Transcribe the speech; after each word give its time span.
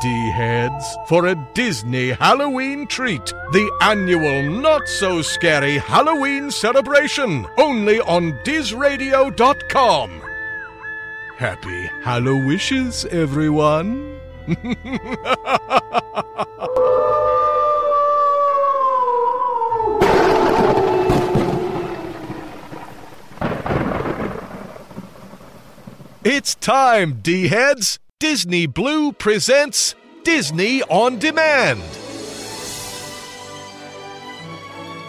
D 0.00 0.30
heads, 0.30 0.96
for 1.06 1.26
a 1.26 1.34
Disney 1.54 2.10
Halloween 2.10 2.86
treat. 2.86 3.26
The 3.52 3.70
annual 3.82 4.50
Not 4.50 4.88
So 4.88 5.22
Scary 5.22 5.78
Halloween 5.78 6.50
celebration, 6.50 7.46
only 7.58 8.00
on 8.00 8.32
DizRadio.com. 8.44 10.22
Happy 11.36 11.90
Hallowishes, 12.02 13.06
everyone. 13.06 14.18
It's 26.22 26.54
time, 26.54 27.20
D 27.22 27.48
heads! 27.48 27.98
Disney 28.20 28.66
Blu 28.66 29.12
presents 29.12 29.94
Disney 30.24 30.82
on 30.82 31.18
Demand. 31.18 31.80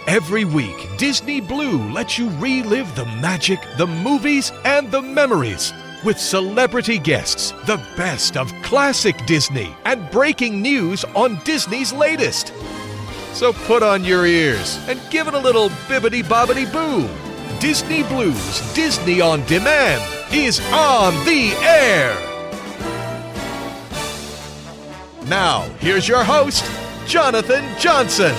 Every 0.08 0.46
week, 0.46 0.88
Disney 0.98 1.42
Blu 1.42 1.92
lets 1.92 2.18
you 2.18 2.30
relive 2.40 2.96
the 2.96 3.04
magic, 3.04 3.60
the 3.78 3.86
movies, 3.86 4.54
and 4.64 4.90
the 4.90 5.02
memories 5.02 5.74
with 6.06 6.18
celebrity 6.18 6.98
guests, 6.98 7.52
the 7.66 7.86
best 7.98 8.38
of 8.38 8.54
classic 8.64 9.26
Disney, 9.26 9.76
and 9.84 10.10
breaking 10.10 10.62
news 10.62 11.04
on 11.14 11.38
Disney's 11.44 11.92
latest. 11.92 12.54
So 13.34 13.52
put 13.52 13.84
on 13.84 14.06
your 14.06 14.26
ears 14.26 14.80
and 14.88 15.02
give 15.10 15.28
it 15.28 15.34
a 15.34 15.38
little 15.38 15.68
bibbity 15.90 16.24
bobbity 16.24 16.72
boo. 16.72 17.10
Disney 17.60 18.04
Blu's 18.04 18.74
Disney 18.74 19.20
on 19.20 19.46
Demand 19.48 20.02
is 20.34 20.62
on 20.72 21.14
the 21.26 21.52
air. 21.60 22.31
Now, 25.32 25.62
here's 25.80 26.10
your 26.10 26.26
host, 26.26 26.70
Jonathan 27.08 27.64
Johnson. 27.80 28.36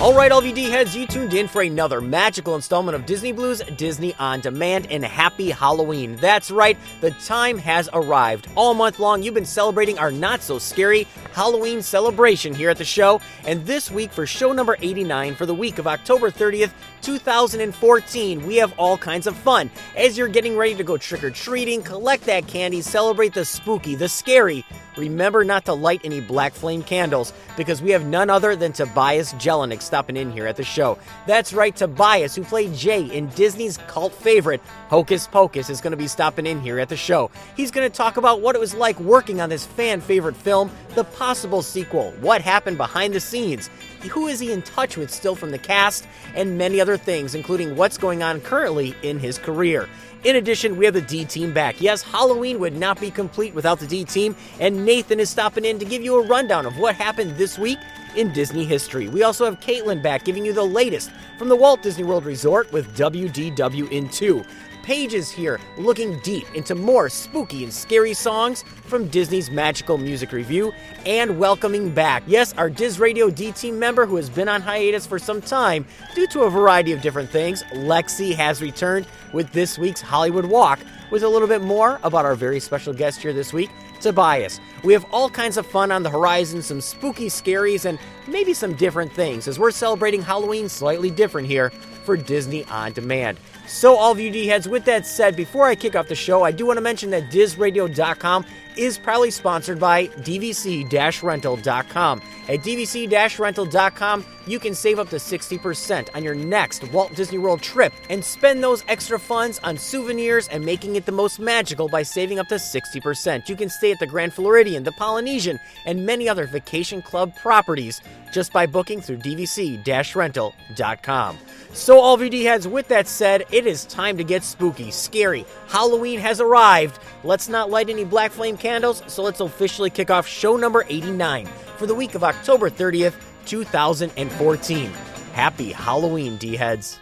All 0.00 0.14
right, 0.14 0.30
all 0.30 0.38
of 0.38 0.46
you 0.46 0.54
D 0.54 0.70
heads, 0.70 0.94
you 0.94 1.04
tuned 1.04 1.34
in 1.34 1.48
for 1.48 1.62
another 1.62 2.00
magical 2.00 2.54
installment 2.54 2.94
of 2.94 3.06
Disney 3.06 3.32
Blu's 3.32 3.60
Disney 3.76 4.14
on 4.20 4.38
Demand 4.38 4.86
and 4.88 5.04
happy 5.04 5.50
Halloween. 5.50 6.14
That's 6.14 6.52
right, 6.52 6.78
the 7.00 7.10
time 7.10 7.58
has 7.58 7.88
arrived. 7.92 8.46
All 8.54 8.72
month 8.72 9.00
long, 9.00 9.20
you've 9.24 9.34
been 9.34 9.44
celebrating 9.44 9.98
our 9.98 10.12
not 10.12 10.42
so 10.42 10.60
scary 10.60 11.08
Halloween 11.32 11.82
celebration 11.82 12.54
here 12.54 12.70
at 12.70 12.78
the 12.78 12.84
show. 12.84 13.20
And 13.44 13.66
this 13.66 13.90
week, 13.90 14.12
for 14.12 14.26
show 14.26 14.52
number 14.52 14.76
89 14.80 15.34
for 15.34 15.46
the 15.46 15.54
week 15.54 15.78
of 15.78 15.88
October 15.88 16.30
30th, 16.30 16.70
2014, 17.00 18.46
we 18.46 18.56
have 18.58 18.72
all 18.78 18.96
kinds 18.96 19.26
of 19.26 19.36
fun. 19.36 19.72
As 19.96 20.16
you're 20.16 20.28
getting 20.28 20.56
ready 20.56 20.76
to 20.76 20.84
go 20.84 20.96
trick 20.96 21.24
or 21.24 21.30
treating, 21.30 21.82
collect 21.82 22.26
that 22.26 22.46
candy, 22.46 22.80
celebrate 22.80 23.34
the 23.34 23.44
spooky, 23.44 23.96
the 23.96 24.08
scary, 24.08 24.64
Remember 24.96 25.42
not 25.42 25.64
to 25.64 25.72
light 25.72 26.02
any 26.04 26.20
black 26.20 26.52
flame 26.52 26.82
candles 26.82 27.32
because 27.56 27.80
we 27.80 27.90
have 27.90 28.04
none 28.04 28.28
other 28.28 28.54
than 28.54 28.72
Tobias 28.72 29.32
Jelinek 29.34 29.80
stopping 29.80 30.16
in 30.16 30.30
here 30.30 30.46
at 30.46 30.56
the 30.56 30.64
show. 30.64 30.98
That's 31.26 31.52
right, 31.52 31.74
Tobias, 31.74 32.34
who 32.34 32.44
played 32.44 32.74
Jay 32.74 33.04
in 33.04 33.28
Disney's 33.28 33.78
cult 33.86 34.14
favorite, 34.14 34.60
Hocus 34.88 35.26
Pocus, 35.26 35.70
is 35.70 35.80
going 35.80 35.92
to 35.92 35.96
be 35.96 36.08
stopping 36.08 36.46
in 36.46 36.60
here 36.60 36.78
at 36.78 36.90
the 36.90 36.96
show. 36.96 37.30
He's 37.56 37.70
going 37.70 37.90
to 37.90 37.96
talk 37.96 38.18
about 38.18 38.42
what 38.42 38.54
it 38.54 38.60
was 38.60 38.74
like 38.74 38.98
working 39.00 39.40
on 39.40 39.48
this 39.48 39.64
fan 39.64 40.00
favorite 40.00 40.36
film, 40.36 40.70
the 40.94 41.04
possible 41.04 41.62
sequel, 41.62 42.12
what 42.20 42.42
happened 42.42 42.76
behind 42.76 43.14
the 43.14 43.20
scenes, 43.20 43.70
who 44.10 44.26
is 44.26 44.40
he 44.40 44.52
in 44.52 44.62
touch 44.62 44.96
with 44.96 45.10
still 45.10 45.34
from 45.34 45.52
the 45.52 45.58
cast, 45.58 46.06
and 46.34 46.58
many 46.58 46.80
other 46.80 46.98
things, 46.98 47.34
including 47.34 47.76
what's 47.76 47.96
going 47.96 48.22
on 48.22 48.40
currently 48.40 48.94
in 49.02 49.18
his 49.18 49.38
career. 49.38 49.88
In 50.24 50.36
addition, 50.36 50.76
we 50.76 50.84
have 50.84 50.94
the 50.94 51.00
D 51.00 51.24
team 51.24 51.52
back. 51.52 51.80
Yes, 51.80 52.00
Halloween 52.00 52.60
would 52.60 52.76
not 52.76 53.00
be 53.00 53.10
complete 53.10 53.54
without 53.54 53.80
the 53.80 53.88
D 53.88 54.04
team, 54.04 54.36
and 54.60 54.84
Nathan 54.84 55.18
is 55.18 55.28
stopping 55.28 55.64
in 55.64 55.80
to 55.80 55.84
give 55.84 56.00
you 56.00 56.22
a 56.22 56.26
rundown 56.26 56.64
of 56.64 56.78
what 56.78 56.94
happened 56.94 57.36
this 57.36 57.58
week 57.58 57.78
in 58.14 58.32
Disney 58.32 58.64
history. 58.64 59.08
We 59.08 59.24
also 59.24 59.44
have 59.44 59.58
Caitlin 59.58 60.00
back 60.00 60.24
giving 60.24 60.44
you 60.44 60.52
the 60.52 60.62
latest 60.62 61.10
from 61.38 61.48
the 61.48 61.56
Walt 61.56 61.82
Disney 61.82 62.04
World 62.04 62.24
Resort 62.24 62.70
with 62.70 62.96
WDW 62.96 63.90
in 63.90 64.08
2. 64.10 64.44
Pages 64.82 65.30
here 65.30 65.60
looking 65.78 66.18
deep 66.20 66.52
into 66.54 66.74
more 66.74 67.08
spooky 67.08 67.62
and 67.62 67.72
scary 67.72 68.14
songs 68.14 68.64
from 68.82 69.06
Disney's 69.06 69.48
Magical 69.48 69.96
Music 69.96 70.32
Review 70.32 70.72
and 71.06 71.38
welcoming 71.38 71.94
back, 71.94 72.24
yes, 72.26 72.52
our 72.54 72.68
Diz 72.68 72.98
Radio 72.98 73.30
D 73.30 73.52
team 73.52 73.78
member 73.78 74.06
who 74.06 74.16
has 74.16 74.28
been 74.28 74.48
on 74.48 74.60
hiatus 74.60 75.06
for 75.06 75.20
some 75.20 75.40
time 75.40 75.86
due 76.16 76.26
to 76.26 76.40
a 76.40 76.50
variety 76.50 76.90
of 76.90 77.00
different 77.00 77.30
things. 77.30 77.62
Lexi 77.74 78.34
has 78.34 78.60
returned 78.60 79.06
with 79.32 79.52
this 79.52 79.78
week's 79.78 80.00
Hollywood 80.00 80.46
Walk 80.46 80.80
with 81.12 81.22
a 81.22 81.28
little 81.28 81.48
bit 81.48 81.62
more 81.62 82.00
about 82.02 82.24
our 82.24 82.34
very 82.34 82.58
special 82.58 82.92
guest 82.92 83.22
here 83.22 83.32
this 83.32 83.52
week, 83.52 83.70
Tobias. 84.00 84.58
We 84.82 84.94
have 84.94 85.06
all 85.12 85.30
kinds 85.30 85.58
of 85.58 85.64
fun 85.64 85.92
on 85.92 86.02
the 86.02 86.10
horizon, 86.10 86.60
some 86.60 86.80
spooky 86.80 87.28
scaries, 87.28 87.84
and 87.84 88.00
maybe 88.26 88.52
some 88.52 88.74
different 88.74 89.12
things 89.12 89.46
as 89.46 89.60
we're 89.60 89.70
celebrating 89.70 90.22
Halloween 90.22 90.68
slightly 90.68 91.10
different 91.10 91.46
here 91.46 91.70
for 92.04 92.16
Disney 92.16 92.64
On 92.64 92.92
Demand. 92.92 93.38
So, 93.72 93.96
all 93.96 94.12
of 94.12 94.20
you 94.20 94.30
D 94.30 94.46
heads, 94.46 94.68
with 94.68 94.84
that 94.84 95.06
said, 95.06 95.34
before 95.34 95.66
I 95.66 95.74
kick 95.74 95.96
off 95.96 96.06
the 96.06 96.14
show, 96.14 96.42
I 96.42 96.52
do 96.52 96.66
want 96.66 96.76
to 96.76 96.82
mention 96.82 97.08
that 97.10 97.30
DizRadio.com 97.30 98.44
is 98.76 98.98
proudly 98.98 99.30
sponsored 99.30 99.78
by 99.78 100.06
DVC 100.06 101.22
rental.com. 101.22 102.22
At 102.48 102.60
DVC 102.60 103.38
rental.com, 103.38 104.24
you 104.46 104.58
can 104.58 104.74
save 104.74 104.98
up 104.98 105.08
to 105.10 105.16
60% 105.16 106.08
on 106.14 106.24
your 106.24 106.34
next 106.34 106.90
Walt 106.92 107.14
Disney 107.14 107.38
World 107.38 107.62
trip 107.62 107.92
and 108.10 108.24
spend 108.24 108.62
those 108.62 108.82
extra 108.88 109.18
funds 109.18 109.60
on 109.62 109.76
souvenirs 109.76 110.48
and 110.48 110.64
making 110.64 110.96
it 110.96 111.06
the 111.06 111.12
most 111.12 111.38
magical 111.38 111.88
by 111.88 112.02
saving 112.02 112.38
up 112.38 112.48
to 112.48 112.56
60%. 112.56 113.48
You 113.48 113.56
can 113.56 113.68
stay 113.68 113.92
at 113.92 114.00
the 114.00 114.06
Grand 114.06 114.34
Floridian, 114.34 114.82
the 114.82 114.92
Polynesian, 114.92 115.60
and 115.86 116.04
many 116.04 116.28
other 116.28 116.46
vacation 116.46 117.02
club 117.02 117.34
properties 117.36 118.00
just 118.32 118.52
by 118.52 118.66
booking 118.66 119.00
through 119.00 119.18
DVC 119.18 119.82
rental.com. 120.16 121.38
So, 121.74 122.00
all 122.00 122.18
VD 122.18 122.42
heads, 122.42 122.68
with 122.68 122.88
that 122.88 123.08
said, 123.08 123.44
it 123.50 123.66
is 123.66 123.86
time 123.86 124.18
to 124.18 124.24
get 124.24 124.44
spooky, 124.44 124.90
scary. 124.90 125.46
Halloween 125.68 126.18
has 126.20 126.40
arrived. 126.40 126.98
Let's 127.24 127.48
not 127.48 127.70
light 127.70 127.88
any 127.88 128.04
black 128.04 128.30
flame 128.30 128.58
candles, 128.62 129.02
so 129.08 129.22
let's 129.22 129.40
officially 129.40 129.90
kick 129.90 130.10
off 130.10 130.26
show 130.26 130.56
number 130.56 130.86
89 130.88 131.46
for 131.76 131.86
the 131.86 131.94
week 131.94 132.14
of 132.14 132.24
October 132.24 132.70
30th, 132.70 133.14
2014. 133.44 134.90
Happy 135.32 135.72
Halloween, 135.72 136.36
D 136.38 136.56
heads. 136.56 137.00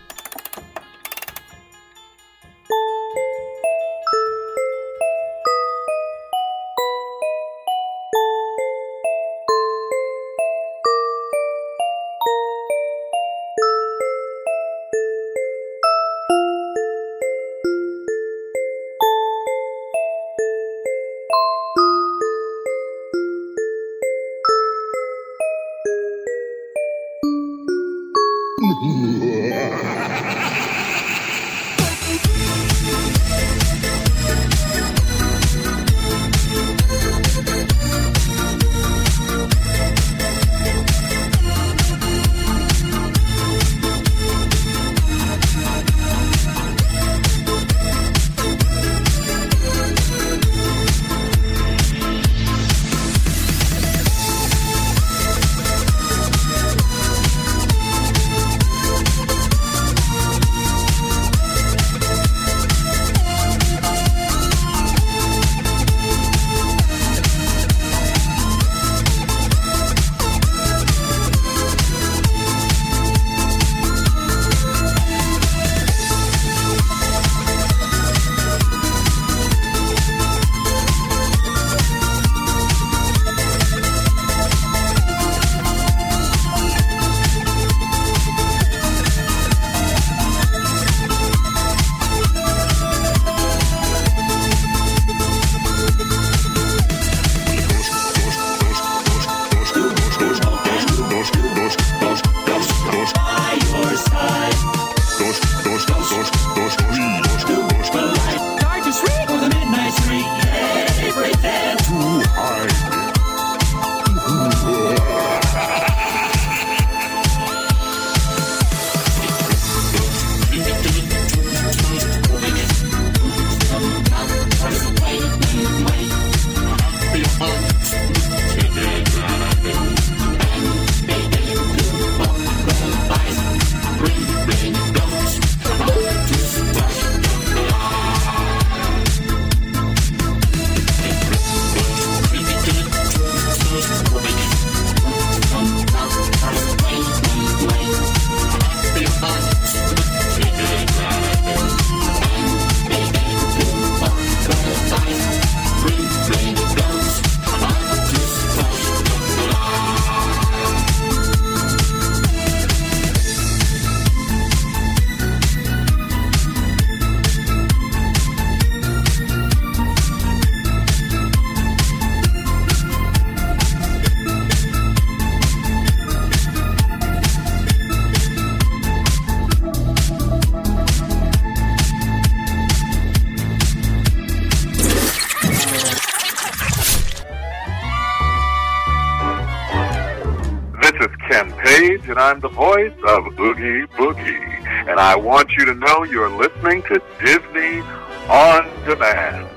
And 191.80 192.18
I'm 192.18 192.40
the 192.40 192.48
voice 192.48 192.92
of 193.08 193.26
Oogie 193.40 193.86
Boogie. 193.96 194.66
And 194.86 195.00
I 195.00 195.16
want 195.16 195.50
you 195.52 195.64
to 195.64 195.72
know 195.74 196.04
you're 196.04 196.28
listening 196.28 196.82
to 196.82 197.00
Disney 197.24 197.80
on 198.28 198.68
Demand. 198.84 199.48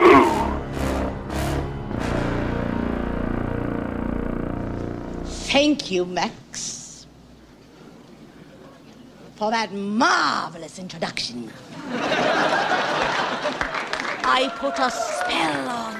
Ooh. 0.00 0.44
Thank 5.50 5.90
you, 5.90 6.04
Max, 6.04 7.06
for 9.34 9.50
that 9.50 9.72
marvelous 9.72 10.78
introduction. 10.78 11.50
I 14.30 14.48
put 14.58 14.78
a 14.78 14.90
spell 14.92 15.68
on 15.68 15.92
you. 15.94 15.97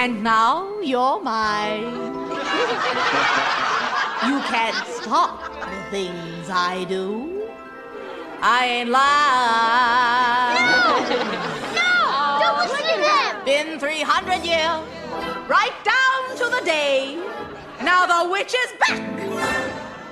And 0.00 0.22
now 0.22 0.78
you're 0.80 1.20
mine. 1.20 1.82
you 4.28 4.38
can't 4.46 4.86
stop 4.86 5.42
the 5.60 5.90
things 5.90 6.48
I 6.48 6.86
do. 6.88 7.48
I 8.40 8.64
ain't 8.66 8.90
lying. 8.90 10.54
No! 10.54 11.02
No! 11.74 12.38
Don't 12.38 12.58
listen 12.62 12.86
to 12.86 12.96
them! 13.02 13.44
Been 13.44 13.80
300 13.80 14.44
years, 14.44 14.86
right 15.48 15.74
down 15.82 16.36
to 16.36 16.48
the 16.56 16.62
day. 16.64 17.16
Now 17.82 18.06
the 18.06 18.30
witch 18.30 18.54
is 18.54 18.70
back, 18.78 19.00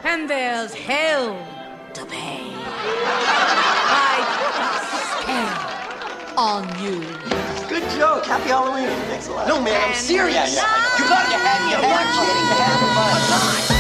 and 0.02 0.28
there's 0.28 0.74
hell 0.74 1.38
to 1.94 2.04
pay. 2.06 2.42
I 3.94 4.18
put 4.42 4.58
a 4.66 4.80
spell 5.22 6.36
on 6.36 6.66
you. 6.82 7.25
Good 7.76 7.90
joke. 7.90 8.24
Happy 8.24 8.48
Halloween. 8.48 8.88
Thanks 9.04 9.28
a 9.28 9.32
lot. 9.32 9.46
No, 9.48 9.60
man, 9.60 9.78
I'm 9.78 9.94
serious. 9.94 10.56
now- 10.56 10.64
You 10.96 11.04
got 11.10 11.28
to 11.28 11.36
have 11.36 11.60
me. 11.66 11.74
I'm 11.74 11.82
not 11.82 12.08
kidding. 12.24 12.46
Have 12.56 13.68
fun. 13.68 13.75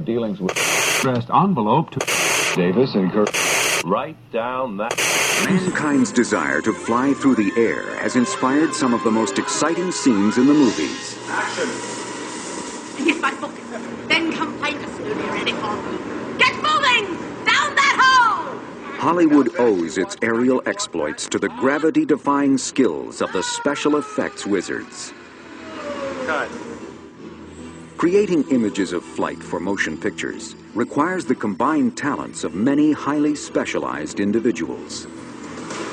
Their 0.00 0.14
dealings 0.14 0.40
with 0.40 0.52
addressed 1.00 1.30
envelope 1.30 1.90
to 1.90 1.98
Davis 2.54 2.94
and 2.94 3.12
Kirk. 3.12 3.28
Write 3.84 4.16
down 4.32 4.76
that. 4.78 4.94
Mankind's 5.44 6.12
desire 6.12 6.60
to 6.62 6.72
fly 6.72 7.14
through 7.14 7.34
the 7.34 7.52
air 7.56 7.96
has 7.98 8.16
inspired 8.16 8.74
some 8.74 8.92
of 8.94 9.02
the 9.04 9.10
most 9.10 9.38
exciting 9.38 9.90
scenes 9.90 10.38
in 10.38 10.46
the 10.46 10.54
movies. 10.54 11.18
Action! 11.28 11.68
Get 13.04 13.20
my 13.20 13.30
focus. 13.32 13.64
Then 14.08 14.32
come 14.32 14.58
find 14.58 14.76
us 14.76 14.98
when 14.98 15.18
you're 15.18 15.32
ready 15.32 15.52
for 15.52 15.74
me. 15.76 15.98
Get 16.38 16.54
moving! 16.56 17.16
Down 17.44 17.74
that 17.74 17.96
hole! 18.00 18.58
Hollywood 18.98 19.50
owes 19.58 19.98
its 19.98 20.16
aerial 20.22 20.62
exploits 20.66 21.26
to 21.28 21.38
the 21.38 21.48
gravity 21.48 22.04
defying 22.04 22.58
skills 22.58 23.22
of 23.22 23.32
the 23.32 23.42
special 23.42 23.96
effects 23.96 24.46
wizards. 24.46 25.12
Creating 28.00 28.48
images 28.48 28.94
of 28.94 29.04
flight 29.04 29.36
for 29.42 29.60
motion 29.60 29.94
pictures 29.94 30.54
requires 30.74 31.26
the 31.26 31.34
combined 31.34 31.98
talents 31.98 32.44
of 32.44 32.54
many 32.54 32.92
highly 32.92 33.34
specialized 33.34 34.20
individuals. 34.20 35.06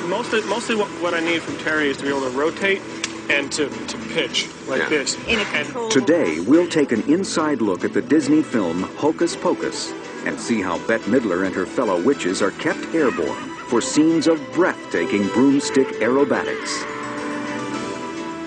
Mostly, 0.06 0.42
mostly 0.46 0.78
what, 0.78 0.88
what 1.02 1.14
I 1.14 1.20
need 1.20 1.42
from 1.42 1.58
Terry 1.58 1.90
is 1.90 1.98
to 1.98 2.04
be 2.04 2.10
able 2.10 2.22
to 2.22 2.30
rotate 2.30 2.82
and 3.30 3.52
to, 3.52 3.68
to 3.68 3.98
pitch 4.14 4.48
like 4.70 4.88
this. 4.88 5.16
In 5.28 5.38
a 5.38 5.44
And 5.52 5.92
Today, 5.92 6.40
we'll 6.40 6.70
take 6.70 6.94
an 6.94 7.02
inside 7.12 7.60
look 7.60 7.84
at 7.84 7.92
the 7.92 8.02
Disney 8.02 8.42
film 8.42 8.84
Hocus 8.96 9.36
Pocus 9.36 9.92
and 10.26 10.40
see 10.40 10.62
how 10.62 10.78
Bette 10.88 11.12
Midler 11.12 11.46
and 11.46 11.54
her 11.54 11.66
fellow 11.66 12.02
witches 12.02 12.42
are 12.42 12.52
kept 12.52 12.96
airborne 12.96 13.50
for 13.68 13.82
scenes 13.82 14.28
of 14.28 14.40
breathtaking 14.54 15.28
broomstick 15.34 15.88
aerobatics. 16.00 16.86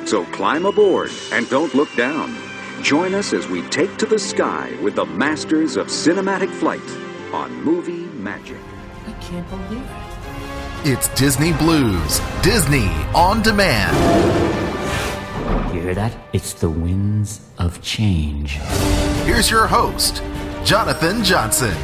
So 0.08 0.24
climb 0.32 0.64
aboard 0.64 1.10
and 1.30 1.46
don't 1.50 1.74
look 1.74 1.94
down. 1.94 2.49
Join 2.82 3.14
us 3.14 3.34
as 3.34 3.46
we 3.46 3.62
take 3.68 3.96
to 3.98 4.06
the 4.06 4.18
sky 4.18 4.74
with 4.82 4.94
the 4.94 5.04
masters 5.04 5.76
of 5.76 5.88
cinematic 5.88 6.50
flight 6.50 6.80
on 7.32 7.52
Movie 7.62 8.06
Magic. 8.18 8.56
I 9.06 9.12
can't 9.20 9.48
believe 9.50 9.82
it. 9.82 10.88
It's 10.88 11.08
Disney 11.08 11.52
Blu's, 11.52 12.20
Disney 12.42 12.88
on 13.14 13.42
demand. 13.42 13.94
You 15.74 15.82
hear 15.82 15.94
that? 15.94 16.16
It's 16.32 16.54
the 16.54 16.70
winds 16.70 17.42
of 17.58 17.82
change. 17.82 18.52
Here's 19.24 19.50
your 19.50 19.66
host, 19.66 20.22
Jonathan 20.64 21.22
Johnson. 21.22 21.76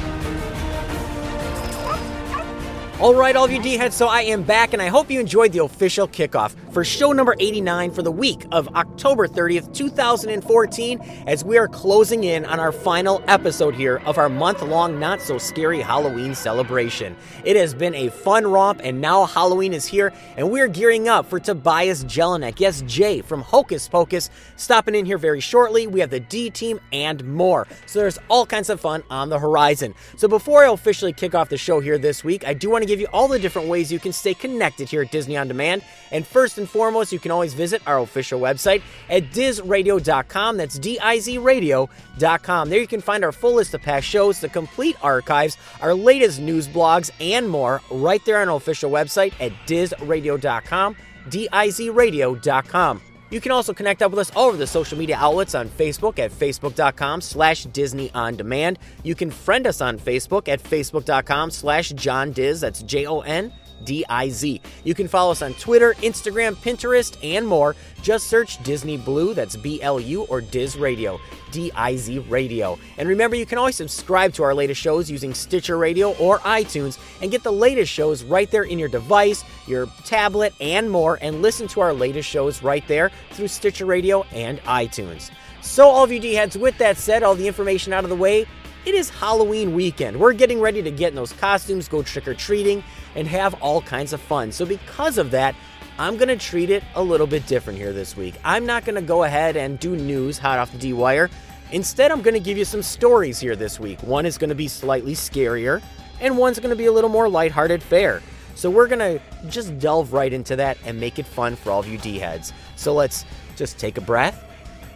All 2.98 3.14
right, 3.14 3.36
all 3.36 3.44
of 3.44 3.52
you 3.52 3.60
D 3.60 3.76
heads, 3.76 3.94
so 3.94 4.08
I 4.08 4.22
am 4.22 4.42
back, 4.42 4.72
and 4.72 4.80
I 4.80 4.88
hope 4.88 5.10
you 5.10 5.20
enjoyed 5.20 5.52
the 5.52 5.62
official 5.62 6.08
kickoff 6.08 6.54
for 6.72 6.82
show 6.82 7.12
number 7.12 7.36
89 7.38 7.90
for 7.90 8.00
the 8.00 8.10
week 8.10 8.46
of 8.52 8.68
October 8.68 9.28
30th, 9.28 9.74
2014, 9.74 11.00
as 11.26 11.44
we 11.44 11.58
are 11.58 11.68
closing 11.68 12.24
in 12.24 12.46
on 12.46 12.58
our 12.58 12.72
final 12.72 13.22
episode 13.28 13.74
here 13.74 14.00
of 14.06 14.16
our 14.16 14.30
month 14.30 14.62
long 14.62 14.98
Not 14.98 15.20
So 15.20 15.36
Scary 15.36 15.82
Halloween 15.82 16.34
celebration. 16.34 17.14
It 17.44 17.54
has 17.56 17.74
been 17.74 17.94
a 17.94 18.08
fun 18.08 18.46
romp, 18.46 18.80
and 18.82 18.98
now 18.98 19.26
Halloween 19.26 19.74
is 19.74 19.84
here, 19.84 20.10
and 20.38 20.50
we're 20.50 20.66
gearing 20.66 21.06
up 21.06 21.26
for 21.26 21.38
Tobias 21.38 22.02
Jelinek, 22.04 22.60
yes, 22.60 22.80
Jay 22.86 23.20
from 23.20 23.42
Hocus 23.42 23.88
Pocus, 23.88 24.30
stopping 24.56 24.94
in 24.94 25.04
here 25.04 25.18
very 25.18 25.40
shortly. 25.40 25.86
We 25.86 26.00
have 26.00 26.10
the 26.10 26.20
D 26.20 26.48
team 26.48 26.80
and 26.94 27.22
more. 27.26 27.66
So 27.84 27.98
there's 27.98 28.18
all 28.28 28.46
kinds 28.46 28.70
of 28.70 28.80
fun 28.80 29.02
on 29.10 29.28
the 29.28 29.38
horizon. 29.38 29.94
So 30.16 30.28
before 30.28 30.64
I 30.64 30.72
officially 30.72 31.12
kick 31.12 31.34
off 31.34 31.50
the 31.50 31.58
show 31.58 31.80
here 31.80 31.98
this 31.98 32.24
week, 32.24 32.46
I 32.46 32.54
do 32.54 32.70
want 32.70 32.82
to 32.82 32.85
give 32.86 33.00
you 33.00 33.06
all 33.12 33.28
the 33.28 33.38
different 33.38 33.68
ways 33.68 33.92
you 33.92 33.98
can 33.98 34.12
stay 34.12 34.34
connected 34.34 34.88
here 34.88 35.02
at 35.02 35.10
Disney 35.10 35.36
On 35.36 35.48
Demand. 35.48 35.82
And 36.10 36.26
first 36.26 36.58
and 36.58 36.68
foremost, 36.68 37.12
you 37.12 37.18
can 37.18 37.30
always 37.30 37.54
visit 37.54 37.82
our 37.86 37.98
official 38.00 38.40
website 38.40 38.82
at 39.08 39.30
dizradio.com. 39.30 40.56
That's 40.56 40.78
D 40.78 40.98
I 41.00 41.18
Z 41.18 41.38
radio.com. 41.38 42.68
There 42.68 42.80
you 42.80 42.86
can 42.86 43.00
find 43.00 43.24
our 43.24 43.32
full 43.32 43.54
list 43.54 43.74
of 43.74 43.82
past 43.82 44.06
shows, 44.06 44.40
the 44.40 44.48
complete 44.48 44.96
archives, 45.02 45.56
our 45.80 45.94
latest 45.94 46.40
news 46.40 46.68
blogs, 46.68 47.10
and 47.20 47.48
more 47.48 47.80
right 47.90 48.24
there 48.24 48.40
on 48.40 48.48
our 48.48 48.56
official 48.56 48.90
website 48.90 49.32
at 49.40 49.52
dizradio.com. 49.66 50.96
D-I-Z-radio.com. 51.28 53.02
You 53.30 53.40
can 53.40 53.52
also 53.52 53.72
connect 53.72 54.02
up 54.02 54.10
with 54.10 54.20
us 54.20 54.30
all 54.36 54.48
over 54.48 54.56
the 54.56 54.66
social 54.66 54.96
media 54.96 55.16
outlets 55.16 55.54
on 55.54 55.68
Facebook 55.68 56.18
at 56.18 56.30
facebook.com 56.30 57.20
slash 57.20 57.64
Disney 57.64 58.10
On 58.14 58.36
Demand. 58.36 58.78
You 59.02 59.14
can 59.14 59.30
friend 59.30 59.66
us 59.66 59.80
on 59.80 59.98
Facebook 59.98 60.48
at 60.48 60.62
facebook.com 60.62 61.50
slash 61.50 61.90
John 61.90 62.32
Diz. 62.32 62.60
That's 62.60 62.82
J-O-N 62.82 63.52
D-I-Z. 63.84 64.60
You 64.84 64.94
can 64.94 65.08
follow 65.08 65.32
us 65.32 65.42
on 65.42 65.54
Twitter, 65.54 65.94
Instagram, 65.98 66.54
Pinterest, 66.56 67.16
and 67.22 67.46
more. 67.46 67.76
Just 68.02 68.28
search 68.28 68.62
Disney 68.62 68.96
Blu, 68.96 69.34
that's 69.34 69.56
B-L-U, 69.56 70.22
or 70.24 70.40
Diz 70.40 70.76
Radio, 70.76 71.20
D-I-Z 71.52 72.18
Radio. 72.20 72.78
And 72.98 73.08
remember, 73.08 73.36
you 73.36 73.46
can 73.46 73.58
always 73.58 73.76
subscribe 73.76 74.32
to 74.34 74.42
our 74.42 74.54
latest 74.54 74.80
shows 74.80 75.10
using 75.10 75.34
Stitcher 75.34 75.78
Radio 75.78 76.12
or 76.14 76.38
iTunes 76.40 76.98
and 77.22 77.30
get 77.30 77.42
the 77.42 77.52
latest 77.52 77.92
shows 77.92 78.22
right 78.22 78.50
there 78.50 78.64
in 78.64 78.78
your 78.78 78.88
device, 78.88 79.44
your 79.66 79.86
tablet, 80.04 80.54
and 80.60 80.90
more, 80.90 81.18
and 81.20 81.42
listen 81.42 81.68
to 81.68 81.80
our 81.80 81.92
latest 81.92 82.28
shows 82.28 82.62
right 82.62 82.86
there 82.88 83.10
through 83.32 83.48
Stitcher 83.48 83.86
Radio 83.86 84.22
and 84.32 84.60
iTunes. 84.62 85.30
So, 85.62 85.88
all 85.88 86.04
of 86.04 86.12
you 86.12 86.20
D 86.20 86.34
heads, 86.34 86.56
with 86.56 86.78
that 86.78 86.96
said, 86.96 87.22
all 87.22 87.34
the 87.34 87.48
information 87.48 87.92
out 87.92 88.04
of 88.04 88.10
the 88.10 88.16
way, 88.16 88.46
it 88.86 88.94
is 88.94 89.10
Halloween 89.10 89.74
weekend. 89.74 90.16
We're 90.16 90.32
getting 90.32 90.60
ready 90.60 90.80
to 90.80 90.92
get 90.92 91.08
in 91.08 91.16
those 91.16 91.32
costumes, 91.32 91.88
go 91.88 92.04
trick 92.04 92.28
or 92.28 92.34
treating, 92.34 92.84
and 93.16 93.26
have 93.26 93.54
all 93.54 93.80
kinds 93.80 94.12
of 94.12 94.20
fun. 94.20 94.52
So, 94.52 94.64
because 94.64 95.18
of 95.18 95.32
that, 95.32 95.56
I'm 95.98 96.16
going 96.16 96.28
to 96.28 96.36
treat 96.36 96.70
it 96.70 96.84
a 96.94 97.02
little 97.02 97.26
bit 97.26 97.46
different 97.46 97.78
here 97.78 97.92
this 97.92 98.16
week. 98.16 98.34
I'm 98.44 98.66
not 98.66 98.84
going 98.84 98.96
to 98.96 99.02
go 99.02 99.24
ahead 99.24 99.56
and 99.56 99.78
do 99.78 99.96
news 99.96 100.38
hot 100.38 100.58
off 100.58 100.70
the 100.70 100.78
D 100.78 100.92
wire. 100.92 101.30
Instead, 101.72 102.12
I'm 102.12 102.22
going 102.22 102.34
to 102.34 102.40
give 102.40 102.58
you 102.58 102.64
some 102.64 102.82
stories 102.82 103.40
here 103.40 103.56
this 103.56 103.80
week. 103.80 104.02
One 104.02 104.26
is 104.26 104.38
going 104.38 104.50
to 104.50 104.54
be 104.54 104.68
slightly 104.68 105.14
scarier, 105.14 105.82
and 106.20 106.38
one's 106.38 106.60
going 106.60 106.70
to 106.70 106.76
be 106.76 106.86
a 106.86 106.92
little 106.92 107.10
more 107.10 107.28
lighthearted 107.28 107.82
fare. 107.82 108.22
So, 108.54 108.70
we're 108.70 108.86
going 108.86 108.98
to 108.98 109.20
just 109.48 109.78
delve 109.78 110.12
right 110.12 110.32
into 110.32 110.54
that 110.56 110.78
and 110.84 111.00
make 111.00 111.18
it 111.18 111.26
fun 111.26 111.56
for 111.56 111.70
all 111.70 111.80
of 111.80 111.88
you 111.88 111.98
D 111.98 112.18
heads. 112.18 112.52
So, 112.76 112.92
let's 112.92 113.24
just 113.56 113.78
take 113.78 113.96
a 113.96 114.02
breath, 114.02 114.44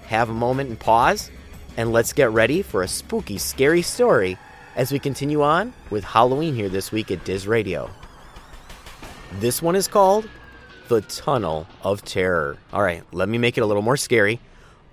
have 0.06 0.28
a 0.28 0.34
moment 0.34 0.68
and 0.68 0.78
pause, 0.78 1.30
and 1.78 1.92
let's 1.92 2.12
get 2.12 2.30
ready 2.30 2.60
for 2.60 2.82
a 2.82 2.88
spooky, 2.88 3.38
scary 3.38 3.80
story 3.80 4.36
as 4.76 4.92
we 4.92 4.98
continue 4.98 5.42
on 5.42 5.72
with 5.88 6.04
Halloween 6.04 6.54
here 6.54 6.68
this 6.68 6.92
week 6.92 7.10
at 7.10 7.24
Diz 7.24 7.46
Radio. 7.46 7.90
This 9.34 9.62
one 9.62 9.76
is 9.76 9.86
called 9.86 10.28
The 10.88 11.02
Tunnel 11.02 11.66
of 11.82 12.04
Terror. 12.04 12.58
All 12.72 12.82
right, 12.82 13.04
let 13.12 13.28
me 13.28 13.38
make 13.38 13.56
it 13.56 13.60
a 13.60 13.66
little 13.66 13.82
more 13.82 13.96
scary. 13.96 14.40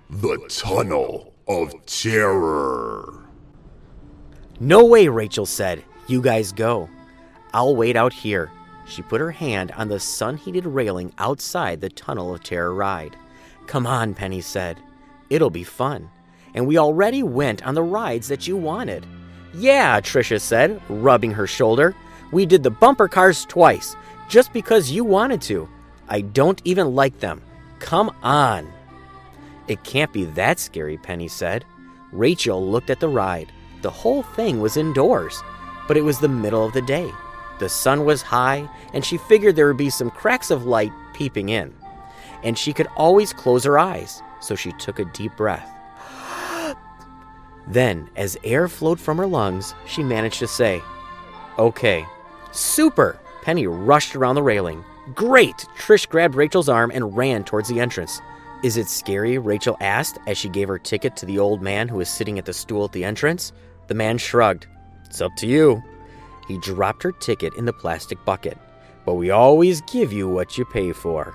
The 0.09 0.37
Tunnel 0.47 1.33
of 1.47 1.73
Terror. 1.87 3.25
No 4.59 4.85
way, 4.85 5.07
Rachel 5.07 5.45
said. 5.45 5.83
You 6.07 6.21
guys 6.21 6.51
go. 6.51 6.87
I'll 7.53 7.75
wait 7.75 7.95
out 7.95 8.13
here. 8.13 8.51
She 8.87 9.01
put 9.01 9.21
her 9.21 9.31
hand 9.31 9.71
on 9.71 9.87
the 9.87 9.99
sun 9.99 10.37
heated 10.37 10.65
railing 10.65 11.13
outside 11.17 11.81
the 11.81 11.89
Tunnel 11.89 12.33
of 12.33 12.43
Terror 12.43 12.73
ride. 12.73 13.17
Come 13.65 13.87
on, 13.87 14.13
Penny 14.13 14.41
said. 14.41 14.79
It'll 15.29 15.49
be 15.49 15.63
fun. 15.63 16.09
And 16.53 16.67
we 16.67 16.77
already 16.77 17.23
went 17.23 17.65
on 17.65 17.75
the 17.75 17.83
rides 17.83 18.27
that 18.29 18.47
you 18.47 18.55
wanted. 18.55 19.05
Yeah, 19.53 19.99
Tricia 19.99 20.39
said, 20.39 20.79
rubbing 20.89 21.31
her 21.31 21.47
shoulder. 21.47 21.95
We 22.31 22.45
did 22.45 22.63
the 22.63 22.71
bumper 22.71 23.07
cars 23.07 23.45
twice, 23.45 23.95
just 24.27 24.53
because 24.53 24.91
you 24.91 25.03
wanted 25.03 25.41
to. 25.43 25.67
I 26.09 26.21
don't 26.21 26.61
even 26.63 26.95
like 26.95 27.19
them. 27.19 27.41
Come 27.79 28.15
on. 28.23 28.71
It 29.67 29.83
can't 29.83 30.13
be 30.13 30.25
that 30.25 30.59
scary, 30.59 30.97
Penny 30.97 31.27
said. 31.27 31.65
Rachel 32.11 32.65
looked 32.65 32.89
at 32.89 32.99
the 32.99 33.09
ride. 33.09 33.51
The 33.81 33.89
whole 33.89 34.23
thing 34.23 34.61
was 34.61 34.77
indoors, 34.77 35.43
but 35.87 35.97
it 35.97 36.01
was 36.01 36.19
the 36.19 36.27
middle 36.27 36.65
of 36.65 36.73
the 36.73 36.81
day. 36.81 37.11
The 37.59 37.69
sun 37.69 38.05
was 38.05 38.21
high, 38.21 38.69
and 38.93 39.03
she 39.03 39.17
figured 39.17 39.55
there 39.55 39.67
would 39.67 39.77
be 39.77 39.89
some 39.89 40.09
cracks 40.09 40.51
of 40.51 40.65
light 40.65 40.91
peeping 41.13 41.49
in. 41.49 41.73
And 42.43 42.57
she 42.57 42.71
could 42.71 42.87
always 42.95 43.33
close 43.33 43.63
her 43.63 43.79
eyes, 43.79 44.21
so 44.39 44.55
she 44.55 44.71
took 44.73 44.99
a 44.99 45.05
deep 45.05 45.35
breath. 45.35 45.69
then, 47.67 48.09
as 48.15 48.37
air 48.43 48.67
flowed 48.67 48.99
from 48.99 49.17
her 49.17 49.27
lungs, 49.27 49.73
she 49.85 50.03
managed 50.03 50.39
to 50.39 50.47
say, 50.47 50.81
Okay. 51.57 52.05
Super! 52.51 53.19
Penny 53.47 53.65
rushed 53.65 54.13
around 54.13 54.35
the 54.35 54.43
railing. 54.43 54.83
Great! 55.15 55.55
Trish 55.77 56.05
grabbed 56.09 56.35
Rachel's 56.35 56.67
arm 56.67 56.91
and 56.93 57.15
ran 57.15 57.45
towards 57.45 57.69
the 57.69 57.79
entrance. 57.79 58.19
Is 58.61 58.75
it 58.75 58.89
scary? 58.89 59.37
Rachel 59.37 59.77
asked 59.79 60.17
as 60.27 60.37
she 60.37 60.49
gave 60.49 60.67
her 60.67 60.77
ticket 60.77 61.15
to 61.15 61.25
the 61.25 61.39
old 61.39 61.61
man 61.61 61.87
who 61.87 61.95
was 61.95 62.09
sitting 62.09 62.37
at 62.37 62.43
the 62.43 62.51
stool 62.51 62.83
at 62.83 62.91
the 62.91 63.05
entrance. 63.05 63.53
The 63.87 63.93
man 63.93 64.17
shrugged. 64.17 64.67
It's 65.05 65.21
up 65.21 65.31
to 65.37 65.47
you. 65.47 65.81
He 66.49 66.57
dropped 66.57 67.03
her 67.03 67.13
ticket 67.13 67.53
in 67.53 67.63
the 67.63 67.71
plastic 67.71 68.17
bucket. 68.25 68.57
But 69.05 69.13
we 69.13 69.29
always 69.29 69.79
give 69.79 70.11
you 70.11 70.27
what 70.27 70.57
you 70.57 70.65
pay 70.65 70.91
for. 70.91 71.33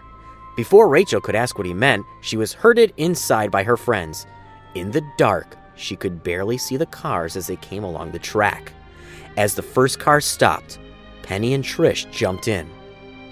Before 0.54 0.90
Rachel 0.90 1.22
could 1.22 1.34
ask 1.34 1.56
what 1.56 1.66
he 1.66 1.72
meant, 1.72 2.04
she 2.20 2.36
was 2.36 2.52
herded 2.52 2.92
inside 2.98 3.50
by 3.50 3.62
her 3.62 3.78
friends. 3.78 4.26
In 4.74 4.90
the 4.90 5.02
dark, 5.16 5.56
she 5.76 5.96
could 5.96 6.22
barely 6.22 6.58
see 6.58 6.76
the 6.76 6.84
cars 6.84 7.36
as 7.36 7.46
they 7.46 7.56
came 7.56 7.84
along 7.84 8.10
the 8.10 8.18
track. 8.18 8.74
As 9.38 9.54
the 9.54 9.62
first 9.62 9.98
car 9.98 10.20
stopped, 10.20 10.78
Penny 11.22 11.54
and 11.54 11.64
Trish 11.64 12.10
jumped 12.10 12.48
in. 12.48 12.68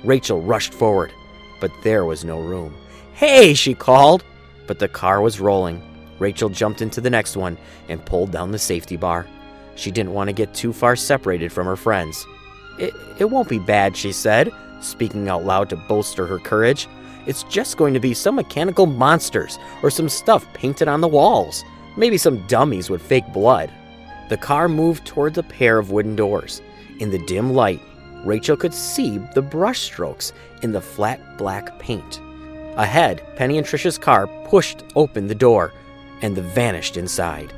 Rachel 0.04 0.40
rushed 0.40 0.72
forward, 0.72 1.12
but 1.60 1.72
there 1.82 2.04
was 2.04 2.24
no 2.24 2.40
room. 2.40 2.74
Hey, 3.12 3.54
she 3.54 3.74
called, 3.74 4.24
but 4.66 4.78
the 4.78 4.88
car 4.88 5.20
was 5.20 5.40
rolling. 5.40 5.82
Rachel 6.18 6.48
jumped 6.48 6.82
into 6.82 7.00
the 7.00 7.10
next 7.10 7.36
one 7.36 7.58
and 7.88 8.04
pulled 8.04 8.30
down 8.30 8.52
the 8.52 8.58
safety 8.58 8.96
bar. 8.96 9.26
She 9.74 9.90
didn't 9.90 10.14
want 10.14 10.28
to 10.28 10.34
get 10.34 10.54
too 10.54 10.72
far 10.72 10.96
separated 10.96 11.52
from 11.52 11.66
her 11.66 11.76
friends. 11.76 12.26
It, 12.78 12.94
it 13.18 13.30
won't 13.30 13.48
be 13.48 13.58
bad, 13.58 13.96
she 13.96 14.12
said, 14.12 14.52
speaking 14.80 15.28
out 15.28 15.44
loud 15.44 15.70
to 15.70 15.76
bolster 15.76 16.26
her 16.26 16.38
courage. 16.38 16.88
It's 17.26 17.42
just 17.44 17.76
going 17.76 17.94
to 17.94 18.00
be 18.00 18.14
some 18.14 18.36
mechanical 18.36 18.86
monsters 18.86 19.58
or 19.82 19.90
some 19.90 20.08
stuff 20.08 20.50
painted 20.54 20.88
on 20.88 21.00
the 21.00 21.08
walls. 21.08 21.64
Maybe 21.96 22.16
some 22.16 22.46
dummies 22.46 22.88
with 22.88 23.02
fake 23.02 23.30
blood. 23.32 23.70
The 24.28 24.36
car 24.36 24.68
moved 24.68 25.06
towards 25.06 25.38
a 25.38 25.42
pair 25.42 25.78
of 25.78 25.90
wooden 25.90 26.16
doors. 26.16 26.62
In 27.00 27.10
the 27.10 27.18
dim 27.18 27.52
light, 27.54 27.80
Rachel 28.24 28.56
could 28.56 28.74
see 28.74 29.18
the 29.34 29.42
brushstrokes 29.42 30.32
in 30.62 30.72
the 30.72 30.80
flat 30.80 31.38
black 31.38 31.78
paint. 31.78 32.20
Ahead, 32.76 33.22
Penny 33.36 33.58
and 33.58 33.66
Trisha's 33.66 33.98
car 33.98 34.26
pushed 34.48 34.84
open 34.94 35.26
the 35.26 35.34
door, 35.34 35.72
and 36.22 36.36
vanished 36.36 36.96
inside. 36.96 37.52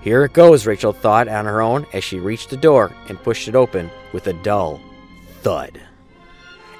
Here 0.00 0.24
it 0.24 0.32
goes, 0.32 0.66
Rachel 0.66 0.92
thought 0.92 1.28
on 1.28 1.44
her 1.44 1.60
own 1.60 1.86
as 1.92 2.02
she 2.02 2.18
reached 2.18 2.50
the 2.50 2.56
door 2.56 2.90
and 3.08 3.22
pushed 3.22 3.48
it 3.48 3.54
open 3.54 3.90
with 4.12 4.26
a 4.26 4.32
dull 4.32 4.80
thud. 5.42 5.80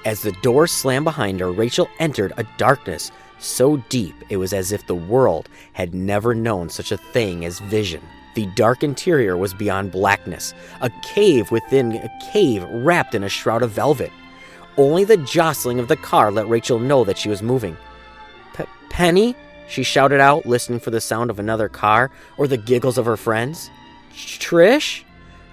As 0.04 0.22
the 0.22 0.32
door 0.42 0.66
slammed 0.66 1.04
behind 1.04 1.40
her, 1.40 1.52
Rachel 1.52 1.88
entered 1.98 2.32
a 2.36 2.46
darkness 2.56 3.10
so 3.38 3.76
deep 3.88 4.14
it 4.30 4.36
was 4.38 4.52
as 4.52 4.72
if 4.72 4.86
the 4.86 4.94
world 4.94 5.48
had 5.74 5.94
never 5.94 6.34
known 6.34 6.68
such 6.70 6.90
a 6.90 6.96
thing 6.96 7.44
as 7.44 7.60
vision. 7.60 8.02
The 8.38 8.46
dark 8.54 8.84
interior 8.84 9.36
was 9.36 9.52
beyond 9.52 9.90
blackness, 9.90 10.54
a 10.80 10.90
cave 11.02 11.50
within 11.50 11.96
a 11.96 12.08
cave 12.30 12.62
wrapped 12.70 13.16
in 13.16 13.24
a 13.24 13.28
shroud 13.28 13.64
of 13.64 13.72
velvet. 13.72 14.12
Only 14.76 15.02
the 15.02 15.16
jostling 15.16 15.80
of 15.80 15.88
the 15.88 15.96
car 15.96 16.30
let 16.30 16.48
Rachel 16.48 16.78
know 16.78 17.02
that 17.02 17.18
she 17.18 17.28
was 17.28 17.42
moving. 17.42 17.76
Penny? 18.90 19.34
She 19.68 19.82
shouted 19.82 20.20
out, 20.20 20.46
listening 20.46 20.78
for 20.78 20.92
the 20.92 21.00
sound 21.00 21.30
of 21.30 21.40
another 21.40 21.68
car 21.68 22.12
or 22.36 22.46
the 22.46 22.56
giggles 22.56 22.96
of 22.96 23.06
her 23.06 23.16
friends. 23.16 23.72
Trish? 24.12 25.02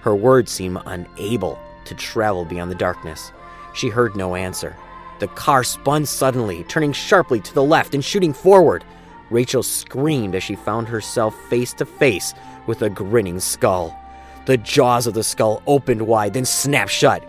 Her 0.02 0.14
words 0.14 0.52
seemed 0.52 0.78
unable 0.86 1.58
to 1.86 1.94
travel 1.96 2.44
beyond 2.44 2.70
the 2.70 2.76
darkness. 2.76 3.32
She 3.74 3.88
heard 3.88 4.14
no 4.14 4.36
answer. 4.36 4.76
The 5.18 5.26
car 5.26 5.64
spun 5.64 6.06
suddenly, 6.06 6.62
turning 6.68 6.92
sharply 6.92 7.40
to 7.40 7.52
the 7.52 7.64
left 7.64 7.96
and 7.96 8.04
shooting 8.04 8.32
forward. 8.32 8.84
Rachel 9.28 9.64
screamed 9.64 10.36
as 10.36 10.44
she 10.44 10.54
found 10.54 10.86
herself 10.86 11.34
face 11.48 11.72
to 11.72 11.84
face 11.84 12.32
with 12.66 12.82
a 12.82 12.90
grinning 12.90 13.40
skull. 13.40 13.98
The 14.46 14.56
jaws 14.56 15.06
of 15.06 15.14
the 15.14 15.24
skull 15.24 15.62
opened 15.66 16.02
wide, 16.02 16.34
then 16.34 16.44
snapped 16.44 16.90
shut. 16.90 17.24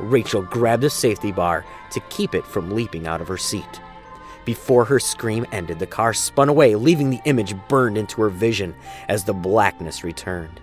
Rachel 0.00 0.42
grabbed 0.42 0.82
the 0.82 0.90
safety 0.90 1.30
bar 1.30 1.64
to 1.92 2.00
keep 2.10 2.34
it 2.34 2.44
from 2.46 2.72
leaping 2.72 3.06
out 3.06 3.20
of 3.20 3.28
her 3.28 3.36
seat. 3.36 3.80
Before 4.44 4.84
her 4.84 4.98
scream 4.98 5.46
ended, 5.52 5.78
the 5.78 5.86
car 5.86 6.12
spun 6.12 6.48
away, 6.48 6.74
leaving 6.74 7.10
the 7.10 7.20
image 7.24 7.54
burned 7.68 7.96
into 7.96 8.20
her 8.22 8.28
vision 8.28 8.74
as 9.08 9.22
the 9.22 9.32
blackness 9.32 10.02
returned. 10.02 10.60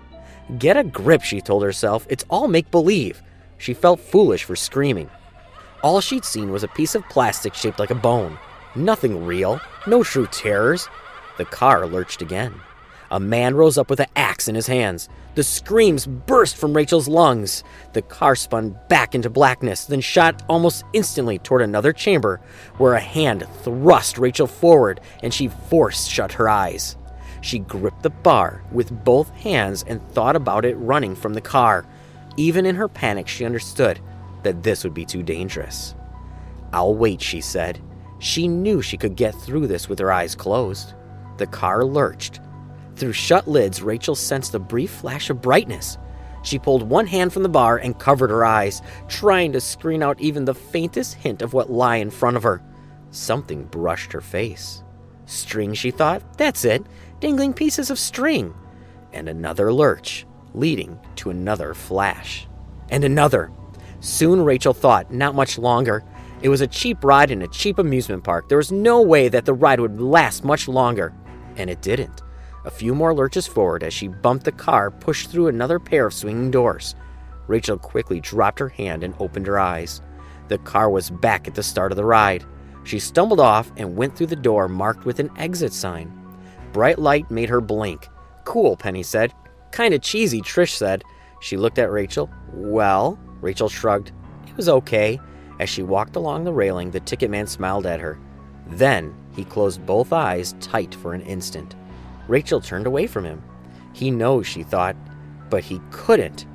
Get 0.58 0.76
a 0.76 0.84
grip, 0.84 1.22
she 1.22 1.40
told 1.40 1.64
herself. 1.64 2.06
It's 2.10 2.26
all 2.30 2.48
make 2.48 2.72
believe. 2.72 3.22
She 3.58 3.74
felt 3.74 4.00
foolish 4.00 4.44
for 4.44 4.56
screaming. 4.56 5.10
All 5.82 6.02
she'd 6.02 6.26
seen 6.26 6.52
was 6.52 6.64
a 6.64 6.68
piece 6.68 6.96
of 6.96 7.08
plastic 7.08 7.54
shaped 7.54 7.80
like 7.80 7.92
a 7.92 7.96
bone. 7.96 8.38
Nothing 8.76 9.26
real, 9.26 9.62
no 9.88 10.04
true 10.04 10.28
terrors. 10.28 10.90
The 11.38 11.46
car 11.46 11.88
lurched 11.88 12.22
again. 12.22 12.54
A 13.12 13.20
man 13.20 13.56
rose 13.56 13.78
up 13.78 13.90
with 13.90 14.00
an 14.00 14.08
axe 14.16 14.48
in 14.48 14.56
his 14.56 14.68
hands. 14.68 15.10
The 15.36 15.44
screams 15.44 16.06
burst 16.06 16.58
from 16.58 16.76
Rachel's 16.76 17.08
lungs. 17.08 17.64
The 17.94 18.04
car 18.04 18.36
spun 18.36 18.78
back 18.88 19.16
into 19.16 19.30
blackness, 19.30 19.86
then 19.86 20.02
shot 20.02 20.44
almost 20.48 20.84
instantly 20.94 21.40
toward 21.40 21.62
another 21.62 21.92
chamber 21.92 22.40
where 22.78 22.94
a 22.94 23.00
hand 23.00 23.48
thrust 23.64 24.18
Rachel 24.18 24.48
forward 24.48 25.02
and 25.24 25.34
she 25.34 25.48
forced 25.48 26.10
shut 26.10 26.34
her 26.34 26.48
eyes. 26.48 26.98
She 27.42 27.60
gripped 27.60 28.04
the 28.04 28.10
bar 28.10 28.64
with 28.72 29.04
both 29.04 29.30
hands 29.32 29.84
and 29.88 30.08
thought 30.12 30.36
about 30.36 30.66
it 30.66 30.76
running 30.76 31.16
from 31.16 31.34
the 31.34 31.42
car. 31.42 31.86
Even 32.38 32.66
in 32.66 32.76
her 32.76 32.88
panic, 32.88 33.28
she 33.28 33.46
understood 33.46 34.00
that 34.44 34.62
this 34.62 34.84
would 34.84 34.94
be 34.94 35.06
too 35.06 35.24
dangerous. 35.24 35.96
I'll 36.74 36.96
wait, 36.96 37.22
she 37.22 37.42
said. 37.42 37.82
She 38.20 38.48
knew 38.48 38.82
she 38.82 38.98
could 38.98 39.16
get 39.16 39.34
through 39.34 39.68
this 39.68 39.90
with 39.90 40.00
her 40.00 40.12
eyes 40.12 40.36
closed. 40.36 40.94
The 41.38 41.48
car 41.48 41.86
lurched. 41.86 42.42
Through 43.00 43.14
shut 43.14 43.48
lids, 43.48 43.82
Rachel 43.82 44.14
sensed 44.14 44.54
a 44.54 44.60
brief 44.60 44.92
flash 44.92 45.30
of 45.30 45.42
brightness. 45.42 45.98
She 46.44 46.60
pulled 46.60 46.84
one 46.84 47.08
hand 47.08 47.32
from 47.32 47.44
the 47.44 47.50
bar 47.50 47.78
and 47.78 47.98
covered 47.98 48.30
her 48.30 48.44
eyes, 48.44 48.82
trying 49.08 49.54
to 49.54 49.62
screen 49.62 50.04
out 50.04 50.20
even 50.20 50.44
the 50.44 50.54
faintest 50.54 51.14
hint 51.14 51.42
of 51.42 51.54
what 51.54 51.72
lay 51.72 52.02
in 52.02 52.12
front 52.12 52.36
of 52.36 52.44
her. 52.44 52.62
Something 53.12 53.64
brushed 53.64 54.12
her 54.12 54.20
face. 54.20 54.84
String, 55.26 55.74
she 55.74 55.92
thought. 55.92 56.38
That's 56.38 56.66
it. 56.66 56.86
Dangling 57.22 57.54
pieces 57.54 57.90
of 57.90 57.98
string. 57.98 58.54
And 59.14 59.30
another 59.30 59.72
lurch, 59.72 60.26
leading 60.54 61.00
to 61.18 61.30
another 61.30 61.74
flash. 61.74 62.50
And 62.90 63.06
another. 63.06 63.50
Soon 64.02 64.44
Rachel 64.44 64.74
thought, 64.74 65.10
not 65.10 65.36
much 65.36 65.58
longer. 65.58 66.04
It 66.42 66.50
was 66.50 66.60
a 66.60 66.68
cheap 66.68 67.06
ride 67.06 67.32
in 67.32 67.44
a 67.44 67.48
cheap 67.48 67.80
amusement 67.80 68.26
park. 68.26 68.50
There 68.50 68.58
was 68.58 68.74
no 68.74 69.02
way 69.02 69.30
that 69.30 69.46
the 69.46 69.54
ride 69.54 69.80
would 69.80 70.02
last 70.02 70.44
much 70.44 70.68
longer. 70.68 71.14
And 71.56 71.70
it 71.70 71.82
didn't. 71.82 72.24
A 72.66 72.72
few 72.72 72.94
more 72.94 73.14
lurches 73.14 73.48
forward 73.48 73.84
as 73.84 73.94
she 73.94 74.08
bumped 74.08 74.46
the 74.46 74.52
car, 74.52 74.92
pushed 74.92 75.30
through 75.30 75.48
another 75.48 75.80
pair 75.80 76.06
of 76.06 76.14
swinging 76.14 76.52
doors. 76.52 76.96
Rachel 77.48 77.78
quickly 77.78 78.20
dropped 78.20 78.60
her 78.60 78.70
hand 78.70 79.04
and 79.04 79.16
opened 79.20 79.48
her 79.48 79.58
eyes. 79.58 80.02
The 80.50 80.58
car 80.60 80.90
was 80.90 81.10
back 81.10 81.48
at 81.48 81.56
the 81.56 81.64
start 81.64 81.92
of 81.92 81.96
the 81.96 82.06
ride. 82.06 82.46
She 82.84 83.00
stumbled 83.00 83.40
off 83.40 83.72
and 83.78 83.96
went 83.96 84.16
through 84.16 84.28
the 84.28 84.36
door 84.36 84.68
marked 84.68 85.06
with 85.06 85.20
an 85.20 85.32
exit 85.38 85.74
sign. 85.74 86.12
Bright 86.74 87.00
light 87.00 87.32
made 87.32 87.50
her 87.50 87.62
blink. 87.62 88.08
Cool, 88.44 88.76
Penny 88.76 89.04
said. 89.04 89.34
Kinda 89.72 90.00
cheesy, 90.00 90.42
Trish 90.42 90.76
said. 90.76 91.04
She 91.40 91.56
looked 91.56 91.80
at 91.80 91.92
Rachel. 91.92 92.30
Well, 92.54 93.18
Rachel 93.42 93.70
shrugged. 93.70 94.12
It 94.48 94.58
was 94.58 94.70
okay. 94.70 95.20
As 95.60 95.70
she 95.70 95.84
walked 95.84 96.16
along 96.16 96.44
the 96.44 96.54
railing, 96.54 96.92
the 96.92 97.00
ticket 97.00 97.30
man 97.30 97.48
smiled 97.48 97.86
at 97.86 98.00
her. 98.00 98.20
Then 98.68 99.16
he 99.36 99.46
closed 99.46 99.86
both 99.86 100.14
eyes 100.14 100.56
tight 100.60 100.94
for 100.94 101.14
an 101.14 101.22
instant. 101.22 101.76
Rachel 102.30 102.62
turned 102.62 102.86
away 102.88 103.08
from 103.08 103.26
him. 103.26 103.44
He 103.94 104.12
knows, 104.12 104.46
she 104.46 104.64
thought, 104.64 104.96
but 105.50 105.64
he 105.64 105.82
couldn't. 105.90 106.46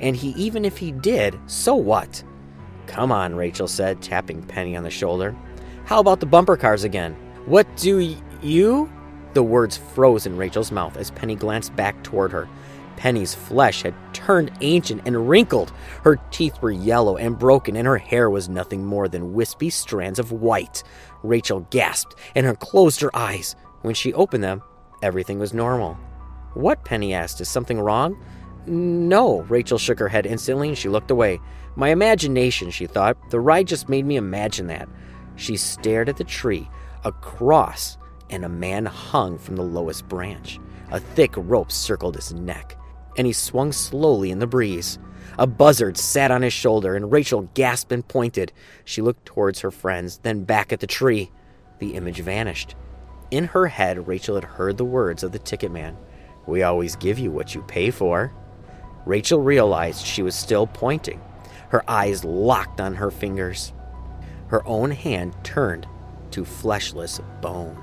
And 0.00 0.14
he 0.14 0.28
even 0.30 0.64
if 0.64 0.76
he 0.76 0.92
did, 0.92 1.38
so 1.46 1.74
what? 1.74 2.22
Come 2.86 3.10
on, 3.10 3.34
Rachel 3.34 3.66
said, 3.66 4.02
tapping 4.02 4.42
Penny 4.42 4.76
on 4.76 4.84
the 4.84 4.90
shoulder. 4.90 5.34
How 5.86 6.00
about 6.00 6.20
the 6.20 6.26
bumper 6.26 6.56
cars 6.56 6.84
again? 6.84 7.14
What 7.46 7.66
do 7.76 7.98
y- 7.98 8.16
you? 8.42 8.92
The 9.32 9.42
words 9.42 9.78
froze 9.78 10.26
in 10.26 10.36
Rachel's 10.36 10.70
mouth 10.70 10.96
as 10.98 11.10
Penny 11.10 11.34
glanced 11.34 11.74
back 11.74 12.02
toward 12.04 12.30
her. 12.32 12.46
Penny's 12.96 13.34
flesh 13.34 13.82
had 13.82 13.94
turned 14.12 14.52
ancient 14.60 15.02
and 15.06 15.28
wrinkled. 15.28 15.72
Her 16.04 16.16
teeth 16.30 16.60
were 16.60 16.70
yellow 16.70 17.16
and 17.16 17.38
broken, 17.38 17.74
and 17.76 17.86
her 17.86 17.96
hair 17.96 18.28
was 18.28 18.50
nothing 18.50 18.84
more 18.84 19.08
than 19.08 19.32
wispy 19.32 19.70
strands 19.70 20.18
of 20.18 20.30
white. 20.30 20.82
Rachel 21.22 21.66
gasped 21.70 22.16
and 22.34 22.44
her 22.44 22.54
closed 22.54 23.00
her 23.00 23.16
eyes. 23.16 23.56
When 23.80 23.94
she 23.94 24.12
opened 24.12 24.44
them, 24.44 24.62
everything 25.02 25.38
was 25.38 25.52
normal. 25.52 25.98
What? 26.54 26.84
Penny 26.84 27.14
asked. 27.14 27.40
Is 27.40 27.48
something 27.48 27.80
wrong? 27.80 28.22
No. 28.66 29.40
Rachel 29.42 29.78
shook 29.78 29.98
her 29.98 30.08
head 30.08 30.26
instantly 30.26 30.68
and 30.68 30.78
she 30.78 30.88
looked 30.88 31.10
away. 31.10 31.40
My 31.76 31.88
imagination, 31.88 32.70
she 32.70 32.86
thought. 32.86 33.30
The 33.30 33.40
ride 33.40 33.66
just 33.66 33.88
made 33.88 34.06
me 34.06 34.16
imagine 34.16 34.66
that. 34.68 34.88
She 35.36 35.56
stared 35.56 36.08
at 36.08 36.16
the 36.16 36.24
tree, 36.24 36.68
A 37.04 37.12
cross 37.12 37.96
and 38.30 38.44
a 38.44 38.48
man 38.48 38.86
hung 38.86 39.38
from 39.38 39.56
the 39.56 39.62
lowest 39.62 40.08
branch. 40.08 40.58
A 40.90 41.00
thick 41.00 41.32
rope 41.36 41.72
circled 41.72 42.16
his 42.16 42.32
neck, 42.32 42.76
and 43.16 43.26
he 43.26 43.32
swung 43.32 43.72
slowly 43.72 44.30
in 44.30 44.38
the 44.38 44.46
breeze. 44.46 44.98
A 45.38 45.46
buzzard 45.46 45.96
sat 45.96 46.30
on 46.30 46.42
his 46.42 46.52
shoulder, 46.52 46.94
and 46.94 47.10
Rachel 47.10 47.48
gasped 47.54 47.92
and 47.92 48.06
pointed. 48.06 48.52
She 48.84 49.00
looked 49.00 49.24
towards 49.24 49.60
her 49.60 49.70
friends, 49.70 50.18
then 50.18 50.44
back 50.44 50.72
at 50.72 50.80
the 50.80 50.86
tree. 50.86 51.30
The 51.78 51.94
image 51.94 52.20
vanished. 52.20 52.74
In 53.32 53.44
her 53.44 53.66
head, 53.66 54.06
Rachel 54.06 54.34
had 54.34 54.44
heard 54.44 54.76
the 54.76 54.84
words 54.84 55.22
of 55.22 55.32
the 55.32 55.38
ticket 55.38 55.72
man 55.72 55.96
We 56.46 56.64
always 56.64 56.96
give 56.96 57.18
you 57.18 57.30
what 57.30 57.54
you 57.54 57.62
pay 57.62 57.90
for. 57.90 58.30
Rachel 59.06 59.40
realized 59.40 60.04
she 60.04 60.22
was 60.22 60.34
still 60.34 60.66
pointing. 60.66 61.18
Her 61.70 61.82
eyes 61.90 62.24
locked 62.24 62.78
on 62.78 62.94
her 62.94 63.10
fingers. 63.10 63.72
Her 64.48 64.62
own 64.68 64.90
hand 64.90 65.34
turned 65.44 65.86
to 66.32 66.44
fleshless 66.44 67.20
bone. 67.40 67.80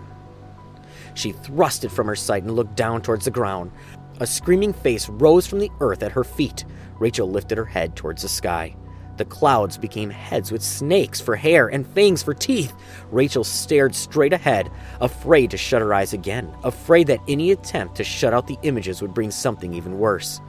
She 1.16 1.32
thrust 1.32 1.84
it 1.84 1.90
from 1.90 2.06
her 2.06 2.16
sight 2.16 2.44
and 2.44 2.56
looked 2.56 2.76
down 2.76 3.02
towards 3.02 3.26
the 3.26 3.32
ground. 3.32 3.72
A 4.20 4.28
screaming 4.28 4.72
face 4.72 5.10
rose 5.10 5.48
from 5.48 5.58
the 5.58 5.72
earth 5.80 6.04
at 6.04 6.12
her 6.12 6.24
feet. 6.24 6.64
Rachel 7.00 7.28
lifted 7.28 7.58
her 7.58 7.66
head 7.66 7.96
towards 7.96 8.22
the 8.22 8.30
sky. 8.30 8.76
The 9.20 9.26
clouds 9.26 9.78
became 9.78 10.10
heads 10.10 10.50
with 10.50 10.64
snakes 10.64 11.20
for 11.20 11.36
hair 11.36 11.68
and 11.68 11.86
fangs 11.86 12.24
for 12.24 12.34
teeth. 12.34 12.74
Rachel 13.12 13.44
stared 13.44 13.94
straight 13.94 14.32
ahead, 14.32 14.72
afraid 15.02 15.52
to 15.52 15.58
shut 15.58 15.82
her 15.82 15.94
eyes 15.94 16.14
again, 16.14 16.56
afraid 16.64 17.08
that 17.08 17.20
any 17.28 17.52
attempt 17.52 17.96
to 17.96 18.06
shut 18.06 18.34
out 18.34 18.48
the 18.48 18.58
images 18.62 19.02
would 19.02 19.14
bring 19.14 19.30
something 19.30 19.74
even 19.74 20.00
worse. 20.00 20.40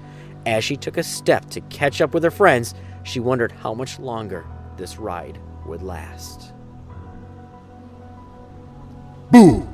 As 0.46 0.62
she 0.62 0.76
took 0.76 0.98
a 0.98 1.02
step 1.02 1.50
to 1.50 1.60
catch 1.62 2.00
up 2.00 2.14
with 2.14 2.22
her 2.22 2.30
friends, 2.30 2.76
she 3.02 3.18
wondered 3.18 3.50
how 3.50 3.74
much 3.74 3.98
longer 3.98 4.46
this 4.76 4.98
ride 4.98 5.40
would 5.66 5.82
last. 5.82 6.52
Boo! 9.32 9.68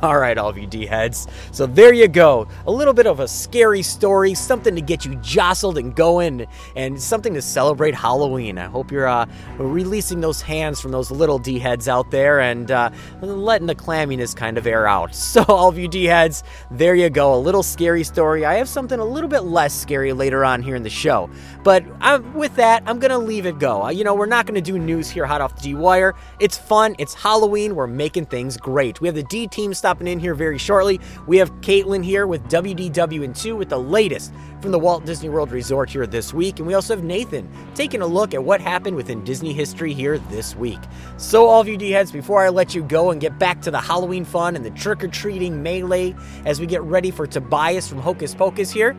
All 0.02 0.18
right, 0.18 0.38
all 0.38 0.48
of 0.48 0.56
you 0.56 0.66
D 0.66 0.86
heads. 0.86 1.26
So 1.52 1.66
there 1.66 1.92
you 1.92 2.08
go. 2.08 2.48
A 2.66 2.70
little 2.70 2.94
bit 2.94 3.06
of 3.06 3.20
a 3.20 3.28
scary 3.28 3.82
story, 3.82 4.32
something 4.32 4.74
to 4.74 4.80
get 4.80 5.04
you 5.04 5.16
jostled 5.16 5.76
and 5.76 5.94
going, 5.94 6.46
and 6.74 7.00
something 7.00 7.34
to 7.34 7.42
celebrate 7.42 7.94
Halloween. 7.94 8.56
I 8.56 8.64
hope 8.64 8.90
you're 8.90 9.06
uh, 9.06 9.26
releasing 9.58 10.22
those 10.22 10.40
hands 10.40 10.80
from 10.80 10.90
those 10.90 11.10
little 11.10 11.38
D 11.38 11.58
heads 11.58 11.86
out 11.86 12.10
there 12.10 12.40
and 12.40 12.70
uh, 12.70 12.90
letting 13.20 13.66
the 13.66 13.74
clamminess 13.74 14.34
kind 14.34 14.56
of 14.56 14.66
air 14.66 14.86
out. 14.86 15.14
So, 15.30 15.44
all 15.46 15.68
of 15.68 15.78
you 15.78 15.86
D 15.86 16.06
heads, 16.06 16.42
there 16.72 16.94
you 16.96 17.08
go. 17.08 17.34
A 17.34 17.38
little 17.38 17.62
scary 17.62 18.02
story. 18.02 18.44
I 18.44 18.54
have 18.54 18.68
something 18.68 18.98
a 18.98 19.04
little 19.04 19.28
bit 19.28 19.42
less 19.42 19.72
scary 19.72 20.12
later 20.12 20.44
on 20.44 20.60
here 20.60 20.74
in 20.74 20.82
the 20.82 20.90
show. 20.90 21.30
But 21.62 21.84
i 22.00 22.16
with 22.16 22.56
that, 22.56 22.82
I'm 22.86 22.98
going 22.98 23.12
to 23.12 23.18
leave 23.18 23.46
it 23.46 23.60
go. 23.60 23.84
Uh, 23.84 23.90
you 23.90 24.02
know, 24.02 24.14
we're 24.14 24.26
not 24.26 24.46
going 24.46 24.56
to 24.56 24.60
do 24.60 24.76
news 24.76 25.08
here 25.08 25.24
hot 25.24 25.40
off 25.40 25.54
the 25.54 25.62
D 25.62 25.74
wire. 25.74 26.16
It's 26.40 26.58
fun. 26.58 26.96
It's 26.98 27.14
Halloween. 27.14 27.76
We're 27.76 27.86
making 27.86 28.26
things 28.26 28.56
great. 28.56 29.00
We 29.00 29.06
have 29.06 29.14
the 29.14 29.22
D 29.22 29.46
team 29.46 29.72
stopping 29.90 30.06
in 30.06 30.20
here 30.20 30.36
very 30.36 30.56
shortly. 30.56 31.00
We 31.26 31.36
have 31.38 31.50
Caitlin 31.62 32.04
here 32.04 32.28
with 32.28 32.44
WDW 32.44 33.24
and 33.24 33.34
2 33.34 33.56
with 33.56 33.70
the 33.70 33.78
latest 33.80 34.32
from 34.62 34.70
the 34.70 34.78
Walt 34.78 35.04
Disney 35.04 35.28
World 35.28 35.50
Resort 35.50 35.90
here 35.90 36.06
this 36.06 36.32
week. 36.32 36.60
And 36.60 36.68
we 36.68 36.74
also 36.74 36.94
have 36.94 37.02
Nathan 37.02 37.50
taking 37.74 38.00
a 38.00 38.06
look 38.06 38.32
at 38.32 38.44
what 38.44 38.60
happened 38.60 38.94
within 38.94 39.24
Disney 39.24 39.52
history 39.52 39.92
here 39.92 40.18
this 40.18 40.54
week. 40.54 40.78
So, 41.16 41.48
all 41.48 41.60
of 41.60 41.66
you 41.66 41.76
D 41.76 41.90
heads, 41.90 42.12
before 42.12 42.40
I 42.40 42.50
let 42.50 42.72
you 42.72 42.84
go 42.84 43.10
and 43.10 43.20
get 43.20 43.36
back 43.40 43.60
to 43.62 43.72
the 43.72 43.80
Halloween 43.80 44.24
fun 44.24 44.54
and 44.54 44.64
the 44.64 44.70
trick 44.70 45.02
or 45.02 45.08
treating 45.08 45.60
melee 45.60 46.14
as 46.44 46.60
we 46.60 46.66
get 46.66 46.82
ready 46.82 47.10
for 47.10 47.26
Tobias 47.26 47.88
from 47.88 47.98
Hocus 47.98 48.32
Pocus 48.32 48.70
here, 48.70 48.94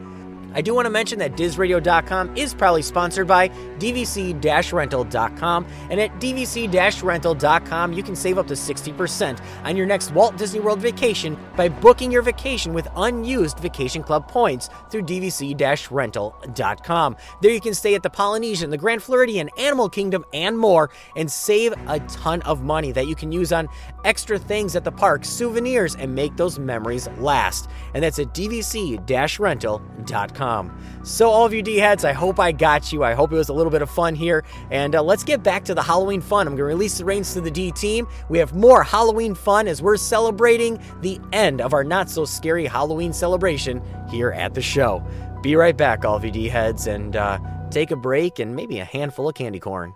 I 0.54 0.62
do 0.62 0.74
want 0.74 0.86
to 0.86 0.90
mention 0.90 1.20
that 1.20 1.34
DizRadio.com 1.34 2.38
is 2.38 2.54
proudly 2.54 2.82
sponsored 2.82 3.28
by 3.28 3.50
DVC-Rental.com, 3.50 5.68
and 5.90 6.00
at 6.00 6.12
DVC-Rental.com 6.20 7.94
you 7.94 8.04
can 8.04 8.16
save 8.16 8.38
up 8.38 8.48
to 8.48 8.54
60% 8.54 9.42
on 9.64 9.78
your 9.78 9.86
next 9.86 10.12
Walt 10.12 10.38
Disney 10.38 10.60
World 10.60 10.80
vacation 10.80 11.38
by 11.56 11.70
booking 11.70 12.12
your 12.12 12.22
vacation 12.22 12.74
with 12.74 12.88
unused 12.96 13.60
Vacation 13.60 14.04
Club 14.04 14.28
points 14.28 14.70
through 14.90 15.04
DVC-Rental.com. 15.04 17.16
There 17.42 17.52
you 17.52 17.62
can 17.62 17.74
stay 17.74 17.96
at 17.96 18.04
the 18.04 18.10
Polynesian, 18.10 18.70
the 18.70 18.78
Grand 18.78 19.04
Floridian, 19.04 19.50
Animal 19.58 19.90
Kingdom, 19.90 20.26
and 20.34 20.58
more, 20.58 20.90
and 21.16 21.32
save 21.32 21.74
a 21.88 22.00
ton 22.02 22.42
of 22.44 22.64
money 22.64 22.92
that 22.92 23.08
you 23.08 23.16
can 23.16 23.32
use 23.32 23.54
on 23.54 23.70
extra 24.04 24.40
things 24.40 24.76
at 24.76 24.84
the 24.84 24.92
park, 24.92 25.24
souvenirs, 25.26 25.96
and 25.96 26.14
make 26.14 26.38
those 26.38 26.60
memories 26.60 27.10
last. 27.18 27.68
And 27.94 28.04
that's 28.04 28.20
at 28.20 28.34
dvc-rental.com. 28.34 30.78
So, 31.04 31.30
all 31.30 31.46
of 31.46 31.54
you 31.54 31.62
D 31.62 31.78
heads, 31.78 32.04
I 32.06 32.14
hope 32.14 32.40
I 32.40 32.52
got 32.52 32.94
you. 32.94 33.04
I 33.04 33.14
hope 33.14 33.32
it 33.32 33.36
was 33.36 33.50
a 33.50 33.54
little 33.54 33.72
bit 33.72 33.82
of 33.82 33.90
fun 33.90 34.16
here. 34.16 34.44
And 34.70 34.96
uh, 34.96 35.04
let's 35.04 35.24
get 35.24 35.44
back 35.44 35.66
to 35.66 35.74
the 35.74 35.84
Halloween 35.84 36.22
fun. 36.22 36.48
I'm 36.48 36.54
going 36.54 36.60
to 36.60 36.66
release 36.66 36.98
the 36.98 37.06
reins 37.06 37.34
to 37.34 37.42
the 37.42 37.52
D 37.52 37.72
team. 37.72 38.08
We 38.30 38.38
have 38.38 38.54
more 38.54 38.84
Halloween 38.84 39.36
fun 39.36 39.68
as 39.68 39.82
we're 39.82 39.98
celebrating 39.98 40.82
the 41.02 41.20
end 41.34 41.62
of 41.62 41.74
our 41.74 41.84
not 41.84 42.10
so 42.10 42.26
scary 42.26 42.66
Halloween 42.66 43.14
celebration 43.14 43.82
here 44.10 44.32
at 44.32 44.54
the 44.54 44.62
show. 44.62 45.06
Be 45.42 45.56
right 45.56 45.76
back, 45.76 46.06
all 46.06 46.16
of 46.16 46.24
you 46.24 46.32
D 46.32 46.48
heads, 46.48 46.88
and 46.88 47.16
uh, 47.16 47.40
take 47.72 47.92
a 47.92 47.96
break 47.96 48.40
and 48.40 48.56
maybe 48.56 48.80
a 48.80 48.86
handful 48.86 49.28
of 49.28 49.36
candy 49.36 49.60
corn. 49.60 49.94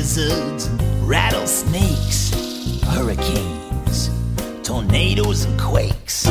Lizards, 0.00 0.66
rattlesnakes, 1.02 2.30
hurricanes, 2.84 4.08
tornadoes 4.62 5.44
and 5.44 5.60
quakes, 5.60 6.26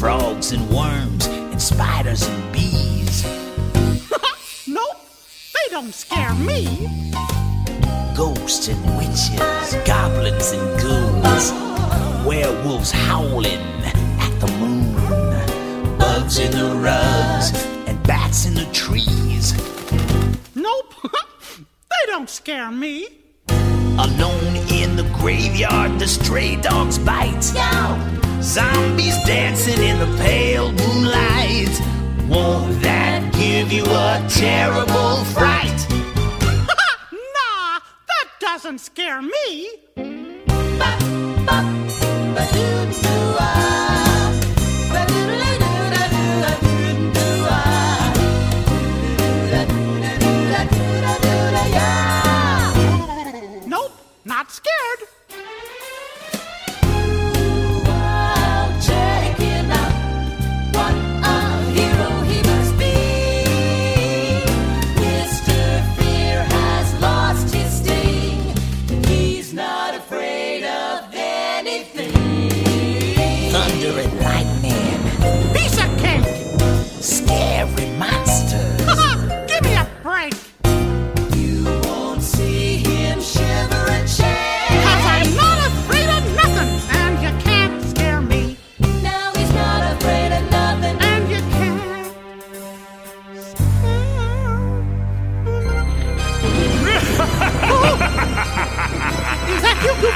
frogs 0.00 0.50
and 0.50 0.68
worms, 0.70 1.26
and 1.26 1.62
spiders 1.62 2.26
and 2.26 2.52
bees, 2.52 3.22
Nope, 4.66 4.96
they 5.54 5.70
don't 5.70 5.94
scare 5.94 6.34
me. 6.34 7.12
ghosts 8.16 8.66
and 8.66 8.84
witches, 8.98 9.74
goblins 9.86 10.50
and 10.50 10.80
ghouls, 10.82 11.52
werewolves 12.26 12.90
howling 12.90 13.62
at 14.18 14.34
the 14.40 14.48
moon, 14.58 15.96
bugs 15.96 16.38
in 16.40 16.50
the 16.50 16.74
rugs, 16.74 17.52
and 17.86 18.02
bats 18.02 18.46
in 18.46 18.54
the 18.54 18.66
trees. 18.72 19.54
Nope, 20.56 20.92
they 22.00 22.06
don't 22.12 22.28
scare 22.28 22.70
me. 22.70 23.06
Alone 23.48 24.56
in 24.70 24.96
the 24.96 25.08
graveyard, 25.14 25.98
the 25.98 26.06
stray 26.06 26.56
dogs 26.56 26.98
bite. 26.98 27.42
Zombies 28.42 29.16
dancing 29.24 29.82
in 29.82 29.98
the 29.98 30.16
pale 30.22 30.72
moonlight. 30.72 31.80
Won't 32.28 32.80
that 32.82 33.32
give 33.34 33.72
you 33.72 33.84
a 33.84 34.26
terrible 34.28 35.24
fright? 35.34 35.86
Nah, 37.12 37.80
that 38.06 38.28
doesn't 38.40 38.78
scare 38.78 39.22
me. 39.22 39.68
Nope, 39.96 41.24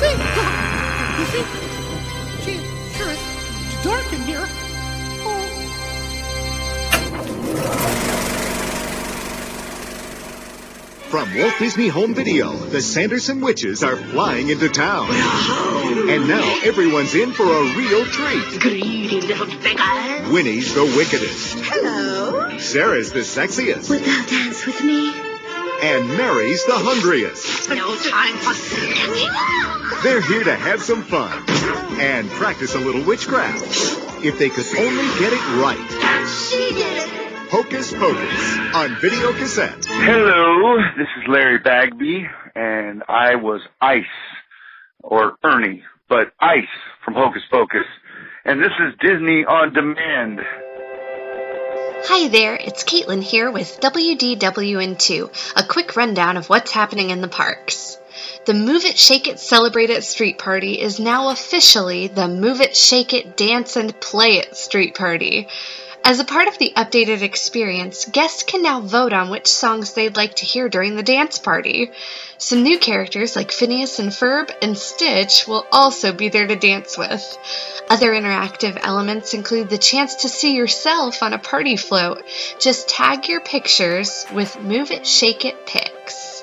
that 0.00 0.14
you? 0.18 1.24
Goofy? 1.24 1.42
Gee, 2.44 2.60
sure 2.96 3.10
it's 3.10 3.84
dark 3.84 4.12
in 4.12 4.22
here. 4.22 4.46
From 11.08 11.34
Walt 11.38 11.54
Disney 11.58 11.88
Home 11.88 12.14
Video, 12.14 12.52
the 12.52 12.82
Sanderson 12.82 13.40
witches 13.40 13.82
are 13.82 13.96
flying 13.96 14.50
into 14.50 14.68
town. 14.68 15.08
And 15.10 16.28
now 16.28 16.60
everyone's 16.62 17.14
in 17.14 17.32
for 17.32 17.44
a 17.44 17.76
real 17.76 18.04
treat. 18.04 18.60
Greedy 18.60 19.22
little 19.22 19.46
beggar. 19.46 20.30
Winnie's 20.30 20.74
the 20.74 20.84
wickedest. 20.84 21.56
Hello. 21.60 22.58
Sarah's 22.58 23.12
the 23.12 23.20
sexiest. 23.20 23.88
Will 23.88 24.00
thou 24.00 24.26
dance 24.26 24.66
with 24.66 24.84
me? 24.84 25.27
And 25.80 26.08
Mary's 26.16 26.64
the 26.64 26.74
hungriest. 26.74 27.68
No 27.70 27.94
time 27.96 28.36
for 28.38 28.54
singing. 28.54 29.28
They're 30.02 30.20
here 30.20 30.44
to 30.44 30.56
have 30.56 30.82
some 30.82 31.02
fun 31.02 31.44
and 32.00 32.28
practice 32.30 32.74
a 32.74 32.80
little 32.80 33.04
witchcraft. 33.04 33.62
If 34.24 34.38
they 34.38 34.48
could 34.48 34.66
only 34.76 35.06
get 35.20 35.32
it 35.32 35.62
right. 35.62 36.26
She 36.28 36.74
did 36.74 36.96
it. 36.98 37.18
Hocus 37.50 37.92
Pocus 37.94 38.58
on 38.74 38.96
video 39.00 39.32
cassette. 39.32 39.86
Hello, 39.86 40.76
this 40.98 41.08
is 41.16 41.28
Larry 41.28 41.58
Bagby, 41.58 42.26
and 42.54 43.02
I 43.08 43.36
was 43.36 43.60
Ice, 43.80 44.04
or 45.00 45.36
Ernie, 45.42 45.82
but 46.08 46.32
Ice 46.40 46.64
from 47.04 47.14
Hocus 47.14 47.42
Pocus. 47.50 47.86
And 48.44 48.60
this 48.60 48.72
is 48.86 48.94
Disney 49.00 49.44
on 49.44 49.72
Demand. 49.72 50.40
Hi 52.04 52.28
there, 52.28 52.54
it's 52.54 52.84
Caitlin 52.84 53.22
here 53.22 53.50
with 53.50 53.80
WDWN2, 53.80 55.52
a 55.56 55.66
quick 55.66 55.96
rundown 55.96 56.36
of 56.36 56.48
what's 56.48 56.70
happening 56.70 57.10
in 57.10 57.20
the 57.20 57.28
parks. 57.28 57.98
The 58.46 58.54
Move 58.54 58.84
It, 58.84 58.96
Shake 58.96 59.26
It, 59.26 59.40
Celebrate 59.40 59.90
It 59.90 60.04
Street 60.04 60.38
Party 60.38 60.80
is 60.80 61.00
now 61.00 61.30
officially 61.30 62.06
the 62.06 62.28
Move 62.28 62.60
It, 62.60 62.76
Shake 62.76 63.12
It, 63.12 63.36
Dance 63.36 63.76
and 63.76 64.00
Play 64.00 64.38
It 64.38 64.56
Street 64.56 64.94
Party. 64.94 65.48
As 66.04 66.20
a 66.20 66.24
part 66.24 66.48
of 66.48 66.56
the 66.58 66.72
updated 66.74 67.22
experience, 67.22 68.06
guests 68.06 68.42
can 68.42 68.62
now 68.62 68.80
vote 68.80 69.12
on 69.12 69.28
which 69.28 69.46
songs 69.46 69.92
they'd 69.92 70.16
like 70.16 70.36
to 70.36 70.46
hear 70.46 70.68
during 70.68 70.96
the 70.96 71.02
dance 71.02 71.38
party. 71.38 71.90
Some 72.38 72.62
new 72.62 72.78
characters 72.78 73.36
like 73.36 73.52
Phineas 73.52 73.98
and 73.98 74.10
Ferb 74.10 74.50
and 74.62 74.78
Stitch 74.78 75.46
will 75.46 75.66
also 75.70 76.12
be 76.12 76.28
there 76.28 76.46
to 76.46 76.56
dance 76.56 76.96
with. 76.96 77.38
Other 77.90 78.12
interactive 78.12 78.78
elements 78.80 79.34
include 79.34 79.68
the 79.68 79.78
chance 79.78 80.14
to 80.16 80.28
see 80.28 80.54
yourself 80.54 81.22
on 81.22 81.32
a 81.32 81.38
party 81.38 81.76
float. 81.76 82.24
Just 82.58 82.88
tag 82.88 83.28
your 83.28 83.40
pictures 83.40 84.24
with 84.32 84.60
Move 84.62 84.90
It, 84.90 85.06
Shake 85.06 85.44
It 85.44 85.66
pics. 85.66 86.37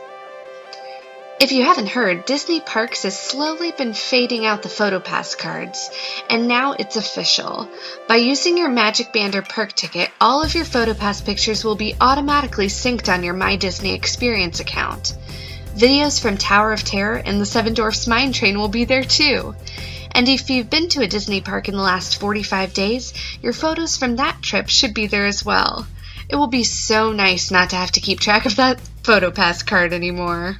If 1.38 1.52
you 1.52 1.66
haven't 1.66 1.90
heard, 1.90 2.24
Disney 2.24 2.62
Parks 2.62 3.04
has 3.04 3.20
slowly 3.20 3.74
been 3.74 3.94
fading 3.94 4.46
out 4.46 4.64
the 4.64 4.70
PhotoPass 4.70 5.38
cards, 5.38 5.90
and 6.30 6.48
now 6.48 6.72
it's 6.72 6.96
official. 6.96 7.70
By 8.08 8.16
using 8.16 8.58
your 8.58 8.70
Magic 8.70 9.12
Band 9.12 9.36
or 9.36 9.42
Perk 9.42 9.74
ticket, 9.74 10.12
all 10.22 10.42
of 10.42 10.56
your 10.56 10.64
PhotoPass 10.64 11.26
pictures 11.26 11.66
will 11.66 11.76
be 11.76 11.94
automatically 12.00 12.68
synced 12.68 13.14
on 13.14 13.22
your 13.22 13.34
My 13.34 13.58
Disney 13.58 13.94
Experience 13.94 14.62
account. 14.62 15.14
Videos 15.76 16.22
from 16.22 16.38
Tower 16.38 16.72
of 16.72 16.86
Terror 16.86 17.18
and 17.18 17.42
the 17.42 17.46
Seven 17.46 17.74
Dwarfs 17.74 18.08
Mine 18.08 18.32
Train 18.32 18.58
will 18.58 18.70
be 18.70 18.86
there 18.86 19.04
too. 19.04 19.54
And 20.12 20.30
if 20.30 20.50
you've 20.50 20.70
been 20.70 20.88
to 20.90 21.02
a 21.02 21.08
Disney 21.08 21.42
park 21.42 21.68
in 21.68 21.76
the 21.76 21.82
last 21.82 22.18
45 22.18 22.74
days, 22.74 23.14
your 23.42 23.52
photos 23.52 23.98
from 23.98 24.16
that 24.16 24.42
trip 24.42 24.70
should 24.70 24.94
be 24.94 25.08
there 25.08 25.26
as 25.26 25.44
well. 25.44 25.86
It 26.30 26.38
will 26.38 26.48
be 26.48 26.64
so 26.64 27.12
nice 27.12 27.52
not 27.52 27.72
to 27.72 27.76
have 27.76 27.92
to 27.92 28.00
keep 28.00 28.22
track 28.22 28.46
of 28.46 28.56
that 28.56 28.80
PhotoPass 29.04 29.66
card 29.66 29.92
anymore. 29.92 30.60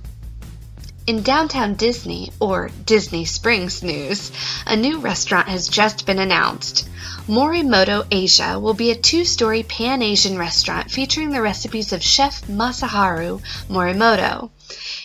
In 1.08 1.22
downtown 1.22 1.76
Disney, 1.76 2.32
or 2.40 2.72
Disney 2.84 3.26
Springs 3.26 3.84
news, 3.84 4.32
a 4.66 4.76
new 4.76 4.98
restaurant 4.98 5.48
has 5.48 5.68
just 5.68 6.08
been 6.08 6.18
announced. 6.18 6.90
Morimoto 7.28 8.08
Asia 8.10 8.60
will 8.60 8.74
be 8.74 8.90
a 8.90 8.96
two 8.96 9.24
story 9.24 9.62
Pan 9.62 10.02
Asian 10.02 10.36
restaurant 10.36 10.90
featuring 10.90 11.30
the 11.30 11.44
recipes 11.44 11.94
of 11.94 12.02
Chef 12.02 12.42
Masaharu 12.48 13.40
Morimoto. 13.70 14.50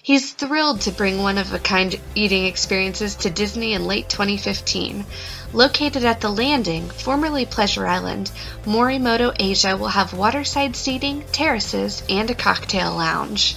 He's 0.02 0.32
thrilled 0.32 0.80
to 0.82 0.90
bring 0.90 1.22
one 1.22 1.36
of 1.36 1.52
a 1.52 1.58
kind 1.58 2.00
eating 2.14 2.46
experiences 2.46 3.16
to 3.16 3.28
Disney 3.28 3.74
in 3.74 3.86
late 3.86 4.08
2015. 4.08 5.04
Located 5.52 6.06
at 6.06 6.22
the 6.22 6.30
Landing, 6.30 6.88
formerly 6.88 7.44
Pleasure 7.44 7.86
Island, 7.86 8.30
Morimoto 8.64 9.36
Asia 9.38 9.76
will 9.76 9.88
have 9.88 10.14
waterside 10.14 10.76
seating, 10.76 11.24
terraces, 11.30 12.02
and 12.08 12.30
a 12.30 12.34
cocktail 12.34 12.94
lounge. 12.94 13.56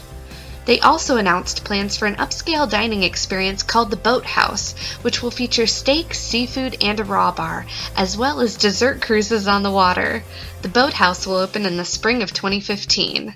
They 0.66 0.80
also 0.80 1.18
announced 1.18 1.64
plans 1.64 1.98
for 1.98 2.06
an 2.06 2.16
upscale 2.16 2.70
dining 2.70 3.04
experience 3.04 3.64
called 3.64 3.92
the 3.92 3.98
Boathouse, 3.98 4.74
which 5.02 5.22
will 5.22 5.32
feature 5.32 5.68
steak, 5.68 6.14
seafood, 6.14 6.78
and 6.82 7.00
a 7.00 7.04
raw 7.04 7.32
bar, 7.32 7.66
as 7.96 8.18
well 8.18 8.40
as 8.40 8.56
dessert 8.56 9.02
cruises 9.02 9.48
on 9.48 9.64
the 9.64 9.72
water. 9.72 10.24
The 10.62 10.70
Boathouse 10.70 11.28
will 11.28 11.36
open 11.36 11.66
in 11.66 11.78
the 11.78 11.86
spring 11.86 12.24
of 12.24 12.34
2015. 12.34 13.36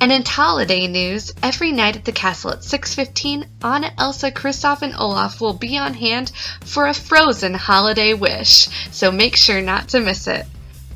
And 0.00 0.12
in 0.12 0.24
holiday 0.24 0.86
news, 0.86 1.32
every 1.42 1.72
night 1.72 1.96
at 1.96 2.04
the 2.04 2.12
castle 2.12 2.52
at 2.52 2.62
6:15, 2.62 3.46
Anna, 3.64 3.92
Elsa, 3.98 4.30
Kristoff, 4.30 4.82
and 4.82 4.94
Olaf 4.96 5.40
will 5.40 5.54
be 5.54 5.76
on 5.76 5.94
hand 5.94 6.30
for 6.64 6.86
a 6.86 6.94
frozen 6.94 7.54
holiday 7.54 8.14
wish, 8.14 8.68
so 8.92 9.10
make 9.10 9.36
sure 9.36 9.60
not 9.60 9.88
to 9.88 10.00
miss 10.00 10.28
it. 10.28 10.46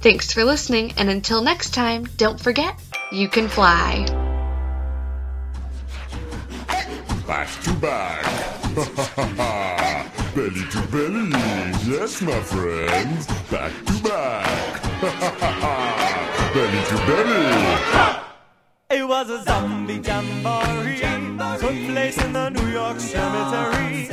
Thanks 0.00 0.32
for 0.32 0.44
listening, 0.44 0.92
and 0.96 1.08
until 1.08 1.42
next 1.42 1.74
time, 1.74 2.06
don't 2.16 2.40
forget, 2.40 2.78
you 3.10 3.28
can 3.28 3.48
fly. 3.48 4.31
Back 7.32 7.48
to 7.62 7.72
back. 7.80 8.24
belly 10.34 10.64
to 10.68 10.80
belly. 10.92 11.30
Yes, 11.88 12.20
my 12.20 12.38
friends. 12.42 13.26
Back 13.50 13.72
to 13.86 13.94
back. 14.02 14.80
Ha 15.00 15.10
ha 15.40 15.50
ha. 15.62 16.50
Belly 16.52 16.82
to 16.90 16.96
belly. 17.08 19.00
It 19.00 19.08
was 19.08 19.30
a 19.30 19.42
zombie 19.44 20.02
jamboree. 20.06 21.00
Took 21.58 21.78
place 21.90 22.18
in 22.22 22.34
the 22.34 22.50
New 22.50 22.68
York 22.68 23.00
cemetery. 23.00 24.08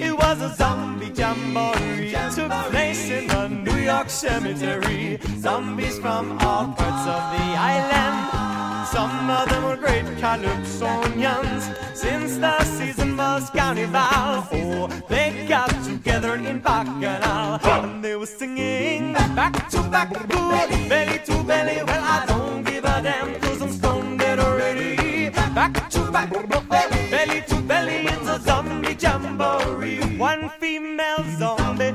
It 0.00 0.16
was 0.16 0.40
a 0.40 0.48
zombie 0.54 1.12
jamboree. 1.14 2.10
Took 2.34 2.50
place 2.70 3.10
in 3.10 3.26
the 3.26 3.48
New 3.48 3.76
York 3.76 4.08
cemetery. 4.08 5.20
Zombies 5.40 5.98
from 5.98 6.38
all 6.40 6.72
parts 6.72 7.06
of 7.06 7.22
the 7.36 7.44
island. 7.60 8.53
Some 8.94 9.28
of 9.28 9.48
them 9.48 9.64
were 9.64 9.76
great 9.76 10.04
calypsonians. 10.22 11.64
Since 11.96 12.36
the 12.36 12.62
season 12.62 13.16
was 13.16 13.50
carnival, 13.50 14.46
oh, 14.52 14.88
they 15.08 15.46
got 15.48 15.68
together 15.82 16.36
in 16.36 16.60
Bacchanal. 16.60 17.58
And 17.64 18.04
they 18.04 18.14
were 18.14 18.24
singing 18.24 19.14
back 19.34 19.68
to 19.70 19.82
back, 19.90 20.10
good, 20.12 20.70
belly 20.88 21.18
to 21.24 21.42
belly. 21.42 21.82
Well, 21.82 22.04
I 22.04 22.24
don't 22.26 22.62
give 22.62 22.84
a 22.84 23.02
damn, 23.02 23.34
cause 23.40 23.62
I'm 23.62 23.72
stoned 23.72 24.20
dead 24.20 24.38
already. 24.38 25.30
Back 25.30 25.90
to 25.90 26.12
back, 26.12 26.30
belly 27.10 27.42
to 27.48 27.56
belly, 27.62 28.06
it's 28.06 28.28
a 28.28 28.38
zombie 28.38 28.94
jamboree. 28.94 30.16
One 30.16 30.50
female 30.60 31.24
zombie, 31.36 31.94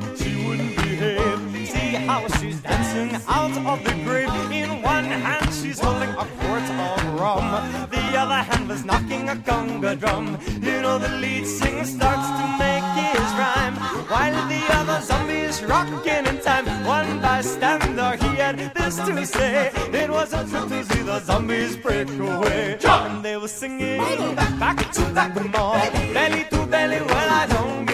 how 2.10 2.28
she's 2.40 2.60
dancing 2.62 3.12
out 3.28 3.56
of 3.72 3.78
the 3.86 3.94
grave. 4.04 4.30
In 4.52 4.82
one 4.82 5.10
hand, 5.26 5.48
she's 5.60 5.80
holding 5.80 6.10
a 6.24 6.26
quart 6.40 6.68
of 6.88 7.20
rum. 7.20 7.48
The 7.96 8.06
other 8.22 8.42
hand 8.50 8.68
was 8.68 8.84
knocking 8.84 9.30
a 9.30 9.36
conga 9.48 9.94
drum. 10.02 10.26
You 10.68 10.82
know, 10.84 10.98
the 10.98 11.12
lead 11.24 11.46
singer 11.46 11.86
starts 11.86 12.28
to 12.40 12.46
make 12.64 12.88
his 13.14 13.30
rhyme. 13.42 13.76
While 14.12 14.40
the 14.54 14.62
other 14.78 15.00
zombie 15.10 15.44
is 15.52 15.58
rocking 15.64 16.26
in 16.32 16.38
time. 16.48 16.66
One 16.98 17.22
bystander, 17.22 18.12
he 18.24 18.30
had 18.44 18.58
this 18.78 18.96
to 19.08 19.26
say. 19.26 19.72
It 20.02 20.10
was 20.10 20.34
a 20.34 20.42
trip 20.50 20.68
to 20.74 20.80
see 20.90 21.04
the 21.04 21.20
zombies 21.20 21.78
break 21.78 22.10
away. 22.10 22.80
And 22.84 23.24
they 23.24 23.38
were 23.38 23.54
singing 23.62 24.36
back 24.64 24.80
to 24.96 25.04
back 25.18 25.36
more. 25.54 25.78
Belly 26.16 26.44
to 26.54 26.60
belly, 26.74 27.02
well, 27.10 27.30
I 27.42 27.46
don't 27.54 27.89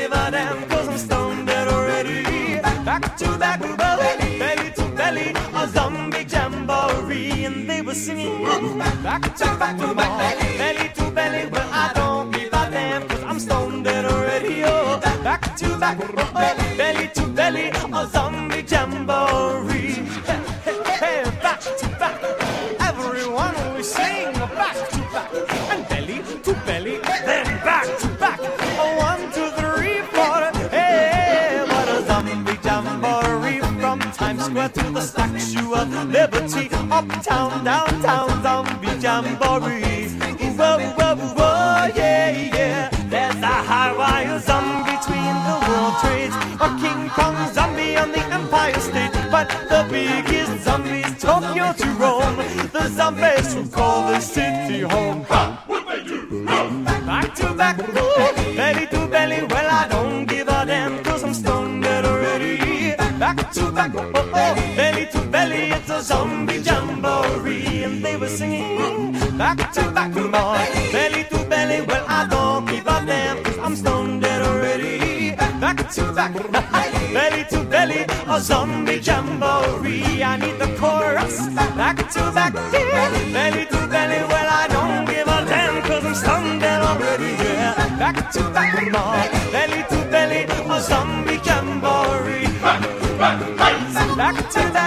Back 3.15 3.31
to 3.31 3.37
back, 3.37 3.59
belly, 3.77 4.39
belly 4.39 4.71
to 4.71 4.85
belly, 4.89 5.33
a 5.53 5.67
zombie 5.69 6.25
jamboree. 6.25 7.45
And 7.45 7.69
they 7.69 7.81
were 7.81 7.93
singing 7.93 8.43
back 8.43 9.33
to 9.37 9.45
back, 9.57 9.77
more. 9.77 9.95
belly 9.95 10.89
to 10.95 11.11
belly, 11.11 11.49
well, 11.49 11.69
I 11.71 11.93
don't 11.95 12.31
give 12.31 12.51
a 12.51 12.69
damn, 12.69 13.07
cause 13.07 13.23
I'm 13.23 13.39
stoned 13.39 13.87
already. 13.87 14.63
Oh, 14.65 14.99
back 15.23 15.55
to 15.55 15.77
back, 15.77 15.97
oh, 16.01 16.13
oh. 16.17 16.77
belly 16.77 17.07
to 17.13 17.27
belly, 17.27 17.69
a 17.69 18.05
zombie 18.07 18.44
To 34.65 34.81
the 34.91 35.01
Statue 35.01 35.73
of 35.75 35.93
Liberty, 36.09 36.69
uptown, 36.89 37.63
downtown, 37.63 38.41
zombie 38.41 38.87
jamboree. 38.99 40.09
Whoa, 40.57 40.79
whoa, 40.97 41.15
whoa, 41.15 41.91
yeah, 41.95 42.31
yeah. 42.31 42.89
There's 43.07 43.35
a 43.35 43.45
high 43.45 43.95
wire 43.95 44.39
zombie 44.39 44.91
between 44.91 45.35
the 45.45 45.55
World 45.69 45.93
Trades, 46.01 46.35
a 46.59 46.67
King 46.81 47.09
Kong 47.09 47.53
zombie 47.53 47.95
on 47.95 48.11
the 48.11 48.23
Empire 48.33 48.79
State, 48.79 49.13
but 49.29 49.47
the 49.69 49.85
biggest 49.91 50.63
zombies 50.63 51.21
Tokyo 51.21 51.71
to 51.71 51.87
Rome, 52.01 52.37
the 52.73 52.89
zombies 52.89 53.23
zombie 66.05 66.59
jamboree, 66.59 67.83
and 67.83 68.05
they 68.05 68.15
were 68.15 68.29
singing 68.29 68.77
back 69.37 69.71
to 69.73 69.89
back 69.91 70.13
more. 70.13 70.57
Belly 70.93 71.23
to 71.31 71.39
belly, 71.49 71.81
well, 71.81 72.05
I 72.07 72.27
don't 72.27 72.65
give 72.67 72.85
a 72.85 72.97
damn, 73.05 73.43
cause 73.43 73.57
I'm 73.57 73.75
stoned 73.75 74.21
dead 74.21 74.41
already. 74.43 75.31
Back 75.59 75.89
to 75.95 76.13
back, 76.13 76.33
belly 77.13 77.43
to 77.49 77.63
belly, 77.63 78.05
a 78.27 78.39
zombie 78.39 78.99
jamboree. 78.99 80.23
I 80.23 80.37
need 80.37 80.57
the 80.59 80.69
chorus. 80.79 81.47
Back 81.81 81.97
to 82.13 82.31
back, 82.37 82.53
belly 83.33 83.65
to 83.65 83.79
belly, 83.93 84.21
well, 84.31 84.49
I 84.61 84.67
don't 84.75 85.05
give 85.05 85.27
a 85.27 85.39
damn, 85.49 85.81
cause 85.81 86.05
I'm 86.05 86.15
stoned 86.15 86.61
dead 86.61 86.81
already. 86.81 87.31
Yeah, 87.43 87.73
back 87.97 88.31
to 88.33 88.41
back 88.55 88.73
more. 88.93 89.51
Belly 89.51 89.81
to 89.89 89.97
belly, 90.11 90.41
a 90.75 90.81
zombie 90.81 91.39
jamboree. 91.43 92.45
Back 92.61 92.81
to 94.51 94.71
back, 94.73 94.84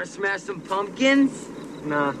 want 0.00 0.08
to 0.08 0.16
smash 0.16 0.40
some 0.40 0.62
pumpkins? 0.62 1.50
Nah. 1.84 2.14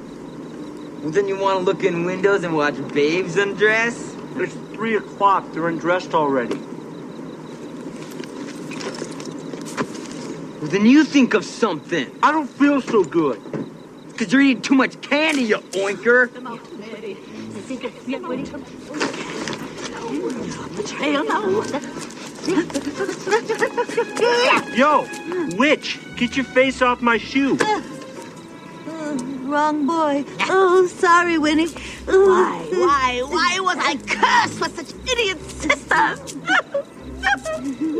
Well, 1.00 1.12
then 1.12 1.26
you 1.26 1.38
want 1.38 1.60
to 1.60 1.64
look 1.64 1.82
in 1.82 2.04
windows 2.04 2.44
and 2.44 2.54
watch 2.54 2.74
babes 2.92 3.38
undress? 3.38 4.14
It's 4.36 4.52
three 4.74 4.96
o'clock. 4.96 5.50
They're 5.52 5.66
undressed 5.66 6.12
already. 6.12 6.56
Well, 10.58 10.70
then 10.70 10.84
you 10.84 11.04
think 11.04 11.32
of 11.32 11.42
something. 11.42 12.14
I 12.22 12.32
don't 12.32 12.50
feel 12.50 12.82
so 12.82 13.02
good. 13.02 13.40
Because 14.08 14.30
you're 14.30 14.42
eating 14.42 14.60
too 14.62 14.74
much 14.74 15.00
candy, 15.00 15.44
you 15.44 15.56
oinker. 15.56 16.28
Yo, 24.74 25.06
witch, 25.56 25.98
get 26.16 26.36
your 26.36 26.44
face 26.44 26.80
off 26.82 27.02
my 27.02 27.18
shoe. 27.18 27.58
Wrong 29.42 29.86
boy. 29.86 30.24
Oh, 30.48 30.86
sorry, 30.86 31.38
Winnie. 31.38 31.68
Why, 32.06 32.66
why, 32.72 33.22
why 33.26 33.58
was 33.60 33.76
I 33.78 33.96
cursed 33.96 34.60
with 34.60 34.76
such 34.76 34.94
idiot 35.10 35.40
sisters? 35.40 36.36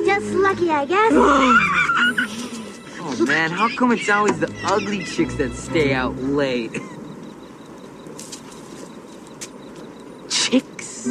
Just 0.07 0.33
lucky, 0.35 0.71
I 0.71 0.85
guess. 0.87 1.13
Oh 3.03 3.25
man, 3.25 3.51
how 3.51 3.69
come 3.77 3.93
it's 3.93 4.09
always 4.09 4.39
the 4.39 4.55
ugly 4.65 5.05
chicks 5.05 5.35
that 5.37 5.53
stay 5.55 5.93
out 5.93 6.17
late? 6.17 6.79
Chicks. 10.29 11.09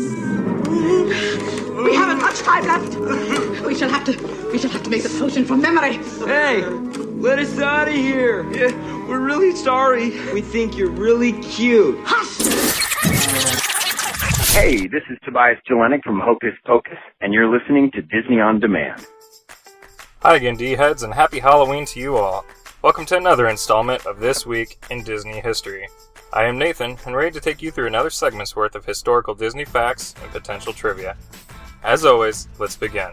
Mm-hmm. 0.70 1.84
We 1.84 1.96
haven't 1.96 2.22
much 2.22 2.40
time 2.40 2.66
left. 2.66 2.96
We 3.66 3.76
shall 3.76 3.90
have 3.90 4.06
to. 4.06 4.50
We 4.52 4.60
shall 4.60 4.70
have 4.70 4.84
to 4.84 4.90
make 4.90 5.04
the 5.04 5.10
potion 5.10 5.44
from 5.44 5.62
memory. 5.62 5.98
Hey, 6.28 6.64
let 6.64 7.40
us 7.40 7.60
out 7.60 7.88
of 7.88 7.94
here. 7.94 8.44
Yeah, 8.52 8.72
we're 9.08 9.20
really 9.20 9.56
sorry. 9.56 10.12
We 10.32 10.42
think 10.42 10.78
you're 10.78 10.92
really 10.92 11.34
cute. 11.42 11.98
Hush. 12.04 12.38
Hey, 14.54 14.88
this 14.88 15.04
is 15.10 15.18
Tobias 15.24 15.60
Jelinek 15.68 16.04
from 16.04 16.20
Hocus 16.20 16.54
Pocus, 16.66 16.98
and 17.22 17.34
you're 17.34 17.50
listening 17.50 17.92
to 17.92 18.02
Disney 18.02 18.40
On 18.40 18.60
Demand. 18.60 19.08
Hi 20.22 20.36
again, 20.36 20.58
D-heads, 20.58 21.02
and 21.02 21.14
happy 21.14 21.40
Halloween 21.40 21.86
to 21.86 22.00
you 22.00 22.18
all. 22.18 22.46
Welcome 22.82 23.06
to 23.08 23.18
another 23.18 23.48
installment 23.48 24.06
of 24.06 24.20
This 24.20 24.46
Week 24.46 24.78
in 24.92 25.04
Disney 25.04 25.40
History. 25.40 25.88
I 26.32 26.44
am 26.44 26.60
Nathan, 26.60 26.96
and 27.08 27.16
ready 27.16 27.32
to 27.32 27.40
take 27.40 27.60
you 27.60 27.72
through 27.72 27.88
another 27.88 28.12
segment's 28.12 28.56
worth 28.56 28.76
of 28.76 28.86
historical 28.86 29.34
Disney 29.34 29.66
facts 29.66 30.14
and 30.22 30.32
potential 30.32 30.74
trivia. 30.74 31.18
As 31.84 32.06
always, 32.06 32.48
let's 32.60 32.78
begin. 32.78 33.10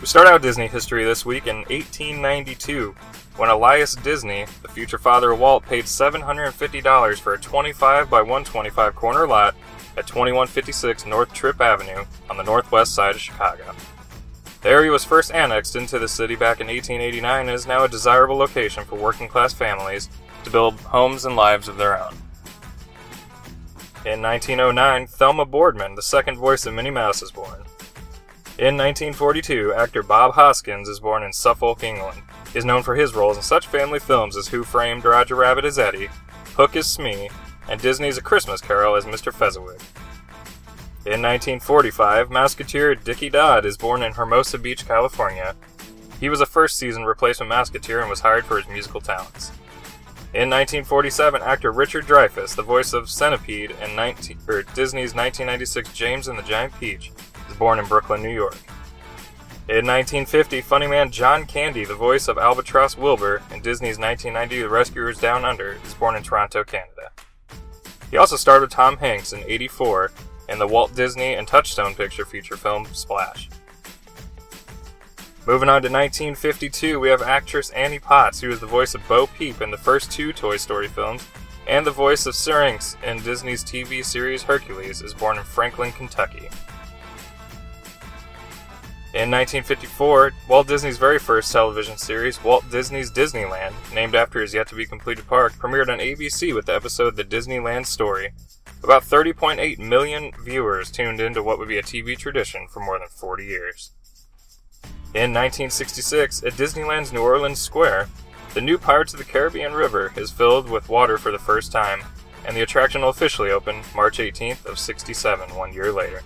We 0.00 0.08
start 0.08 0.26
out 0.26 0.42
Disney 0.42 0.66
history 0.66 1.04
this 1.04 1.24
week 1.24 1.46
in 1.46 1.58
1892 1.68 2.96
when 3.36 3.48
Elias 3.48 3.94
Disney, 3.94 4.44
the 4.62 4.68
future 4.68 4.98
father 4.98 5.30
of 5.30 5.38
Walt, 5.38 5.64
paid 5.64 5.84
$750 5.84 7.20
for 7.20 7.34
a 7.34 7.38
25 7.38 8.10
by 8.10 8.22
125 8.22 8.96
corner 8.96 9.28
lot 9.28 9.54
at 9.96 10.08
2156 10.08 11.06
North 11.06 11.32
Tripp 11.32 11.60
Avenue 11.60 12.04
on 12.28 12.36
the 12.36 12.42
northwest 12.42 12.92
side 12.92 13.14
of 13.14 13.20
Chicago. 13.20 13.72
The 14.62 14.68
area 14.68 14.90
was 14.90 15.04
first 15.04 15.30
annexed 15.30 15.76
into 15.76 16.00
the 16.00 16.08
city 16.08 16.34
back 16.34 16.60
in 16.60 16.66
1889 16.66 17.46
and 17.46 17.54
is 17.54 17.68
now 17.68 17.84
a 17.84 17.88
desirable 17.88 18.36
location 18.36 18.84
for 18.84 18.96
working 18.96 19.28
class 19.28 19.54
families 19.54 20.08
to 20.44 20.50
build 20.50 20.74
homes 20.80 21.24
and 21.24 21.36
lives 21.36 21.68
of 21.68 21.76
their 21.76 22.02
own. 22.02 22.14
In 24.06 24.22
1909, 24.22 25.06
Thelma 25.06 25.44
Boardman, 25.44 25.94
the 25.94 26.02
second 26.02 26.38
voice 26.38 26.64
of 26.64 26.74
Minnie 26.74 26.90
Mouse, 26.90 27.22
is 27.22 27.30
born. 27.30 27.64
In 28.58 28.76
1942, 28.76 29.74
actor 29.74 30.02
Bob 30.02 30.34
Hoskins 30.34 30.88
is 30.88 31.00
born 31.00 31.22
in 31.22 31.32
Suffolk, 31.32 31.82
England. 31.82 32.22
He 32.52 32.58
is 32.58 32.64
known 32.64 32.82
for 32.82 32.94
his 32.94 33.14
roles 33.14 33.36
in 33.36 33.42
such 33.42 33.66
family 33.66 33.98
films 33.98 34.36
as 34.36 34.48
Who 34.48 34.64
Framed 34.64 35.04
Roger 35.04 35.34
Rabbit 35.34 35.64
as 35.64 35.78
Eddie, 35.78 36.08
Hook 36.56 36.76
as 36.76 36.86
Smee, 36.86 37.30
and 37.68 37.80
Disney's 37.80 38.18
A 38.18 38.22
Christmas 38.22 38.60
Carol 38.60 38.96
as 38.96 39.04
Mr. 39.04 39.32
Fezziwig. 39.32 39.80
In 41.06 41.22
1945, 41.22 42.28
Mouseketeer 42.28 43.02
Dickie 43.02 43.30
Dodd 43.30 43.64
is 43.64 43.78
born 43.78 44.02
in 44.02 44.12
Hermosa 44.12 44.58
Beach, 44.58 44.86
California. 44.86 45.56
He 46.18 46.28
was 46.28 46.42
a 46.42 46.46
first 46.46 46.76
season 46.76 47.04
replacement 47.04 47.50
Mouseketeer 47.50 48.00
and 48.00 48.10
was 48.10 48.20
hired 48.20 48.44
for 48.44 48.58
his 48.58 48.68
musical 48.68 49.00
talents. 49.00 49.52
In 50.32 50.48
1947, 50.48 51.42
actor 51.42 51.72
Richard 51.72 52.06
Dreyfuss, 52.06 52.54
the 52.54 52.62
voice 52.62 52.92
of 52.92 53.10
Centipede 53.10 53.72
in 53.82 53.96
19, 53.96 54.38
or 54.46 54.62
Disney's 54.62 55.12
1996 55.12 55.92
James 55.92 56.28
and 56.28 56.38
the 56.38 56.42
Giant 56.44 56.72
Peach, 56.78 57.10
is 57.48 57.56
born 57.56 57.80
in 57.80 57.84
Brooklyn, 57.86 58.22
New 58.22 58.32
York. 58.32 58.56
In 59.68 59.86
1950, 59.86 60.60
funny 60.60 60.86
man 60.86 61.10
John 61.10 61.46
Candy, 61.46 61.84
the 61.84 61.96
voice 61.96 62.28
of 62.28 62.38
Albatross 62.38 62.96
Wilbur 62.96 63.42
in 63.52 63.60
Disney's 63.60 63.98
1990 63.98 64.62
The 64.62 64.68
Rescuers 64.68 65.18
Down 65.18 65.44
Under, 65.44 65.80
is 65.84 65.94
born 65.94 66.14
in 66.14 66.22
Toronto, 66.22 66.62
Canada. 66.62 67.10
He 68.12 68.16
also 68.16 68.36
starred 68.36 68.62
with 68.62 68.70
Tom 68.70 68.98
Hanks 68.98 69.32
in 69.32 69.42
84 69.44 70.12
in 70.48 70.60
the 70.60 70.66
Walt 70.66 70.94
Disney 70.94 71.34
and 71.34 71.48
Touchstone 71.48 71.96
picture 71.96 72.24
feature 72.24 72.56
film 72.56 72.86
Splash. 72.92 73.48
Moving 75.50 75.68
on 75.68 75.82
to 75.82 75.88
1952, 75.88 77.00
we 77.00 77.08
have 77.08 77.22
actress 77.22 77.70
Annie 77.70 77.98
Potts, 77.98 78.40
who 78.40 78.52
is 78.52 78.60
the 78.60 78.66
voice 78.66 78.94
of 78.94 79.02
Bo 79.08 79.26
Peep 79.26 79.60
in 79.60 79.72
the 79.72 79.76
first 79.76 80.12
two 80.12 80.32
Toy 80.32 80.56
Story 80.56 80.86
films, 80.86 81.26
and 81.66 81.84
the 81.84 81.90
voice 81.90 82.24
of 82.26 82.36
Syrinx 82.36 82.96
in 83.02 83.20
Disney's 83.24 83.64
TV 83.64 84.04
series 84.04 84.44
Hercules, 84.44 85.02
is 85.02 85.12
born 85.12 85.38
in 85.38 85.42
Franklin, 85.42 85.90
Kentucky. 85.90 86.48
In 89.12 89.28
1954, 89.28 90.30
Walt 90.46 90.68
Disney's 90.68 90.98
very 90.98 91.18
first 91.18 91.50
television 91.50 91.96
series, 91.96 92.40
Walt 92.44 92.70
Disney's 92.70 93.10
Disneyland, 93.10 93.72
named 93.92 94.14
after 94.14 94.40
his 94.40 94.54
yet 94.54 94.68
to 94.68 94.76
be 94.76 94.86
completed 94.86 95.26
park, 95.26 95.54
premiered 95.54 95.88
on 95.88 95.98
ABC 95.98 96.54
with 96.54 96.66
the 96.66 96.76
episode 96.76 97.16
The 97.16 97.24
Disneyland 97.24 97.86
Story. 97.86 98.34
About 98.84 99.02
30.8 99.02 99.80
million 99.80 100.30
viewers 100.44 100.92
tuned 100.92 101.20
into 101.20 101.42
what 101.42 101.58
would 101.58 101.66
be 101.66 101.78
a 101.78 101.82
TV 101.82 102.16
tradition 102.16 102.68
for 102.68 102.78
more 102.78 103.00
than 103.00 103.08
40 103.08 103.44
years. 103.44 103.90
In 105.12 105.34
1966, 105.34 106.44
at 106.44 106.52
Disneyland's 106.52 107.12
New 107.12 107.22
Orleans 107.22 107.58
Square, 107.58 108.08
the 108.54 108.60
new 108.60 108.78
Pirates 108.78 109.12
of 109.12 109.18
the 109.18 109.24
Caribbean 109.24 109.72
River 109.72 110.12
is 110.14 110.30
filled 110.30 110.70
with 110.70 110.88
water 110.88 111.18
for 111.18 111.32
the 111.32 111.38
first 111.38 111.72
time, 111.72 112.02
and 112.46 112.56
the 112.56 112.60
attraction 112.60 113.00
will 113.00 113.08
officially 113.08 113.50
open 113.50 113.82
March 113.92 114.18
18th 114.18 114.64
of 114.66 114.78
67, 114.78 115.56
one 115.56 115.72
year 115.72 115.90
later. 115.90 116.22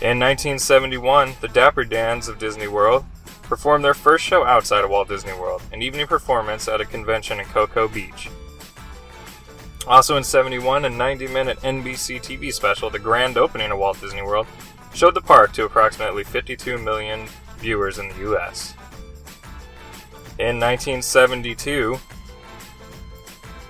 In 0.00 0.18
1971, 0.18 1.34
the 1.42 1.48
Dapper 1.48 1.84
Dans 1.84 2.26
of 2.26 2.38
Disney 2.38 2.68
World 2.68 3.04
performed 3.42 3.84
their 3.84 3.92
first 3.92 4.24
show 4.24 4.46
outside 4.46 4.82
of 4.82 4.88
Walt 4.88 5.08
Disney 5.08 5.34
World, 5.34 5.60
an 5.74 5.82
evening 5.82 6.06
performance 6.06 6.68
at 6.68 6.80
a 6.80 6.86
convention 6.86 7.38
in 7.38 7.44
Cocoa 7.44 7.86
Beach. 7.86 8.30
Also 9.86 10.16
in 10.16 10.24
71, 10.24 10.86
a 10.86 10.88
90-minute 10.88 11.58
NBC 11.60 12.22
TV 12.22 12.50
special, 12.50 12.88
The 12.88 12.98
Grand 12.98 13.36
Opening 13.36 13.70
of 13.72 13.78
Walt 13.78 14.00
Disney 14.00 14.22
World, 14.22 14.46
showed 14.92 15.14
the 15.14 15.20
park 15.20 15.52
to 15.52 15.64
approximately 15.64 16.24
52 16.24 16.78
million 16.78 17.28
viewers 17.58 17.98
in 17.98 18.08
the 18.08 18.32
US. 18.32 18.74
In 20.38 20.58
1972, 20.58 21.98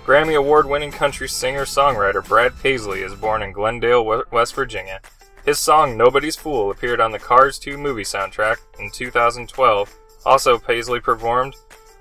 Grammy 0.05 0.35
Award 0.35 0.67
winning 0.67 0.91
country 0.91 1.27
singer 1.29 1.65
songwriter 1.65 2.25
Brad 2.27 2.57
Paisley 2.61 3.01
is 3.01 3.13
born 3.13 3.41
in 3.41 3.51
Glendale, 3.51 4.23
West 4.31 4.55
Virginia. 4.55 4.99
His 5.45 5.59
song 5.59 5.97
Nobody's 5.97 6.35
Fool 6.35 6.71
appeared 6.71 6.99
on 6.99 7.11
the 7.11 7.19
Cars 7.19 7.59
2 7.59 7.77
movie 7.77 8.03
soundtrack 8.03 8.57
in 8.79 8.91
2012. 8.91 9.95
Also, 10.25 10.57
Paisley 10.57 10.99
performed 10.99 11.55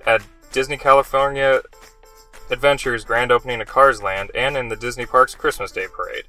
at 0.06 0.22
Disney 0.52 0.76
California 0.76 1.62
Adventures 2.50 3.04
grand 3.04 3.30
opening 3.30 3.60
of 3.60 3.68
Cars 3.68 4.02
Land 4.02 4.30
and 4.34 4.56
in 4.56 4.68
the 4.68 4.76
Disney 4.76 5.06
Parks 5.06 5.34
Christmas 5.34 5.70
Day 5.70 5.86
Parade. 5.86 6.24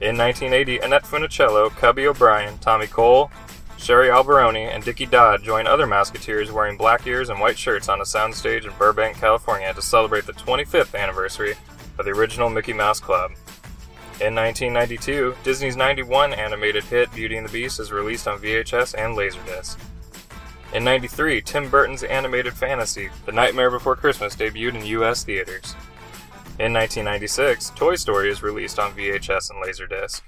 In 0.00 0.16
1980, 0.16 0.78
Annette 0.78 1.02
Funicello, 1.02 1.70
Cubby 1.70 2.06
O'Brien, 2.06 2.56
Tommy 2.58 2.86
Cole, 2.86 3.32
Sherry 3.78 4.08
Alberoni, 4.08 4.72
and 4.72 4.84
Dickie 4.84 5.06
Dodd 5.06 5.42
join 5.42 5.66
other 5.66 5.88
Mouseketeers 5.88 6.52
wearing 6.52 6.76
black 6.76 7.04
ears 7.04 7.30
and 7.30 7.40
white 7.40 7.58
shirts 7.58 7.88
on 7.88 8.00
a 8.00 8.04
soundstage 8.04 8.64
in 8.64 8.72
Burbank, 8.78 9.16
California 9.16 9.74
to 9.74 9.82
celebrate 9.82 10.24
the 10.24 10.32
25th 10.34 10.96
anniversary 10.96 11.56
of 11.98 12.04
the 12.04 12.12
original 12.12 12.48
Mickey 12.48 12.72
Mouse 12.72 13.00
Club. 13.00 13.32
In 14.20 14.36
1992, 14.36 15.34
Disney's 15.42 15.76
91 15.76 16.32
animated 16.32 16.84
hit 16.84 17.12
Beauty 17.12 17.36
and 17.36 17.48
the 17.48 17.52
Beast 17.52 17.80
is 17.80 17.90
released 17.90 18.28
on 18.28 18.38
VHS 18.38 18.94
and 18.96 19.16
Laserdisc. 19.16 19.78
In 20.74 20.84
93, 20.84 21.40
Tim 21.40 21.70
Burton's 21.70 22.04
animated 22.04 22.54
fantasy, 22.54 23.10
The 23.26 23.32
Nightmare 23.32 23.70
Before 23.70 23.96
Christmas, 23.96 24.36
debuted 24.36 24.74
in 24.76 24.86
U.S. 24.86 25.24
theaters. 25.24 25.74
In 26.58 26.72
1996, 26.72 27.70
Toy 27.76 27.94
Story 27.94 28.32
is 28.32 28.42
released 28.42 28.80
on 28.80 28.92
VHS 28.92 29.50
and 29.50 29.62
Laserdisc. 29.62 30.22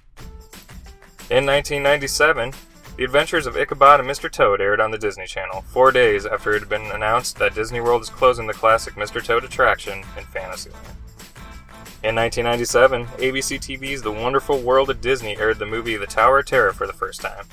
In 1.28 1.44
1997, 1.44 2.52
The 2.96 3.02
Adventures 3.02 3.48
of 3.48 3.56
Ichabod 3.56 3.98
and 3.98 4.08
Mr. 4.08 4.30
Toad 4.30 4.60
aired 4.60 4.80
on 4.80 4.92
the 4.92 4.98
Disney 4.98 5.26
Channel, 5.26 5.62
four 5.62 5.90
days 5.90 6.26
after 6.26 6.52
it 6.52 6.60
had 6.60 6.68
been 6.68 6.88
announced 6.92 7.36
that 7.38 7.56
Disney 7.56 7.80
World 7.80 8.02
is 8.02 8.10
closing 8.10 8.46
the 8.46 8.52
classic 8.52 8.94
Mr. 8.94 9.20
Toad 9.20 9.42
attraction 9.42 10.04
in 10.16 10.24
Fantasyland. 10.26 10.86
In 12.04 12.14
1997, 12.14 13.06
ABC 13.06 13.58
TV's 13.58 14.00
The 14.00 14.12
Wonderful 14.12 14.60
World 14.60 14.88
of 14.88 15.00
Disney 15.00 15.36
aired 15.36 15.58
the 15.58 15.66
movie 15.66 15.96
The 15.96 16.06
Tower 16.06 16.38
of 16.38 16.46
Terror 16.46 16.72
for 16.72 16.86
the 16.86 16.92
first 16.92 17.20
time. 17.20 17.46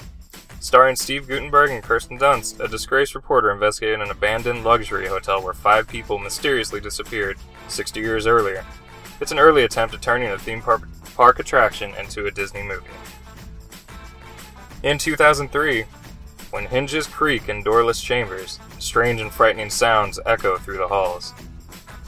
Starring 0.67 0.97
Steve 0.97 1.29
Guttenberg 1.29 1.69
and 1.69 1.81
Kirsten 1.81 2.19
Dunst, 2.19 2.59
a 2.59 2.67
disgraced 2.67 3.15
reporter 3.15 3.51
investigated 3.51 4.01
an 4.01 4.11
abandoned 4.11 4.65
luxury 4.65 5.07
hotel 5.07 5.41
where 5.41 5.53
five 5.53 5.87
people 5.87 6.19
mysteriously 6.19 6.81
disappeared 6.81 7.37
60 7.69 8.01
years 8.01 8.27
earlier. 8.27 8.65
It's 9.21 9.31
an 9.31 9.39
early 9.39 9.63
attempt 9.63 9.95
at 9.95 10.01
turning 10.01 10.29
a 10.29 10.37
theme 10.37 10.61
park, 10.61 10.81
park 11.15 11.39
attraction 11.39 11.95
into 11.95 12.25
a 12.25 12.31
Disney 12.31 12.63
movie. 12.63 12.85
In 14.83 14.97
2003, 14.97 15.85
when 16.51 16.65
hinges 16.65 17.07
creak 17.07 17.47
in 17.47 17.63
doorless 17.63 18.01
chambers, 18.01 18.59
strange 18.77 19.21
and 19.21 19.31
frightening 19.31 19.69
sounds 19.69 20.19
echo 20.25 20.57
through 20.57 20.79
the 20.79 20.89
halls. 20.89 21.31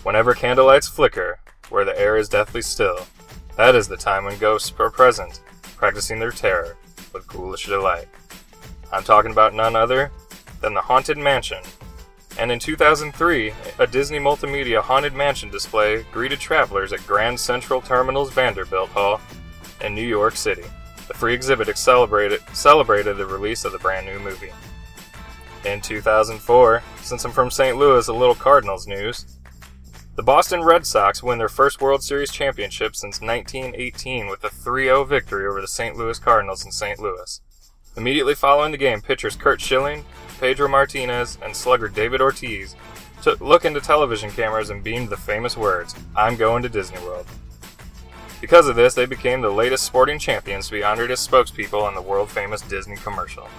Whenever 0.03 0.33
candlelights 0.33 0.91
flicker, 0.91 1.39
where 1.69 1.85
the 1.85 1.97
air 1.97 2.17
is 2.17 2.27
deathly 2.27 2.61
still, 2.61 3.05
that 3.55 3.73
is 3.73 3.87
the 3.87 3.95
time 3.95 4.25
when 4.25 4.37
ghosts 4.37 4.73
are 4.79 4.91
present, 4.91 5.39
practicing 5.77 6.19
their 6.19 6.31
terror 6.31 6.75
with 7.13 7.25
ghoulish 7.25 7.65
delight. 7.65 8.09
I'm 8.91 9.03
talking 9.03 9.31
about 9.31 9.53
none 9.53 9.75
other 9.75 10.11
than 10.61 10.73
the 10.73 10.81
Haunted 10.81 11.17
Mansion. 11.17 11.63
And 12.37 12.51
in 12.51 12.59
2003, 12.59 13.53
a 13.79 13.87
Disney 13.87 14.19
Multimedia 14.19 14.81
Haunted 14.81 15.13
Mansion 15.13 15.49
display 15.49 16.03
greeted 16.11 16.39
travelers 16.39 16.93
at 16.93 17.05
Grand 17.05 17.39
Central 17.39 17.81
Terminal's 17.81 18.31
Vanderbilt 18.31 18.89
Hall 18.89 19.19
in 19.81 19.93
New 19.93 20.07
York 20.07 20.35
City. 20.35 20.63
The 21.07 21.13
free 21.13 21.33
exhibit 21.33 21.75
celebrated, 21.77 22.41
celebrated 22.53 23.17
the 23.17 23.25
release 23.25 23.65
of 23.65 23.71
the 23.71 23.79
brand 23.79 24.05
new 24.05 24.19
movie. 24.19 24.51
In 25.65 25.81
2004, 25.81 26.83
since 27.01 27.25
I'm 27.25 27.31
from 27.31 27.51
St. 27.51 27.77
Louis, 27.77 28.07
a 28.07 28.13
little 28.13 28.35
Cardinals 28.35 28.87
news. 28.87 29.25
The 30.15 30.23
Boston 30.23 30.63
Red 30.63 30.85
Sox 30.85 31.23
win 31.23 31.37
their 31.37 31.49
first 31.49 31.81
World 31.81 32.03
Series 32.03 32.31
championship 32.31 32.95
since 32.95 33.21
1918 33.21 34.27
with 34.27 34.43
a 34.43 34.49
3 34.49 34.85
0 34.85 35.03
victory 35.03 35.45
over 35.45 35.61
the 35.61 35.67
St. 35.67 35.95
Louis 35.97 36.19
Cardinals 36.19 36.63
in 36.63 36.71
St. 36.71 36.99
Louis. 36.99 37.41
Immediately 37.97 38.35
following 38.35 38.71
the 38.71 38.77
game, 38.77 39.01
pitchers 39.01 39.35
Curt 39.35 39.59
Schilling, 39.59 40.05
Pedro 40.39 40.67
Martinez, 40.67 41.37
and 41.43 41.55
slugger 41.55 41.87
David 41.87 42.21
Ortiz 42.21 42.75
took 43.21 43.41
look 43.41 43.65
into 43.65 43.81
television 43.81 44.31
cameras 44.31 44.69
and 44.69 44.83
beamed 44.83 45.09
the 45.09 45.17
famous 45.17 45.57
words, 45.57 45.95
I'm 46.15 46.37
going 46.37 46.63
to 46.63 46.69
Disney 46.69 46.99
World. 46.99 47.25
Because 48.41 48.69
of 48.69 48.77
this, 48.77 48.93
they 48.93 49.05
became 49.05 49.41
the 49.41 49.49
latest 49.49 49.83
sporting 49.83 50.17
champions 50.17 50.67
to 50.67 50.73
be 50.73 50.83
honored 50.83 51.11
as 51.11 51.25
spokespeople 51.25 51.81
on 51.83 51.93
the 51.93 52.01
world 52.01 52.29
famous 52.29 52.61
Disney 52.61 52.95
commercial. 52.95 53.49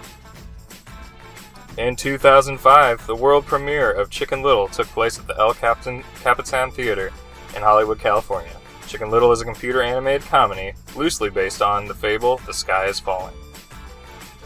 In 1.77 1.97
2005, 1.97 3.07
the 3.07 3.15
world 3.15 3.45
premiere 3.45 3.91
of 3.91 4.11
Chicken 4.11 4.43
Little 4.43 4.69
took 4.69 4.87
place 4.89 5.19
at 5.19 5.27
the 5.27 5.39
El 5.39 5.55
Capitan, 5.55 6.03
Capitan 6.23 6.71
Theater 6.71 7.13
in 7.55 7.63
Hollywood, 7.63 7.99
California. 7.99 8.57
Chicken 8.87 9.11
Little 9.11 9.33
is 9.33 9.41
a 9.41 9.45
computer 9.45 9.83
animated 9.83 10.23
comedy 10.23 10.73
loosely 10.97 11.31
based 11.31 11.63
on 11.63 11.87
the 11.87 11.95
fable 11.95 12.39
The 12.47 12.55
Sky 12.55 12.87
is 12.87 12.99
Falling. 12.99 13.35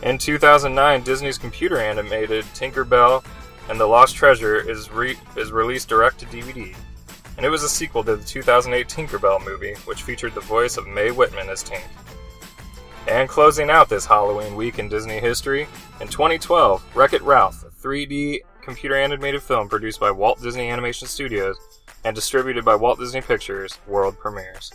In 0.04 0.18
2009, 0.18 1.02
Disney's 1.02 1.38
computer 1.38 1.78
animated 1.78 2.44
Tinker 2.52 2.84
Bell 2.84 3.24
and 3.70 3.80
the 3.80 3.86
Lost 3.86 4.14
Treasure 4.14 4.56
is, 4.56 4.90
re- 4.90 5.16
is 5.34 5.50
released 5.50 5.88
direct 5.88 6.18
to 6.20 6.26
DVD, 6.26 6.76
and 7.38 7.46
it 7.46 7.48
was 7.48 7.62
a 7.62 7.68
sequel 7.70 8.04
to 8.04 8.16
the 8.16 8.24
2008 8.24 8.86
Tinkerbell 8.86 9.42
movie, 9.42 9.72
which 9.86 10.02
featured 10.02 10.34
the 10.34 10.42
voice 10.42 10.76
of 10.76 10.86
Mae 10.86 11.10
Whitman 11.10 11.48
as 11.48 11.64
Tink. 11.64 11.84
And 13.08 13.30
closing 13.30 13.70
out 13.70 13.88
this 13.88 14.04
Halloween 14.04 14.56
week 14.56 14.78
in 14.78 14.90
Disney 14.90 15.20
history, 15.20 15.66
in 16.02 16.08
2012, 16.08 16.84
Wreck 16.94 17.14
It 17.14 17.22
Ralph, 17.22 17.64
a 17.64 17.70
3D 17.70 18.40
computer 18.60 18.96
animated 18.96 19.42
film 19.42 19.70
produced 19.70 20.00
by 20.00 20.10
Walt 20.10 20.38
Disney 20.42 20.68
Animation 20.68 21.08
Studios 21.08 21.56
and 22.04 22.14
distributed 22.14 22.62
by 22.62 22.74
Walt 22.74 22.98
Disney 22.98 23.22
Pictures, 23.22 23.78
world 23.86 24.18
premieres. 24.18 24.70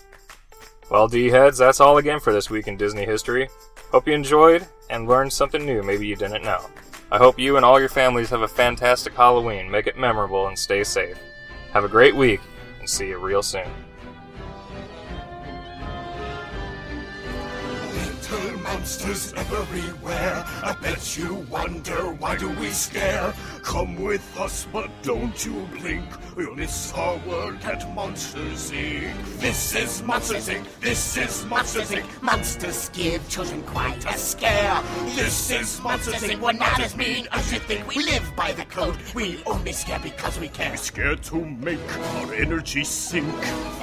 Well, 0.89 1.07
D 1.07 1.29
heads, 1.29 1.59
that's 1.59 1.79
all 1.79 1.99
again 1.99 2.19
for 2.19 2.33
this 2.33 2.49
week 2.49 2.67
in 2.67 2.77
Disney 2.77 3.05
history. 3.05 3.47
Hope 3.91 4.07
you 4.07 4.13
enjoyed 4.13 4.67
and 4.89 5.07
learned 5.07 5.31
something 5.31 5.65
new 5.65 5.83
maybe 5.83 6.07
you 6.07 6.15
didn't 6.15 6.43
know. 6.43 6.69
I 7.11 7.17
hope 7.17 7.39
you 7.39 7.55
and 7.57 7.65
all 7.65 7.79
your 7.79 7.89
families 7.89 8.29
have 8.29 8.41
a 8.41 8.47
fantastic 8.47 9.13
Halloween, 9.13 9.69
make 9.69 9.87
it 9.87 9.97
memorable, 9.97 10.47
and 10.47 10.57
stay 10.57 10.83
safe. 10.83 11.17
Have 11.71 11.83
a 11.83 11.89
great 11.89 12.15
week, 12.15 12.41
and 12.79 12.89
see 12.89 13.07
you 13.07 13.17
real 13.17 13.41
soon. 13.41 13.69
Monsters 18.63 19.33
everywhere. 19.33 20.43
I 20.63 20.75
bet 20.81 21.17
you 21.17 21.35
wonder 21.49 22.11
why 22.13 22.37
do 22.37 22.49
we 22.49 22.69
scare? 22.69 23.33
Come 23.63 24.01
with 24.01 24.23
us, 24.37 24.67
but 24.71 24.89
don't 25.01 25.45
you 25.45 25.67
blink. 25.79 26.05
You'll 26.37 26.55
miss 26.55 26.93
our 26.93 27.17
world 27.27 27.57
at 27.63 27.93
Monsters 27.93 28.71
Inc. 28.71 29.13
This 29.39 29.75
is 29.75 30.01
Monsters 30.03 30.49
Inc. 30.49 30.65
This 30.79 31.17
is 31.17 31.45
Monsters 31.45 31.91
Inc. 31.91 32.21
Monsters 32.21 32.89
give 32.89 33.27
children 33.29 33.61
quite 33.63 34.05
a 34.05 34.17
scare. 34.17 34.81
This 35.15 35.51
is 35.51 35.81
Monsters 35.81 36.15
Inc. 36.15 36.39
We're 36.39 36.53
not 36.53 36.79
as 36.79 36.95
mean 36.95 37.27
as 37.31 37.51
you 37.51 37.59
think. 37.59 37.87
We 37.87 38.03
live 38.03 38.31
by 38.35 38.53
the 38.53 38.65
code. 38.65 38.97
We 39.13 39.41
only 39.45 39.73
scare 39.73 39.99
because 39.99 40.39
we 40.39 40.47
care. 40.47 40.69
We're 40.71 40.77
scared 40.77 41.23
to 41.23 41.43
make 41.43 41.97
our 41.97 42.33
energy 42.33 42.83
sink. 42.83 43.33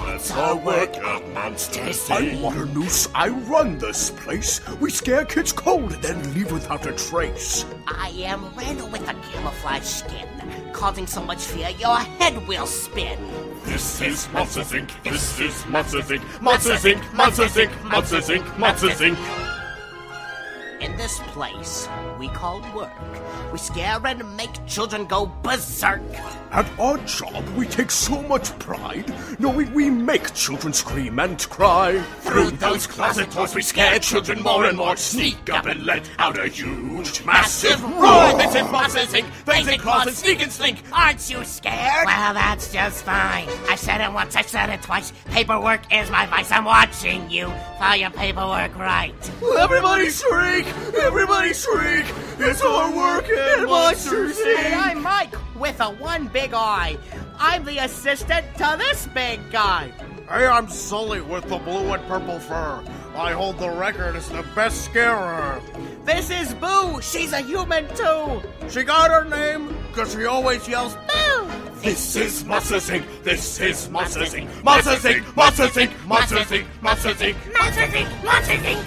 That's 0.06 0.30
our 0.30 0.56
work 0.56 0.96
at 0.96 1.28
Monsters 1.34 2.08
Inc. 2.08 2.16
I'm 2.16 2.42
Waternoose. 2.42 3.08
I 3.14 3.28
run 3.28 3.78
this 3.78 4.10
place. 4.10 4.60
We 4.78 4.90
scare 4.90 5.24
kids 5.24 5.52
cold 5.52 5.94
and 5.94 6.02
then 6.02 6.34
leave 6.34 6.52
without 6.52 6.86
a 6.86 6.92
trace. 6.92 7.64
I 7.86 8.10
am 8.18 8.54
Randall 8.54 8.90
with 8.90 9.08
a 9.08 9.14
camouflage 9.14 9.84
skin, 9.84 10.28
causing 10.74 11.06
so 11.06 11.22
much 11.22 11.38
fear 11.38 11.70
your 11.78 11.96
head 11.96 12.46
will 12.46 12.66
spin. 12.66 13.18
This 13.64 14.02
is 14.02 14.28
Monsters 14.34 14.72
Inc. 14.72 14.90
This 15.02 15.40
is 15.40 15.64
Monsters 15.66 16.08
Inc. 16.10 16.42
Monsters 16.42 16.84
Inc. 16.84 17.14
Monsters 17.14 17.56
Inc. 17.56 17.84
Monsters 17.88 18.28
Inc. 18.28 18.58
Monsters 18.58 19.00
Inc. 19.00 19.16
In 20.82 20.94
this 20.98 21.20
place 21.28 21.88
we 22.18 22.28
call 22.28 22.60
work, 22.74 22.92
we 23.56 23.60
scare 23.60 24.06
and 24.06 24.36
make 24.36 24.66
children 24.66 25.06
go 25.06 25.24
berserk. 25.42 26.02
At 26.52 26.66
our 26.78 26.98
job, 26.98 27.42
we 27.56 27.66
take 27.66 27.90
so 27.90 28.22
much 28.22 28.56
pride 28.58 29.12
knowing 29.38 29.72
we 29.72 29.88
make 29.88 30.34
children 30.34 30.74
scream 30.74 31.18
and 31.18 31.38
cry. 31.48 32.02
Through 32.20 32.50
those 32.52 32.86
closet 32.86 33.30
doors, 33.30 33.54
we 33.54 33.62
scare 33.62 33.98
children 33.98 34.42
more 34.42 34.66
and 34.66 34.76
more. 34.76 34.94
Sneak 34.96 35.48
up 35.50 35.64
and 35.64 35.86
let 35.86 36.08
out 36.18 36.38
a 36.38 36.48
huge, 36.48 37.24
massive 37.24 37.82
roar. 37.82 38.36
This 38.36 38.54
is 38.54 38.70
Monsters 38.70 39.12
Inc. 39.14 39.46
Basic 39.46 39.80
claws 39.80 40.06
and 40.06 40.16
sneak 40.16 40.42
and 40.42 40.52
slink. 40.52 40.82
Aren't 40.92 41.30
you 41.30 41.42
scared? 41.44 42.04
Well, 42.04 42.34
that's 42.34 42.70
just 42.70 43.04
fine. 43.04 43.48
I 43.70 43.76
said 43.76 44.02
it 44.02 44.12
once, 44.12 44.36
I 44.36 44.42
said 44.42 44.68
it 44.68 44.82
twice. 44.82 45.12
Paperwork 45.30 45.90
is 45.90 46.10
my 46.10 46.26
vice. 46.26 46.52
I'm 46.52 46.64
watching 46.64 47.30
you. 47.30 47.46
File 47.78 47.96
your 47.96 48.10
paperwork 48.10 48.76
right. 48.78 49.14
Everybody 49.58 50.10
shriek! 50.10 50.66
Everybody 50.94 51.54
shriek! 51.54 52.04
It's 52.38 52.62
our 52.62 52.94
work 52.94 53.24
at 53.46 53.64
Monsters 53.66 54.42
Hey, 54.42 54.72
Inc. 54.72 54.76
I'm 54.76 55.02
Mike 55.02 55.34
with 55.56 55.80
a 55.80 55.90
one 55.90 56.28
big 56.28 56.52
eye. 56.54 56.98
I'm 57.38 57.64
the 57.64 57.78
assistant 57.78 58.46
to 58.58 58.76
this 58.78 59.06
big 59.08 59.40
guy. 59.50 59.92
Hey, 60.28 60.46
I'm 60.46 60.68
Sully 60.68 61.20
with 61.20 61.48
the 61.48 61.58
blue 61.58 61.92
and 61.92 62.04
purple 62.06 62.40
fur. 62.40 62.82
I 63.14 63.32
hold 63.32 63.58
the 63.58 63.70
record 63.70 64.16
as 64.16 64.28
the 64.28 64.44
best 64.54 64.84
scarer. 64.84 65.62
This 66.04 66.30
is 66.30 66.54
Boo. 66.54 67.00
She's 67.00 67.32
a 67.32 67.40
human 67.40 67.86
too. 67.94 68.42
She 68.68 68.82
got 68.82 69.10
her 69.10 69.24
name 69.24 69.76
because 69.88 70.12
she 70.12 70.24
always 70.24 70.66
yells, 70.68 70.94
Boo. 70.94 71.48
This 71.80 72.16
is 72.16 72.44
Monsters 72.44 72.90
Inc. 72.90 73.04
This 73.22 73.60
is 73.60 73.88
Monsters 73.88 74.34
Inc. 74.34 74.64
Monsters 74.64 75.04
Inc. 75.04 75.36
Monsters 75.36 75.72
Inc. 75.72 76.06
Monsters 76.06 76.46
Inc. 76.46 76.64
Monsters 76.82 77.16
Inc. 77.18 77.52
Monsters 77.54 77.90
Inc. 77.92 78.24
Monsters 78.24 78.58
Inc. 78.58 78.84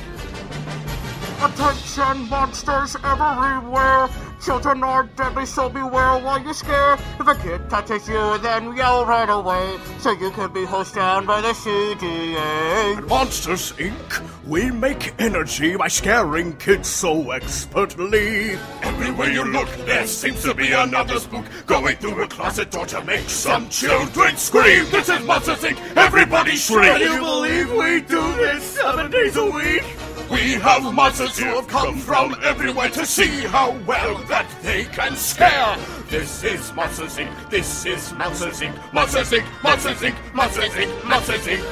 Attention, 1.41 2.29
monsters 2.29 2.97
everywhere. 3.01 4.09
Children 4.41 4.83
are 4.83 5.03
deadly, 5.17 5.45
so 5.45 5.67
beware 5.67 6.17
while 6.19 6.41
you 6.41 6.53
scare. 6.53 6.93
If 7.19 7.27
a 7.27 7.35
kid 7.35 7.69
touches 7.69 8.07
you, 8.07 8.37
then 8.37 8.75
yell 8.75 9.05
right 9.05 9.29
away, 9.29 9.77
so 9.99 10.11
you 10.11 10.31
can 10.31 10.53
be 10.53 10.63
hosed 10.65 10.95
down 10.95 11.25
by 11.25 11.41
the 11.41 11.49
CDA. 11.49 12.97
At 12.97 13.03
Monsters 13.07 13.73
Inc., 13.73 14.23
we 14.47 14.71
make 14.71 15.13
energy 15.19 15.75
by 15.75 15.89
scaring 15.89 16.55
kids 16.55 16.87
so 16.87 17.31
expertly. 17.31 18.57
Everywhere 18.81 19.29
you 19.29 19.43
look, 19.43 19.69
there 19.85 20.07
seems 20.07 20.41
to 20.43 20.53
be 20.53 20.71
another 20.71 21.19
spook 21.19 21.45
going 21.65 21.97
through 21.97 22.23
a 22.23 22.27
closet 22.27 22.71
door 22.71 22.85
to 22.85 23.03
make 23.03 23.29
some 23.29 23.67
children 23.67 24.37
scream. 24.37 24.85
This 24.89 25.09
is 25.09 25.21
Monsters 25.25 25.63
Inc. 25.63 25.97
Everybody 25.97 26.55
shriek. 26.55 26.97
Can 26.97 27.01
you 27.01 27.19
believe 27.19 27.71
we 27.71 28.01
do 28.01 28.21
this 28.37 28.63
seven 28.63 29.11
days 29.11 29.35
a 29.35 29.45
week? 29.45 29.83
We 30.31 30.53
have 30.53 30.93
monsters 30.93 31.39
who 31.39 31.45
have 31.55 31.67
come 31.67 31.97
from 31.97 32.35
everywhere 32.43 32.89
to 32.89 33.05
see 33.05 33.47
how 33.47 33.71
well 33.87 34.17
that 34.25 34.45
they 34.61 34.83
can 34.85 35.15
scare. 35.15 35.75
This 36.07 36.43
is 36.43 36.71
Monsters 36.73 37.17
Inc. 37.17 37.49
This 37.49 37.85
is 37.87 38.13
Monsters 38.13 38.61
Inc. 38.61 38.93
Monsters 38.93 39.31
Inc. 39.31 39.63
Monsters 39.63 40.01
Inc. 40.01 40.33
Monsters 40.35 40.73
Inc. 40.73 41.05
Monsters 41.05 41.47
Inc. 41.47 41.65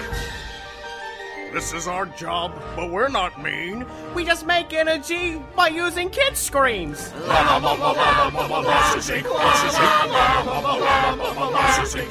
This 1.54 1.74
is 1.74 1.88
our 1.88 2.08
job, 2.08 2.52
but 2.76 2.90
we're 2.90 3.08
not 3.10 3.42
mean. 3.42 3.86
We 4.16 4.26
just 4.26 4.46
make 4.46 4.74
energy 4.74 5.42
by 5.56 5.68
using 5.68 6.10
kid 6.10 6.36
screams. 6.36 7.14
Monsters 7.14 7.62
Inc. 7.62 8.42
Monsters 8.42 9.10
Inc. 9.10 9.24
Monsters 11.64 11.96
Inc. 11.96 12.10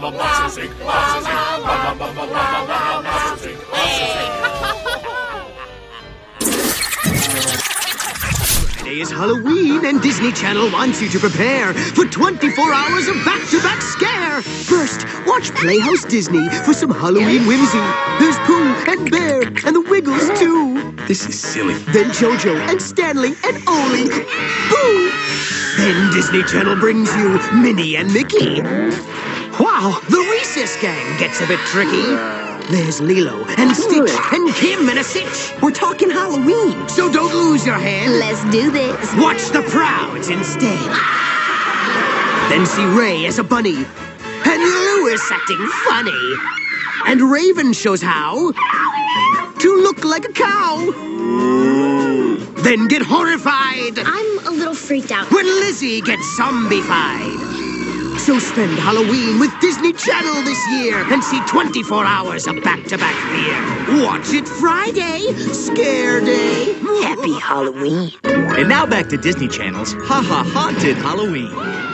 Monsters 0.00 0.56
Inc. 0.58 0.72
Monsters 0.84 1.28
Inc. 1.28 1.52
Monsters 3.04 3.52
Inc. 3.52 3.61
Today 8.78 9.00
is 9.00 9.10
Halloween, 9.10 9.86
and 9.86 10.02
Disney 10.02 10.30
Channel 10.32 10.70
wants 10.70 11.00
you 11.00 11.08
to 11.08 11.18
prepare 11.18 11.72
for 11.72 12.04
24 12.04 12.70
hours 12.70 13.08
of 13.08 13.14
back-to-back 13.24 13.80
scare. 13.80 14.42
First, 14.42 15.06
watch 15.26 15.50
Playhouse 15.54 16.04
Disney 16.04 16.46
for 16.66 16.74
some 16.74 16.90
Halloween 16.90 17.46
whimsy. 17.46 17.78
There's 18.18 18.36
Pooh 18.40 18.74
and 18.90 19.10
Bear 19.10 19.44
and 19.64 19.74
the 19.74 19.80
Wiggles 19.88 20.28
too. 20.38 20.92
This 21.08 21.26
is 21.26 21.40
silly. 21.40 21.72
Then 21.94 22.10
JoJo 22.10 22.54
and 22.68 22.82
Stanley 22.82 23.32
and 23.44 23.56
Ollie. 23.66 24.10
Boo! 24.68 25.10
Then 25.78 26.12
Disney 26.12 26.42
Channel 26.42 26.76
brings 26.76 27.08
you 27.16 27.38
Minnie 27.54 27.96
and 27.96 28.12
Mickey. 28.12 28.60
Wow, 29.58 29.98
the 30.10 30.18
Recess 30.30 30.76
Gang 30.82 31.18
gets 31.18 31.40
a 31.40 31.46
bit 31.46 31.60
tricky. 31.60 32.41
There's 32.70 33.00
Lilo 33.00 33.44
and 33.58 33.76
Stitch 33.76 34.10
and 34.32 34.54
Kim 34.54 34.88
in 34.88 34.98
a 34.98 35.04
stitch. 35.04 35.52
We're 35.62 35.72
talking 35.72 36.08
Halloween, 36.10 36.88
so 36.88 37.12
don't 37.12 37.32
lose 37.34 37.66
your 37.66 37.78
hand. 37.78 38.18
Let's 38.18 38.42
do 38.50 38.70
this. 38.70 39.14
Watch 39.16 39.48
the 39.50 39.62
Prouds 39.70 40.28
instead. 40.28 40.78
Then 42.48 42.66
see 42.66 42.84
Ray 42.84 43.24
as 43.24 43.38
a 43.38 43.44
bunny, 43.44 43.76
and 43.76 44.62
Lewis 44.62 45.22
acting 45.30 45.66
funny. 45.86 46.34
And 47.06 47.22
Raven 47.22 47.72
shows 47.72 48.02
how 48.02 48.52
to 48.52 49.76
look 49.82 50.04
like 50.04 50.26
a 50.26 50.32
cow. 50.32 50.76
Then 52.62 52.88
get 52.88 53.00
horrified 53.02 53.98
I'm 53.98 54.46
a 54.46 54.50
little 54.50 54.74
freaked 54.74 55.12
out. 55.12 55.30
when 55.32 55.46
Lizzie 55.46 56.02
gets 56.02 56.26
zombified. 56.38 57.61
So 58.18 58.38
spend 58.38 58.78
Halloween 58.78 59.40
with 59.40 59.50
Disney 59.60 59.92
Channel 59.92 60.42
this 60.42 60.58
year 60.70 60.96
and 61.12 61.22
see 61.24 61.40
24 61.48 62.04
hours 62.04 62.46
of 62.46 62.62
back-to-back 62.62 63.14
fear. 63.32 64.04
Watch 64.04 64.32
it 64.32 64.48
Friday, 64.48 65.32
Scare 65.52 66.20
Day. 66.20 66.72
Happy 67.02 67.38
Halloween. 67.40 68.12
And 68.24 68.68
now 68.68 68.86
back 68.86 69.08
to 69.08 69.16
Disney 69.16 69.48
Channel's 69.48 69.92
Ha 69.94 70.22
Ha 70.22 70.44
Haunted 70.54 70.96
Halloween. 70.96 71.91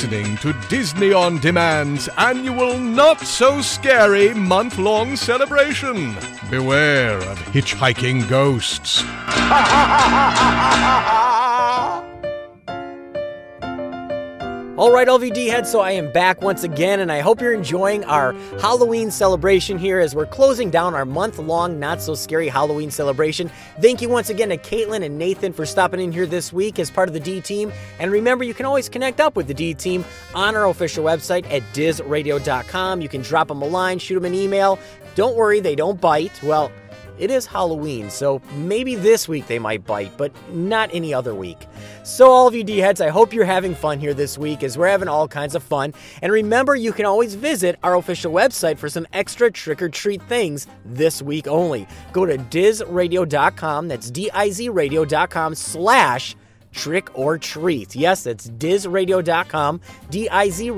Listening 0.00 0.34
to 0.38 0.54
Disney 0.70 1.12
On 1.12 1.36
Demand's 1.36 2.08
annual 2.16 2.78
Not 2.78 3.20
So 3.20 3.60
Scary 3.60 4.32
month 4.32 4.78
long 4.78 5.14
celebration. 5.14 6.16
Beware 6.48 7.18
of 7.18 7.38
hitchhiking 7.52 8.26
ghosts. 8.26 9.04
All 14.80 14.90
right, 14.90 15.06
LVD 15.06 15.50
heads, 15.50 15.70
so 15.70 15.80
I 15.80 15.90
am 15.90 16.10
back 16.10 16.40
once 16.40 16.62
again, 16.62 17.00
and 17.00 17.12
I 17.12 17.20
hope 17.20 17.42
you're 17.42 17.52
enjoying 17.52 18.02
our 18.06 18.32
Halloween 18.62 19.10
celebration 19.10 19.76
here 19.76 20.00
as 20.00 20.14
we're 20.14 20.24
closing 20.24 20.70
down 20.70 20.94
our 20.94 21.04
month 21.04 21.38
long, 21.38 21.78
not 21.78 22.00
so 22.00 22.14
scary 22.14 22.48
Halloween 22.48 22.90
celebration. 22.90 23.50
Thank 23.82 24.00
you 24.00 24.08
once 24.08 24.30
again 24.30 24.48
to 24.48 24.56
Caitlin 24.56 25.04
and 25.04 25.18
Nathan 25.18 25.52
for 25.52 25.66
stopping 25.66 26.00
in 26.00 26.12
here 26.12 26.24
this 26.24 26.50
week 26.50 26.78
as 26.78 26.90
part 26.90 27.10
of 27.10 27.12
the 27.12 27.20
D 27.20 27.42
team. 27.42 27.70
And 27.98 28.10
remember, 28.10 28.42
you 28.42 28.54
can 28.54 28.64
always 28.64 28.88
connect 28.88 29.20
up 29.20 29.36
with 29.36 29.48
the 29.48 29.52
D 29.52 29.74
team 29.74 30.02
on 30.34 30.56
our 30.56 30.66
official 30.68 31.04
website 31.04 31.44
at 31.52 31.60
dizradio.com. 31.74 33.02
You 33.02 33.08
can 33.10 33.20
drop 33.20 33.48
them 33.48 33.60
a 33.60 33.66
line, 33.66 33.98
shoot 33.98 34.14
them 34.14 34.24
an 34.24 34.32
email. 34.32 34.78
Don't 35.14 35.36
worry, 35.36 35.60
they 35.60 35.74
don't 35.74 36.00
bite. 36.00 36.42
Well, 36.42 36.72
it 37.20 37.30
is 37.30 37.46
Halloween, 37.46 38.10
so 38.10 38.40
maybe 38.54 38.94
this 38.94 39.28
week 39.28 39.46
they 39.46 39.58
might 39.58 39.84
bite, 39.84 40.16
but 40.16 40.32
not 40.52 40.90
any 40.92 41.12
other 41.12 41.34
week. 41.34 41.66
So, 42.02 42.30
all 42.30 42.48
of 42.48 42.54
you 42.54 42.64
D 42.64 42.78
heads, 42.78 43.00
I 43.00 43.08
hope 43.10 43.32
you're 43.32 43.44
having 43.44 43.74
fun 43.74 44.00
here 44.00 44.14
this 44.14 44.38
week 44.38 44.62
as 44.62 44.78
we're 44.78 44.88
having 44.88 45.08
all 45.08 45.28
kinds 45.28 45.54
of 45.54 45.62
fun. 45.62 45.92
And 46.22 46.32
remember, 46.32 46.74
you 46.74 46.92
can 46.92 47.04
always 47.06 47.34
visit 47.34 47.78
our 47.82 47.96
official 47.96 48.32
website 48.32 48.78
for 48.78 48.88
some 48.88 49.06
extra 49.12 49.50
trick 49.50 49.82
or 49.82 49.88
treat 49.88 50.22
things 50.22 50.66
this 50.84 51.20
week 51.22 51.46
only. 51.46 51.86
Go 52.12 52.24
to 52.24 52.38
dizradio.com, 52.38 53.88
that's 53.88 54.10
D 54.10 54.30
I 54.32 54.50
Z 54.50 54.70
radio.com 54.70 55.54
slash 55.54 56.36
trick 56.72 57.08
or 57.18 57.38
treat. 57.38 57.94
Yes, 57.96 58.24
that's 58.24 58.48
dizradio.com, 58.48 59.80
D-I-Z 60.10 60.70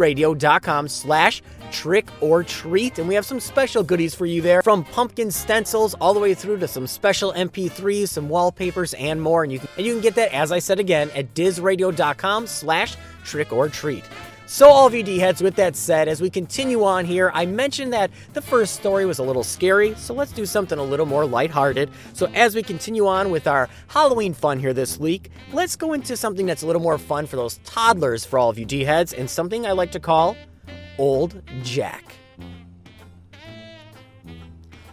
slash 0.89 1.43
trick 1.71 2.09
or 2.21 2.45
treat. 2.45 2.99
And 2.99 3.09
we 3.09 3.15
have 3.15 3.27
some 3.27 3.41
special 3.41 3.83
goodies 3.83 4.15
for 4.15 4.27
you 4.27 4.43
there 4.43 4.63
from 4.63 4.85
pumpkin 4.85 5.31
stencils 5.31 5.95
all 5.95 6.15
the 6.15 6.21
way 6.21 6.35
through 6.35 6.59
to 6.59 6.69
some 6.69 6.87
special 6.87 7.33
MP3s, 7.33 8.09
some 8.09 8.29
wallpapers, 8.29 8.95
and 8.95 9.21
more. 9.21 9.43
And 9.43 9.53
you 9.53 9.59
can, 9.59 9.69
and 9.77 9.87
you 9.87 9.95
can 9.95 10.03
get 10.03 10.15
that, 10.17 10.33
as 10.35 10.53
I 10.53 10.59
said 10.59 10.79
again, 10.79 11.11
at 11.15 11.35
dizradio.com 11.35 12.47
slash 12.47 12.97
trick 13.25 13.53
or 13.53 13.69
treat. 13.69 14.05
So, 14.53 14.69
all 14.69 14.87
of 14.87 14.93
you 14.93 15.03
D 15.03 15.19
heads, 15.19 15.43
with 15.43 15.57
that 15.57 15.75
said, 15.75 16.09
as 16.09 16.21
we 16.21 16.29
continue 16.29 16.85
on 16.85 17.07
here, 17.07 17.31
I 17.33 17.47
mentioned 17.47 17.91
that 17.95 18.11
the 18.35 18.43
first 18.43 18.75
story 18.75 19.07
was 19.07 19.19
a 19.19 19.23
little 19.23 19.43
scary, 19.43 19.95
so 19.95 20.13
let's 20.13 20.31
do 20.31 20.45
something 20.45 20.79
a 20.79 20.83
little 20.83 21.07
more 21.07 21.25
lighthearted. 21.25 21.91
So, 22.13 22.27
as 22.35 22.55
we 22.55 22.63
continue 22.63 23.07
on 23.07 23.31
with 23.31 23.47
our 23.47 23.71
Halloween 23.89 24.35
fun 24.35 24.61
here 24.61 24.75
this 24.75 24.99
week, 24.99 25.31
let's 25.55 25.75
go 25.75 25.95
into 25.95 26.19
something 26.19 26.45
that's 26.45 26.61
a 26.61 26.67
little 26.67 26.83
more 26.83 26.99
fun 26.99 27.25
for 27.25 27.37
those 27.37 27.61
toddlers, 27.65 28.27
for 28.27 28.39
all 28.39 28.51
of 28.51 28.59
you 28.59 28.67
D 28.67 28.85
heads, 28.85 29.15
and 29.15 29.31
something 29.31 29.65
I 29.65 29.73
like 29.73 29.91
to 29.93 30.01
call 30.01 30.37
Old 30.99 31.41
Jack. 31.63 32.15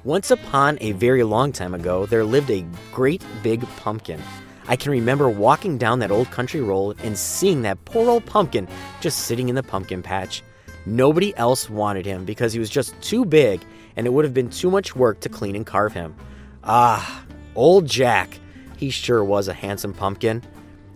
Once 0.05 0.31
upon 0.31 0.77
a 0.79 0.93
very 0.93 1.23
long 1.23 1.51
time 1.51 1.73
ago, 1.73 2.05
there 2.05 2.23
lived 2.23 2.49
a 2.49 2.65
great 2.93 3.25
big 3.43 3.67
pumpkin. 3.75 4.21
I 4.69 4.75
can 4.75 4.91
remember 4.91 5.27
walking 5.27 5.79
down 5.79 5.97
that 5.99 6.11
old 6.11 6.29
country 6.29 6.61
road 6.61 6.97
and 7.03 7.17
seeing 7.17 7.63
that 7.63 7.83
poor 7.85 8.07
old 8.07 8.23
pumpkin 8.27 8.67
just 9.01 9.21
sitting 9.21 9.49
in 9.49 9.55
the 9.55 9.63
pumpkin 9.63 10.03
patch. 10.03 10.43
Nobody 10.85 11.35
else 11.37 11.71
wanted 11.71 12.05
him 12.05 12.23
because 12.23 12.53
he 12.53 12.59
was 12.59 12.69
just 12.69 12.93
too 13.01 13.25
big 13.25 13.61
and 13.95 14.05
it 14.05 14.11
would 14.11 14.25
have 14.25 14.33
been 14.35 14.51
too 14.51 14.69
much 14.69 14.95
work 14.95 15.21
to 15.21 15.29
clean 15.29 15.55
and 15.55 15.65
carve 15.65 15.93
him. 15.93 16.15
Ah, 16.63 17.25
old 17.55 17.87
Jack. 17.87 18.39
He 18.77 18.91
sure 18.91 19.23
was 19.23 19.47
a 19.47 19.53
handsome 19.53 19.91
pumpkin. 19.91 20.43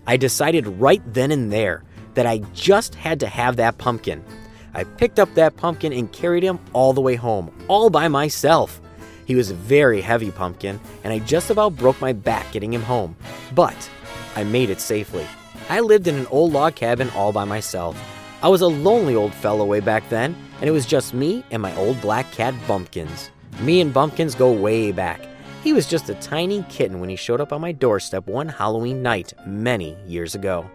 I 0.06 0.18
decided 0.18 0.68
right 0.68 1.02
then 1.12 1.32
and 1.32 1.52
there 1.52 1.82
that 2.14 2.26
I 2.26 2.38
just 2.54 2.94
had 2.94 3.18
to 3.20 3.26
have 3.26 3.56
that 3.56 3.78
pumpkin. 3.78 4.24
I 4.72 4.84
picked 4.84 5.18
up 5.18 5.34
that 5.34 5.56
pumpkin 5.56 5.92
and 5.92 6.12
carried 6.12 6.44
him 6.44 6.60
all 6.74 6.92
the 6.92 7.00
way 7.00 7.16
home, 7.16 7.52
all 7.66 7.90
by 7.90 8.06
myself. 8.06 8.80
He 9.26 9.34
was 9.34 9.50
a 9.50 9.54
very 9.54 10.00
heavy 10.00 10.30
pumpkin, 10.30 10.80
and 11.02 11.12
I 11.12 11.18
just 11.18 11.50
about 11.50 11.76
broke 11.76 12.00
my 12.00 12.12
back 12.12 12.52
getting 12.52 12.72
him 12.72 12.82
home. 12.82 13.16
But 13.54 13.90
I 14.36 14.44
made 14.44 14.70
it 14.70 14.80
safely. 14.80 15.26
I 15.68 15.80
lived 15.80 16.06
in 16.06 16.16
an 16.16 16.26
old 16.26 16.52
log 16.52 16.74
cabin 16.74 17.10
all 17.10 17.32
by 17.32 17.44
myself. 17.44 17.98
I 18.42 18.48
was 18.48 18.60
a 18.60 18.66
lonely 18.66 19.14
old 19.14 19.32
fellow 19.32 19.64
way 19.64 19.80
back 19.80 20.06
then, 20.10 20.36
and 20.60 20.68
it 20.68 20.72
was 20.72 20.84
just 20.84 21.14
me 21.14 21.42
and 21.50 21.62
my 21.62 21.74
old 21.76 22.00
black 22.00 22.30
cat 22.32 22.54
Bumpkins. 22.68 23.30
Me 23.60 23.80
and 23.80 23.94
Bumpkins 23.94 24.34
go 24.34 24.52
way 24.52 24.92
back. 24.92 25.20
He 25.62 25.72
was 25.72 25.86
just 25.86 26.10
a 26.10 26.14
tiny 26.16 26.62
kitten 26.68 27.00
when 27.00 27.08
he 27.08 27.16
showed 27.16 27.40
up 27.40 27.52
on 27.52 27.62
my 27.62 27.72
doorstep 27.72 28.26
one 28.26 28.48
Halloween 28.48 29.00
night 29.02 29.32
many 29.46 29.96
years 30.06 30.34
ago. 30.34 30.68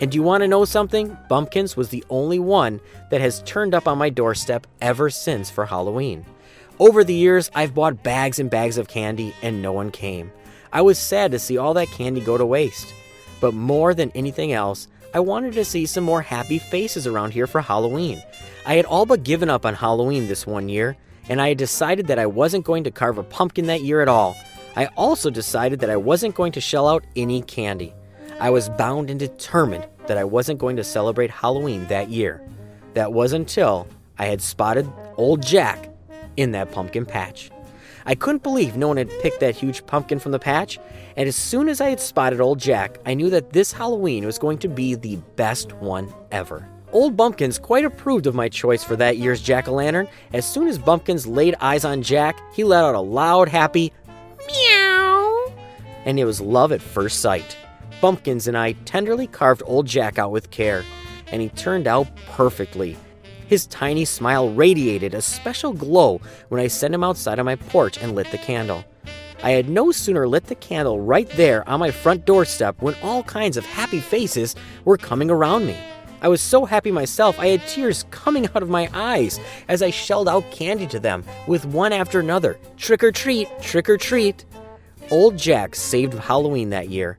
And 0.00 0.12
do 0.12 0.16
you 0.16 0.22
want 0.22 0.42
to 0.42 0.48
know 0.48 0.64
something? 0.64 1.16
Bumpkins 1.28 1.76
was 1.76 1.88
the 1.88 2.04
only 2.10 2.38
one 2.38 2.80
that 3.10 3.20
has 3.20 3.42
turned 3.42 3.74
up 3.74 3.88
on 3.88 3.98
my 3.98 4.10
doorstep 4.10 4.66
ever 4.80 5.10
since 5.10 5.50
for 5.50 5.64
Halloween. 5.66 6.24
Over 6.78 7.04
the 7.04 7.14
years, 7.14 7.50
I've 7.54 7.74
bought 7.74 8.02
bags 8.02 8.38
and 8.38 8.50
bags 8.50 8.76
of 8.76 8.86
candy, 8.86 9.34
and 9.40 9.62
no 9.62 9.72
one 9.72 9.90
came. 9.90 10.30
I 10.70 10.82
was 10.82 10.98
sad 10.98 11.30
to 11.30 11.38
see 11.38 11.56
all 11.56 11.72
that 11.72 11.88
candy 11.88 12.20
go 12.20 12.36
to 12.36 12.44
waste. 12.44 12.92
But 13.40 13.54
more 13.54 13.94
than 13.94 14.10
anything 14.14 14.52
else, 14.52 14.88
I 15.14 15.20
wanted 15.20 15.54
to 15.54 15.64
see 15.64 15.86
some 15.86 16.04
more 16.04 16.20
happy 16.20 16.58
faces 16.58 17.06
around 17.06 17.30
here 17.30 17.46
for 17.46 17.62
Halloween. 17.62 18.22
I 18.66 18.74
had 18.74 18.84
all 18.84 19.06
but 19.06 19.24
given 19.24 19.48
up 19.48 19.64
on 19.64 19.72
Halloween 19.72 20.28
this 20.28 20.46
one 20.46 20.68
year, 20.68 20.98
and 21.30 21.40
I 21.40 21.48
had 21.48 21.58
decided 21.58 22.08
that 22.08 22.18
I 22.18 22.26
wasn't 22.26 22.66
going 22.66 22.84
to 22.84 22.90
carve 22.90 23.16
a 23.16 23.22
pumpkin 23.22 23.66
that 23.66 23.80
year 23.80 24.02
at 24.02 24.08
all. 24.08 24.36
I 24.76 24.86
also 24.98 25.30
decided 25.30 25.80
that 25.80 25.88
I 25.88 25.96
wasn't 25.96 26.34
going 26.34 26.52
to 26.52 26.60
shell 26.60 26.86
out 26.86 27.06
any 27.16 27.40
candy. 27.40 27.94
I 28.38 28.50
was 28.50 28.68
bound 28.68 29.08
and 29.08 29.18
determined 29.18 29.86
that 30.08 30.18
I 30.18 30.24
wasn't 30.24 30.58
going 30.58 30.76
to 30.76 30.84
celebrate 30.84 31.30
Halloween 31.30 31.86
that 31.86 32.10
year. 32.10 32.42
That 32.92 33.14
was 33.14 33.32
until 33.32 33.88
I 34.18 34.26
had 34.26 34.42
spotted 34.42 34.86
old 35.16 35.40
Jack 35.40 35.88
in 36.36 36.52
that 36.52 36.72
pumpkin 36.72 37.06
patch. 37.06 37.50
I 38.04 38.14
couldn't 38.14 38.44
believe 38.44 38.76
no 38.76 38.88
one 38.88 38.98
had 38.98 39.10
picked 39.20 39.40
that 39.40 39.56
huge 39.56 39.84
pumpkin 39.86 40.20
from 40.20 40.32
the 40.32 40.38
patch, 40.38 40.78
and 41.16 41.28
as 41.28 41.34
soon 41.34 41.68
as 41.68 41.80
I 41.80 41.90
had 41.90 42.00
spotted 42.00 42.40
old 42.40 42.60
Jack, 42.60 42.98
I 43.04 43.14
knew 43.14 43.30
that 43.30 43.50
this 43.50 43.72
Halloween 43.72 44.24
was 44.24 44.38
going 44.38 44.58
to 44.58 44.68
be 44.68 44.94
the 44.94 45.16
best 45.34 45.72
one 45.72 46.12
ever. 46.30 46.68
Old 46.92 47.16
Bumpkins 47.16 47.58
quite 47.58 47.84
approved 47.84 48.28
of 48.28 48.34
my 48.34 48.48
choice 48.48 48.84
for 48.84 48.94
that 48.96 49.16
year's 49.16 49.42
jack 49.42 49.66
o' 49.66 49.74
lantern. 49.74 50.06
As 50.32 50.46
soon 50.46 50.68
as 50.68 50.78
Bumpkins 50.78 51.26
laid 51.26 51.56
eyes 51.60 51.84
on 51.84 52.00
Jack, 52.00 52.40
he 52.54 52.62
let 52.62 52.84
out 52.84 52.94
a 52.94 53.00
loud, 53.00 53.48
happy 53.48 53.92
meow, 54.46 55.52
and 56.04 56.18
it 56.18 56.24
was 56.24 56.40
love 56.40 56.70
at 56.70 56.80
first 56.80 57.20
sight. 57.20 57.56
Bumpkins 58.00 58.46
and 58.46 58.56
I 58.56 58.72
tenderly 58.84 59.26
carved 59.26 59.62
old 59.66 59.86
Jack 59.86 60.16
out 60.18 60.30
with 60.30 60.50
care, 60.50 60.84
and 61.32 61.42
he 61.42 61.48
turned 61.48 61.88
out 61.88 62.06
perfectly. 62.26 62.96
His 63.46 63.66
tiny 63.66 64.04
smile 64.04 64.50
radiated 64.50 65.14
a 65.14 65.22
special 65.22 65.72
glow 65.72 66.20
when 66.48 66.60
I 66.60 66.66
sent 66.66 66.94
him 66.94 67.04
outside 67.04 67.38
on 67.38 67.44
my 67.44 67.56
porch 67.56 67.98
and 67.98 68.14
lit 68.14 68.30
the 68.30 68.38
candle. 68.38 68.84
I 69.42 69.50
had 69.50 69.68
no 69.68 69.92
sooner 69.92 70.26
lit 70.26 70.46
the 70.46 70.54
candle 70.54 71.00
right 71.00 71.28
there 71.30 71.68
on 71.68 71.78
my 71.78 71.90
front 71.90 72.24
doorstep 72.24 72.80
when 72.80 72.96
all 73.02 73.22
kinds 73.22 73.56
of 73.56 73.64
happy 73.64 74.00
faces 74.00 74.56
were 74.84 74.96
coming 74.96 75.30
around 75.30 75.66
me. 75.66 75.76
I 76.22 76.28
was 76.28 76.40
so 76.40 76.64
happy 76.64 76.90
myself, 76.90 77.38
I 77.38 77.48
had 77.48 77.68
tears 77.68 78.04
coming 78.10 78.46
out 78.54 78.62
of 78.62 78.70
my 78.70 78.88
eyes 78.92 79.38
as 79.68 79.82
I 79.82 79.90
shelled 79.90 80.28
out 80.28 80.50
candy 80.50 80.86
to 80.88 80.98
them, 80.98 81.22
with 81.46 81.66
one 81.66 81.92
after 81.92 82.18
another. 82.18 82.58
Trick 82.76 83.04
or 83.04 83.12
treat, 83.12 83.48
trick 83.60 83.88
or 83.88 83.96
treat. 83.96 84.44
Old 85.10 85.36
Jack 85.36 85.76
saved 85.76 86.14
Halloween 86.14 86.70
that 86.70 86.88
year. 86.88 87.18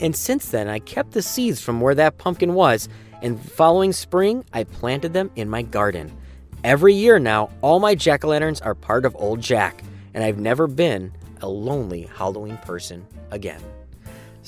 And 0.00 0.14
since 0.14 0.50
then, 0.50 0.68
I 0.68 0.78
kept 0.78 1.12
the 1.12 1.22
seeds 1.22 1.60
from 1.60 1.80
where 1.80 1.94
that 1.94 2.18
pumpkin 2.18 2.54
was, 2.54 2.88
and 3.22 3.40
following 3.40 3.92
spring, 3.92 4.44
I 4.52 4.64
planted 4.64 5.12
them 5.12 5.30
in 5.36 5.48
my 5.48 5.62
garden. 5.62 6.16
Every 6.64 6.94
year 6.94 7.18
now, 7.18 7.50
all 7.62 7.78
my 7.80 7.94
jack 7.94 8.24
o' 8.24 8.28
lanterns 8.28 8.60
are 8.60 8.74
part 8.74 9.04
of 9.04 9.16
Old 9.16 9.40
Jack, 9.40 9.82
and 10.14 10.24
I've 10.24 10.38
never 10.38 10.66
been 10.66 11.12
a 11.40 11.48
lonely 11.48 12.08
Halloween 12.16 12.56
person 12.58 13.06
again. 13.30 13.60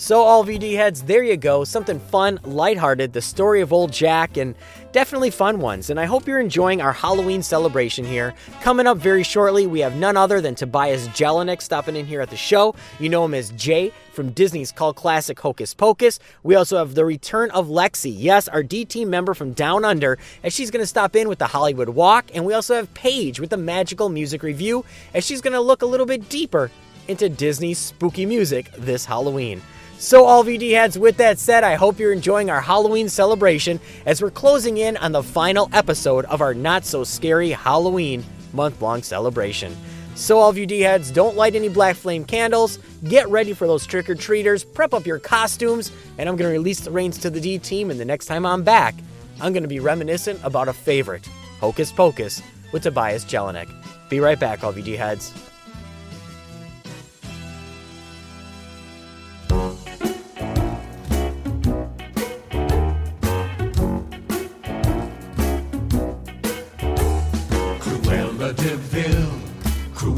So, 0.00 0.22
all 0.22 0.44
VD 0.44 0.76
heads, 0.76 1.02
there 1.02 1.24
you 1.24 1.36
go. 1.36 1.64
Something 1.64 1.98
fun, 1.98 2.38
lighthearted, 2.44 3.12
the 3.12 3.20
story 3.20 3.60
of 3.62 3.72
old 3.72 3.92
Jack, 3.92 4.36
and 4.36 4.54
definitely 4.92 5.30
fun 5.30 5.58
ones. 5.58 5.90
And 5.90 5.98
I 5.98 6.04
hope 6.04 6.28
you're 6.28 6.38
enjoying 6.38 6.80
our 6.80 6.92
Halloween 6.92 7.42
celebration 7.42 8.04
here. 8.04 8.32
Coming 8.62 8.86
up 8.86 8.98
very 8.98 9.24
shortly, 9.24 9.66
we 9.66 9.80
have 9.80 9.96
none 9.96 10.16
other 10.16 10.40
than 10.40 10.54
Tobias 10.54 11.08
Jelinek 11.08 11.60
stopping 11.60 11.96
in 11.96 12.06
here 12.06 12.20
at 12.20 12.30
the 12.30 12.36
show. 12.36 12.76
You 13.00 13.08
know 13.08 13.24
him 13.24 13.34
as 13.34 13.50
Jay 13.50 13.92
from 14.12 14.30
Disney's 14.30 14.70
cult 14.70 14.94
classic 14.94 15.40
Hocus 15.40 15.74
Pocus. 15.74 16.20
We 16.44 16.54
also 16.54 16.78
have 16.78 16.94
the 16.94 17.04
return 17.04 17.50
of 17.50 17.66
Lexi, 17.66 18.14
yes, 18.16 18.46
our 18.46 18.62
D 18.62 18.84
team 18.84 19.10
member 19.10 19.34
from 19.34 19.52
Down 19.52 19.84
Under, 19.84 20.16
as 20.44 20.52
she's 20.52 20.70
going 20.70 20.82
to 20.82 20.86
stop 20.86 21.16
in 21.16 21.28
with 21.28 21.40
the 21.40 21.48
Hollywood 21.48 21.88
Walk. 21.88 22.26
And 22.34 22.46
we 22.46 22.54
also 22.54 22.76
have 22.76 22.94
Paige 22.94 23.40
with 23.40 23.50
the 23.50 23.56
Magical 23.56 24.10
Music 24.10 24.44
Review, 24.44 24.84
as 25.12 25.26
she's 25.26 25.40
going 25.40 25.54
to 25.54 25.60
look 25.60 25.82
a 25.82 25.86
little 25.86 26.06
bit 26.06 26.28
deeper 26.28 26.70
into 27.08 27.28
Disney's 27.28 27.78
spooky 27.78 28.26
music 28.26 28.70
this 28.76 29.04
Halloween. 29.04 29.60
So, 30.00 30.26
all 30.26 30.44
VD 30.44 30.70
heads, 30.70 30.96
with 30.96 31.16
that 31.16 31.40
said, 31.40 31.64
I 31.64 31.74
hope 31.74 31.98
you're 31.98 32.12
enjoying 32.12 32.50
our 32.50 32.60
Halloween 32.60 33.08
celebration 33.08 33.80
as 34.06 34.22
we're 34.22 34.30
closing 34.30 34.78
in 34.78 34.96
on 34.98 35.10
the 35.10 35.24
final 35.24 35.68
episode 35.72 36.24
of 36.26 36.40
our 36.40 36.54
not 36.54 36.84
so 36.84 37.02
scary 37.02 37.50
Halloween 37.50 38.24
month 38.52 38.80
long 38.80 39.02
celebration. 39.02 39.76
So, 40.14 40.38
all 40.38 40.50
of 40.50 40.56
you 40.56 40.66
D 40.66 40.82
heads, 40.82 41.10
don't 41.10 41.36
light 41.36 41.56
any 41.56 41.68
black 41.68 41.96
flame 41.96 42.24
candles. 42.24 42.78
Get 43.08 43.28
ready 43.28 43.52
for 43.52 43.66
those 43.66 43.86
trick 43.86 44.08
or 44.08 44.14
treaters. 44.14 44.62
Prep 44.62 44.94
up 44.94 45.04
your 45.04 45.18
costumes. 45.18 45.90
And 46.16 46.28
I'm 46.28 46.36
going 46.36 46.48
to 46.48 46.56
release 46.56 46.78
the 46.78 46.92
reins 46.92 47.18
to 47.18 47.28
the 47.30 47.40
D 47.40 47.58
team. 47.58 47.90
And 47.90 47.98
the 47.98 48.04
next 48.04 48.26
time 48.26 48.46
I'm 48.46 48.62
back, 48.62 48.94
I'm 49.40 49.52
going 49.52 49.64
to 49.64 49.68
be 49.68 49.80
reminiscent 49.80 50.38
about 50.44 50.68
a 50.68 50.72
favorite 50.72 51.26
Hocus 51.58 51.90
Pocus 51.90 52.40
with 52.70 52.84
Tobias 52.84 53.24
Jelinek. 53.24 53.68
Be 54.08 54.20
right 54.20 54.38
back, 54.38 54.62
all 54.62 54.70
of 54.70 54.78
you 54.78 54.84
D 54.84 54.92
heads. 54.92 55.32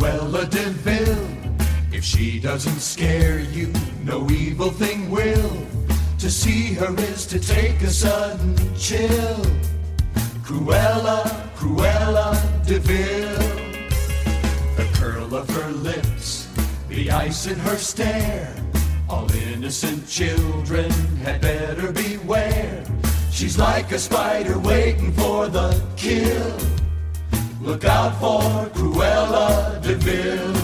Cruella 0.01 0.49
de 0.49 0.71
Vil. 0.81 1.19
If 1.93 2.03
she 2.05 2.41
doesn't 2.41 2.81
scare 2.81 3.39
you, 3.39 3.71
no 4.03 4.27
evil 4.31 4.71
thing 4.71 5.11
will. 5.11 5.53
To 6.21 6.31
see 6.31 6.73
her 6.73 6.95
is 7.01 7.27
to 7.27 7.39
take 7.39 7.83
a 7.83 7.91
sudden 7.91 8.57
chill. 8.79 9.45
Cruella, 10.43 11.29
Cruella 11.55 12.33
de 12.65 12.79
Vil. 12.79 13.37
The 14.79 14.89
curl 14.95 15.35
of 15.35 15.51
her 15.51 15.71
lips, 15.71 16.49
the 16.89 17.11
ice 17.11 17.47
in 17.47 17.59
her 17.59 17.77
stare. 17.77 18.55
All 19.07 19.31
innocent 19.33 20.09
children 20.09 20.91
had 21.25 21.43
better 21.43 21.93
beware. 21.93 22.85
She's 23.31 23.59
like 23.59 23.93
a 23.93 23.99
spider 23.99 24.59
waiting 24.59 25.13
for 25.13 25.49
the 25.49 25.79
kill. 25.99 26.80
Look 27.71 27.85
out 27.85 28.19
for 28.19 28.69
Cruella 28.75 29.81
de 29.81 29.95
Vil. 29.95 30.57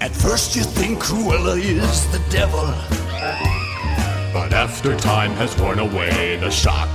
At 0.00 0.10
first 0.10 0.56
you 0.56 0.62
think 0.62 1.00
Cruella 1.00 1.60
is 1.60 2.10
the 2.12 2.18
devil. 2.30 2.64
But 4.32 4.54
after 4.54 4.96
time 4.96 5.32
has 5.32 5.54
worn 5.60 5.78
away 5.78 6.36
the 6.36 6.50
shock, 6.50 6.88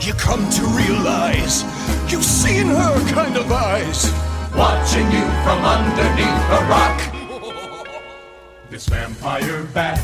You 0.00 0.14
come 0.14 0.48
to 0.48 0.64
realize 0.82 1.64
you've 2.10 2.24
seen 2.24 2.68
her 2.68 2.96
kind 3.12 3.36
of 3.36 3.52
eyes. 3.52 4.10
watching 4.56 5.06
you 5.12 5.26
from 5.44 5.60
underneath 5.76 6.44
a 6.58 6.62
rock. 6.74 6.98
This 8.70 8.88
vampire 8.88 9.64
bat, 9.74 10.00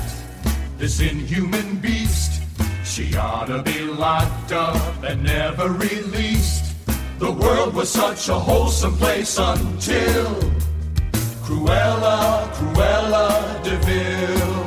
this 0.77 1.01
inhuman 1.01 1.77
beast, 1.77 2.43
she 2.85 3.17
ought 3.17 3.47
to 3.47 3.63
be 3.63 3.81
locked 3.81 4.53
up 4.53 5.03
and 5.03 5.23
never 5.23 5.71
released. 5.71 6.64
The 7.19 7.31
world 7.31 7.75
was 7.75 7.91
such 7.91 8.29
a 8.29 8.35
wholesome 8.35 8.97
place 8.97 9.39
until 9.39 10.35
Cruella, 11.45 12.51
Cruella 12.53 13.63
de 13.63 13.77
Vil. 13.87 14.65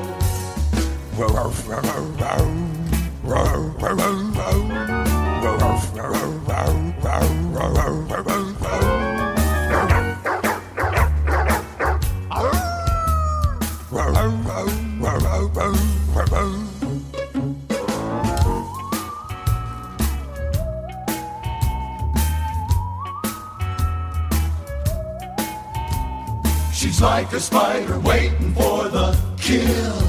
She's 26.97 27.03
like 27.03 27.31
a 27.31 27.39
spider 27.39 27.99
waiting 27.99 28.55
for 28.55 28.89
the 28.89 29.15
kill. 29.39 30.01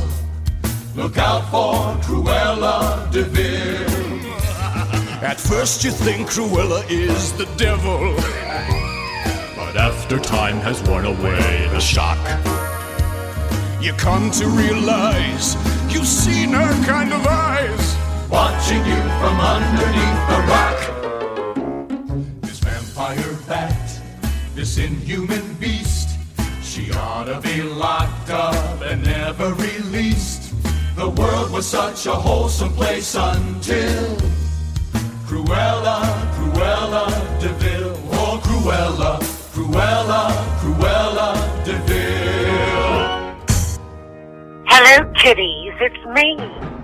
Look 0.97 1.19
out 1.19 1.45
for 1.51 2.01
Cruella 2.03 3.11
de 3.13 3.25
Vil. 3.25 4.33
At 5.23 5.39
first 5.39 5.85
you 5.85 5.91
think 5.91 6.31
Cruella 6.31 6.83
is 6.89 7.35
the 7.35 7.45
devil. 7.59 8.15
But 9.55 9.77
after 9.77 10.19
time 10.19 10.61
has 10.61 10.83
worn 10.89 11.05
away 11.05 11.69
the 11.73 11.79
shock, 11.79 12.17
You 13.83 13.93
come 13.93 14.31
to 14.41 14.47
realize 14.49 15.57
you've 15.93 16.07
seen 16.07 16.55
her 16.55 16.73
kind 16.87 17.13
of 17.13 17.27
eyes. 17.27 17.97
watching 18.31 18.83
you 18.93 19.03
from 19.21 19.37
underneath 19.57 20.23
the 20.33 20.41
rock. 20.55 20.81
This 22.41 22.61
vampire 22.61 23.37
bat, 23.47 24.01
this 24.55 24.79
inhuman 24.79 25.53
beast, 25.61 25.98
she 26.79 26.93
ought 26.93 27.25
to 27.25 27.41
be 27.41 27.63
locked 27.63 28.31
up 28.31 28.81
and 28.83 29.03
never 29.03 29.53
released. 29.55 30.55
The 30.97 31.09
world 31.09 31.51
was 31.51 31.67
such 31.67 32.07
a 32.07 32.13
wholesome 32.13 32.73
place 32.73 33.15
until 33.15 34.17
Cruella, 35.27 35.99
Cruella 36.37 37.07
de 37.41 37.49
Vil. 37.61 38.01
Oh, 38.13 38.41
Cruella, 38.43 39.19
Cruella, 39.53 40.23
Cruella 40.61 41.31
de 41.65 41.77
Vil. 41.87 42.99
Hello, 44.67 45.13
kitties. 45.15 45.75
It's 45.81 46.05
me, 46.17 46.37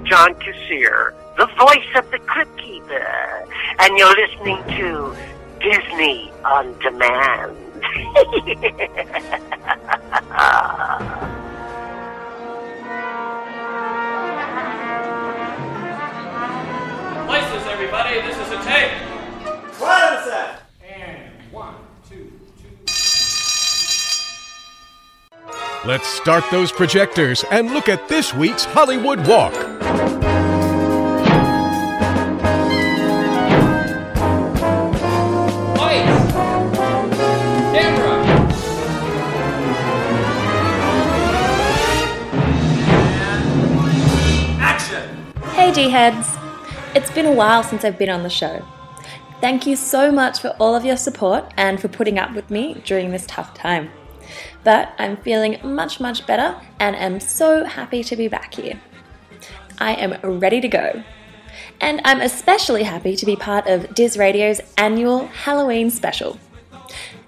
John 0.04 0.34
Kassir, 0.34 1.14
the 1.36 1.46
voice 1.58 1.90
of 1.96 2.10
the 2.10 2.18
Crypt 2.18 2.56
Keeper, 2.58 3.46
and 3.78 3.96
you're 3.98 4.16
listening 4.16 4.62
to 4.76 5.16
Disney 5.60 6.32
on 6.44 6.76
Demand. 6.80 7.63
Places, 17.26 17.66
everybody. 17.68 18.20
This 18.22 18.38
is 18.38 18.52
a 18.52 18.62
tape. 18.62 18.92
Quiet 19.74 20.18
on 20.18 20.24
set. 20.24 20.62
And 20.82 21.30
one, 21.52 21.74
two, 22.08 22.32
Let's 25.84 26.08
start 26.08 26.44
those 26.50 26.72
projectors 26.72 27.44
and 27.50 27.72
look 27.72 27.90
at 27.90 28.08
this 28.08 28.32
week's 28.32 28.64
Hollywood 28.64 29.26
Walk. 29.26 29.52
D 45.74 45.88
heads! 45.88 46.28
It's 46.94 47.10
been 47.10 47.26
a 47.26 47.32
while 47.32 47.64
since 47.64 47.84
I've 47.84 47.98
been 47.98 48.08
on 48.08 48.22
the 48.22 48.30
show. 48.30 48.64
Thank 49.40 49.66
you 49.66 49.74
so 49.74 50.12
much 50.12 50.38
for 50.38 50.50
all 50.60 50.76
of 50.76 50.84
your 50.84 50.96
support 50.96 51.52
and 51.56 51.80
for 51.80 51.88
putting 51.88 52.16
up 52.16 52.32
with 52.32 52.48
me 52.48 52.80
during 52.84 53.10
this 53.10 53.26
tough 53.26 53.54
time. 53.54 53.90
But 54.62 54.92
I'm 54.98 55.16
feeling 55.16 55.58
much, 55.64 55.98
much 55.98 56.28
better 56.28 56.54
and 56.78 56.94
am 56.94 57.18
so 57.18 57.64
happy 57.64 58.04
to 58.04 58.14
be 58.14 58.28
back 58.28 58.54
here. 58.54 58.80
I 59.76 59.94
am 59.94 60.38
ready 60.38 60.60
to 60.60 60.68
go. 60.68 61.02
And 61.80 62.00
I'm 62.04 62.20
especially 62.20 62.84
happy 62.84 63.16
to 63.16 63.26
be 63.26 63.34
part 63.34 63.66
of 63.66 63.96
Diz 63.96 64.16
Radio's 64.16 64.60
annual 64.78 65.26
Halloween 65.26 65.90
special. 65.90 66.38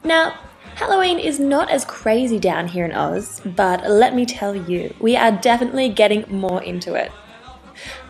Now, 0.05 0.39
Halloween 0.77 1.19
is 1.19 1.41
not 1.41 1.69
as 1.69 1.85
crazy 1.85 2.39
down 2.39 2.69
here 2.69 2.85
in 2.85 2.93
Oz, 2.93 3.43
but 3.45 3.91
let 3.91 4.15
me 4.15 4.25
tell 4.25 4.55
you, 4.55 4.95
we 5.01 5.17
are 5.17 5.33
definitely 5.33 5.89
getting 5.89 6.25
more 6.29 6.63
into 6.63 6.95
it. 6.95 7.11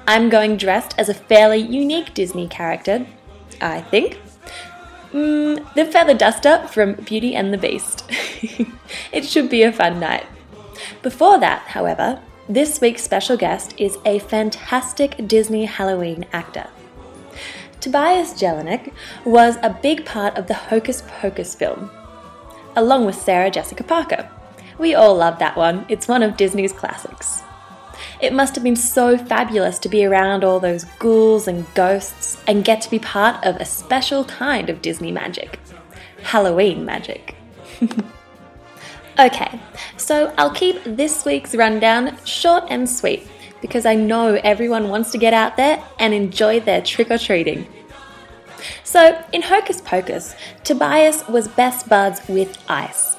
I'm 0.06 0.28
going 0.28 0.56
dressed 0.56 0.94
as 0.98 1.08
a 1.08 1.14
fairly 1.14 1.58
unique 1.58 2.14
Disney 2.14 2.48
character, 2.48 3.06
I 3.60 3.80
think. 3.80 4.18
Mm, 5.12 5.74
the 5.74 5.84
Feather 5.84 6.14
Duster 6.14 6.66
from 6.68 6.94
Beauty 6.94 7.34
and 7.34 7.52
the 7.52 7.58
Beast. 7.58 8.04
it 9.12 9.24
should 9.24 9.48
be 9.48 9.62
a 9.62 9.72
fun 9.72 9.98
night. 10.00 10.26
Before 11.02 11.38
that, 11.38 11.62
however, 11.68 12.20
this 12.48 12.80
week's 12.80 13.02
special 13.02 13.36
guest 13.36 13.74
is 13.76 13.98
a 14.04 14.18
fantastic 14.20 15.26
Disney 15.26 15.64
Halloween 15.64 16.26
actor. 16.32 16.68
Tobias 17.80 18.34
Jelinek 18.34 18.92
was 19.24 19.56
a 19.62 19.78
big 19.82 20.04
part 20.04 20.36
of 20.36 20.46
the 20.46 20.54
Hocus 20.54 21.02
Pocus 21.06 21.54
film, 21.54 21.90
along 22.74 23.06
with 23.06 23.14
Sarah 23.14 23.50
Jessica 23.50 23.84
Parker. 23.84 24.28
We 24.78 24.94
all 24.94 25.16
love 25.16 25.38
that 25.38 25.56
one, 25.56 25.86
it's 25.88 26.08
one 26.08 26.22
of 26.22 26.36
Disney's 26.36 26.72
classics. 26.72 27.42
It 28.20 28.32
must 28.32 28.54
have 28.54 28.64
been 28.64 28.76
so 28.76 29.18
fabulous 29.18 29.78
to 29.80 29.88
be 29.88 30.04
around 30.04 30.44
all 30.44 30.60
those 30.60 30.84
ghouls 30.98 31.48
and 31.48 31.66
ghosts 31.74 32.36
and 32.46 32.64
get 32.64 32.80
to 32.82 32.90
be 32.90 32.98
part 32.98 33.44
of 33.44 33.56
a 33.56 33.64
special 33.64 34.24
kind 34.24 34.70
of 34.70 34.82
Disney 34.82 35.12
magic 35.12 35.58
Halloween 36.22 36.84
magic. 36.84 37.36
okay, 39.18 39.60
so 39.96 40.34
I'll 40.36 40.54
keep 40.54 40.82
this 40.84 41.24
week's 41.24 41.54
rundown 41.54 42.16
short 42.24 42.64
and 42.68 42.88
sweet 42.88 43.28
because 43.60 43.86
I 43.86 43.94
know 43.94 44.34
everyone 44.42 44.88
wants 44.88 45.12
to 45.12 45.18
get 45.18 45.34
out 45.34 45.56
there 45.56 45.82
and 45.98 46.12
enjoy 46.12 46.60
their 46.60 46.82
trick 46.82 47.10
or 47.10 47.18
treating. 47.18 47.66
So, 48.84 49.22
in 49.32 49.42
Hocus 49.42 49.80
Pocus, 49.80 50.34
Tobias 50.64 51.26
was 51.28 51.46
best 51.46 51.88
buds 51.88 52.20
with 52.28 52.58
Ice. 52.68 53.16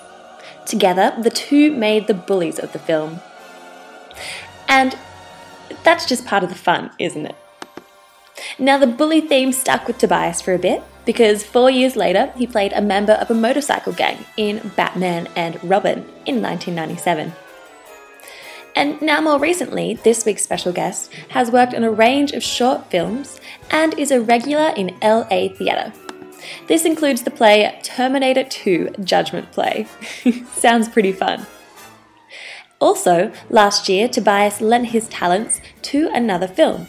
Together, 0.65 1.15
the 1.17 1.29
two 1.29 1.71
made 1.71 2.07
the 2.07 2.13
bullies 2.13 2.59
of 2.59 2.73
the 2.73 2.79
film. 2.79 3.21
And 4.67 4.97
that's 5.83 6.05
just 6.05 6.25
part 6.25 6.43
of 6.43 6.49
the 6.49 6.55
fun, 6.55 6.91
isn't 6.99 7.25
it? 7.25 7.35
Now, 8.59 8.77
the 8.77 8.87
bully 8.87 9.21
theme 9.21 9.51
stuck 9.51 9.87
with 9.87 9.97
Tobias 9.97 10.41
for 10.41 10.53
a 10.53 10.59
bit 10.59 10.83
because 11.05 11.43
four 11.43 11.69
years 11.69 11.95
later, 11.95 12.31
he 12.35 12.45
played 12.45 12.73
a 12.73 12.81
member 12.81 13.13
of 13.13 13.31
a 13.31 13.33
motorcycle 13.33 13.93
gang 13.93 14.25
in 14.35 14.71
Batman 14.75 15.27
and 15.35 15.63
Robin 15.63 15.99
in 16.25 16.41
1997. 16.41 17.33
And 18.75 19.01
now, 19.01 19.21
more 19.21 19.39
recently, 19.39 19.95
this 19.95 20.23
week's 20.23 20.43
special 20.43 20.71
guest 20.71 21.11
has 21.29 21.49
worked 21.49 21.73
on 21.73 21.83
a 21.83 21.89
range 21.89 22.33
of 22.33 22.43
short 22.43 22.91
films 22.91 23.39
and 23.71 23.97
is 23.97 24.11
a 24.11 24.21
regular 24.21 24.71
in 24.75 24.95
LA 25.01 25.47
theatre. 25.47 25.91
This 26.67 26.85
includes 26.85 27.23
the 27.23 27.31
play 27.31 27.79
Terminator 27.81 28.43
2 28.43 28.95
Judgment 29.03 29.51
Play. 29.51 29.87
Sounds 30.53 30.87
pretty 30.87 31.11
fun. 31.11 31.47
Also, 32.79 33.31
last 33.49 33.89
year, 33.89 34.07
Tobias 34.07 34.61
lent 34.61 34.87
his 34.87 35.07
talents 35.07 35.61
to 35.81 36.09
another 36.13 36.47
film. 36.47 36.87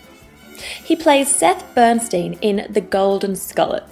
He 0.85 0.97
plays 0.97 1.29
Seth 1.29 1.65
Bernstein 1.75 2.35
in 2.43 2.67
The 2.71 2.81
Golden 2.81 3.37
Scallop. 3.37 3.89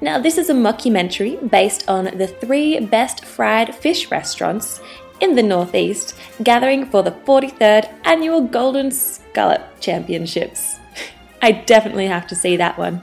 Now, 0.00 0.18
this 0.18 0.38
is 0.38 0.48
a 0.48 0.54
mockumentary 0.54 1.50
based 1.50 1.88
on 1.88 2.04
the 2.16 2.26
three 2.26 2.80
best 2.80 3.24
fried 3.24 3.74
fish 3.74 4.10
restaurants 4.10 4.80
in 5.20 5.34
the 5.34 5.42
Northeast 5.42 6.14
gathering 6.42 6.86
for 6.86 7.02
the 7.02 7.10
43rd 7.10 7.90
annual 8.04 8.42
Golden 8.42 8.90
Scallop 8.90 9.62
Championships. 9.80 10.78
I 11.42 11.52
definitely 11.52 12.06
have 12.06 12.26
to 12.28 12.34
see 12.34 12.56
that 12.56 12.78
one. 12.78 13.02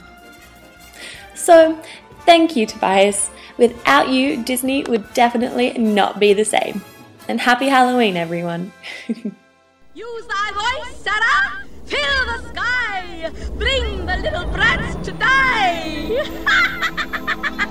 So, 1.36 1.80
thank 2.26 2.56
you, 2.56 2.66
Tobias. 2.66 3.30
Without 3.58 4.10
you, 4.10 4.44
Disney 4.44 4.84
would 4.84 5.14
definitely 5.14 5.74
not 5.78 6.20
be 6.20 6.34
the 6.34 6.46
same. 6.46 6.82
And 7.28 7.40
happy 7.40 7.68
Halloween, 7.68 8.18
everyone. 8.18 8.74
Use 9.08 10.28
thy 10.28 10.52
voice, 10.52 10.98
Sarah! 10.98 11.66
Fill 11.86 12.26
the 12.26 12.50
sky! 12.50 13.32
Bring 13.58 14.06
the 14.06 14.18
little 14.18 14.46
brats 14.52 14.96
to 15.06 15.12
die! 15.14 16.20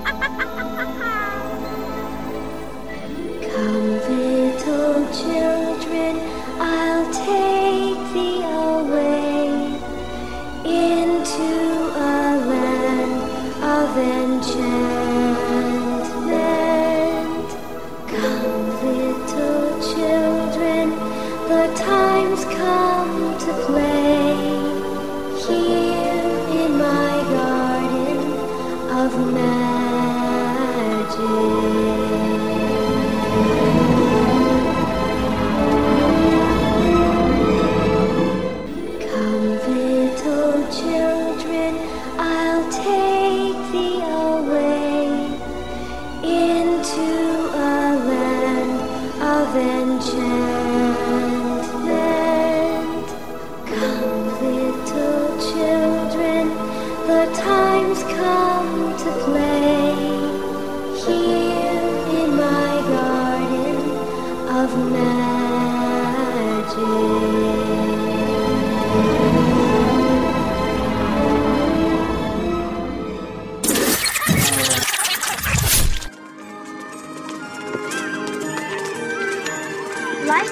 Come, 3.53 3.91
little 4.09 5.05
children, 5.13 6.19
I'll 6.59 7.05
take 7.13 8.13
thee 8.13 8.41
away 8.41 9.77
into 10.65 11.43
a 11.95 12.37
land 12.49 13.21
of 13.63 13.97
enchantment. 13.97 14.92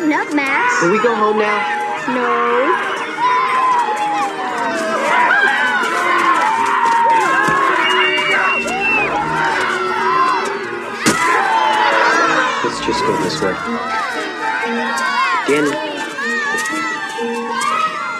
Lighten 0.01 0.13
up, 0.13 0.33
Max. 0.33 0.79
Can 0.79 0.91
we 0.91 0.97
go 0.97 1.13
home 1.13 1.37
now? 1.37 1.77
No. 2.07 2.87
Let's 12.63 12.83
just 12.83 13.01
go 13.03 13.15
this 13.21 13.41
way. 13.41 13.53
Danny. 15.47 15.71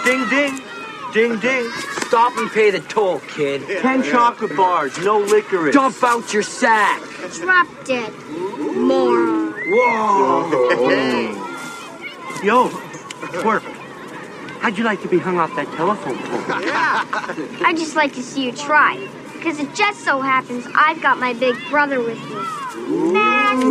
Ding 0.04 0.28
ding. 0.28 0.60
Ding 1.12 1.40
ding. 1.40 1.70
Stop 2.06 2.36
and 2.36 2.48
pay 2.52 2.70
the 2.70 2.80
toll, 2.80 3.18
kid. 3.20 3.66
Ten 3.80 4.04
chocolate 4.04 4.56
bars, 4.56 4.96
no 4.98 5.18
licorice. 5.18 5.74
Dump 5.74 6.00
out 6.04 6.32
your 6.32 6.44
sack. 6.44 7.02
Drop 7.32 7.66
dead. 7.84 8.12
Moron. 8.76 9.52
Whoa. 9.66 11.38
Yo, 12.42 12.68
twerp. 13.38 13.62
How'd 14.60 14.76
you 14.76 14.82
like 14.82 15.00
to 15.02 15.08
be 15.08 15.18
hung 15.18 15.38
off 15.38 15.54
that 15.54 15.66
telephone 15.76 16.18
pole? 16.18 16.40
Yeah. 16.60 17.04
I'd 17.64 17.76
just 17.76 17.94
like 17.94 18.14
to 18.14 18.22
see 18.22 18.46
you 18.46 18.52
try. 18.52 19.08
Because 19.34 19.60
it 19.60 19.72
just 19.76 20.00
so 20.00 20.20
happens 20.20 20.66
I've 20.74 21.00
got 21.00 21.20
my 21.20 21.34
big 21.34 21.54
brother 21.70 22.00
with 22.00 22.18
me. 22.18 22.34
Max. 23.12 23.62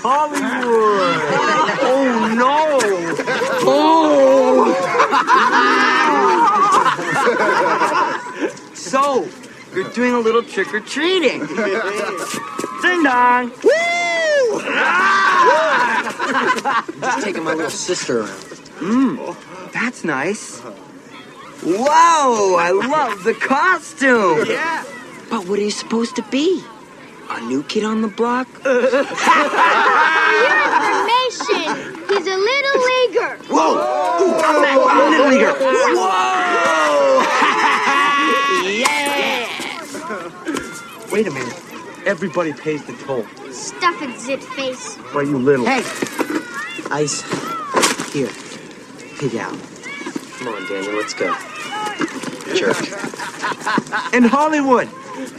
Hollywood! 0.00 0.40
oh 1.82 2.34
no! 2.34 2.78
Oh! 3.68 4.72
so, 8.74 9.28
you're 9.74 9.90
doing 9.90 10.14
a 10.14 10.18
little 10.18 10.42
trick 10.42 10.72
or 10.72 10.80
treating. 10.80 11.40
Ding 12.82 13.02
dong! 13.02 13.52
Woo! 13.62 13.91
Just 17.00 17.24
taking 17.24 17.44
my 17.44 17.54
little 17.54 17.70
sister 17.70 18.20
around. 18.20 18.30
Mmm, 18.80 19.72
that's 19.72 20.04
nice. 20.04 20.60
Whoa, 21.64 22.56
I 22.56 22.70
love 22.70 23.22
the 23.24 23.34
costume. 23.34 24.46
Yeah. 24.46 24.84
But 25.30 25.46
what 25.46 25.58
are 25.58 25.62
you 25.62 25.70
supposed 25.70 26.16
to 26.16 26.22
be? 26.24 26.62
A 27.30 27.40
new 27.42 27.62
kid 27.62 27.84
on 27.84 28.02
the 28.02 28.08
block? 28.08 28.48
Your 28.64 28.80
information, 28.82 28.98
he's 32.08 32.26
a 32.26 32.36
little 32.36 32.78
leaguer. 32.90 33.38
Whoa! 33.48 33.74
Ooh, 33.74 34.34
I'm 34.34 34.60
that 34.62 34.76
I'm 34.90 34.98
a 34.98 35.10
little 35.10 35.28
leaguer. 35.28 35.52
Whoa! 35.96 36.42
yeah! 38.68 39.46
Wait 41.10 41.26
a 41.26 41.30
minute. 41.30 41.61
Everybody 42.04 42.52
pays 42.52 42.84
the 42.84 42.94
toll. 43.04 43.24
Stuff 43.52 44.02
it, 44.02 44.18
zit 44.18 44.42
face. 44.42 44.96
Why 45.12 45.22
you 45.22 45.38
little? 45.38 45.64
Hey! 45.64 45.82
Ice. 46.90 47.22
Here. 48.12 48.28
Pig 49.18 49.36
out. 49.36 49.56
Come 50.38 50.48
on, 50.48 50.66
Daniel, 50.68 50.96
let's 50.96 51.14
go. 51.14 51.32
Jerk. 52.54 52.76
In 54.14 54.24
Hollywood, 54.24 54.88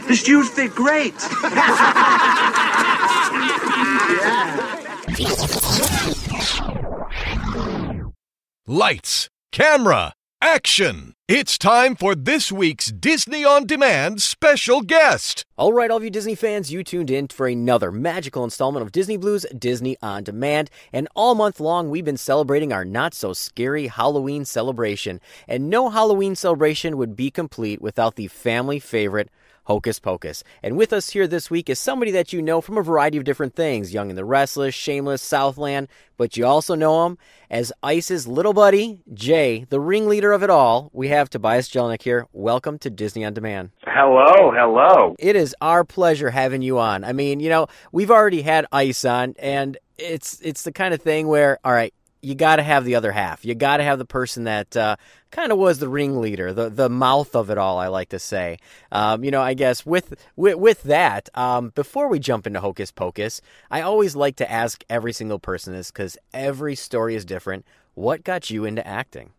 the 0.08 0.14
shoes 0.14 0.48
fit 0.48 0.74
great. 0.74 1.14
Lights, 8.66 9.28
camera, 9.52 10.14
action! 10.44 11.14
It's 11.26 11.56
time 11.56 11.96
for 11.96 12.14
this 12.14 12.52
week's 12.52 12.88
Disney 12.92 13.46
On 13.46 13.66
Demand 13.66 14.20
special 14.20 14.82
guest. 14.82 15.42
All 15.56 15.72
right, 15.72 15.90
all 15.90 15.96
of 15.96 16.04
you 16.04 16.10
Disney 16.10 16.34
fans, 16.34 16.70
you 16.70 16.84
tuned 16.84 17.10
in 17.10 17.28
for 17.28 17.46
another 17.46 17.90
magical 17.90 18.44
installment 18.44 18.84
of 18.84 18.92
Disney 18.92 19.16
Blu's 19.16 19.46
Disney 19.58 19.96
On 20.02 20.22
Demand. 20.22 20.68
And 20.92 21.08
all 21.16 21.34
month 21.34 21.60
long, 21.60 21.88
we've 21.88 22.04
been 22.04 22.18
celebrating 22.18 22.74
our 22.74 22.84
not 22.84 23.14
so 23.14 23.32
scary 23.32 23.86
Halloween 23.86 24.44
celebration. 24.44 25.18
And 25.48 25.70
no 25.70 25.88
Halloween 25.88 26.36
celebration 26.36 26.98
would 26.98 27.16
be 27.16 27.30
complete 27.30 27.80
without 27.80 28.16
the 28.16 28.28
family 28.28 28.78
favorite, 28.78 29.30
Hocus 29.64 29.98
Pocus. 29.98 30.44
And 30.62 30.76
with 30.76 30.92
us 30.92 31.10
here 31.10 31.26
this 31.26 31.50
week 31.50 31.68
is 31.68 31.78
somebody 31.78 32.10
that 32.12 32.32
you 32.32 32.40
know 32.42 32.60
from 32.60 32.78
a 32.78 32.82
variety 32.82 33.18
of 33.18 33.24
different 33.24 33.54
things 33.54 33.94
Young 33.94 34.10
and 34.10 34.18
the 34.18 34.24
Restless, 34.24 34.74
Shameless, 34.74 35.22
Southland, 35.22 35.88
but 36.16 36.36
you 36.36 36.46
also 36.46 36.74
know 36.74 37.06
him 37.06 37.18
as 37.50 37.72
Ice's 37.82 38.26
little 38.26 38.52
buddy, 38.52 39.00
Jay, 39.12 39.66
the 39.68 39.80
ringleader 39.80 40.32
of 40.32 40.42
it 40.42 40.50
all. 40.50 40.90
We 40.92 41.08
have 41.08 41.30
Tobias 41.30 41.68
Jelinek 41.68 42.02
here. 42.02 42.26
Welcome 42.32 42.78
to 42.80 42.90
Disney 42.90 43.24
on 43.24 43.34
Demand. 43.34 43.70
Hello, 43.86 44.52
hello. 44.52 45.16
It 45.18 45.36
is 45.36 45.54
our 45.60 45.84
pleasure 45.84 46.30
having 46.30 46.62
you 46.62 46.78
on. 46.78 47.04
I 47.04 47.12
mean, 47.12 47.40
you 47.40 47.48
know, 47.48 47.66
we've 47.92 48.10
already 48.10 48.42
had 48.42 48.66
Ice 48.72 49.04
on, 49.04 49.34
and 49.38 49.76
it's 49.98 50.40
it's 50.40 50.62
the 50.62 50.72
kind 50.72 50.94
of 50.94 51.00
thing 51.00 51.26
where, 51.28 51.58
all 51.64 51.72
right, 51.72 51.94
you 52.24 52.34
got 52.34 52.56
to 52.56 52.62
have 52.62 52.84
the 52.84 52.94
other 52.94 53.12
half. 53.12 53.44
You 53.44 53.54
got 53.54 53.76
to 53.76 53.84
have 53.84 53.98
the 53.98 54.04
person 54.04 54.44
that 54.44 54.76
uh, 54.76 54.96
kind 55.30 55.52
of 55.52 55.58
was 55.58 55.78
the 55.78 55.88
ringleader, 55.88 56.52
the 56.52 56.70
the 56.70 56.88
mouth 56.88 57.36
of 57.36 57.50
it 57.50 57.58
all. 57.58 57.78
I 57.78 57.88
like 57.88 58.08
to 58.10 58.18
say. 58.18 58.58
Um, 58.90 59.22
you 59.24 59.30
know, 59.30 59.42
I 59.42 59.54
guess 59.54 59.84
with 59.84 60.14
with, 60.36 60.56
with 60.56 60.82
that, 60.84 61.28
um, 61.34 61.70
before 61.74 62.08
we 62.08 62.18
jump 62.18 62.46
into 62.46 62.60
Hocus 62.60 62.90
Pocus, 62.90 63.40
I 63.70 63.82
always 63.82 64.16
like 64.16 64.36
to 64.36 64.50
ask 64.50 64.82
every 64.88 65.12
single 65.12 65.38
person 65.38 65.72
this 65.72 65.90
because 65.90 66.16
every 66.32 66.74
story 66.74 67.14
is 67.14 67.24
different. 67.24 67.66
What 67.94 68.24
got 68.24 68.50
you 68.50 68.64
into 68.64 68.86
acting? 68.86 69.32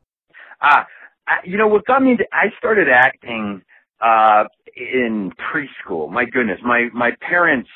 Ah, 0.61 0.85
you 1.43 1.57
know 1.57 1.67
what 1.67 1.85
got 1.85 2.01
me 2.01 2.11
into? 2.11 2.25
I 2.31 2.47
started 2.57 2.87
acting 2.89 3.61
uh 4.01 4.45
in 4.75 5.31
preschool. 5.39 6.11
My 6.11 6.25
goodness, 6.25 6.59
my 6.63 6.89
my 6.93 7.11
parents 7.21 7.69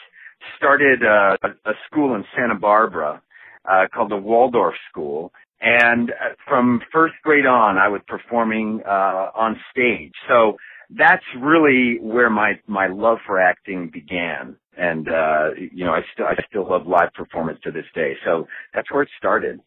started 0.57 1.03
uh, 1.03 1.37
a 1.65 1.71
school 1.87 2.15
in 2.15 2.23
Santa 2.35 2.55
Barbara 2.55 3.21
uh, 3.69 3.87
called 3.93 4.11
the 4.11 4.17
Waldorf 4.17 4.75
School. 4.89 5.31
And 5.61 6.11
uh, 6.11 6.35
from 6.47 6.81
first 6.91 7.15
grade 7.23 7.45
on, 7.45 7.77
I 7.77 7.87
was 7.89 8.01
performing 8.07 8.81
uh, 8.87 9.31
on 9.35 9.59
stage. 9.71 10.13
So 10.27 10.57
that's 10.91 11.23
really 11.39 11.99
where 12.01 12.29
my 12.29 12.53
my 12.67 12.87
love 12.87 13.17
for 13.25 13.39
acting 13.39 13.89
began. 13.91 14.55
And 14.77 15.07
uh, 15.09 15.49
you 15.71 15.85
know, 15.85 15.93
I 15.93 16.01
still 16.13 16.25
I 16.25 16.35
still 16.49 16.69
love 16.69 16.87
live 16.87 17.13
performance 17.13 17.59
to 17.63 17.71
this 17.71 17.85
day. 17.93 18.13
So 18.25 18.47
that's 18.73 18.89
where 18.91 19.03
it 19.03 19.09
started. 19.17 19.59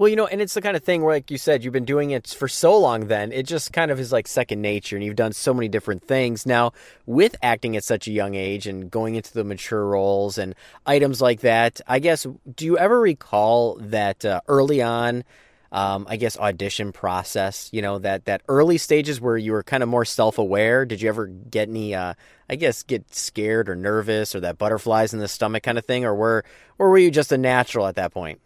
Well, 0.00 0.08
you 0.08 0.16
know, 0.16 0.26
and 0.26 0.40
it's 0.40 0.54
the 0.54 0.62
kind 0.62 0.78
of 0.78 0.82
thing 0.82 1.02
where, 1.02 1.14
like 1.14 1.30
you 1.30 1.36
said, 1.36 1.62
you've 1.62 1.74
been 1.74 1.84
doing 1.84 2.12
it 2.12 2.26
for 2.28 2.48
so 2.48 2.74
long 2.78 3.08
then, 3.08 3.32
it 3.32 3.42
just 3.42 3.70
kind 3.74 3.90
of 3.90 4.00
is 4.00 4.12
like 4.12 4.26
second 4.26 4.62
nature, 4.62 4.96
and 4.96 5.04
you've 5.04 5.14
done 5.14 5.34
so 5.34 5.52
many 5.52 5.68
different 5.68 6.08
things. 6.08 6.46
Now, 6.46 6.72
with 7.04 7.36
acting 7.42 7.76
at 7.76 7.84
such 7.84 8.08
a 8.08 8.10
young 8.10 8.34
age 8.34 8.66
and 8.66 8.90
going 8.90 9.16
into 9.16 9.34
the 9.34 9.44
mature 9.44 9.84
roles 9.84 10.38
and 10.38 10.54
items 10.86 11.20
like 11.20 11.40
that, 11.40 11.82
I 11.86 11.98
guess, 11.98 12.26
do 12.56 12.64
you 12.64 12.78
ever 12.78 12.98
recall 12.98 13.76
that 13.78 14.24
uh, 14.24 14.40
early 14.48 14.80
on, 14.80 15.22
um, 15.70 16.06
I 16.08 16.16
guess, 16.16 16.38
audition 16.38 16.92
process, 16.92 17.68
you 17.70 17.82
know, 17.82 17.98
that, 17.98 18.24
that 18.24 18.40
early 18.48 18.78
stages 18.78 19.20
where 19.20 19.36
you 19.36 19.52
were 19.52 19.62
kind 19.62 19.82
of 19.82 19.90
more 19.90 20.06
self 20.06 20.38
aware? 20.38 20.86
Did 20.86 21.02
you 21.02 21.10
ever 21.10 21.26
get 21.26 21.68
any, 21.68 21.94
uh, 21.94 22.14
I 22.48 22.56
guess, 22.56 22.84
get 22.84 23.14
scared 23.14 23.68
or 23.68 23.76
nervous 23.76 24.34
or 24.34 24.40
that 24.40 24.56
butterflies 24.56 25.12
in 25.12 25.20
the 25.20 25.28
stomach 25.28 25.62
kind 25.62 25.76
of 25.76 25.84
thing, 25.84 26.06
or 26.06 26.14
were, 26.14 26.42
or 26.78 26.88
were 26.88 26.96
you 26.96 27.10
just 27.10 27.32
a 27.32 27.36
natural 27.36 27.86
at 27.86 27.96
that 27.96 28.14
point? 28.14 28.40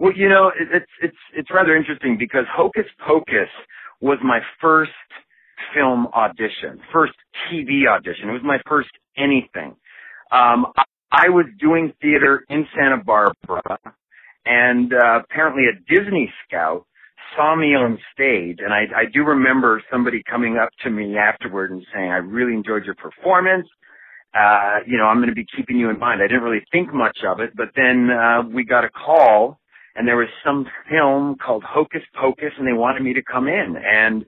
Well, 0.00 0.14
you 0.16 0.30
know, 0.30 0.48
it, 0.48 0.68
it's 0.74 0.92
it's 1.02 1.18
it's 1.36 1.50
rather 1.52 1.76
interesting 1.76 2.18
because 2.18 2.46
Hocus 2.52 2.86
Pocus 3.06 3.50
was 4.02 4.18
my 4.24 4.40
first 4.60 4.92
film 5.74 6.08
audition, 6.08 6.80
first 6.92 7.14
TV 7.52 7.88
audition. 7.88 8.30
It 8.30 8.34
was 8.34 8.42
my 8.44 8.60
first 8.68 8.90
anything. 9.18 9.76
Um, 10.32 10.68
I, 10.76 10.84
I 11.12 11.30
was 11.30 11.46
doing 11.60 11.94
theater 12.02 12.44
in 12.50 12.66
Santa 12.76 12.98
Barbara, 13.04 13.78
and 14.46 14.92
uh, 14.94 15.20
apparently 15.24 15.64
a 15.66 15.78
Disney 15.94 16.32
scout 16.48 16.86
saw 17.36 17.56
me 17.56 17.76
on 17.76 17.98
stage, 18.14 18.58
and 18.64 18.74
I, 18.74 18.86
I 18.96 19.06
do 19.14 19.24
remember 19.24 19.82
somebody 19.92 20.24
coming 20.30 20.58
up 20.58 20.70
to 20.84 20.90
me 20.90 21.18
afterward 21.18 21.72
and 21.72 21.86
saying, 21.94 22.10
"I 22.10 22.18
really 22.18 22.54
enjoyed 22.54 22.84
your 22.86 22.96
performance." 22.96 23.68
Uh, 24.34 24.80
you 24.86 24.98
know, 24.98 25.06
I'm 25.06 25.18
going 25.18 25.30
to 25.30 25.36
be 25.36 25.46
keeping 25.56 25.78
you 25.78 25.90
in 25.90 25.98
mind. 26.00 26.22
I 26.22 26.28
didn't 26.28 26.44
really 26.44 26.64
think 26.72 26.94
much 26.94 27.18
of 27.26 27.40
it, 27.40 27.56
but 27.56 27.70
then 27.76 28.10
uh, 28.10 28.42
we 28.52 28.64
got 28.64 28.84
a 28.84 28.90
call 28.90 29.60
and 29.96 30.06
there 30.06 30.16
was 30.16 30.28
some 30.44 30.66
film 30.88 31.36
called 31.44 31.64
Hocus 31.64 32.02
Pocus 32.20 32.52
and 32.58 32.66
they 32.66 32.72
wanted 32.72 33.02
me 33.02 33.12
to 33.14 33.22
come 33.22 33.48
in. 33.48 33.76
And 33.76 34.24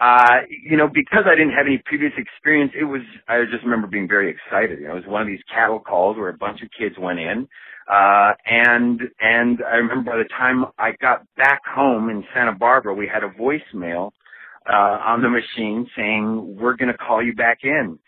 uh 0.00 0.40
you 0.64 0.76
know 0.76 0.88
because 0.88 1.24
I 1.26 1.36
didn't 1.36 1.52
have 1.54 1.66
any 1.66 1.80
previous 1.84 2.12
experience 2.18 2.72
it 2.78 2.84
was 2.84 3.02
I 3.28 3.42
just 3.50 3.64
remember 3.64 3.86
being 3.86 4.08
very 4.08 4.30
excited. 4.30 4.80
You 4.80 4.88
know 4.88 4.92
it 4.96 5.00
was 5.06 5.06
one 5.06 5.22
of 5.22 5.28
these 5.28 5.42
cattle 5.52 5.80
calls 5.80 6.16
where 6.16 6.28
a 6.30 6.36
bunch 6.36 6.62
of 6.62 6.68
kids 6.76 6.96
went 6.98 7.20
in 7.20 7.48
uh 7.90 8.32
and 8.46 9.00
and 9.20 9.60
I 9.64 9.76
remember 9.76 10.10
by 10.12 10.18
the 10.18 10.28
time 10.36 10.64
I 10.78 10.92
got 11.00 11.24
back 11.36 11.62
home 11.66 12.10
in 12.10 12.24
Santa 12.34 12.52
Barbara 12.52 12.94
we 12.94 13.06
had 13.06 13.22
a 13.24 13.28
voicemail 13.28 14.10
uh 14.68 14.98
on 15.06 15.22
the 15.22 15.28
machine 15.30 15.86
saying 15.96 16.56
we're 16.58 16.76
going 16.76 16.90
to 16.92 16.98
call 16.98 17.22
you 17.22 17.34
back 17.34 17.58
in. 17.62 17.98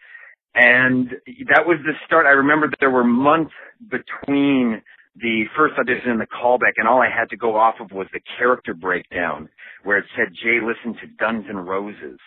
And 0.55 1.11
that 1.51 1.67
was 1.67 1.79
the 1.85 1.93
start. 2.07 2.25
I 2.27 2.31
remember 2.31 2.71
there 2.81 2.91
were 2.91 3.05
months 3.05 3.53
between 3.91 4.83
the 5.21 5.45
first 5.57 5.75
audition 5.79 6.11
and 6.11 6.21
the 6.21 6.27
callback, 6.27 6.77
and 6.77 6.87
all 6.87 7.01
I 7.01 7.09
had 7.09 7.31
to 7.31 7.37
go 7.37 7.57
off 7.57 7.77
of 7.81 7.91
was 7.91 8.07
the 8.13 8.21
character 8.39 8.75
breakdown 8.75 9.49
where 9.85 9.99
it 9.99 10.05
said 10.17 10.35
Jay 10.43 10.59
listened 10.61 10.97
to 11.01 11.07
Guns 11.19 11.45
N' 11.49 11.57
Roses. 11.57 12.19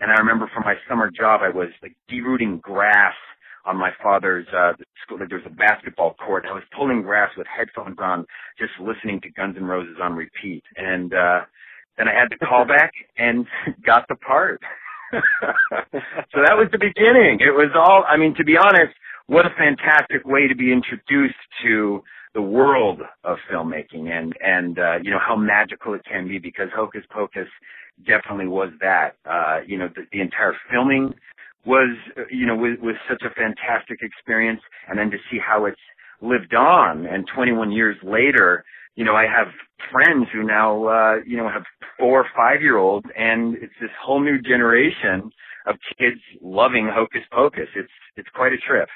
And 0.00 0.10
I 0.10 0.18
remember 0.18 0.50
for 0.54 0.60
my 0.60 0.74
summer 0.88 1.10
job, 1.10 1.40
I 1.42 1.50
was 1.50 1.68
like 1.82 1.96
derooting 2.10 2.60
grass 2.60 3.14
on 3.66 3.76
my 3.76 3.90
father's 4.02 4.46
uh 4.56 4.72
school. 5.04 5.18
Like 5.18 5.28
there 5.28 5.38
was 5.38 5.50
a 5.50 5.54
basketball 5.54 6.14
court. 6.14 6.46
I 6.48 6.54
was 6.54 6.62
pulling 6.76 7.02
grass 7.02 7.30
with 7.36 7.46
headphones 7.46 7.98
on, 7.98 8.24
just 8.58 8.72
listening 8.80 9.20
to 9.22 9.30
Guns 9.30 9.56
N' 9.58 9.64
Roses 9.64 9.96
on 10.00 10.14
repeat. 10.14 10.62
And 10.76 11.12
uh 11.12 11.40
then 11.98 12.06
I 12.08 12.14
had 12.14 12.30
the 12.30 12.44
callback 12.46 12.90
and 13.18 13.46
got 13.84 14.06
the 14.08 14.16
part. 14.16 14.62
so 15.12 16.38
that 16.44 16.56
was 16.56 16.68
the 16.70 16.78
beginning. 16.78 17.40
It 17.40 17.52
was 17.52 17.72
all. 17.74 18.04
I 18.08 18.16
mean, 18.16 18.34
to 18.36 18.44
be 18.44 18.56
honest, 18.56 18.94
what 19.26 19.46
a 19.46 19.50
fantastic 19.56 20.24
way 20.24 20.48
to 20.48 20.54
be 20.54 20.72
introduced 20.72 21.40
to 21.64 22.02
the 22.34 22.42
world 22.42 23.00
of 23.24 23.38
filmmaking 23.50 24.10
and 24.10 24.34
and 24.44 24.78
uh, 24.78 24.98
you 25.02 25.10
know 25.10 25.20
how 25.20 25.36
magical 25.36 25.94
it 25.94 26.02
can 26.04 26.28
be 26.28 26.38
because 26.38 26.68
Hocus 26.74 27.02
Pocus 27.10 27.48
definitely 28.06 28.48
was 28.48 28.70
that. 28.80 29.16
Uh, 29.28 29.60
you 29.66 29.78
know 29.78 29.88
the, 29.94 30.02
the 30.12 30.20
entire 30.20 30.54
filming 30.70 31.14
was 31.66 31.96
you 32.30 32.46
know 32.46 32.56
was, 32.56 32.78
was 32.82 32.96
such 33.08 33.22
a 33.22 33.30
fantastic 33.34 34.00
experience, 34.02 34.60
and 34.88 34.98
then 34.98 35.10
to 35.10 35.18
see 35.30 35.38
how 35.38 35.64
it's 35.66 35.80
lived 36.20 36.54
on 36.54 37.06
and 37.06 37.26
21 37.34 37.72
years 37.72 37.96
later, 38.02 38.64
you 38.96 39.04
know 39.04 39.14
I 39.14 39.24
have 39.24 39.48
friends 39.92 40.26
who 40.32 40.44
now 40.44 40.84
uh, 40.86 41.16
you 41.26 41.36
know 41.36 41.48
have 41.48 41.64
four 41.98 42.20
or 42.20 42.26
five 42.36 42.62
year 42.62 42.78
olds, 42.78 43.06
and 43.16 43.54
it's 43.56 43.74
this 43.80 43.90
whole 44.02 44.20
new 44.20 44.40
generation 44.40 45.30
of 45.66 45.76
kids 45.98 46.20
loving 46.40 46.88
Hocus 46.92 47.22
Pocus. 47.32 47.68
It's 47.76 47.92
it's 48.16 48.28
quite 48.34 48.52
a 48.52 48.58
trip. 48.58 48.88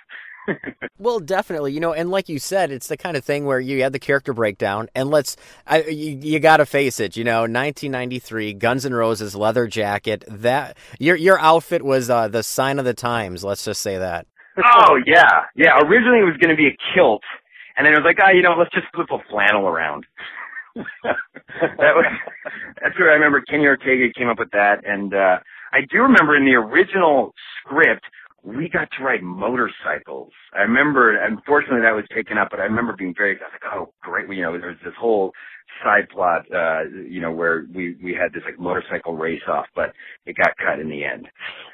well, 0.99 1.21
definitely, 1.21 1.73
you 1.73 1.81
know, 1.81 1.93
and 1.93 2.11
like 2.11 2.29
you 2.29 2.39
said, 2.39 2.71
it's 2.71 2.89
the 2.89 2.97
kind 2.97 3.17
of 3.17 3.25
thing 3.25 3.45
where 3.45 3.61
you 3.61 3.83
had 3.83 3.93
the 3.93 3.99
character 3.99 4.33
breakdown, 4.33 4.89
and 4.95 5.11
let's, 5.11 5.37
I, 5.67 5.83
you, 5.85 6.19
you 6.21 6.41
got 6.41 6.59
to 6.59 6.67
face 6.67 7.01
it, 7.01 7.17
you 7.17 7.25
know, 7.25 7.41
1993, 7.41 8.55
Guns 8.55 8.87
N' 8.87 8.95
Roses 8.95 9.35
leather 9.35 9.67
jacket. 9.67 10.25
That 10.29 10.77
your 10.99 11.17
your 11.17 11.39
outfit 11.39 11.83
was 11.83 12.11
uh, 12.11 12.29
the 12.29 12.43
sign 12.43 12.79
of 12.79 12.85
the 12.85 12.95
times. 12.95 13.45
Let's 13.45 13.65
just 13.65 13.81
say 13.81 13.99
that. 13.99 14.27
oh 14.59 14.99
yeah, 15.07 15.45
yeah. 15.57 15.79
Originally 15.81 16.21
it 16.21 16.25
was 16.25 16.37
going 16.41 16.51
to 16.51 16.57
be 16.57 16.69
a 16.69 16.77
kilt, 16.95 17.23
and 17.77 17.87
then 17.87 17.95
it 17.95 17.97
was 17.97 18.05
like, 18.05 18.19
ah, 18.21 18.29
oh, 18.29 18.37
you 18.37 18.43
know, 18.43 18.55
let's 18.59 18.73
just 18.75 18.87
flip 18.95 19.09
a 19.11 19.19
flannel 19.31 19.67
around. 19.67 20.07
that 20.75 21.95
was 21.95 22.07
that's 22.81 22.99
where 22.99 23.11
I 23.11 23.15
remember 23.15 23.43
Kenny 23.43 23.67
Ortega 23.67 24.13
came 24.17 24.29
up 24.29 24.39
with 24.39 24.51
that, 24.53 24.87
and 24.87 25.15
uh 25.15 25.39
I 25.73 25.81
do 25.91 26.03
remember 26.03 26.37
in 26.37 26.45
the 26.45 26.55
original 26.55 27.35
script 27.61 28.05
we 28.45 28.69
got 28.69 28.89
to 28.99 29.05
ride 29.05 29.23
motorcycles. 29.23 30.33
I 30.53 30.63
remember, 30.63 31.17
unfortunately, 31.17 31.83
that 31.83 31.95
was 31.95 32.05
taken 32.15 32.39
up, 32.39 32.49
but 32.51 32.61
I 32.61 32.65
remember 32.65 32.95
being 32.97 33.15
very, 33.17 33.37
I 33.37 33.45
was 33.45 33.53
like, 33.53 33.73
oh, 33.73 33.93
great. 34.03 34.29
You 34.29 34.43
know, 34.43 34.59
there 34.59 34.69
was 34.71 34.79
this 34.85 34.95
whole 34.99 35.33
side 35.83 36.09
plot, 36.09 36.47
uh, 36.55 36.85
you 37.09 37.21
know, 37.21 37.33
where 37.33 37.67
we, 37.75 37.97
we 38.03 38.15
had 38.15 38.33
this 38.33 38.43
like 38.45 38.59
motorcycle 38.59 39.17
race 39.17 39.43
off, 39.49 39.67
but 39.75 39.93
it 40.27 40.37
got 40.37 40.57
cut 40.57 40.79
in 40.79 40.89
the 40.89 41.05
end. 41.05 41.29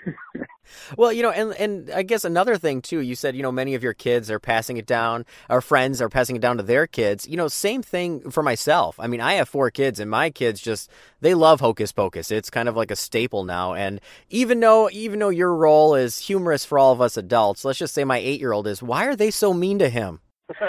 well, 0.96 1.12
you 1.12 1.22
know, 1.22 1.30
and, 1.30 1.52
and 1.54 1.90
I 1.90 2.02
guess 2.02 2.24
another 2.24 2.56
thing 2.56 2.80
too, 2.80 3.00
you 3.00 3.14
said, 3.14 3.36
you 3.36 3.42
know, 3.42 3.52
many 3.52 3.74
of 3.74 3.82
your 3.82 3.94
kids 3.94 4.30
are 4.30 4.38
passing 4.38 4.76
it 4.76 4.86
down, 4.86 5.24
our 5.50 5.60
friends 5.60 6.00
are 6.00 6.08
passing 6.08 6.36
it 6.36 6.42
down 6.42 6.56
to 6.56 6.62
their 6.62 6.86
kids. 6.86 7.28
You 7.28 7.36
know, 7.36 7.48
same 7.48 7.82
thing 7.82 8.30
for 8.30 8.42
myself. 8.42 8.96
I 8.98 9.06
mean, 9.06 9.20
I 9.20 9.34
have 9.34 9.48
four 9.48 9.70
kids 9.70 10.00
and 10.00 10.10
my 10.10 10.30
kids 10.30 10.60
just, 10.60 10.90
they 11.20 11.34
love 11.34 11.60
Hocus 11.60 11.92
Pocus. 11.92 12.30
It's 12.30 12.50
kind 12.50 12.68
of 12.68 12.76
like 12.76 12.90
a 12.90 12.96
staple 12.96 13.44
now. 13.44 13.74
And 13.74 14.00
even 14.30 14.60
though, 14.60 14.88
even 14.90 15.18
though 15.18 15.28
your 15.28 15.54
role 15.54 15.94
is 15.94 16.18
humorous 16.18 16.64
for 16.64 16.78
all 16.78 16.92
of 16.92 17.00
us 17.00 17.16
adults, 17.16 17.64
let's 17.64 17.78
just 17.78 17.94
say 17.94 18.04
my 18.04 18.18
eight 18.18 18.40
year 18.40 18.52
old 18.52 18.66
is, 18.66 18.82
why 18.82 19.06
are 19.06 19.16
they 19.16 19.30
so 19.30 19.52
mean 19.52 19.78
to 19.78 19.88
him? 19.88 20.20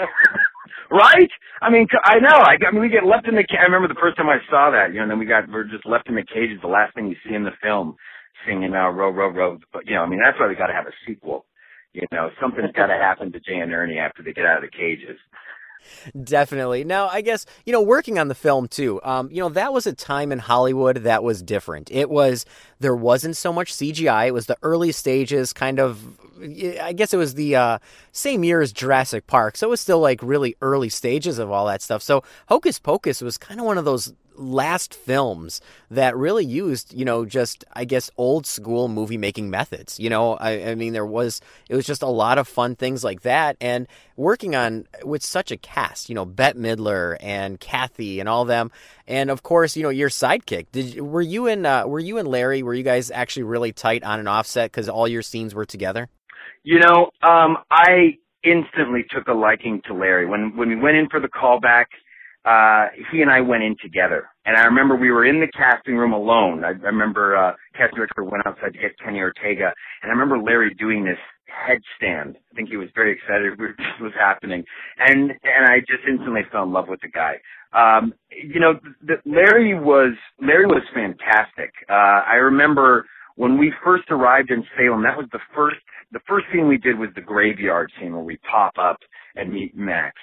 right? 0.90 1.30
I 1.62 1.70
mean, 1.70 1.86
I 2.04 2.18
know. 2.20 2.38
I, 2.38 2.56
I 2.66 2.72
mean, 2.72 2.82
we 2.82 2.90
get 2.90 3.06
left 3.06 3.28
in 3.28 3.36
the. 3.36 3.44
I 3.58 3.64
remember 3.64 3.88
the 3.88 4.00
first 4.00 4.16
time 4.16 4.28
I 4.28 4.38
saw 4.50 4.70
that. 4.72 4.90
You 4.92 4.96
know, 4.96 5.02
and 5.04 5.10
then 5.12 5.18
we 5.18 5.26
got 5.26 5.48
we're 5.50 5.64
just 5.64 5.86
left 5.86 6.08
in 6.08 6.16
the 6.16 6.24
cages. 6.24 6.58
The 6.62 6.68
last 6.68 6.94
thing 6.94 7.08
you 7.08 7.16
see 7.28 7.34
in 7.34 7.44
the 7.44 7.56
film, 7.62 7.96
singing 8.46 8.74
uh, 8.74 8.90
"Row, 8.90 9.10
Row, 9.10 9.30
Row." 9.30 9.58
But 9.72 9.86
you 9.86 9.94
know, 9.96 10.02
I 10.02 10.08
mean, 10.08 10.20
that's 10.24 10.38
why 10.40 10.48
we 10.48 10.56
got 10.56 10.68
to 10.68 10.74
have 10.74 10.86
a 10.86 10.96
sequel. 11.06 11.46
You 11.94 12.06
know, 12.12 12.30
something's 12.40 12.72
got 12.72 12.88
to 12.88 12.94
happen 13.00 13.32
to 13.32 13.40
Jay 13.40 13.58
and 13.58 13.72
Ernie 13.72 13.98
after 13.98 14.22
they 14.22 14.32
get 14.32 14.46
out 14.46 14.64
of 14.64 14.70
the 14.70 14.76
cages. 14.76 15.18
Definitely. 16.22 16.84
Now, 16.84 17.08
I 17.08 17.20
guess, 17.20 17.46
you 17.64 17.72
know, 17.72 17.82
working 17.82 18.18
on 18.18 18.28
the 18.28 18.34
film 18.34 18.68
too, 18.68 19.00
um, 19.02 19.30
you 19.30 19.42
know, 19.42 19.48
that 19.50 19.72
was 19.72 19.86
a 19.86 19.92
time 19.92 20.32
in 20.32 20.38
Hollywood 20.38 20.98
that 20.98 21.22
was 21.22 21.42
different. 21.42 21.90
It 21.90 22.10
was, 22.10 22.46
there 22.78 22.96
wasn't 22.96 23.36
so 23.36 23.52
much 23.52 23.72
CGI. 23.72 24.28
It 24.28 24.34
was 24.34 24.46
the 24.46 24.56
early 24.62 24.92
stages, 24.92 25.52
kind 25.52 25.78
of, 25.78 26.18
I 26.80 26.92
guess 26.94 27.12
it 27.12 27.18
was 27.18 27.34
the 27.34 27.56
uh, 27.56 27.78
same 28.12 28.44
year 28.44 28.60
as 28.60 28.72
Jurassic 28.72 29.26
Park. 29.26 29.56
So 29.56 29.66
it 29.66 29.70
was 29.70 29.80
still 29.80 30.00
like 30.00 30.22
really 30.22 30.56
early 30.62 30.88
stages 30.88 31.38
of 31.38 31.50
all 31.50 31.66
that 31.66 31.82
stuff. 31.82 32.02
So 32.02 32.22
Hocus 32.48 32.78
Pocus 32.78 33.20
was 33.20 33.36
kind 33.36 33.60
of 33.60 33.66
one 33.66 33.78
of 33.78 33.84
those 33.84 34.14
last 34.40 34.94
films 34.94 35.60
that 35.90 36.16
really 36.16 36.44
used, 36.44 36.92
you 36.94 37.04
know, 37.04 37.24
just 37.24 37.64
I 37.74 37.84
guess 37.84 38.10
old 38.16 38.46
school 38.46 38.88
movie 38.88 39.18
making 39.18 39.50
methods. 39.50 40.00
You 40.00 40.10
know, 40.10 40.34
I, 40.34 40.70
I, 40.70 40.74
mean, 40.74 40.92
there 40.92 41.06
was 41.06 41.40
it 41.68 41.76
was 41.76 41.86
just 41.86 42.02
a 42.02 42.08
lot 42.08 42.38
of 42.38 42.48
fun 42.48 42.74
things 42.74 43.04
like 43.04 43.22
that, 43.22 43.56
and 43.60 43.86
working 44.16 44.56
on 44.56 44.86
with 45.04 45.22
such 45.22 45.50
a 45.50 45.56
cast. 45.56 46.08
You 46.08 46.14
know, 46.14 46.24
Bette 46.24 46.58
Midler 46.58 47.16
and 47.20 47.60
Kathy 47.60 48.18
and 48.18 48.28
all 48.28 48.44
them, 48.44 48.72
and 49.06 49.30
of 49.30 49.42
course, 49.42 49.76
you 49.76 49.82
know, 49.82 49.90
your 49.90 50.08
sidekick. 50.08 50.66
Did 50.72 51.00
were 51.00 51.22
you 51.22 51.46
and 51.46 51.66
uh, 51.66 51.84
were 51.86 52.00
you 52.00 52.18
and 52.18 52.26
Larry? 52.26 52.62
Were 52.62 52.74
you 52.74 52.84
guys 52.84 53.10
actually 53.10 53.44
really 53.44 53.72
tight 53.72 54.02
on 54.02 54.18
an 54.18 54.26
offset 54.26 54.70
because 54.70 54.88
all 54.88 55.06
your 55.06 55.22
scenes 55.22 55.54
were 55.54 55.66
together? 55.66 56.08
You 56.62 56.80
know, 56.80 57.10
um, 57.22 57.58
I 57.70 58.18
instantly 58.42 59.04
took 59.10 59.28
a 59.28 59.34
liking 59.34 59.82
to 59.86 59.94
Larry 59.94 60.26
when 60.26 60.56
when 60.56 60.68
we 60.68 60.76
went 60.76 60.96
in 60.96 61.08
for 61.08 61.20
the 61.20 61.28
callback 61.28 61.86
uh, 62.44 62.86
he 63.12 63.20
and 63.20 63.30
I 63.30 63.40
went 63.40 63.62
in 63.62 63.76
together. 63.82 64.28
And 64.46 64.56
I 64.56 64.64
remember 64.64 64.96
we 64.96 65.10
were 65.10 65.26
in 65.26 65.40
the 65.40 65.48
casting 65.48 65.96
room 65.96 66.12
alone. 66.12 66.64
I, 66.64 66.68
I 66.68 66.88
remember, 66.88 67.36
uh, 67.36 67.52
casting 67.76 67.96
director 67.96 68.24
went 68.24 68.46
outside 68.46 68.72
to 68.72 68.78
get 68.78 68.98
Kenny 68.98 69.20
Ortega. 69.20 69.72
And 70.02 70.10
I 70.10 70.14
remember 70.14 70.38
Larry 70.38 70.74
doing 70.74 71.04
this 71.04 71.18
headstand. 71.50 72.36
I 72.36 72.54
think 72.56 72.70
he 72.70 72.76
was 72.76 72.88
very 72.94 73.12
excited 73.12 73.50
what 73.58 73.70
was 74.00 74.12
happening. 74.18 74.64
And, 74.98 75.32
and 75.44 75.66
I 75.66 75.80
just 75.80 76.02
instantly 76.08 76.42
fell 76.50 76.64
in 76.64 76.72
love 76.72 76.88
with 76.88 77.00
the 77.02 77.08
guy. 77.08 77.36
Um, 77.72 78.14
you 78.30 78.58
know, 78.58 78.80
the, 79.02 79.16
Larry 79.26 79.78
was, 79.78 80.14
Larry 80.40 80.66
was 80.66 80.82
fantastic. 80.94 81.72
Uh, 81.88 82.24
I 82.26 82.36
remember 82.36 83.04
when 83.36 83.58
we 83.58 83.72
first 83.84 84.04
arrived 84.10 84.50
in 84.50 84.64
Salem, 84.76 85.02
that 85.02 85.16
was 85.16 85.26
the 85.32 85.40
first, 85.54 85.76
the 86.12 86.20
first 86.26 86.46
scene 86.52 86.66
we 86.66 86.78
did 86.78 86.98
was 86.98 87.10
the 87.14 87.20
graveyard 87.20 87.92
scene 88.00 88.12
where 88.12 88.24
we 88.24 88.38
pop 88.50 88.72
up 88.80 88.96
and 89.36 89.52
meet 89.52 89.76
Max. 89.76 90.16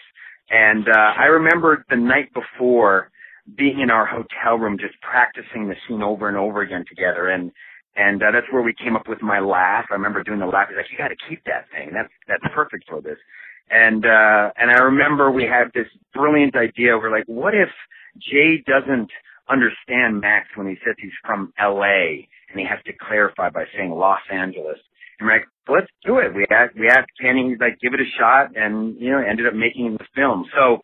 And 0.49 0.87
uh, 0.87 1.13
I 1.17 1.25
remember 1.25 1.85
the 1.89 1.97
night 1.97 2.33
before 2.33 3.11
being 3.55 3.79
in 3.79 3.89
our 3.89 4.05
hotel 4.05 4.57
room, 4.57 4.77
just 4.79 4.99
practicing 5.01 5.67
the 5.67 5.75
scene 5.87 6.01
over 6.01 6.27
and 6.27 6.37
over 6.37 6.61
again 6.61 6.85
together. 6.87 7.29
And 7.29 7.51
and 7.95 8.21
uh, 8.21 8.31
that's 8.31 8.45
where 8.51 8.61
we 8.61 8.73
came 8.73 8.95
up 8.95 9.07
with 9.07 9.21
my 9.23 9.39
laugh. 9.39 9.85
I 9.89 9.95
remember 9.95 10.21
doing 10.21 10.39
the 10.39 10.45
laugh. 10.45 10.67
He's 10.69 10.77
like, 10.77 10.85
"You 10.91 10.97
got 10.97 11.07
to 11.09 11.17
keep 11.27 11.43
that 11.45 11.65
thing. 11.71 11.91
That's 11.93 12.11
that's 12.27 12.53
perfect 12.53 12.85
for 12.89 13.01
this." 13.01 13.17
And 13.69 14.05
uh, 14.05 14.51
and 14.55 14.71
I 14.71 14.79
remember 14.83 15.31
we 15.31 15.43
had 15.43 15.71
this 15.73 15.87
brilliant 16.13 16.55
idea. 16.55 16.97
We're 16.97 17.11
like, 17.11 17.25
"What 17.27 17.53
if 17.55 17.69
Jay 18.19 18.63
doesn't 18.65 19.09
understand 19.49 20.21
Max 20.21 20.47
when 20.55 20.67
he 20.67 20.75
says 20.85 20.95
he's 20.99 21.11
from 21.25 21.53
L.A. 21.59 22.27
and 22.51 22.59
he 22.59 22.65
has 22.65 22.79
to 22.85 22.93
clarify 22.93 23.49
by 23.49 23.65
saying 23.75 23.91
Los 23.91 24.21
Angeles?" 24.31 24.77
And 25.19 25.27
we're 25.27 25.33
like, 25.33 25.47
let's 25.73 25.87
do 26.05 26.19
it. 26.19 26.33
We 26.33 26.45
asked, 26.49 26.75
we 26.75 26.87
asked 26.87 27.11
Kenny, 27.21 27.55
like, 27.59 27.77
give 27.81 27.93
it 27.93 27.99
a 27.99 28.09
shot 28.19 28.55
and, 28.55 28.95
you 28.99 29.11
know, 29.11 29.19
ended 29.19 29.47
up 29.47 29.53
making 29.53 29.97
the 29.97 30.05
film. 30.15 30.45
So 30.55 30.79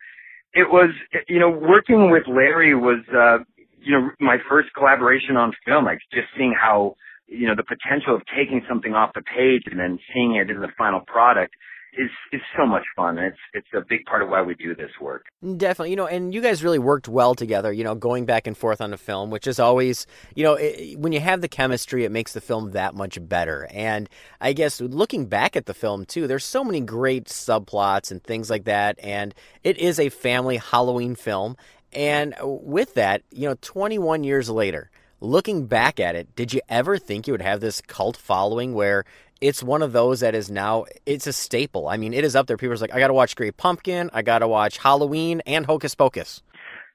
it 0.53 0.69
was, 0.69 0.89
you 1.27 1.39
know, 1.39 1.49
working 1.49 2.11
with 2.11 2.23
Larry 2.27 2.75
was, 2.75 3.03
uh, 3.09 3.43
you 3.81 3.91
know, 3.91 4.09
my 4.19 4.37
first 4.49 4.69
collaboration 4.77 5.35
on 5.35 5.51
film, 5.65 5.85
like 5.85 5.99
just 6.13 6.27
seeing 6.37 6.53
how, 6.59 6.95
you 7.27 7.47
know, 7.47 7.55
the 7.55 7.63
potential 7.63 8.15
of 8.15 8.21
taking 8.35 8.61
something 8.69 8.93
off 8.93 9.11
the 9.15 9.23
page 9.23 9.63
and 9.65 9.79
then 9.79 9.99
seeing 10.13 10.35
it 10.35 10.49
in 10.49 10.61
the 10.61 10.69
final 10.77 11.01
product 11.01 11.53
is 11.97 12.09
is 12.31 12.41
so 12.57 12.65
much 12.65 12.83
fun. 12.95 13.17
It's 13.17 13.37
it's 13.53 13.67
a 13.73 13.81
big 13.87 14.05
part 14.05 14.21
of 14.21 14.29
why 14.29 14.41
we 14.41 14.55
do 14.55 14.75
this 14.75 14.91
work. 15.01 15.25
Definitely, 15.41 15.91
you 15.91 15.95
know, 15.95 16.07
and 16.07 16.33
you 16.33 16.41
guys 16.41 16.63
really 16.63 16.79
worked 16.79 17.07
well 17.07 17.35
together. 17.35 17.71
You 17.71 17.83
know, 17.83 17.95
going 17.95 18.25
back 18.25 18.47
and 18.47 18.57
forth 18.57 18.81
on 18.81 18.91
the 18.91 18.97
film, 18.97 19.29
which 19.29 19.47
is 19.47 19.59
always, 19.59 20.07
you 20.35 20.43
know, 20.43 20.55
it, 20.55 20.97
when 20.97 21.11
you 21.11 21.19
have 21.19 21.41
the 21.41 21.47
chemistry, 21.47 22.03
it 22.03 22.11
makes 22.11 22.33
the 22.33 22.41
film 22.41 22.71
that 22.71 22.95
much 22.95 23.17
better. 23.27 23.67
And 23.71 24.09
I 24.41 24.53
guess 24.53 24.81
looking 24.81 25.25
back 25.25 25.55
at 25.55 25.65
the 25.65 25.73
film 25.73 26.05
too, 26.05 26.27
there's 26.27 26.45
so 26.45 26.63
many 26.63 26.81
great 26.81 27.25
subplots 27.25 28.11
and 28.11 28.23
things 28.23 28.49
like 28.49 28.65
that. 28.65 28.99
And 29.01 29.33
it 29.63 29.77
is 29.77 29.99
a 29.99 30.09
family 30.09 30.57
Halloween 30.57 31.15
film. 31.15 31.57
And 31.91 32.35
with 32.41 32.95
that, 32.95 33.21
you 33.31 33.47
know, 33.47 33.55
21 33.61 34.23
years 34.23 34.49
later, 34.49 34.89
looking 35.19 35.67
back 35.67 35.99
at 35.99 36.15
it, 36.15 36.35
did 36.35 36.53
you 36.53 36.61
ever 36.69 36.97
think 36.97 37.27
you 37.27 37.33
would 37.33 37.41
have 37.41 37.61
this 37.61 37.81
cult 37.81 38.17
following 38.17 38.73
where 38.73 39.05
it's 39.43 39.61
one 39.61 39.81
of 39.81 39.91
those 39.91 40.21
that 40.21 40.33
is 40.33 40.49
now 40.49 40.85
it's 41.05 41.27
a 41.27 41.33
staple. 41.33 41.89
I 41.89 41.97
mean, 41.97 42.13
it 42.13 42.23
is 42.23 42.35
up 42.35 42.47
there. 42.47 42.55
People's 42.55 42.81
like, 42.81 42.93
I 42.93 42.99
got 42.99 43.09
to 43.09 43.13
watch 43.13 43.35
Great 43.35 43.57
Pumpkin, 43.57 44.09
I 44.13 44.21
got 44.21 44.39
to 44.39 44.47
watch 44.47 44.77
Halloween 44.77 45.41
and 45.45 45.65
Hocus 45.65 45.93
Pocus. 45.95 46.41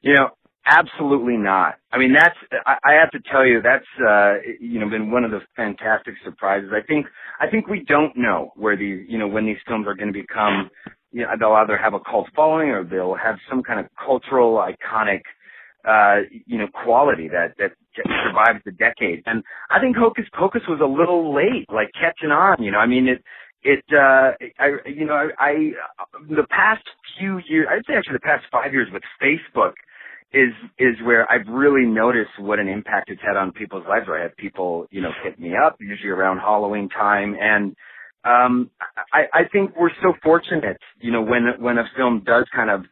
You 0.01 0.15
know, 0.15 0.31
absolutely 0.65 1.37
not. 1.37 1.75
I 1.93 1.99
mean, 1.99 2.15
that's 2.15 2.37
I, 2.67 2.77
I 2.85 2.93
have 2.95 3.11
to 3.11 3.21
tell 3.31 3.45
you 3.45 3.61
that's 3.61 3.85
uh, 4.01 4.37
you 4.61 4.81
know 4.81 4.89
been 4.89 5.11
one 5.11 5.25
of 5.25 5.31
the 5.31 5.41
fantastic 5.57 6.15
surprises. 6.25 6.71
I 6.73 6.81
think 6.81 7.07
I 7.39 7.49
think 7.49 7.69
we 7.69 7.85
don't 7.87 8.17
know 8.17 8.53
where 8.57 8.77
these 8.77 9.05
you 9.09 9.19
know 9.19 9.29
when 9.29 9.45
these 9.45 9.59
films 9.67 9.87
are 9.87 9.95
going 9.95 10.13
to 10.13 10.19
become. 10.19 10.71
You 11.11 11.23
know, 11.23 11.31
they'll 11.39 11.53
either 11.53 11.79
have 11.79 11.95
a 11.95 12.01
cult 12.01 12.29
following 12.37 12.69
or 12.69 12.85
they'll 12.85 13.15
have 13.15 13.37
some 13.49 13.63
kind 13.63 13.81
of 13.81 13.87
cultural 13.97 14.57
iconic 14.57 15.23
uh, 15.89 16.17
you 16.47 16.59
know, 16.59 16.67
quality 16.85 17.29
that, 17.29 17.55
that 17.59 17.73
survives 18.07 18.61
the 18.65 18.73
decade. 18.73 19.23
And 19.27 19.43
I 19.71 19.81
think 19.81 19.97
Hocus 19.97 20.27
Pocus 20.33 20.63
was 20.69 20.81
a 20.83 20.87
little 20.87 21.35
late, 21.35 21.67
like 21.69 21.91
catching 21.93 22.31
on, 22.31 22.63
you 22.63 22.71
know, 22.71 22.79
I 22.79 22.87
mean, 22.87 23.09
it, 23.09 23.23
it, 23.63 23.85
uh, 23.93 24.33
I, 24.59 24.77
you 24.87 25.05
know, 25.05 25.15
I, 25.15 25.31
I, 25.39 25.73
the 26.29 26.47
past 26.49 26.85
few 27.19 27.41
years, 27.49 27.67
I'd 27.71 27.85
say 27.87 27.97
actually 27.97 28.15
the 28.15 28.21
past 28.21 28.45
five 28.53 28.73
years 28.73 28.89
with 28.93 29.03
Facebook 29.21 29.73
is, 30.33 30.53
is 30.79 30.95
where 31.05 31.31
I've 31.31 31.47
really 31.49 31.87
noticed 31.87 32.31
what 32.39 32.59
an 32.59 32.69
impact 32.69 33.11
it's 33.11 33.23
had 33.23 33.37
on 33.37 33.53
people's 33.53 33.85
lives. 33.89 34.07
Where 34.07 34.21
I 34.21 34.23
have 34.23 34.37
people, 34.37 34.87
you 34.91 35.01
know, 35.01 35.11
hit 35.25 35.39
me 35.41 35.55
up, 35.57 35.77
usually 35.81 36.11
around 36.11 36.39
Halloween 36.39 36.89
time. 36.89 37.37
And, 37.41 37.75
um, 38.25 38.71
I, 39.13 39.25
I 39.33 39.43
think 39.51 39.73
we're 39.77 39.91
so 40.03 40.13
fortunate, 40.23 40.77
you 41.01 41.11
know, 41.11 41.23
when, 41.23 41.45
when 41.59 41.79
a 41.79 41.85
film 41.97 42.23
does 42.25 42.47
kind 42.55 42.71
of, 42.71 42.85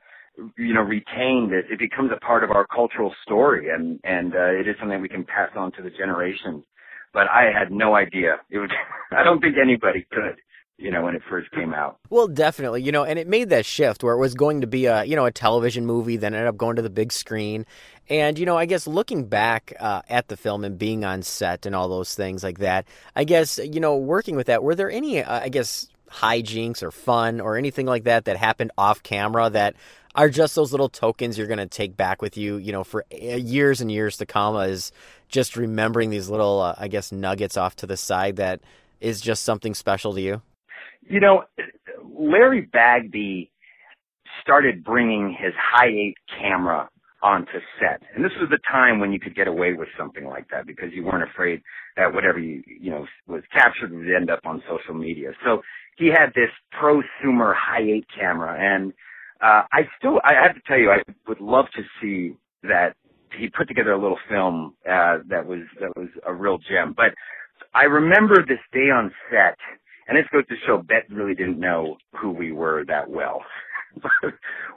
you 0.57 0.75
know 0.75 0.83
retained 0.83 1.53
it 1.53 1.67
it 1.71 1.79
becomes 1.79 2.11
a 2.15 2.21
part 2.25 2.45
of 2.45 2.51
our 2.51 2.67
cultural 2.67 3.15
story 3.23 3.71
and 3.71 4.01
and 4.05 4.35
uh, 4.35 4.51
it 4.51 4.69
is 4.69 4.77
something 4.79 5.01
we 5.01 5.09
can 5.09 5.25
pass 5.25 5.51
on 5.57 5.73
to 5.73 5.83
the 5.83 5.91
generations. 5.91 6.65
But 7.13 7.29
i 7.29 7.45
had 7.45 7.71
no 7.71 7.95
idea. 7.95 8.37
It 8.51 8.59
was 8.59 8.71
i 9.13 9.23
don't 9.23 9.41
think 9.41 9.57
anybody 9.61 10.07
could 10.11 10.37
you 10.79 10.91
know 10.91 11.03
when 11.05 11.15
it 11.15 11.23
first 11.31 11.51
came 11.53 11.73
out. 11.73 11.99
Well 12.11 12.29
definitely 12.29 12.83
you 12.83 12.93
know 12.93 13.05
and 13.05 13.19
it 13.19 13.27
made 13.27 13.51
that 13.51 13.67
shift 13.67 14.03
where 14.03 14.15
it 14.15 14.21
was 14.21 14.35
going 14.35 14.61
to 14.61 14.67
be 14.67 14.87
a 14.87 15.05
you 15.05 15.17
know 15.17 15.27
a 15.27 15.33
television 15.33 15.87
movie 15.87 16.17
then 16.17 16.35
ended 16.35 16.49
up 16.49 16.57
going 16.57 16.77
to 16.77 16.83
the 16.83 16.91
big 16.91 17.13
screen. 17.13 17.67
And 18.09 18.39
you 18.39 18.47
know 18.47 18.57
i 18.57 18.67
guess 18.67 18.87
looking 18.87 19.27
back 19.27 19.73
uh, 19.81 20.03
at 20.09 20.29
the 20.29 20.37
film 20.37 20.65
and 20.65 20.79
being 20.79 21.05
on 21.05 21.23
set 21.23 21.67
and 21.67 21.75
all 21.75 21.89
those 21.89 22.15
things 22.15 22.45
like 22.45 22.59
that 22.59 22.87
i 23.17 23.25
guess 23.25 23.59
you 23.59 23.81
know 23.81 23.97
working 23.97 24.37
with 24.37 24.47
that 24.47 24.63
were 24.63 24.77
there 24.77 24.91
any 24.91 25.23
uh, 25.25 25.41
i 25.41 25.49
guess 25.49 25.89
hijinks 26.11 26.83
or 26.83 26.91
fun 26.91 27.41
or 27.41 27.57
anything 27.57 27.87
like 27.87 28.05
that 28.05 28.25
that 28.25 28.37
happened 28.37 28.71
off 28.79 29.03
camera 29.03 29.51
that 29.51 29.75
are 30.17 30.31
just 30.31 30.55
those 30.55 30.73
little 30.73 30.89
tokens 30.89 31.37
you're 31.37 31.47
going 31.47 31.59
to 31.59 31.67
take 31.67 31.97
back 31.97 32.23
with 32.23 32.37
you, 32.37 32.57
you 32.57 32.73
know, 32.73 32.83
for 32.83 33.05
eh, 33.11 33.37
years 33.37 33.81
and 33.81 33.93
years 33.93 34.17
to 34.17 34.27
come 34.27 34.57
is 34.57 34.91
just 35.29 35.57
remembering 35.57 36.11
these 36.11 36.29
little, 36.29 36.61
uh, 36.61 36.75
I 36.79 36.89
guess, 36.89 37.13
nuggets 37.13 37.57
off 37.57 37.77
to 37.77 37.87
the 37.87 37.97
side 37.97 38.37
that 38.37 38.61
is 39.01 39.21
just 39.21 39.45
something 39.45 39.75
special 39.75 40.15
to 40.15 40.21
you? 40.21 40.43
You 41.03 41.21
know, 41.21 41.45
Larry 42.19 42.63
Bagby 42.63 43.51
started 44.43 44.83
bringing 44.83 45.37
his 45.39 45.53
high 45.57 45.89
eight 45.89 46.17
camera 46.41 46.89
onto 47.23 47.59
set. 47.81 48.03
And 48.15 48.25
this 48.25 48.33
was 48.41 48.49
the 48.51 48.59
time 48.71 49.01
when 49.01 49.13
you 49.13 49.21
could 49.21 49.35
get 49.35 49.49
away 49.49 49.73
with 49.73 49.89
something 49.99 50.25
like 50.25 50.49
that 50.51 50.67
because 50.67 50.91
you 50.93 51.05
weren't 51.05 51.29
afraid 51.29 51.61
that 51.97 52.15
whatever 52.15 52.39
you, 52.39 52.63
you 52.67 52.91
know, 52.91 53.07
was 53.27 53.43
captured 53.53 53.93
would 53.93 54.15
end 54.15 54.31
up 54.31 54.41
on 54.45 54.63
social 54.69 54.95
media. 54.95 55.33
So 55.45 55.63
he 55.97 56.07
had 56.09 56.33
this 56.35 56.51
prosumer 56.73 57.55
high 57.55 57.83
eight 57.83 58.07
camera 58.17 58.57
and 58.59 58.93
uh, 59.43 59.63
I 59.73 59.83
still, 59.99 60.21
I 60.25 60.35
have 60.43 60.55
to 60.55 60.63
tell 60.67 60.79
you, 60.79 60.91
I 60.91 61.03
would 61.29 61.41
love 61.41 61.67
to 61.77 61.83
see 62.01 62.37
that 62.63 62.95
he 63.39 63.49
put 63.49 63.69
together 63.69 63.93
a 63.93 64.01
little 64.01 64.19
film 64.29 64.75
uh, 64.89 65.19
that 65.29 65.47
was 65.47 65.61
that 65.81 65.97
was 65.97 66.09
a 66.27 66.33
real 66.33 66.59
gem. 66.59 66.95
But 66.97 67.15
I 67.75 67.85
remember 67.85 68.37
this 68.47 68.61
day 68.73 68.91
on 68.91 69.13
set, 69.31 69.59
and 70.09 70.17
this 70.17 70.27
goes 70.33 70.47
to 70.49 70.55
show 70.67 70.79
Bette 70.79 71.13
really 71.15 71.35
didn't 71.35 71.61
know 71.61 71.97
who 72.21 72.31
we 72.31 72.53
were 72.53 72.85
that 72.87 73.11
well. 73.11 73.43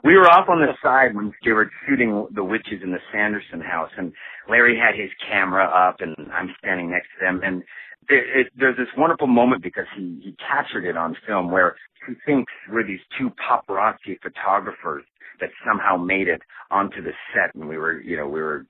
we 0.04 0.14
were 0.16 0.28
off 0.30 0.48
on 0.48 0.60
the 0.60 0.72
side 0.82 1.14
when 1.14 1.32
they 1.44 1.52
were 1.52 1.70
shooting 1.88 2.26
the 2.34 2.44
witches 2.44 2.82
in 2.82 2.90
the 2.90 3.00
Sanderson 3.12 3.60
house, 3.60 3.90
and 3.96 4.12
Larry 4.48 4.78
had 4.78 4.98
his 4.98 5.10
camera 5.28 5.64
up, 5.64 5.96
and 6.00 6.14
I'm 6.32 6.54
standing 6.58 6.90
next 6.90 7.08
to 7.18 7.24
them, 7.24 7.40
and 7.44 7.62
it, 8.10 8.46
it, 8.46 8.52
there's 8.56 8.76
this 8.76 8.88
wonderful 8.96 9.28
moment 9.28 9.62
because 9.62 9.86
he 9.96 10.20
he 10.22 10.36
captured 10.38 10.84
it 10.84 10.96
on 10.96 11.16
film 11.26 11.50
where 11.50 11.76
he 12.06 12.14
thinks 12.26 12.52
we're 12.70 12.86
these 12.86 13.00
two 13.18 13.30
paparazzi 13.30 14.18
photographers 14.22 15.04
that 15.40 15.50
somehow 15.66 15.96
made 15.96 16.28
it 16.28 16.42
onto 16.70 17.02
the 17.02 17.12
set, 17.34 17.54
and 17.54 17.68
we 17.68 17.78
were 17.78 18.00
you 18.00 18.16
know 18.16 18.26
we 18.26 18.42
were 18.42 18.66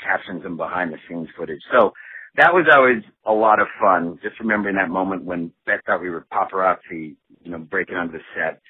capturing 0.00 0.40
some 0.42 0.56
behind 0.56 0.92
the 0.92 0.98
scenes 1.08 1.28
footage. 1.36 1.62
So 1.72 1.92
that 2.36 2.54
was 2.54 2.66
always 2.74 3.02
a 3.26 3.32
lot 3.32 3.60
of 3.60 3.68
fun. 3.80 4.18
Just 4.22 4.40
remembering 4.40 4.76
that 4.76 4.90
moment 4.90 5.24
when 5.24 5.52
Bette 5.66 5.82
thought 5.86 6.02
we 6.02 6.10
were 6.10 6.26
paparazzi, 6.32 7.16
you 7.42 7.50
know, 7.50 7.58
breaking 7.58 7.96
onto 7.96 8.12
the 8.12 8.24
set. 8.34 8.60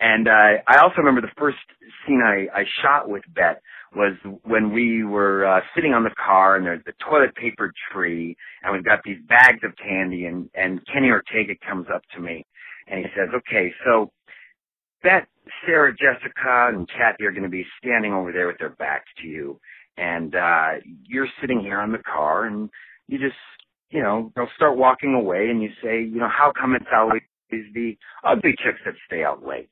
And 0.00 0.28
uh, 0.28 0.62
I 0.66 0.78
also 0.82 0.96
remember 0.98 1.20
the 1.20 1.34
first 1.38 1.58
scene 2.06 2.22
I, 2.24 2.46
I 2.58 2.64
shot 2.82 3.08
with 3.08 3.22
Bette 3.34 3.60
was 3.94 4.14
when 4.44 4.72
we 4.72 5.04
were 5.04 5.44
uh, 5.46 5.60
sitting 5.74 5.92
on 5.92 6.04
the 6.04 6.14
car 6.24 6.56
and 6.56 6.66
there's 6.66 6.84
the 6.84 6.92
toilet 7.08 7.34
paper 7.34 7.72
tree 7.92 8.36
and 8.62 8.72
we've 8.72 8.84
got 8.84 9.00
these 9.04 9.18
bags 9.28 9.60
of 9.64 9.72
candy 9.76 10.26
and, 10.26 10.48
and 10.54 10.80
Kenny 10.86 11.08
Ortega 11.10 11.54
comes 11.66 11.86
up 11.92 12.02
to 12.14 12.20
me 12.20 12.46
and 12.86 13.00
he 13.00 13.06
says, 13.16 13.28
okay, 13.34 13.72
so 13.84 14.12
Bette, 15.02 15.26
Sarah, 15.66 15.92
Jessica, 15.92 16.70
and 16.72 16.88
Kathy 16.88 17.24
are 17.24 17.32
going 17.32 17.42
to 17.42 17.48
be 17.48 17.66
standing 17.78 18.12
over 18.12 18.32
there 18.32 18.46
with 18.46 18.58
their 18.58 18.70
backs 18.70 19.08
to 19.22 19.26
you. 19.26 19.58
And, 19.96 20.34
uh, 20.34 20.72
you're 21.04 21.28
sitting 21.40 21.60
here 21.60 21.80
on 21.80 21.92
the 21.92 21.98
car 21.98 22.44
and 22.44 22.70
you 23.08 23.18
just, 23.18 23.36
you 23.90 24.02
know, 24.02 24.32
they'll 24.36 24.48
start 24.54 24.76
walking 24.76 25.14
away 25.14 25.48
and 25.50 25.62
you 25.62 25.70
say, 25.82 26.00
you 26.00 26.18
know, 26.18 26.28
how 26.28 26.52
come 26.58 26.74
it's 26.74 26.86
always 26.94 27.22
the 27.50 27.96
ugly 28.24 28.54
chicks 28.62 28.78
that 28.84 28.94
stay 29.06 29.24
out 29.24 29.44
late? 29.44 29.68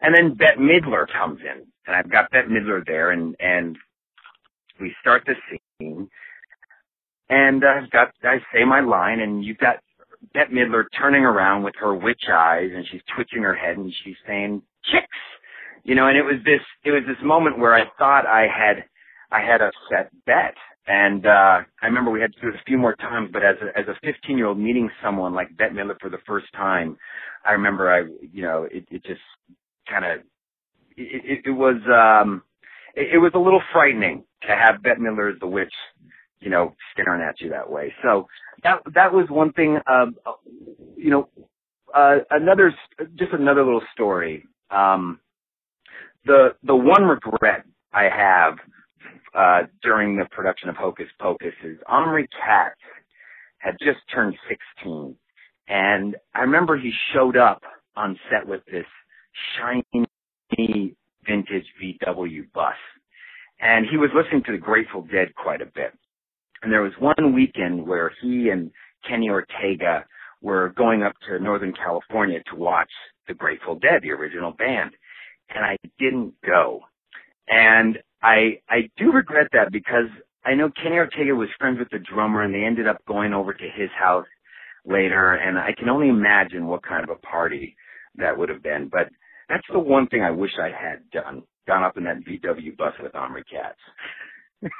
And 0.00 0.14
then 0.14 0.34
Bette 0.34 0.60
Midler 0.60 1.06
comes 1.10 1.40
in, 1.40 1.66
and 1.86 1.96
I've 1.96 2.10
got 2.10 2.30
Bette 2.30 2.48
Midler 2.48 2.84
there, 2.86 3.10
and 3.10 3.36
and 3.40 3.76
we 4.80 4.94
start 5.00 5.22
the 5.26 5.34
scene, 5.78 6.08
and 7.28 7.64
I've 7.64 7.90
got 7.90 8.12
I 8.22 8.38
say 8.52 8.64
my 8.64 8.80
line, 8.80 9.20
and 9.20 9.44
you've 9.44 9.58
got 9.58 9.76
Bette 10.34 10.52
Midler 10.52 10.84
turning 10.98 11.24
around 11.24 11.62
with 11.62 11.74
her 11.78 11.94
witch 11.94 12.24
eyes, 12.32 12.70
and 12.74 12.84
she's 12.90 13.02
twitching 13.14 13.42
her 13.42 13.54
head, 13.54 13.76
and 13.76 13.92
she's 14.04 14.16
saying 14.26 14.62
chicks, 14.84 15.06
you 15.84 15.94
know, 15.94 16.08
and 16.08 16.16
it 16.16 16.22
was 16.22 16.36
this 16.44 16.60
it 16.84 16.90
was 16.90 17.02
this 17.06 17.22
moment 17.24 17.58
where 17.58 17.74
I 17.74 17.84
thought 17.98 18.26
I 18.26 18.46
had 18.46 18.84
I 19.30 19.40
had 19.40 19.60
upset 19.62 20.10
Bette. 20.26 20.56
And 20.88 21.26
uh 21.26 21.62
I 21.82 21.86
remember 21.86 22.10
we 22.10 22.20
had 22.20 22.32
to 22.34 22.40
do 22.40 22.48
it 22.48 22.54
a 22.54 22.64
few 22.64 22.78
more 22.78 22.94
times, 22.96 23.30
but 23.32 23.42
as 23.44 23.56
a 23.62 23.78
as 23.78 23.86
a 23.88 23.98
15 24.04 24.38
year 24.38 24.46
old 24.46 24.58
meeting 24.58 24.88
someone 25.02 25.34
like 25.34 25.56
Bette 25.56 25.74
Midler 25.74 25.96
for 26.00 26.10
the 26.10 26.18
first 26.26 26.46
time, 26.54 26.96
I 27.44 27.52
remember 27.52 27.90
I 27.90 28.02
you 28.32 28.42
know 28.42 28.68
it, 28.70 28.86
it 28.90 29.04
just 29.04 29.20
kind 29.88 30.04
of 30.04 30.20
it, 30.96 31.42
it, 31.46 31.50
was 31.50 31.76
um 31.92 32.42
it, 32.94 33.14
it 33.14 33.18
was 33.18 33.32
a 33.34 33.38
little 33.38 33.62
frightening 33.72 34.24
to 34.42 34.48
have 34.48 34.82
Bette 34.82 35.00
Midler 35.00 35.32
as 35.32 35.40
the 35.40 35.46
witch, 35.46 35.72
you 36.40 36.50
know, 36.50 36.74
staring 36.92 37.22
at 37.22 37.40
you 37.40 37.50
that 37.50 37.70
way. 37.70 37.92
So 38.02 38.28
that 38.62 38.82
that 38.94 39.12
was 39.12 39.26
one 39.30 39.52
thing. 39.52 39.78
Um, 39.86 40.16
you 40.96 41.10
know, 41.10 41.28
uh, 41.94 42.18
another 42.30 42.74
just 43.18 43.32
another 43.32 43.64
little 43.64 43.82
story. 43.94 44.44
Um, 44.70 45.20
the 46.24 46.54
the 46.64 46.74
one 46.76 47.04
regret 47.04 47.64
I 47.92 48.04
have 48.04 48.54
uh, 49.34 49.66
during 49.82 50.16
the 50.16 50.26
production 50.30 50.68
of 50.68 50.76
Hocus 50.76 51.08
Pocus 51.20 51.54
is 51.64 51.78
Omri 51.88 52.28
Katz 52.28 52.80
had 53.58 53.76
just 53.80 53.98
turned 54.14 54.34
16, 54.48 55.16
and 55.68 56.16
I 56.34 56.40
remember 56.40 56.76
he 56.78 56.92
showed 57.14 57.36
up 57.36 57.62
on 57.96 58.18
set 58.30 58.46
with 58.46 58.60
this 58.70 58.86
shiny 59.58 60.06
vintage 60.50 61.66
VW 61.82 62.52
bus. 62.52 62.74
And 63.60 63.86
he 63.90 63.96
was 63.96 64.10
listening 64.14 64.42
to 64.44 64.52
the 64.52 64.58
Grateful 64.58 65.02
Dead 65.02 65.34
quite 65.34 65.62
a 65.62 65.66
bit. 65.66 65.92
And 66.62 66.72
there 66.72 66.82
was 66.82 66.92
one 66.98 67.34
weekend 67.34 67.86
where 67.86 68.12
he 68.20 68.48
and 68.50 68.70
Kenny 69.08 69.30
Ortega 69.30 70.04
were 70.42 70.72
going 70.76 71.02
up 71.02 71.14
to 71.28 71.38
Northern 71.38 71.72
California 71.72 72.40
to 72.50 72.56
watch 72.56 72.90
the 73.28 73.34
Grateful 73.34 73.76
Dead, 73.76 74.02
the 74.02 74.12
original 74.12 74.52
band. 74.52 74.92
And 75.54 75.64
I 75.64 75.76
didn't 75.98 76.34
go. 76.44 76.80
And 77.48 77.98
I, 78.22 78.60
I 78.68 78.90
do 78.96 79.12
regret 79.12 79.48
that 79.52 79.72
because 79.72 80.08
I 80.44 80.54
know 80.54 80.70
Kenny 80.70 80.96
Ortega 80.96 81.34
was 81.34 81.48
friends 81.58 81.78
with 81.78 81.90
the 81.90 81.98
drummer 81.98 82.42
and 82.42 82.54
they 82.54 82.64
ended 82.64 82.86
up 82.86 83.04
going 83.06 83.32
over 83.32 83.52
to 83.52 83.64
his 83.64 83.90
house 83.98 84.26
later. 84.84 85.34
And 85.34 85.58
I 85.58 85.72
can 85.76 85.88
only 85.88 86.08
imagine 86.08 86.66
what 86.66 86.82
kind 86.82 87.04
of 87.04 87.10
a 87.10 87.26
party 87.26 87.76
that 88.16 88.36
would 88.36 88.48
have 88.48 88.62
been. 88.62 88.88
But 88.90 89.08
that's 89.48 89.66
the 89.72 89.78
one 89.78 90.06
thing 90.08 90.22
I 90.22 90.30
wish 90.30 90.52
I 90.60 90.68
had 90.68 91.08
done. 91.10 91.42
Gone 91.66 91.82
up 91.84 91.96
in 91.96 92.04
that 92.04 92.18
VW 92.24 92.76
bus 92.76 92.94
with 93.02 93.14
Omri 93.14 93.44
Katz. 93.50 93.78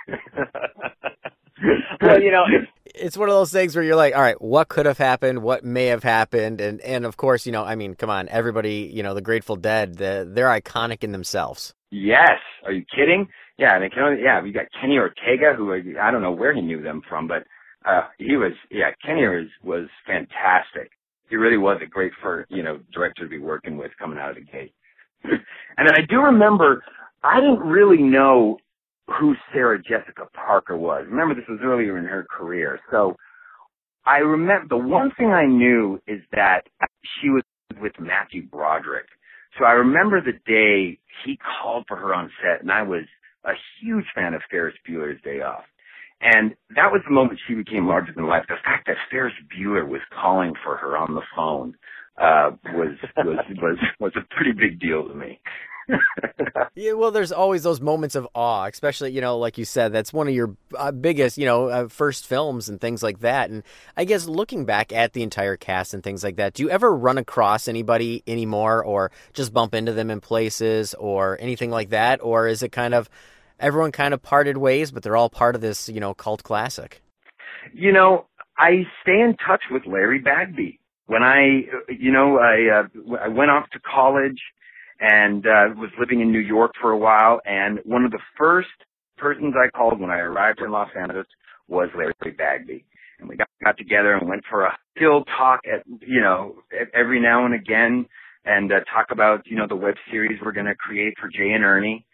well, 2.03 2.23
you 2.23 2.31
know, 2.31 2.45
it's 2.85 3.17
one 3.17 3.29
of 3.29 3.35
those 3.35 3.53
things 3.53 3.75
where 3.75 3.85
you're 3.85 3.97
like, 3.97 4.15
all 4.15 4.23
right, 4.23 4.41
what 4.41 4.69
could 4.69 4.87
have 4.87 4.99
happened? 4.99 5.43
What 5.43 5.65
may 5.65 5.87
have 5.87 6.03
happened? 6.03 6.61
And 6.61 6.81
and 6.81 7.05
of 7.05 7.17
course, 7.17 7.47
you 7.47 7.53
know, 7.53 7.65
I 7.65 7.75
mean, 7.75 7.95
come 7.95 8.11
on, 8.11 8.29
everybody, 8.29 8.91
you 8.93 9.03
know, 9.03 9.15
the 9.15 9.23
Grateful 9.23 9.57
Dead, 9.57 9.97
the, 9.97 10.29
they're 10.31 10.49
iconic 10.49 11.03
in 11.03 11.13
themselves. 11.13 11.75
Yes. 11.91 12.39
Are 12.65 12.73
you 12.73 12.85
kidding? 12.95 13.29
Yeah, 13.59 13.75
and 13.75 13.85
it 13.85 13.93
can 13.93 14.03
only, 14.03 14.23
yeah, 14.23 14.43
we 14.43 14.53
got 14.53 14.67
Kenny 14.81 14.99
Ortega, 14.99 15.55
who 15.57 15.73
I 15.73 16.11
don't 16.11 16.23
know 16.23 16.33
where 16.33 16.55
he 16.55 16.61
knew 16.61 16.83
them 16.83 17.03
from, 17.09 17.27
but 17.29 17.45
uh 17.85 18.09
he 18.19 18.37
was 18.37 18.53
yeah, 18.71 18.91
Kenny 19.05 19.27
was 19.27 19.49
was 19.63 19.89
fantastic. 20.07 20.91
He 21.29 21.37
really 21.37 21.59
was 21.59 21.81
a 21.83 21.87
great 21.87 22.13
for 22.23 22.47
you 22.49 22.63
know 22.63 22.79
director 22.93 23.25
to 23.25 23.29
be 23.29 23.39
working 23.39 23.77
with 23.77 23.91
coming 23.99 24.19
out 24.19 24.31
of 24.31 24.37
the 24.37 24.43
gate. 24.43 24.75
and 25.25 25.89
I 25.89 26.01
do 26.09 26.21
remember 26.21 26.83
I 27.23 27.41
didn't 27.41 27.61
really 27.61 28.03
know 28.03 28.59
who 29.19 29.35
Sarah 29.53 29.79
Jessica 29.79 30.27
Parker 30.35 30.77
was. 30.77 31.07
Remember, 31.09 31.35
this 31.35 31.49
was 31.49 31.61
earlier 31.63 31.97
in 31.97 32.05
her 32.05 32.27
career, 32.29 32.81
so 32.91 33.17
I 34.05 34.19
remember 34.19 34.69
the 34.69 34.77
one 34.77 35.11
thing 35.17 35.31
I 35.31 35.47
knew 35.47 36.01
is 36.07 36.21
that 36.33 36.63
she 37.21 37.31
was 37.31 37.43
with 37.81 37.93
Matthew 37.99 38.47
Broderick. 38.47 39.07
So 39.59 39.65
I 39.65 39.73
remember 39.73 40.21
the 40.21 40.39
day 40.47 40.99
he 41.25 41.39
called 41.39 41.85
for 41.89 41.97
her 41.97 42.15
on 42.15 42.31
set, 42.43 42.63
and 42.63 42.71
I 42.71 42.83
was 42.83 43.05
a 43.45 43.53
huge 43.81 44.05
fan 44.15 44.35
of 44.35 44.43
Ferris 44.51 44.75
Bueller's 44.89 45.21
Day 45.23 45.41
Off. 45.41 45.65
And 46.21 46.55
that 46.71 46.93
was 46.93 47.03
the 47.07 47.13
moment 47.13 47.41
she 47.47 47.55
became 47.55 47.87
larger 47.87 48.13
than 48.15 48.27
life. 48.27 48.45
The 48.49 48.57
fact 48.65 48.87
that 48.87 48.97
Ferris 49.11 49.35
Bueller 49.53 49.87
was 49.87 50.01
calling 50.11 50.55
for 50.65 50.77
her 50.77 50.97
on 50.97 51.15
the 51.15 51.23
phone 51.35 51.75
uh 52.19 52.51
was 52.73 52.97
was 53.17 53.39
was 53.63 53.79
was 54.01 54.13
a 54.17 54.35
pretty 54.35 54.53
big 54.53 54.81
deal 54.81 55.07
to 55.07 55.15
me. 55.15 55.41
yeah, 56.75 56.93
well, 56.93 57.11
there's 57.11 57.31
always 57.31 57.63
those 57.63 57.81
moments 57.81 58.15
of 58.15 58.27
awe, 58.35 58.65
especially 58.65 59.13
you 59.13 59.21
know, 59.21 59.39
like 59.39 59.59
you 59.59 59.65
said, 59.65 59.93
that's 59.93 60.13
one 60.13 60.27
of 60.27 60.35
your 60.35 60.57
uh, 60.77 60.91
biggest, 60.91 61.39
you 61.39 61.45
know, 61.45 61.69
uh, 61.69 61.89
first 61.89 62.27
films 62.27 62.69
and 62.69 62.81
things 62.81 63.03
like 63.03 63.21
that. 63.21 63.51
And 63.51 63.63
I 63.97 64.05
guess 64.05 64.27
looking 64.27 64.65
back 64.65 64.93
at 64.93 65.13
the 65.13 65.23
entire 65.23 65.57
cast 65.57 65.95
and 65.95 66.03
things 66.03 66.25
like 66.25 66.37
that, 66.37 66.55
do 66.55 66.63
you 66.65 66.71
ever 66.71 66.93
run 66.95 67.19
across 67.19 67.69
anybody 67.69 68.23
anymore, 68.27 68.85
or 68.85 69.13
just 69.33 69.53
bump 69.53 69.75
into 69.75 69.93
them 69.93 70.11
in 70.11 70.21
places, 70.21 70.95
or 70.95 71.39
anything 71.41 71.71
like 71.71 71.91
that, 71.91 72.21
or 72.23 72.49
is 72.49 72.63
it 72.63 72.73
kind 72.73 72.95
of 72.95 73.09
everyone 73.59 73.93
kind 73.93 74.15
of 74.15 74.23
parted 74.23 74.57
ways, 74.57 74.91
but 74.91 75.03
they're 75.03 75.17
all 75.17 75.31
part 75.31 75.55
of 75.55 75.61
this, 75.61 75.89
you 75.89 76.01
know, 76.01 76.15
cult 76.15 76.43
classic? 76.43 77.03
You 77.73 77.93
know, 77.93 78.27
I 78.59 78.85
stay 79.03 79.21
in 79.21 79.37
touch 79.47 79.63
with 79.71 79.83
Larry 79.87 80.19
Bagby. 80.19 80.81
When 81.07 81.23
I, 81.23 81.63
you 81.89 82.11
know, 82.13 82.39
I 82.39 82.81
uh, 82.81 83.17
I 83.23 83.29
went 83.29 83.51
off 83.51 83.71
to 83.71 83.79
college 83.81 84.41
and 84.99 85.47
uh, 85.47 85.75
was 85.77 85.91
living 85.99 86.21
in 86.21 86.33
New 86.33 86.41
York 86.41 86.73
for 86.81 86.91
a 86.91 86.99
while. 86.99 87.41
And 87.45 87.81
one 87.85 88.05
of 88.05 88.11
the 88.11 88.21
first 88.39 88.69
persons 89.17 89.55
I 89.57 89.69
called 89.77 90.01
when 90.01 90.11
I 90.11 90.19
arrived 90.19 90.61
in 90.61 90.71
Los 90.71 90.89
Angeles 90.99 91.27
was 91.69 91.89
Larry 91.97 92.37
Bagby. 92.37 92.85
And 93.19 93.29
we 93.29 93.37
got, 93.37 93.49
got 93.65 93.79
together 93.79 94.15
and 94.15 94.29
went 94.29 94.45
for 94.49 94.65
a 94.65 94.77
still 94.97 95.25
talk 95.25 95.61
at, 95.73 95.85
you 96.01 96.21
know, 96.21 96.57
every 96.95 97.21
now 97.21 97.45
and 97.45 97.55
again 97.55 98.07
and 98.45 98.73
uh, 98.73 98.77
talk 98.93 99.07
about, 99.11 99.47
you 99.47 99.57
know, 99.57 99.67
the 99.67 99.77
web 99.77 99.95
series 100.11 100.39
we're 100.43 100.53
going 100.53 100.67
to 100.67 100.75
create 100.75 101.15
for 101.21 101.29
Jay 101.29 101.53
and 101.53 101.65
Ernie. 101.65 102.06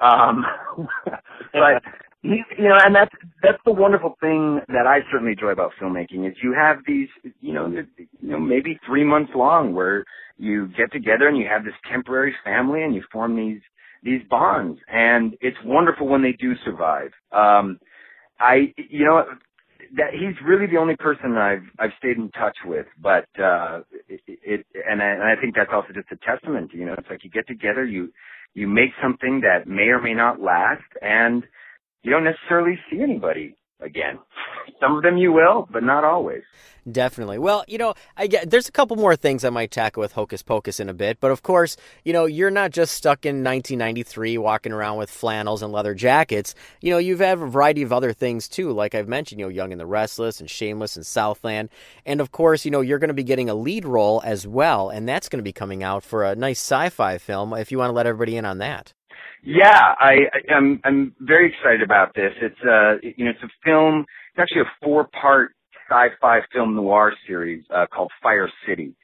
Um, 0.00 0.44
but 1.52 1.82
you 2.22 2.44
know, 2.58 2.78
and 2.84 2.94
that's 2.94 3.14
that's 3.42 3.58
the 3.64 3.72
wonderful 3.72 4.16
thing 4.20 4.60
that 4.68 4.86
I 4.86 5.00
certainly 5.12 5.32
enjoy 5.32 5.50
about 5.50 5.72
filmmaking 5.80 6.28
is 6.28 6.36
you 6.42 6.54
have 6.58 6.78
these, 6.86 7.08
you 7.40 7.54
know, 7.54 7.68
you 7.68 8.30
know, 8.30 8.40
maybe 8.40 8.78
three 8.86 9.04
months 9.04 9.32
long 9.36 9.74
where 9.74 10.04
you 10.38 10.68
get 10.76 10.92
together 10.92 11.28
and 11.28 11.38
you 11.38 11.46
have 11.48 11.64
this 11.64 11.74
temporary 11.90 12.34
family 12.44 12.82
and 12.82 12.94
you 12.94 13.02
form 13.12 13.36
these 13.36 13.60
these 14.04 14.22
bonds, 14.30 14.80
and 14.88 15.36
it's 15.40 15.56
wonderful 15.64 16.08
when 16.08 16.22
they 16.22 16.32
do 16.32 16.54
survive. 16.64 17.12
Um, 17.32 17.78
I, 18.40 18.74
you 18.90 19.04
know, 19.06 19.24
that 19.96 20.12
he's 20.14 20.34
really 20.46 20.66
the 20.66 20.78
only 20.78 20.96
person 20.96 21.36
I've 21.36 21.64
I've 21.78 21.92
stayed 21.98 22.16
in 22.18 22.30
touch 22.32 22.56
with, 22.66 22.86
but 23.00 23.26
uh, 23.40 23.80
it, 24.08 24.20
it 24.26 24.66
and 24.88 25.02
I, 25.02 25.06
and 25.06 25.22
I 25.24 25.36
think 25.40 25.54
that's 25.56 25.70
also 25.72 25.88
just 25.94 26.08
a 26.12 26.16
testament. 26.26 26.72
You 26.74 26.86
know, 26.86 26.94
it's 26.98 27.08
like 27.10 27.24
you 27.24 27.30
get 27.30 27.46
together, 27.46 27.84
you 27.84 28.12
you 28.56 28.68
make 28.68 28.90
something 29.02 29.42
that 29.42 29.68
may 29.68 29.90
or 29.90 30.02
may 30.02 30.14
not 30.14 30.42
last, 30.42 30.82
and 31.02 31.44
you 32.02 32.10
don't 32.12 32.24
necessarily 32.24 32.78
see 32.90 33.02
anybody 33.02 33.56
again. 33.80 34.18
Some 34.80 34.96
of 34.96 35.02
them 35.02 35.16
you 35.16 35.32
will, 35.32 35.68
but 35.70 35.82
not 35.82 36.04
always. 36.04 36.42
Definitely. 36.90 37.38
Well, 37.38 37.64
you 37.66 37.78
know, 37.78 37.94
I 38.16 38.28
get 38.28 38.48
there's 38.48 38.68
a 38.68 38.72
couple 38.72 38.96
more 38.96 39.16
things 39.16 39.44
I 39.44 39.50
might 39.50 39.72
tackle 39.72 40.00
with 40.00 40.12
Hocus 40.12 40.42
Pocus 40.42 40.78
in 40.78 40.88
a 40.88 40.94
bit, 40.94 41.18
but 41.18 41.32
of 41.32 41.42
course, 41.42 41.76
you 42.04 42.12
know, 42.12 42.26
you're 42.26 42.50
not 42.50 42.70
just 42.70 42.94
stuck 42.94 43.26
in 43.26 43.42
1993 43.42 44.38
walking 44.38 44.70
around 44.70 44.96
with 44.96 45.10
flannels 45.10 45.62
and 45.62 45.72
leather 45.72 45.94
jackets. 45.94 46.54
You 46.80 46.92
know, 46.92 46.98
you've 46.98 47.18
had 47.18 47.38
a 47.38 47.46
variety 47.46 47.82
of 47.82 47.92
other 47.92 48.12
things 48.12 48.46
too, 48.46 48.70
like 48.70 48.94
I've 48.94 49.08
mentioned, 49.08 49.40
you 49.40 49.46
know, 49.46 49.50
Young 49.50 49.72
and 49.72 49.80
the 49.80 49.86
Restless 49.86 50.38
and 50.38 50.48
Shameless 50.48 50.94
and 50.94 51.04
Southland, 51.04 51.70
and 52.04 52.20
of 52.20 52.30
course, 52.30 52.64
you 52.64 52.70
know, 52.70 52.82
you're 52.82 53.00
going 53.00 53.08
to 53.08 53.14
be 53.14 53.24
getting 53.24 53.50
a 53.50 53.54
lead 53.54 53.84
role 53.84 54.22
as 54.24 54.46
well, 54.46 54.88
and 54.88 55.08
that's 55.08 55.28
going 55.28 55.40
to 55.40 55.42
be 55.42 55.52
coming 55.52 55.82
out 55.82 56.04
for 56.04 56.22
a 56.22 56.36
nice 56.36 56.60
sci-fi 56.60 57.18
film. 57.18 57.52
If 57.52 57.72
you 57.72 57.78
want 57.78 57.90
to 57.90 57.94
let 57.94 58.06
everybody 58.06 58.36
in 58.36 58.44
on 58.44 58.58
that. 58.58 58.92
Yeah, 59.42 59.94
I, 59.98 60.16
I'm 60.54 60.80
I'm 60.84 61.14
very 61.20 61.48
excited 61.52 61.82
about 61.82 62.14
this. 62.14 62.32
It's 62.42 62.60
uh 62.62 62.96
you 63.16 63.24
know 63.24 63.30
it's 63.32 63.42
a 63.42 63.50
film. 63.64 64.00
It's 64.34 64.40
actually 64.40 64.62
a 64.62 64.72
four 64.82 65.08
part 65.20 65.52
sci-fi 65.88 66.40
film 66.52 66.74
noir 66.74 67.12
series 67.26 67.64
uh, 67.74 67.86
called 67.92 68.10
Fire 68.22 68.50
City, 68.66 68.94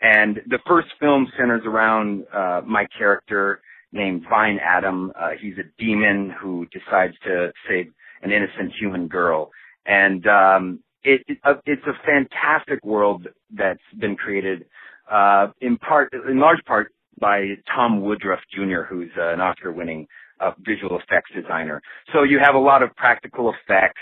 And 0.00 0.40
the 0.48 0.58
first 0.66 0.88
film 1.00 1.28
centers 1.38 1.62
around 1.66 2.24
uh, 2.34 2.62
my 2.66 2.86
character 2.98 3.60
named 3.92 4.24
Vine 4.28 4.58
Adam. 4.62 5.12
Uh, 5.18 5.30
he's 5.40 5.54
a 5.58 5.82
demon 5.82 6.34
who 6.40 6.66
decides 6.72 7.14
to 7.24 7.52
save 7.68 7.92
an 8.22 8.32
innocent 8.32 8.72
human 8.80 9.08
girl, 9.08 9.50
and 9.86 10.26
um, 10.26 10.80
it, 11.04 11.22
it 11.28 11.38
uh, 11.44 11.54
it's 11.66 11.86
a 11.86 11.94
fantastic 12.04 12.84
world 12.84 13.28
that's 13.54 13.80
been 14.00 14.16
created 14.16 14.66
uh, 15.10 15.48
in 15.60 15.76
part, 15.78 16.12
in 16.28 16.38
large 16.38 16.64
part, 16.64 16.92
by 17.22 17.54
Tom 17.74 18.02
Woodruff 18.02 18.40
Jr., 18.54 18.82
who's 18.90 19.10
uh, 19.16 19.32
an 19.32 19.40
Oscar-winning 19.40 20.08
uh, 20.40 20.52
visual 20.66 20.98
effects 20.98 21.30
designer. 21.34 21.80
So 22.12 22.24
you 22.24 22.40
have 22.40 22.56
a 22.56 22.60
lot 22.60 22.82
of 22.82 22.94
practical 22.96 23.54
effects 23.54 24.00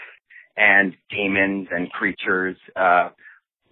and 0.57 0.95
demons 1.11 1.69
and 1.71 1.93
creatures 1.93 2.57
uh, 2.77 3.11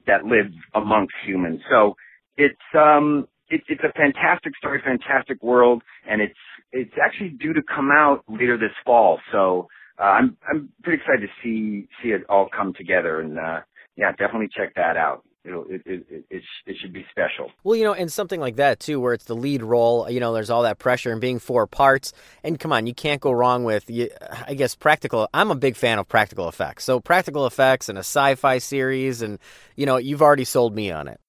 that 0.07 0.25
live 0.25 0.53
amongst 0.75 1.15
humans. 1.27 1.61
So 1.71 1.97
it's 2.37 2.57
um, 2.79 3.27
it, 3.51 3.63
it's 3.69 3.83
a 3.85 3.93
fantastic 3.95 4.57
story, 4.59 4.83
fantastic 4.85 5.43
world, 5.43 5.83
and 6.09 6.21
it's 6.23 6.39
it's 6.73 6.95
actually 7.03 7.31
due 7.31 7.55
to 7.55 7.63
come 7.63 7.91
out 7.91 8.25
later 8.29 8.59
this 8.59 8.77
fall. 8.85 9.21
So 9.33 9.69
uh, 9.99 10.05
I'm 10.05 10.37
I'm 10.51 10.71
pretty 10.85 11.03
excited 11.03 11.29
to 11.29 11.33
see 11.43 11.89
see 12.03 12.11
it 12.11 12.23
all 12.29 12.49
come 12.55 12.75
together, 12.75 13.21
and 13.21 13.39
uh, 13.39 13.61
yeah, 13.97 14.13
definitely 14.13 14.51
check 14.57 14.75
that 14.77 14.97
out. 14.99 15.25
It'll, 15.45 15.65
it, 15.65 15.83
it, 15.87 16.07
it, 16.11 16.25
it, 16.31 16.43
it 16.67 16.77
should 16.81 16.93
be 16.93 17.05
special. 17.11 17.51
Well, 17.65 17.77
you 17.77 17.85
know, 17.85 17.95
and 17.95 18.13
something 18.13 18.41
like 18.41 18.57
that 18.57 18.81
too, 18.81 19.01
where 19.01 19.15
it's 19.15 19.25
the 19.25 19.37
lead 19.37 19.63
role. 19.63 20.11
You 20.11 20.21
know, 20.21 20.33
there's 20.33 20.51
all 20.51 20.63
that 20.65 20.79
pressure 20.79 21.13
and 21.13 21.21
being 21.21 21.39
four 21.39 21.67
parts. 21.67 22.13
And 22.43 22.59
come 22.59 22.73
on, 22.73 22.87
you 22.87 22.95
can't 22.95 23.21
go 23.21 23.31
wrong 23.31 23.65
with. 23.65 23.89
you, 23.89 24.11
I 24.47 24.55
guess 24.55 24.75
practical. 24.75 25.29
I'm 25.33 25.51
a 25.51 25.55
big 25.55 25.77
fan 25.77 25.99
of 25.99 26.09
practical 26.09 26.49
effects. 26.49 26.85
So 26.85 27.01
practical 27.01 27.47
effects 27.47 27.89
and 27.89 27.97
a 27.97 28.01
sci-fi 28.01 28.59
series, 28.59 29.23
and 29.23 29.39
you 29.77 29.87
know, 29.87 29.97
you've 29.97 30.23
already 30.23 30.45
sold 30.45 30.75
me 30.75 30.91
on 30.91 31.09
it. 31.09 31.21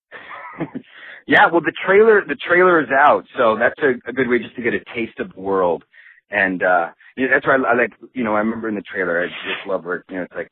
yeah, 1.27 1.45
well, 1.51 1.61
the 1.61 1.73
trailer 1.85 2.23
the 2.25 2.35
trailer 2.35 2.81
is 2.81 2.89
out, 2.89 3.25
so 3.37 3.57
that's 3.57 3.79
a, 3.81 4.09
a 4.09 4.13
good 4.13 4.27
way 4.27 4.39
just 4.39 4.55
to 4.55 4.61
get 4.61 4.73
a 4.73 4.83
taste 4.95 5.19
of 5.19 5.33
the 5.33 5.39
world. 5.39 5.83
And 6.31 6.61
uh 6.63 6.89
you 7.15 7.27
know, 7.27 7.33
that's 7.33 7.45
why 7.45 7.55
I, 7.55 7.71
I 7.71 7.75
like. 7.75 7.93
You 8.13 8.23
know, 8.23 8.35
I 8.35 8.39
remember 8.39 8.69
in 8.69 8.75
the 8.75 8.81
trailer, 8.81 9.21
I 9.21 9.27
just 9.27 9.67
love 9.67 9.85
where 9.85 10.03
you 10.09 10.17
know 10.17 10.23
it's 10.23 10.33
like 10.35 10.49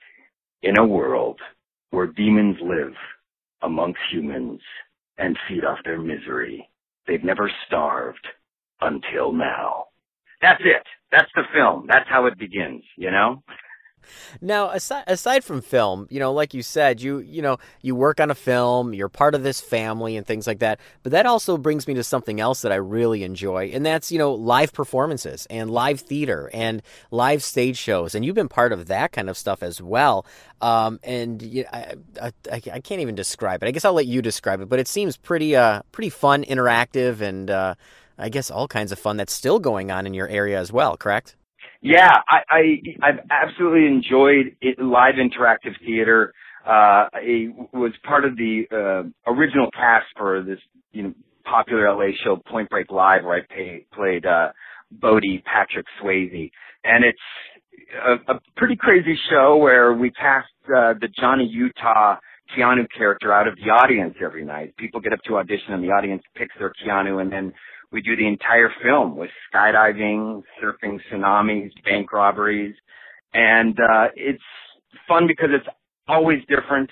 in 0.61 0.77
a 0.77 0.85
world 0.85 1.39
where 1.91 2.07
demons 2.07 2.57
live 2.61 2.93
amongst 3.61 3.99
humans 4.11 4.61
and 5.17 5.37
feed 5.47 5.65
off 5.65 5.79
their 5.83 5.99
misery. 5.99 6.69
They've 7.07 7.23
never 7.23 7.51
starved 7.67 8.25
until 8.81 9.31
now. 9.31 9.85
That's 10.41 10.61
it. 10.63 10.83
That's 11.11 11.31
the 11.35 11.43
film. 11.53 11.85
That's 11.87 12.07
how 12.09 12.25
it 12.27 12.37
begins, 12.37 12.83
you 12.97 13.11
know? 13.11 13.41
Now, 14.41 14.69
aside 14.69 15.03
aside 15.07 15.43
from 15.43 15.61
film, 15.61 16.07
you 16.09 16.19
know, 16.19 16.33
like 16.33 16.53
you 16.53 16.63
said, 16.63 17.01
you 17.01 17.19
you 17.19 17.41
know, 17.41 17.57
you 17.81 17.95
work 17.95 18.19
on 18.19 18.31
a 18.31 18.35
film, 18.35 18.93
you're 18.93 19.09
part 19.09 19.35
of 19.35 19.43
this 19.43 19.61
family 19.61 20.17
and 20.17 20.25
things 20.25 20.47
like 20.47 20.59
that. 20.59 20.79
But 21.03 21.11
that 21.11 21.25
also 21.25 21.57
brings 21.57 21.87
me 21.87 21.93
to 21.95 22.03
something 22.03 22.39
else 22.39 22.61
that 22.61 22.71
I 22.71 22.75
really 22.75 23.23
enjoy, 23.23 23.71
and 23.73 23.85
that's 23.85 24.11
you 24.11 24.19
know, 24.19 24.33
live 24.33 24.73
performances 24.73 25.47
and 25.49 25.69
live 25.69 26.01
theater 26.01 26.49
and 26.53 26.81
live 27.11 27.43
stage 27.43 27.77
shows. 27.77 28.15
And 28.15 28.25
you've 28.25 28.35
been 28.35 28.49
part 28.49 28.73
of 28.73 28.87
that 28.87 29.11
kind 29.11 29.29
of 29.29 29.37
stuff 29.37 29.63
as 29.63 29.81
well. 29.81 30.25
Um, 30.61 30.99
and 31.03 31.41
you 31.41 31.63
know, 31.63 31.69
I, 31.71 31.93
I, 32.21 32.31
I 32.51 32.79
can't 32.79 33.01
even 33.01 33.15
describe 33.15 33.63
it. 33.63 33.67
I 33.67 33.71
guess 33.71 33.85
I'll 33.85 33.93
let 33.93 34.07
you 34.07 34.21
describe 34.21 34.61
it. 34.61 34.69
But 34.69 34.79
it 34.79 34.87
seems 34.87 35.17
pretty 35.17 35.55
uh 35.55 35.81
pretty 35.91 36.09
fun, 36.09 36.43
interactive, 36.43 37.21
and 37.21 37.49
uh, 37.49 37.75
I 38.17 38.29
guess 38.29 38.51
all 38.51 38.67
kinds 38.67 38.91
of 38.91 38.99
fun 38.99 39.17
that's 39.17 39.33
still 39.33 39.59
going 39.59 39.91
on 39.91 40.05
in 40.07 40.13
your 40.13 40.27
area 40.27 40.59
as 40.59 40.71
well. 40.71 40.97
Correct? 40.97 41.36
Yeah, 41.81 42.09
I, 42.29 42.37
I 42.49 42.61
I've 43.03 43.19
absolutely 43.29 43.87
enjoyed 43.87 44.55
it, 44.61 44.79
live 44.79 45.15
interactive 45.15 45.73
theater. 45.85 46.33
Uh, 46.65 47.07
I 47.13 47.47
was 47.73 47.93
part 48.03 48.25
of 48.25 48.35
the 48.35 48.63
uh, 48.71 49.31
original 49.31 49.69
cast 49.71 50.07
for 50.17 50.43
this, 50.43 50.59
you 50.91 51.03
know, 51.03 51.13
popular 51.45 51.93
LA 51.93 52.11
show 52.23 52.37
Point 52.47 52.69
Break 52.69 52.91
Live, 52.91 53.23
where 53.23 53.37
I 53.37 53.41
pay, 53.53 53.85
played 53.93 54.25
uh, 54.25 54.49
Bodhi 54.91 55.43
Patrick 55.45 55.85
Swayze, 56.01 56.51
and 56.83 57.05
it's 57.05 57.19
a, 58.05 58.33
a 58.33 58.39
pretty 58.57 58.75
crazy 58.75 59.17
show 59.29 59.57
where 59.57 59.93
we 59.93 60.11
cast 60.11 60.49
uh, 60.65 60.93
the 60.99 61.07
Johnny 61.19 61.45
Utah 61.45 62.17
Keanu 62.55 62.85
character 62.97 63.33
out 63.33 63.47
of 63.47 63.55
the 63.55 63.69
audience 63.69 64.15
every 64.23 64.45
night. 64.45 64.75
People 64.77 64.99
get 64.99 65.13
up 65.13 65.19
to 65.27 65.37
audition, 65.37 65.73
and 65.73 65.83
the 65.83 65.89
audience 65.91 66.23
picks 66.35 66.55
their 66.59 66.71
Keanu, 66.83 67.21
and 67.21 67.31
then 67.31 67.53
we 67.91 68.01
do 68.01 68.15
the 68.15 68.27
entire 68.27 68.69
film 68.83 69.15
with 69.15 69.29
skydiving, 69.53 70.43
surfing 70.61 70.99
tsunamis, 71.11 71.71
bank 71.85 72.11
robberies, 72.11 72.75
and 73.33 73.77
uh, 73.79 74.07
it's 74.15 74.43
fun 75.07 75.27
because 75.27 75.49
it's 75.51 75.67
always 76.07 76.39
different, 76.49 76.89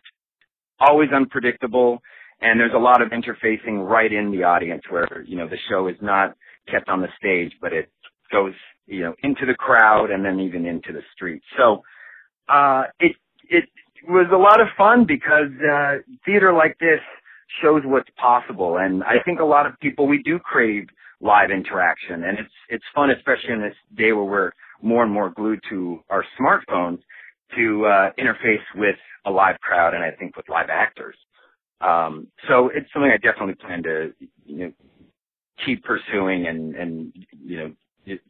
always 0.79 1.09
unpredictable, 1.13 1.99
and 2.41 2.59
there's 2.59 2.73
a 2.75 2.79
lot 2.79 3.01
of 3.01 3.09
interfacing 3.09 3.87
right 3.87 4.11
in 4.11 4.31
the 4.31 4.43
audience 4.43 4.83
where 4.89 5.23
you 5.25 5.37
know 5.37 5.47
the 5.47 5.57
show 5.69 5.87
is 5.87 5.95
not 6.01 6.35
kept 6.69 6.89
on 6.89 7.01
the 7.01 7.07
stage, 7.17 7.51
but 7.61 7.73
it 7.73 7.89
goes 8.31 8.53
you 8.87 9.01
know 9.01 9.15
into 9.23 9.45
the 9.45 9.53
crowd 9.53 10.11
and 10.11 10.23
then 10.23 10.39
even 10.39 10.65
into 10.65 10.93
the 10.93 11.01
street. 11.13 11.41
So 11.57 11.83
uh, 12.47 12.83
it 12.99 13.15
it 13.49 13.65
was 14.07 14.27
a 14.31 14.37
lot 14.37 14.61
of 14.61 14.67
fun 14.77 15.05
because 15.05 15.51
uh, 15.61 15.97
theater 16.25 16.53
like 16.53 16.77
this 16.79 17.01
shows 17.61 17.81
what's 17.85 18.09
possible. 18.17 18.77
And 18.77 19.03
I 19.03 19.15
think 19.23 19.39
a 19.39 19.45
lot 19.45 19.65
of 19.65 19.79
people, 19.79 20.07
we 20.07 20.21
do 20.23 20.39
crave 20.39 20.87
live 21.21 21.49
interaction 21.51 22.23
and 22.23 22.37
it's, 22.39 22.53
it's 22.69 22.83
fun, 22.93 23.09
especially 23.09 23.53
in 23.53 23.61
this 23.61 23.75
day 23.95 24.11
where 24.11 24.23
we're 24.23 24.51
more 24.81 25.03
and 25.03 25.11
more 25.11 25.29
glued 25.29 25.59
to 25.69 25.99
our 26.09 26.23
smartphones 26.39 26.99
to, 27.55 27.85
uh, 27.85 28.09
interface 28.19 28.63
with 28.75 28.97
a 29.25 29.31
live 29.31 29.59
crowd 29.61 29.93
and 29.93 30.03
I 30.03 30.11
think 30.11 30.35
with 30.35 30.49
live 30.49 30.69
actors. 30.69 31.15
Um, 31.81 32.27
so 32.47 32.69
it's 32.73 32.91
something 32.93 33.11
I 33.11 33.17
definitely 33.17 33.55
plan 33.55 33.83
to, 33.83 34.13
you 34.45 34.57
know, 34.57 34.71
keep 35.65 35.83
pursuing 35.83 36.47
and, 36.47 36.75
and, 36.75 37.13
you 37.43 37.57
know, 37.57 37.73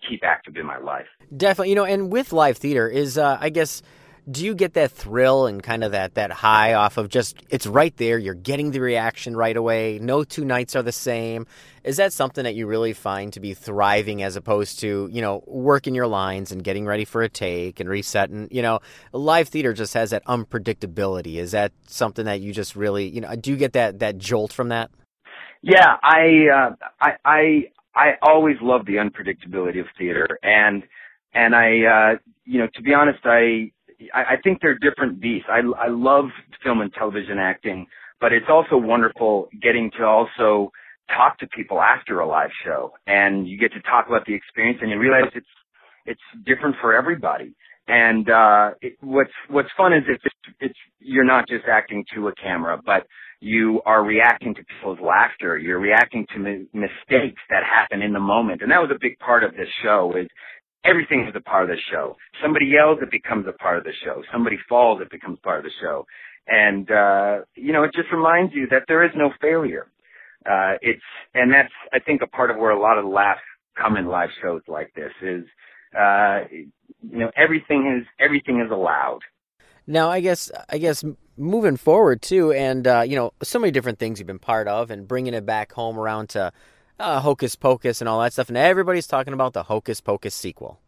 keep 0.08 0.24
active 0.24 0.56
in 0.56 0.66
my 0.66 0.78
life. 0.78 1.08
Definitely, 1.36 1.70
you 1.70 1.76
know, 1.76 1.86
and 1.86 2.12
with 2.12 2.32
live 2.32 2.58
theater 2.58 2.88
is, 2.88 3.18
uh, 3.18 3.38
I 3.40 3.50
guess, 3.50 3.82
do 4.30 4.44
you 4.44 4.56
get 4.56 4.74
that 4.74 4.92
thrill 4.92 5.46
and 5.46 5.62
kind 5.62 5.84
of 5.84 5.92
that 5.92 6.16
that 6.16 6.32
high 6.32 6.74
off 6.74 6.98
of 6.98 7.10
just 7.10 7.38
it's 7.50 7.68
right 7.68 7.96
there 7.98 8.18
you're 8.18 8.34
getting 8.34 8.72
the 8.72 8.80
reaction 8.80 9.36
right 9.36 9.56
away 9.56 10.00
no 10.02 10.24
two 10.24 10.46
nights 10.46 10.76
are 10.76 10.82
the 10.82 10.92
same? 10.92 11.46
Is 11.84 11.98
that 11.98 12.12
something 12.14 12.44
that 12.46 12.56
you 12.56 12.66
really 12.66 12.94
find 12.94 13.32
to 13.34 13.40
be 13.40 13.54
thriving 13.54 14.24
as 14.24 14.36
opposed 14.36 14.80
to 14.80 15.08
you 15.12 15.22
know 15.22 15.44
working 15.46 15.94
your 15.94 16.08
lines 16.08 16.52
and 16.52 16.64
getting 16.64 16.86
ready 16.86 17.06
for 17.06 17.22
a 17.22 17.30
take 17.30 17.80
and 17.80 17.88
resetting? 17.88 18.48
You 18.52 18.62
know 18.62 18.80
live 19.14 19.50
theater 19.50 19.74
just 19.74 19.94
has 19.94 20.10
that 20.10 20.26
unpredictability. 20.26 21.36
Is 21.36 21.52
that 21.52 21.72
something 21.88 22.26
that 22.26 22.42
you 22.42 22.52
just 22.52 22.76
really 22.76 23.08
you 23.08 23.22
know 23.22 23.36
do 23.36 23.52
you 23.52 23.58
get 23.58 23.74
that 23.74 24.00
that 24.00 24.18
jolt 24.18 24.52
from 24.52 24.70
that? 24.70 24.90
Yeah 25.62 25.98
i 26.02 26.48
uh 26.54 26.76
i 27.00 27.12
i 27.24 27.64
i 27.96 28.08
always 28.24 28.58
love 28.62 28.86
the 28.88 28.96
unpredictability 28.96 29.80
of 29.80 29.88
theater. 29.98 30.40
And 30.42 30.84
and 31.34 31.54
i 31.54 31.84
uh 31.84 32.18
you 32.44 32.60
know 32.60 32.68
to 32.74 32.82
be 32.82 32.94
honest 32.94 33.20
i 33.26 33.72
I, 34.14 34.34
I 34.34 34.36
think 34.44 34.60
they're 34.62 34.78
different 34.78 35.20
beasts. 35.20 35.48
I, 35.50 35.60
I 35.78 35.88
love 35.90 36.26
film 36.64 36.82
and 36.82 36.94
television 36.94 37.38
acting, 37.40 37.88
but 38.20 38.34
it's 38.34 38.48
also 38.50 38.78
wonderful 38.78 39.50
getting 39.62 39.92
to 39.98 40.06
also 40.06 40.72
talk 41.10 41.38
to 41.40 41.48
people 41.48 41.82
after 41.82 42.20
a 42.20 42.28
live 42.28 42.50
show 42.64 42.94
and 43.06 43.48
you 43.48 43.58
get 43.60 43.72
to 43.74 43.82
talk 43.82 44.08
about 44.08 44.26
the 44.26 44.34
experience 44.34 44.80
and 44.82 44.90
you 44.90 44.98
realize 45.00 45.32
it's, 45.36 45.46
it's 46.06 46.22
different 46.46 46.76
for 46.82 46.94
everybody. 46.96 47.54
And, 47.88 48.30
uh, 48.30 48.72
it, 48.82 48.98
what's, 49.02 49.32
what's 49.50 49.70
fun 49.78 49.94
is 49.94 50.04
it's, 50.08 50.24
it's, 50.60 50.80
you're 51.00 51.24
not 51.24 51.48
just 51.48 51.66
acting 51.72 52.04
to 52.16 52.28
a 52.30 52.36
camera, 52.36 52.80
but 52.84 53.06
you 53.40 53.82
are 53.86 54.04
reacting 54.04 54.56
to 54.56 54.64
people's 54.64 55.00
laughter. 55.00 55.58
You're 55.58 55.80
reacting 55.80 56.26
to 56.34 56.40
mi- 56.40 56.68
mistakes 56.74 57.42
that 57.52 57.64
happen 57.64 58.02
in 58.02 58.14
the 58.14 58.20
moment. 58.20 58.62
And 58.64 58.72
that 58.72 58.82
was 58.82 58.90
a 58.90 58.98
big 59.00 59.20
part 59.20 59.44
of 59.44 59.52
this 59.52 59.68
show 59.84 60.14
is 60.18 60.28
everything 60.86 61.26
is 61.28 61.36
a 61.36 61.42
part 61.42 61.64
of 61.64 61.70
the 61.70 61.82
show. 61.92 62.16
Somebody 62.42 62.68
yells, 62.68 63.00
it 63.02 63.12
becomes 63.12 63.48
a 63.48 63.52
part 63.54 63.78
of 63.78 63.84
the 63.84 63.94
show. 64.04 64.22
Somebody 64.32 64.58
falls, 64.70 65.02
it 65.02 65.10
becomes 65.10 65.40
part 65.40 65.60
of 65.60 65.64
the 65.66 65.72
show. 65.82 66.06
And, 66.48 66.90
uh, 66.92 67.46
you 67.56 67.74
know, 67.74 67.84
it 67.84 67.92
just 67.96 68.12
reminds 68.12 68.54
you 68.54 68.68
that 68.70 68.84
there 68.88 69.04
is 69.04 69.12
no 69.16 69.32
failure. 69.42 69.88
Uh, 70.46 70.78
it's, 70.82 71.02
and 71.34 71.52
that's, 71.52 71.74
I 71.92 72.00
think, 72.00 72.22
a 72.22 72.28
part 72.28 72.52
of 72.52 72.58
where 72.58 72.72
a 72.72 72.80
lot 72.80 73.00
of 73.00 73.06
laughs 73.06 73.42
come 73.76 73.98
in 73.98 74.06
live 74.08 74.30
shows 74.44 74.62
like 74.68 74.94
this 74.94 75.12
is, 75.22 75.44
uh, 76.00 76.42
you 76.52 77.18
know, 77.18 77.32
everything 77.36 78.00
is, 78.00 78.08
everything 78.20 78.62
is 78.62 78.72
allowed. 78.72 79.22
Now, 79.88 80.10
I 80.10 80.20
guess, 80.20 80.52
I 80.70 80.78
guess 80.78 81.04
moving 81.36 81.78
forward 81.78 82.22
too, 82.22 82.52
and, 82.52 82.86
uh, 82.88 83.02
you 83.02 83.16
know, 83.16 83.34
so 83.42 83.58
many 83.58 83.72
different 83.72 83.98
things 83.98 84.20
you've 84.20 84.28
been 84.28 84.40
part 84.40 84.68
of 84.68 84.92
and 84.92 85.08
bringing 85.08 85.34
it 85.34 85.46
back 85.46 85.72
home 85.72 85.98
around 85.98 86.30
to, 86.30 86.54
uh, 87.00 87.20
Hocus 87.20 87.56
Pocus 87.56 88.02
and 88.02 88.10
all 88.10 88.22
that 88.22 88.34
stuff, 88.34 88.50
and 88.50 88.58
everybody's 88.58 89.08
talking 89.08 89.34
about 89.34 89.54
the 89.54 89.64
Hocus 89.64 90.02
Pocus 90.02 90.36
sequel. 90.36 90.80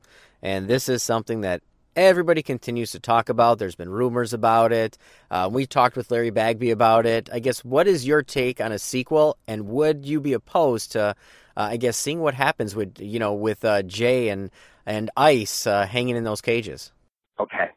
And 0.41 0.67
this 0.67 0.87
is 0.87 1.03
something 1.03 1.41
that 1.41 1.61
everybody 1.95 2.43
continues 2.43 2.91
to 2.91 2.99
talk 2.99 3.27
about. 3.27 3.57
There's 3.57 3.75
been 3.75 3.89
rumors 3.89 4.33
about 4.33 4.71
it. 4.71 4.97
Uh, 5.31 5.49
we 5.51 5.65
talked 5.65 5.97
with 5.97 6.11
Larry 6.11 6.29
Bagby 6.29 6.71
about 6.71 7.05
it. 7.05 7.29
I 7.33 7.39
guess, 7.39 7.65
what 7.65 7.87
is 7.87 8.05
your 8.05 8.21
take 8.21 8.61
on 8.61 8.71
a 8.71 8.79
sequel, 8.79 9.37
and 9.47 9.67
would 9.67 10.05
you 10.05 10.21
be 10.21 10.33
opposed 10.33 10.91
to, 10.93 11.01
uh, 11.01 11.13
I 11.55 11.77
guess, 11.77 11.97
seeing 11.97 12.19
what 12.19 12.35
happens 12.35 12.75
with, 12.75 12.99
you 12.99 13.19
know, 13.19 13.33
with 13.33 13.65
uh, 13.65 13.81
Jay 13.83 14.29
and 14.29 14.51
and 14.85 15.09
Ice 15.17 15.67
uh, 15.67 15.85
hanging 15.85 16.15
in 16.15 16.23
those 16.23 16.39
cages? 16.41 16.91
Okay, 17.39 17.69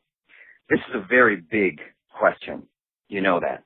this 0.69 0.79
is 0.89 0.95
a 0.95 1.07
very 1.09 1.37
big 1.37 1.81
question. 2.13 2.63
You 3.09 3.21
know 3.21 3.41
that 3.41 3.65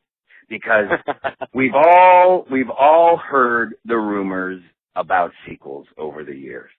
because 0.48 0.86
we've 1.54 1.74
all 1.74 2.46
we've 2.50 2.70
all 2.70 3.16
heard 3.16 3.74
the 3.84 3.96
rumors 3.96 4.62
about 4.96 5.32
sequels 5.48 5.86
over 5.98 6.24
the 6.24 6.34
years. 6.36 6.70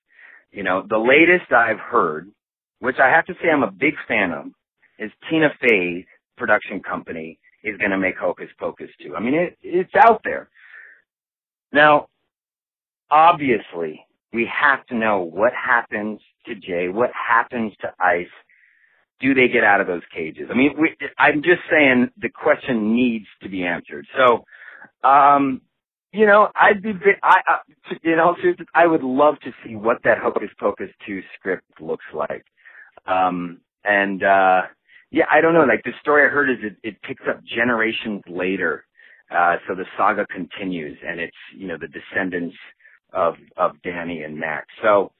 You 0.51 0.63
know, 0.63 0.85
the 0.87 0.97
latest 0.97 1.51
I've 1.51 1.79
heard, 1.79 2.29
which 2.79 2.97
I 2.97 3.09
have 3.09 3.25
to 3.25 3.33
say 3.33 3.49
I'm 3.51 3.63
a 3.63 3.71
big 3.71 3.95
fan 4.07 4.31
of, 4.31 4.45
is 4.97 5.11
Tina 5.29 5.49
Fey's 5.61 6.05
production 6.37 6.81
company 6.81 7.39
is 7.63 7.77
going 7.77 7.91
to 7.91 7.97
make 7.97 8.17
Hocus 8.17 8.49
Pocus 8.59 8.89
2. 9.03 9.15
I 9.15 9.19
mean, 9.19 9.33
it, 9.33 9.57
it's 9.61 9.93
out 9.95 10.21
there. 10.23 10.49
Now, 11.73 12.07
obviously, 13.09 14.05
we 14.31 14.47
have 14.61 14.85
to 14.87 14.95
know 14.95 15.19
what 15.21 15.51
happens 15.53 16.19
to 16.45 16.55
Jay, 16.55 16.87
what 16.89 17.09
happens 17.11 17.73
to 17.81 17.91
Ice. 17.99 18.27
Do 19.21 19.33
they 19.33 19.47
get 19.47 19.63
out 19.63 19.81
of 19.81 19.87
those 19.87 20.03
cages? 20.15 20.49
I 20.51 20.55
mean, 20.55 20.75
we, 20.79 20.95
I'm 21.17 21.43
just 21.43 21.61
saying 21.71 22.09
the 22.21 22.29
question 22.29 22.95
needs 22.95 23.27
to 23.43 23.49
be 23.49 23.63
answered. 23.65 24.05
So, 24.17 24.45
um, 25.03 25.61
you 26.13 26.25
know, 26.25 26.49
I'd 26.55 26.81
be, 26.83 26.93
I, 27.23 27.41
I, 27.47 27.59
in 28.03 28.19
all 28.19 28.35
seriousness, 28.41 28.67
I 28.75 28.87
would 28.87 29.03
love 29.03 29.35
to 29.41 29.51
see 29.65 29.75
what 29.75 29.97
that 30.03 30.19
Hocus 30.19 30.49
Pocus 30.59 30.89
2 31.07 31.21
script 31.37 31.65
looks 31.81 32.05
like. 32.13 32.45
Um, 33.07 33.61
and, 33.85 34.23
uh, 34.23 34.63
yeah, 35.11 35.25
I 35.31 35.41
don't 35.41 35.53
know, 35.53 35.65
like 35.65 35.83
the 35.85 35.93
story 36.01 36.25
I 36.25 36.29
heard 36.29 36.49
is 36.51 36.57
it, 36.63 36.77
it 36.83 37.01
picks 37.03 37.23
up 37.29 37.43
generations 37.45 38.23
later. 38.27 38.85
Uh, 39.31 39.57
so 39.67 39.75
the 39.75 39.85
saga 39.97 40.25
continues 40.27 40.97
and 41.07 41.19
it's, 41.19 41.37
you 41.55 41.67
know, 41.67 41.77
the 41.79 41.87
descendants 41.89 42.55
of, 43.13 43.35
of 43.57 43.81
Danny 43.83 44.23
and 44.23 44.39
Max. 44.39 44.67
So, 44.83 45.11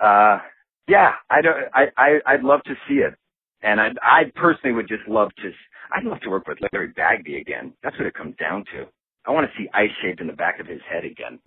uh, 0.00 0.40
yeah, 0.88 1.12
I 1.30 1.42
don't, 1.42 1.56
I, 1.74 1.86
I, 1.96 2.20
I'd 2.26 2.44
love 2.44 2.62
to 2.64 2.74
see 2.88 2.96
it. 2.96 3.14
And 3.62 3.80
I, 3.80 3.88
I 4.02 4.22
personally 4.34 4.74
would 4.74 4.88
just 4.88 5.06
love 5.08 5.30
to, 5.36 5.50
I'd 5.92 6.04
love 6.04 6.20
to 6.22 6.30
work 6.30 6.48
with 6.48 6.58
Larry 6.72 6.88
Bagby 6.88 7.36
again. 7.36 7.72
That's 7.82 7.96
what 7.98 8.06
it 8.06 8.14
comes 8.14 8.34
down 8.36 8.64
to. 8.74 8.86
I 9.24 9.30
want 9.30 9.48
to 9.48 9.56
see 9.56 9.68
ice 9.72 9.90
shaved 10.02 10.20
in 10.20 10.26
the 10.26 10.32
back 10.32 10.58
of 10.58 10.66
his 10.66 10.80
head 10.90 11.04
again. 11.04 11.38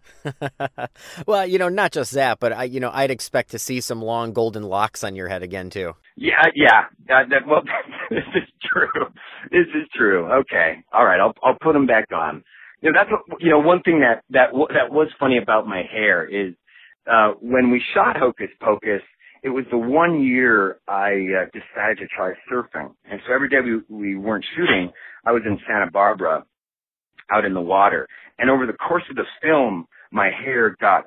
well, 1.27 1.45
you 1.45 1.59
know, 1.59 1.67
not 1.67 1.91
just 1.91 2.13
that, 2.13 2.39
but 2.39 2.53
I, 2.53 2.63
you 2.63 2.79
know, 2.79 2.89
I'd 2.93 3.11
expect 3.11 3.51
to 3.51 3.59
see 3.59 3.81
some 3.81 4.01
long 4.01 4.31
golden 4.31 4.63
locks 4.63 5.03
on 5.03 5.13
your 5.13 5.27
head 5.27 5.43
again 5.43 5.69
too. 5.69 5.91
Yeah, 6.15 6.43
yeah. 6.55 6.85
Uh, 7.09 7.27
that, 7.29 7.45
well, 7.45 7.63
this 8.09 8.23
is 8.33 8.49
true. 8.63 9.07
This 9.51 9.67
is 9.75 9.89
true. 9.93 10.25
Okay, 10.39 10.83
all 10.93 11.03
right. 11.05 11.19
I'll 11.19 11.33
I'll 11.43 11.57
put 11.61 11.73
them 11.73 11.85
back 11.85 12.05
on. 12.13 12.43
You 12.81 12.91
know, 12.91 12.99
that's 12.99 13.11
what, 13.11 13.41
you 13.41 13.49
know 13.49 13.59
one 13.59 13.81
thing 13.81 13.99
that 13.99 14.23
that 14.29 14.51
w- 14.51 14.67
that 14.69 14.93
was 14.93 15.09
funny 15.19 15.37
about 15.37 15.67
my 15.67 15.83
hair 15.91 16.25
is 16.25 16.53
uh 17.11 17.33
when 17.41 17.71
we 17.71 17.81
shot 17.93 18.15
Hocus 18.17 18.49
Pocus. 18.61 19.01
It 19.45 19.49
was 19.49 19.65
the 19.69 19.77
one 19.77 20.23
year 20.23 20.79
I 20.87 21.11
uh, 21.11 21.45
decided 21.53 21.99
to 21.99 22.07
try 22.07 22.33
surfing, 22.51 22.95
and 23.09 23.21
so 23.27 23.33
every 23.33 23.47
day 23.47 23.57
we 23.61 23.79
we 23.95 24.15
weren't 24.15 24.43
shooting, 24.57 24.91
I 25.23 25.33
was 25.33 25.43
in 25.45 25.59
Santa 25.67 25.91
Barbara, 25.91 26.43
out 27.31 27.45
in 27.45 27.53
the 27.53 27.61
water, 27.61 28.07
and 28.39 28.49
over 28.49 28.65
the 28.65 28.73
course 28.73 29.03
of 29.07 29.15
the 29.15 29.25
film, 29.43 29.87
my 30.11 30.31
hair 30.31 30.75
got 30.81 31.05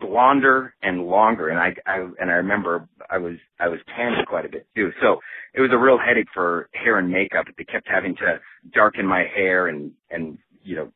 blonder 0.00 0.74
and 0.82 1.06
longer 1.06 1.48
and 1.48 1.58
I, 1.58 1.72
I 1.86 2.00
and 2.20 2.30
I 2.30 2.34
remember 2.34 2.88
I 3.08 3.16
was 3.18 3.36
I 3.60 3.68
was 3.68 3.78
tanned 3.96 4.26
quite 4.26 4.44
a 4.44 4.48
bit 4.50 4.66
too. 4.74 4.90
So 5.00 5.20
it 5.54 5.60
was 5.60 5.70
a 5.72 5.78
real 5.78 5.98
headache 5.98 6.28
for 6.34 6.68
hair 6.74 6.98
and 6.98 7.08
makeup. 7.10 7.46
They 7.56 7.64
kept 7.64 7.88
having 7.88 8.16
to 8.16 8.40
darken 8.74 9.06
my 9.06 9.24
hair 9.34 9.68
and 9.68 9.92
and 10.10 10.36
you 10.62 10.76
know 10.76 10.92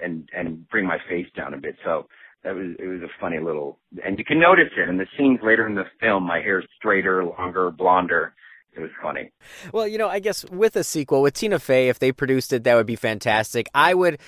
and 0.00 0.28
and 0.34 0.68
bring 0.68 0.86
my 0.86 0.98
face 1.08 1.26
down 1.36 1.54
a 1.54 1.58
bit. 1.58 1.76
So 1.84 2.06
that 2.44 2.54
was 2.54 2.76
it 2.78 2.86
was 2.86 3.00
a 3.02 3.08
funny 3.20 3.38
little 3.40 3.78
and 4.04 4.18
you 4.18 4.24
can 4.24 4.38
notice 4.38 4.70
it 4.76 4.88
in 4.88 4.98
the 4.98 5.06
scenes 5.18 5.40
later 5.42 5.66
in 5.66 5.74
the 5.74 5.84
film. 6.00 6.24
My 6.24 6.40
hair's 6.40 6.66
straighter, 6.76 7.24
longer, 7.24 7.70
blonder. 7.70 8.34
It 8.76 8.80
was 8.80 8.90
funny. 9.00 9.30
Well, 9.72 9.86
you 9.86 9.98
know, 9.98 10.08
I 10.08 10.18
guess 10.18 10.44
with 10.46 10.74
a 10.74 10.82
sequel 10.82 11.22
with 11.22 11.34
Tina 11.34 11.58
Fey, 11.58 11.88
if 11.88 12.00
they 12.00 12.10
produced 12.10 12.52
it, 12.52 12.64
that 12.64 12.74
would 12.74 12.86
be 12.86 12.96
fantastic. 12.96 13.68
I 13.74 13.94
would 13.94 14.18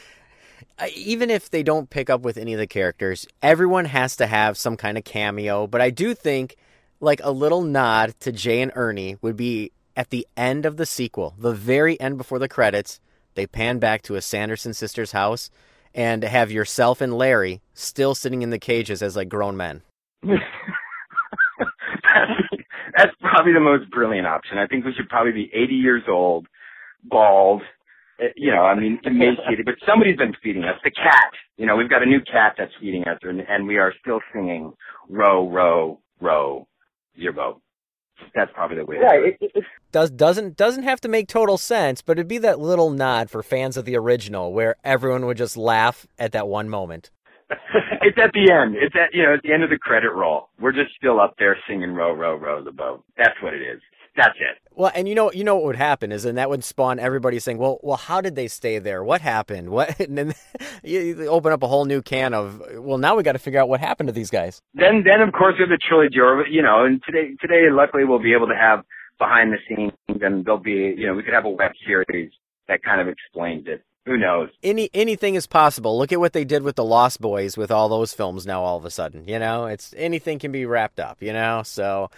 even 0.94 1.30
if 1.30 1.50
they 1.50 1.62
don't 1.62 1.90
pick 1.90 2.10
up 2.10 2.22
with 2.22 2.36
any 2.36 2.52
of 2.52 2.58
the 2.58 2.66
characters, 2.66 3.26
everyone 3.42 3.86
has 3.86 4.16
to 4.16 4.26
have 4.26 4.56
some 4.56 4.76
kind 4.76 4.96
of 4.96 5.04
cameo. 5.04 5.66
But 5.66 5.80
I 5.80 5.90
do 5.90 6.14
think 6.14 6.56
like 7.00 7.20
a 7.22 7.30
little 7.30 7.62
nod 7.62 8.14
to 8.20 8.32
Jay 8.32 8.62
and 8.62 8.72
Ernie 8.74 9.16
would 9.20 9.36
be 9.36 9.72
at 9.96 10.10
the 10.10 10.26
end 10.36 10.66
of 10.66 10.76
the 10.76 10.86
sequel, 10.86 11.34
the 11.38 11.52
very 11.52 11.98
end 12.00 12.18
before 12.18 12.38
the 12.38 12.48
credits. 12.48 13.00
They 13.34 13.46
pan 13.46 13.78
back 13.78 14.02
to 14.02 14.14
a 14.14 14.22
Sanderson 14.22 14.74
sisters 14.74 15.12
house 15.12 15.50
and 15.96 16.22
have 16.22 16.52
yourself 16.52 17.00
and 17.00 17.16
Larry 17.16 17.62
still 17.74 18.14
sitting 18.14 18.42
in 18.42 18.50
the 18.50 18.58
cages 18.58 19.02
as 19.02 19.16
like 19.16 19.28
grown 19.28 19.56
men. 19.56 19.82
That's 22.96 23.12
probably 23.20 23.52
the 23.52 23.60
most 23.60 23.90
brilliant 23.90 24.26
option. 24.26 24.58
I 24.58 24.66
think 24.66 24.84
we 24.84 24.92
should 24.94 25.08
probably 25.08 25.32
be 25.32 25.50
80 25.52 25.74
years 25.74 26.02
old, 26.08 26.46
bald, 27.02 27.62
uh, 28.20 28.26
you 28.36 28.50
know, 28.50 28.62
I 28.62 28.74
mean, 28.74 28.98
emaciated, 29.04 29.64
but 29.66 29.74
somebody's 29.86 30.16
been 30.16 30.34
feeding 30.42 30.64
us. 30.64 30.78
The 30.82 30.90
cat, 30.90 31.32
you 31.56 31.66
know, 31.66 31.76
we've 31.76 31.90
got 31.90 32.02
a 32.02 32.06
new 32.06 32.20
cat 32.20 32.54
that's 32.56 32.72
feeding 32.80 33.04
us, 33.04 33.18
and, 33.22 33.40
and 33.40 33.66
we 33.66 33.76
are 33.76 33.92
still 34.00 34.20
singing 34.32 34.72
row, 35.08 35.48
row, 35.50 36.00
row, 36.20 36.66
your 37.14 37.32
boat. 37.32 37.60
That's 38.34 38.50
probably 38.54 38.76
the 38.76 38.84
way. 38.84 38.96
Yeah, 39.00 39.14
it. 39.14 39.36
it, 39.40 39.52
it 39.54 39.64
does 39.92 40.10
doesn't 40.10 40.56
doesn't 40.56 40.82
have 40.82 41.00
to 41.02 41.08
make 41.08 41.28
total 41.28 41.58
sense, 41.58 42.02
but 42.02 42.18
it'd 42.18 42.28
be 42.28 42.38
that 42.38 42.58
little 42.58 42.90
nod 42.90 43.30
for 43.30 43.42
fans 43.42 43.76
of 43.76 43.84
the 43.84 43.96
original, 43.96 44.52
where 44.52 44.76
everyone 44.84 45.26
would 45.26 45.36
just 45.36 45.56
laugh 45.56 46.06
at 46.18 46.32
that 46.32 46.48
one 46.48 46.68
moment. 46.68 47.10
it's 48.02 48.18
at 48.18 48.32
the 48.32 48.50
end. 48.52 48.76
It's 48.76 48.94
at 48.94 49.14
you 49.14 49.22
know 49.22 49.34
at 49.34 49.42
the 49.42 49.52
end 49.52 49.62
of 49.62 49.70
the 49.70 49.78
credit 49.78 50.12
roll. 50.12 50.48
We're 50.60 50.72
just 50.72 50.90
still 50.96 51.20
up 51.20 51.34
there 51.38 51.56
singing 51.68 51.92
row, 51.92 52.12
row, 52.12 52.34
row 52.34 52.62
the 52.62 52.72
boat. 52.72 53.04
That's 53.16 53.40
what 53.42 53.54
it 53.54 53.62
is. 53.62 53.80
That's 54.16 54.36
it. 54.40 54.58
Well, 54.74 54.90
and 54.94 55.08
you 55.08 55.14
know, 55.14 55.30
you 55.32 55.44
know 55.44 55.56
what 55.56 55.64
would 55.64 55.76
happen 55.76 56.12
is, 56.12 56.24
and 56.24 56.38
that 56.38 56.48
would 56.50 56.64
spawn 56.64 56.98
everybody 56.98 57.38
saying, 57.38 57.58
"Well, 57.58 57.78
well, 57.82 57.96
how 57.96 58.20
did 58.20 58.34
they 58.34 58.48
stay 58.48 58.78
there? 58.78 59.04
What 59.04 59.20
happened? 59.20 59.70
What?" 59.70 59.98
And 60.06 60.16
then 60.16 60.34
you 60.82 61.26
open 61.26 61.52
up 61.52 61.62
a 61.62 61.66
whole 61.66 61.84
new 61.84 62.02
can 62.02 62.34
of, 62.34 62.62
"Well, 62.74 62.98
now 62.98 63.16
we 63.16 63.22
got 63.22 63.32
to 63.32 63.38
figure 63.38 63.60
out 63.60 63.68
what 63.68 63.80
happened 63.80 64.08
to 64.08 64.12
these 64.12 64.30
guys." 64.30 64.60
Then 64.74 65.02
then 65.04 65.20
of 65.20 65.32
course 65.32 65.54
we 65.58 65.62
have 65.62 65.70
the 65.70 65.78
trilogy, 65.78 66.18
or 66.18 66.46
you 66.46 66.62
know, 66.62 66.84
and 66.84 67.02
today 67.04 67.34
today 67.40 67.70
luckily 67.70 68.04
we'll 68.04 68.22
be 68.22 68.32
able 68.32 68.48
to 68.48 68.56
have 68.56 68.84
behind 69.18 69.52
the 69.52 69.58
scenes, 69.68 69.92
and 70.22 70.44
there'll 70.44 70.60
be 70.60 70.94
you 70.96 71.06
know 71.06 71.14
we 71.14 71.22
could 71.22 71.34
have 71.34 71.44
a 71.44 71.50
web 71.50 71.72
series 71.86 72.32
that 72.68 72.82
kind 72.82 73.00
of 73.00 73.08
explains 73.08 73.66
it. 73.66 73.82
Who 74.06 74.16
knows? 74.16 74.50
Any 74.62 74.88
anything 74.94 75.34
is 75.34 75.46
possible. 75.46 75.98
Look 75.98 76.12
at 76.12 76.20
what 76.20 76.32
they 76.32 76.44
did 76.44 76.62
with 76.62 76.76
the 76.76 76.84
Lost 76.84 77.20
Boys 77.20 77.56
with 77.56 77.70
all 77.70 77.88
those 77.88 78.12
films. 78.12 78.46
Now 78.46 78.62
all 78.62 78.76
of 78.76 78.84
a 78.84 78.90
sudden, 78.90 79.26
you 79.26 79.38
know, 79.38 79.66
it's 79.66 79.92
anything 79.96 80.38
can 80.38 80.52
be 80.52 80.64
wrapped 80.64 81.00
up. 81.00 81.20
You 81.20 81.32
know, 81.32 81.62
so 81.64 82.10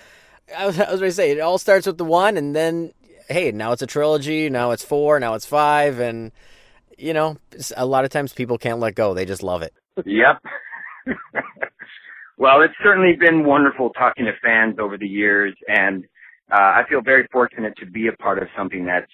I 0.56 0.66
was, 0.66 0.80
I 0.80 0.90
was 0.90 1.00
going 1.00 1.10
to 1.10 1.14
say 1.16 1.30
it 1.30 1.40
all 1.40 1.58
starts 1.58 1.86
with 1.86 1.98
the 1.98 2.04
one, 2.04 2.36
and 2.36 2.54
then 2.54 2.92
hey, 3.28 3.52
now 3.52 3.72
it's 3.72 3.82
a 3.82 3.86
trilogy. 3.86 4.48
Now 4.50 4.70
it's 4.70 4.84
four. 4.84 5.20
Now 5.20 5.34
it's 5.34 5.46
five, 5.46 6.00
and 6.00 6.32
you 6.96 7.12
know, 7.12 7.36
a 7.76 7.86
lot 7.86 8.04
of 8.04 8.10
times 8.10 8.32
people 8.32 8.58
can't 8.58 8.80
let 8.80 8.94
go. 8.94 9.14
They 9.14 9.24
just 9.24 9.42
love 9.42 9.62
it. 9.62 9.72
Yep. 10.04 10.42
well, 12.38 12.62
it's 12.62 12.74
certainly 12.82 13.16
been 13.18 13.44
wonderful 13.44 13.90
talking 13.90 14.24
to 14.24 14.32
fans 14.42 14.76
over 14.80 14.98
the 14.98 15.06
years, 15.06 15.54
and 15.68 16.04
uh, 16.52 16.56
I 16.56 16.82
feel 16.88 17.00
very 17.00 17.26
fortunate 17.30 17.74
to 17.78 17.86
be 17.86 18.08
a 18.08 18.12
part 18.12 18.38
of 18.42 18.48
something 18.56 18.84
that's 18.86 19.10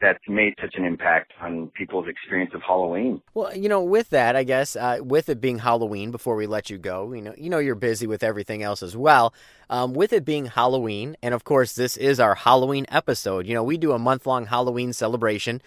that's 0.00 0.22
made 0.28 0.54
such 0.60 0.74
an 0.76 0.84
impact 0.84 1.32
on 1.40 1.68
people's 1.68 2.06
experience 2.08 2.52
of 2.54 2.62
Halloween. 2.62 3.20
Well, 3.34 3.54
you 3.56 3.68
know, 3.68 3.82
with 3.82 4.10
that, 4.10 4.36
I 4.36 4.44
guess, 4.44 4.76
uh, 4.76 4.98
with 5.00 5.28
it 5.28 5.40
being 5.40 5.58
Halloween, 5.58 6.10
before 6.10 6.36
we 6.36 6.46
let 6.46 6.70
you 6.70 6.78
go, 6.78 7.12
you 7.12 7.22
know, 7.22 7.34
you 7.36 7.50
know, 7.50 7.58
you're 7.58 7.74
busy 7.74 8.06
with 8.06 8.22
everything 8.22 8.62
else 8.62 8.82
as 8.82 8.96
well. 8.96 9.34
Um, 9.70 9.92
with 9.94 10.12
it 10.12 10.24
being 10.24 10.46
Halloween, 10.46 11.16
and 11.22 11.34
of 11.34 11.44
course, 11.44 11.74
this 11.74 11.96
is 11.96 12.20
our 12.20 12.34
Halloween 12.34 12.86
episode. 12.90 13.46
You 13.46 13.54
know, 13.54 13.64
we 13.64 13.76
do 13.76 13.92
a 13.92 13.98
month 13.98 14.26
long 14.26 14.46
Halloween 14.46 14.92
celebration, 14.92 15.60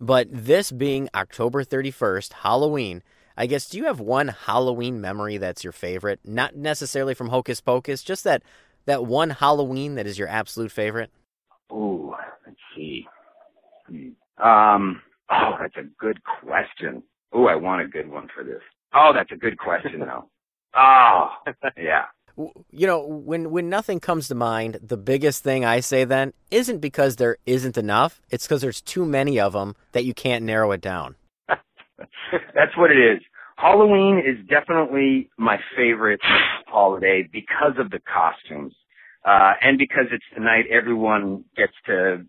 but 0.00 0.28
this 0.30 0.72
being 0.72 1.08
October 1.14 1.64
31st, 1.64 2.32
Halloween. 2.32 3.02
I 3.38 3.46
guess, 3.46 3.68
do 3.68 3.76
you 3.76 3.84
have 3.84 4.00
one 4.00 4.28
Halloween 4.28 5.00
memory 5.00 5.36
that's 5.36 5.62
your 5.62 5.72
favorite? 5.72 6.20
Not 6.24 6.56
necessarily 6.56 7.12
from 7.12 7.28
Hocus 7.28 7.60
Pocus, 7.60 8.02
just 8.02 8.24
that 8.24 8.42
that 8.86 9.04
one 9.04 9.30
Halloween 9.30 9.96
that 9.96 10.06
is 10.06 10.18
your 10.18 10.28
absolute 10.28 10.72
favorite. 10.72 11.10
Ooh, 11.72 12.14
let's 12.46 12.56
see. 12.74 13.06
Um, 14.38 15.02
oh, 15.30 15.56
that's 15.60 15.76
a 15.76 15.88
good 15.98 16.20
question. 16.24 17.02
Oh, 17.32 17.46
I 17.46 17.56
want 17.56 17.82
a 17.82 17.88
good 17.88 18.10
one 18.10 18.28
for 18.34 18.44
this. 18.44 18.62
Oh, 18.94 19.12
that's 19.14 19.32
a 19.32 19.36
good 19.36 19.58
question 19.58 20.00
though. 20.00 20.28
Oh, 20.78 21.30
yeah. 21.78 22.04
You 22.36 22.86
know, 22.86 23.00
when 23.00 23.50
when 23.50 23.70
nothing 23.70 23.98
comes 23.98 24.28
to 24.28 24.34
mind, 24.34 24.78
the 24.82 24.98
biggest 24.98 25.42
thing 25.42 25.64
I 25.64 25.80
say 25.80 26.04
then 26.04 26.34
isn't 26.50 26.80
because 26.80 27.16
there 27.16 27.38
isn't 27.46 27.78
enough. 27.78 28.20
It's 28.28 28.46
because 28.46 28.60
there's 28.60 28.82
too 28.82 29.06
many 29.06 29.40
of 29.40 29.54
them 29.54 29.74
that 29.92 30.04
you 30.04 30.12
can't 30.12 30.44
narrow 30.44 30.72
it 30.72 30.82
down. 30.82 31.16
That's 31.48 32.76
what 32.76 32.90
it 32.90 32.98
is. 32.98 33.22
Halloween 33.56 34.18
is 34.18 34.36
definitely 34.48 35.30
my 35.38 35.58
favorite 35.74 36.20
holiday 36.66 37.26
because 37.32 37.72
of 37.78 37.90
the 37.90 38.00
costumes. 38.00 38.74
Uh, 39.24 39.54
and 39.62 39.78
because 39.78 40.06
it's 40.12 40.24
the 40.34 40.40
night 40.40 40.66
everyone 40.70 41.42
gets 41.56 41.72
to 41.86 42.24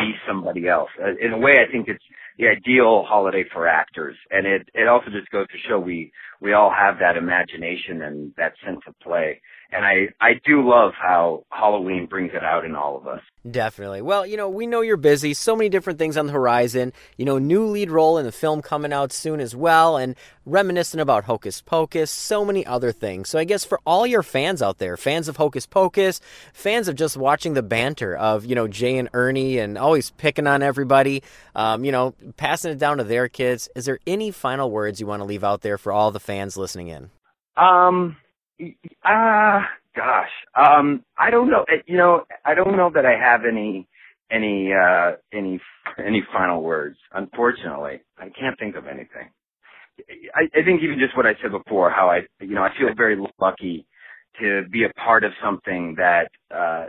be 0.00 0.12
somebody 0.26 0.68
else. 0.68 0.90
Uh, 1.02 1.16
in 1.20 1.32
a 1.32 1.38
way, 1.38 1.58
I 1.66 1.70
think 1.70 1.88
it's 1.88 2.04
the 2.38 2.48
ideal 2.48 3.04
holiday 3.06 3.44
for 3.52 3.66
actors. 3.66 4.16
And 4.30 4.46
it, 4.46 4.68
it 4.74 4.88
also 4.88 5.10
just 5.10 5.30
goes 5.30 5.46
to 5.48 5.68
show 5.68 5.78
we, 5.78 6.12
we 6.40 6.52
all 6.52 6.70
have 6.70 6.98
that 7.00 7.16
imagination 7.16 8.02
and 8.02 8.32
that 8.36 8.52
sense 8.64 8.80
of 8.86 8.98
play. 9.00 9.40
And 9.72 9.84
I, 9.84 10.08
I 10.20 10.32
do 10.44 10.68
love 10.68 10.92
how 11.00 11.44
Halloween 11.50 12.06
brings 12.06 12.32
it 12.34 12.42
out 12.42 12.64
in 12.64 12.74
all 12.74 12.96
of 12.96 13.06
us. 13.06 13.20
Definitely. 13.48 14.02
Well, 14.02 14.26
you 14.26 14.36
know, 14.36 14.48
we 14.48 14.66
know 14.66 14.80
you're 14.80 14.96
busy. 14.96 15.32
So 15.32 15.56
many 15.56 15.68
different 15.68 15.98
things 15.98 16.16
on 16.16 16.26
the 16.26 16.32
horizon. 16.32 16.92
You 17.16 17.24
know, 17.24 17.38
new 17.38 17.64
lead 17.66 17.90
role 17.90 18.18
in 18.18 18.26
the 18.26 18.32
film 18.32 18.62
coming 18.62 18.92
out 18.92 19.12
soon 19.12 19.40
as 19.40 19.54
well, 19.54 19.96
and 19.96 20.16
reminiscent 20.44 21.00
about 21.00 21.24
Hocus 21.24 21.62
Pocus, 21.62 22.10
so 22.10 22.44
many 22.44 22.66
other 22.66 22.92
things. 22.92 23.28
So 23.28 23.38
I 23.38 23.44
guess 23.44 23.64
for 23.64 23.80
all 23.86 24.06
your 24.06 24.22
fans 24.22 24.60
out 24.60 24.78
there, 24.78 24.96
fans 24.96 25.28
of 25.28 25.36
Hocus 25.36 25.66
Pocus, 25.66 26.20
fans 26.52 26.88
of 26.88 26.96
just 26.96 27.16
watching 27.16 27.54
the 27.54 27.62
banter 27.62 28.16
of, 28.16 28.44
you 28.44 28.54
know, 28.54 28.68
Jay 28.68 28.98
and 28.98 29.08
Ernie 29.14 29.58
and 29.58 29.78
always 29.78 30.10
picking 30.10 30.46
on 30.46 30.62
everybody, 30.62 31.22
um, 31.54 31.84
you 31.84 31.92
know, 31.92 32.14
passing 32.36 32.72
it 32.72 32.78
down 32.78 32.98
to 32.98 33.04
their 33.04 33.28
kids, 33.28 33.68
is 33.74 33.84
there 33.84 34.00
any 34.06 34.30
final 34.30 34.70
words 34.70 35.00
you 35.00 35.06
want 35.06 35.20
to 35.20 35.26
leave 35.26 35.44
out 35.44 35.62
there 35.62 35.78
for 35.78 35.92
all 35.92 36.10
the 36.10 36.20
fans 36.20 36.56
listening 36.56 36.88
in? 36.88 37.10
Um, 37.56 38.16
ah, 39.04 39.68
gosh, 39.96 40.30
um, 40.56 41.04
I 41.18 41.30
don't 41.30 41.50
know. 41.50 41.64
You 41.86 41.96
know, 41.96 42.24
I 42.44 42.54
don't 42.54 42.76
know 42.76 42.90
that 42.94 43.06
I 43.06 43.12
have 43.12 43.42
any, 43.44 43.88
any, 44.30 44.72
uh, 44.72 45.12
any, 45.32 45.60
any 45.98 46.22
final 46.32 46.62
words. 46.62 46.96
Unfortunately, 47.12 48.00
I 48.18 48.28
can't 48.30 48.58
think 48.58 48.76
of 48.76 48.86
anything. 48.86 49.30
I, 50.34 50.42
I 50.58 50.64
think 50.64 50.82
even 50.82 50.98
just 50.98 51.16
what 51.16 51.26
I 51.26 51.34
said 51.42 51.52
before, 51.52 51.90
how 51.90 52.10
I, 52.10 52.20
you 52.40 52.54
know, 52.54 52.62
I 52.62 52.70
feel 52.78 52.88
very 52.96 53.16
lucky 53.40 53.86
to 54.40 54.62
be 54.70 54.84
a 54.84 54.90
part 55.00 55.24
of 55.24 55.32
something 55.44 55.96
that, 55.98 56.30
uh, 56.54 56.86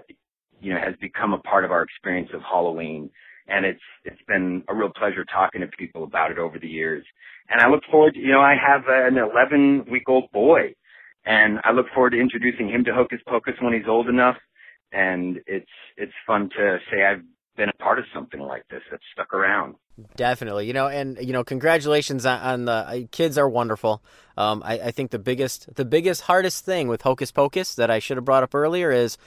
you 0.62 0.74
know, 0.74 0.80
has 0.80 0.96
become 1.02 1.34
a 1.34 1.40
part 1.40 1.66
of 1.66 1.72
our 1.72 1.84
experience 1.84 2.30
of 2.34 2.42
Halloween. 2.42 3.10
And 3.48 3.66
it's, 3.66 3.82
it's 4.06 4.22
been 4.28 4.64
a 4.70 4.76
real 4.76 4.92
pleasure 4.96 5.26
talking 5.26 5.62
to 5.62 5.68
people 5.68 6.04
about 6.04 6.32
it 6.32 6.38
over 6.38 6.60
the 6.60 6.68
years. 6.68 7.04
And 7.50 7.60
I 7.60 7.70
look 7.70 7.84
forward 7.92 8.14
to, 8.14 8.20
you 8.20 8.32
know, 8.32 8.40
I 8.40 8.56
have 8.56 8.84
an 8.88 9.18
11 9.18 9.88
week 9.92 10.04
old 10.08 10.32
boy 10.32 10.76
and 11.26 11.60
I 11.64 11.72
look 11.72 11.88
forward 11.94 12.12
to 12.12 12.20
introducing 12.20 12.70
him 12.70 12.84
to 12.86 12.94
Hocus 12.94 13.20
Pocus 13.28 13.54
when 13.60 13.74
he's 13.74 13.88
old 13.88 14.08
enough. 14.08 14.38
And 14.92 15.40
it's, 15.48 15.70
it's 15.98 16.14
fun 16.28 16.50
to 16.58 16.80
say 16.92 17.06
I've 17.06 17.22
been 17.56 17.70
a 17.70 17.84
part 17.84 18.00
of 18.00 18.06
something 18.14 18.40
like 18.40 18.68
this 18.70 18.82
that's 18.90 19.04
stuck 19.14 19.34
around. 19.34 19.76
Definitely, 20.16 20.68
you 20.68 20.74
know, 20.74 20.88
and 20.88 21.18
you 21.22 21.34
know, 21.34 21.44
congratulations 21.44 22.26
on, 22.26 22.40
on 22.40 22.66
the 22.66 22.72
uh, 22.72 23.00
kids 23.12 23.38
are 23.38 23.48
wonderful. 23.48 24.02
Um, 24.36 24.64
I, 24.66 24.80
I 24.80 24.92
think 24.92 25.12
the 25.12 25.20
biggest, 25.20 25.76
the 25.76 25.86
biggest, 25.86 26.22
hardest 26.22 26.66
thing 26.66 26.88
with 26.88 27.04
Hocus 27.04 27.32
Pocus 27.32 27.76
that 27.76 27.92
I 27.92 28.00
should 28.00 28.18
have 28.18 28.26
brought 28.26 28.44
up 28.44 28.56
earlier 28.56 28.90
is 28.92 29.18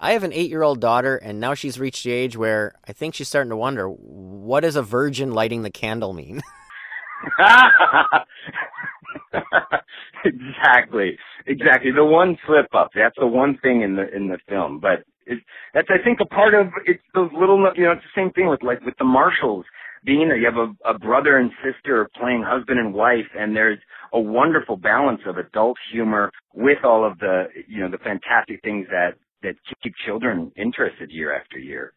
I 0.00 0.12
have 0.12 0.24
an 0.24 0.32
eight-year-old 0.32 0.80
daughter, 0.80 1.16
and 1.16 1.38
now 1.38 1.54
she's 1.54 1.78
reached 1.78 2.04
the 2.04 2.12
age 2.12 2.36
where 2.36 2.74
I 2.88 2.92
think 2.92 3.14
she's 3.14 3.28
starting 3.28 3.50
to 3.50 3.56
wonder 3.56 3.88
what 3.88 4.60
does 4.60 4.76
a 4.76 4.82
virgin 4.82 5.32
lighting 5.32 5.62
the 5.62 5.70
candle 5.70 6.12
mean. 6.12 6.40
exactly, 10.24 11.16
exactly. 11.46 11.90
The 11.92 12.04
one 12.04 12.36
slip 12.46 12.66
up. 12.74 12.90
That's 12.94 13.16
the 13.18 13.26
one 13.26 13.58
thing 13.62 13.82
in 13.82 13.96
the 13.96 14.14
in 14.14 14.28
the 14.28 14.38
film, 14.48 14.80
but 14.80 15.04
it, 15.26 15.38
that's 15.74 15.88
I 15.90 16.02
think 16.04 16.18
a 16.20 16.26
part 16.26 16.54
of 16.54 16.68
it's 16.86 17.02
those 17.14 17.30
little. 17.38 17.58
You 17.76 17.84
know, 17.84 17.92
it's 17.92 18.02
the 18.02 18.20
same 18.20 18.32
thing 18.32 18.48
with 18.48 18.62
like 18.62 18.80
with 18.84 18.94
the 18.98 19.04
Marshalls 19.04 19.64
being 20.04 20.28
there. 20.28 20.36
You 20.36 20.46
have 20.46 20.56
a, 20.56 20.90
a 20.90 20.98
brother 20.98 21.38
and 21.38 21.50
sister 21.64 22.08
playing 22.18 22.44
husband 22.46 22.78
and 22.78 22.94
wife, 22.94 23.28
and 23.38 23.54
there's 23.56 23.78
a 24.12 24.20
wonderful 24.20 24.76
balance 24.76 25.20
of 25.26 25.38
adult 25.38 25.76
humor 25.92 26.30
with 26.54 26.78
all 26.84 27.06
of 27.06 27.18
the 27.18 27.44
you 27.68 27.80
know 27.80 27.90
the 27.90 27.98
fantastic 27.98 28.60
things 28.62 28.86
that 28.90 29.14
that 29.42 29.54
keep 29.82 29.94
children 30.06 30.52
interested 30.56 31.10
year 31.10 31.34
after 31.34 31.58
year. 31.58 31.92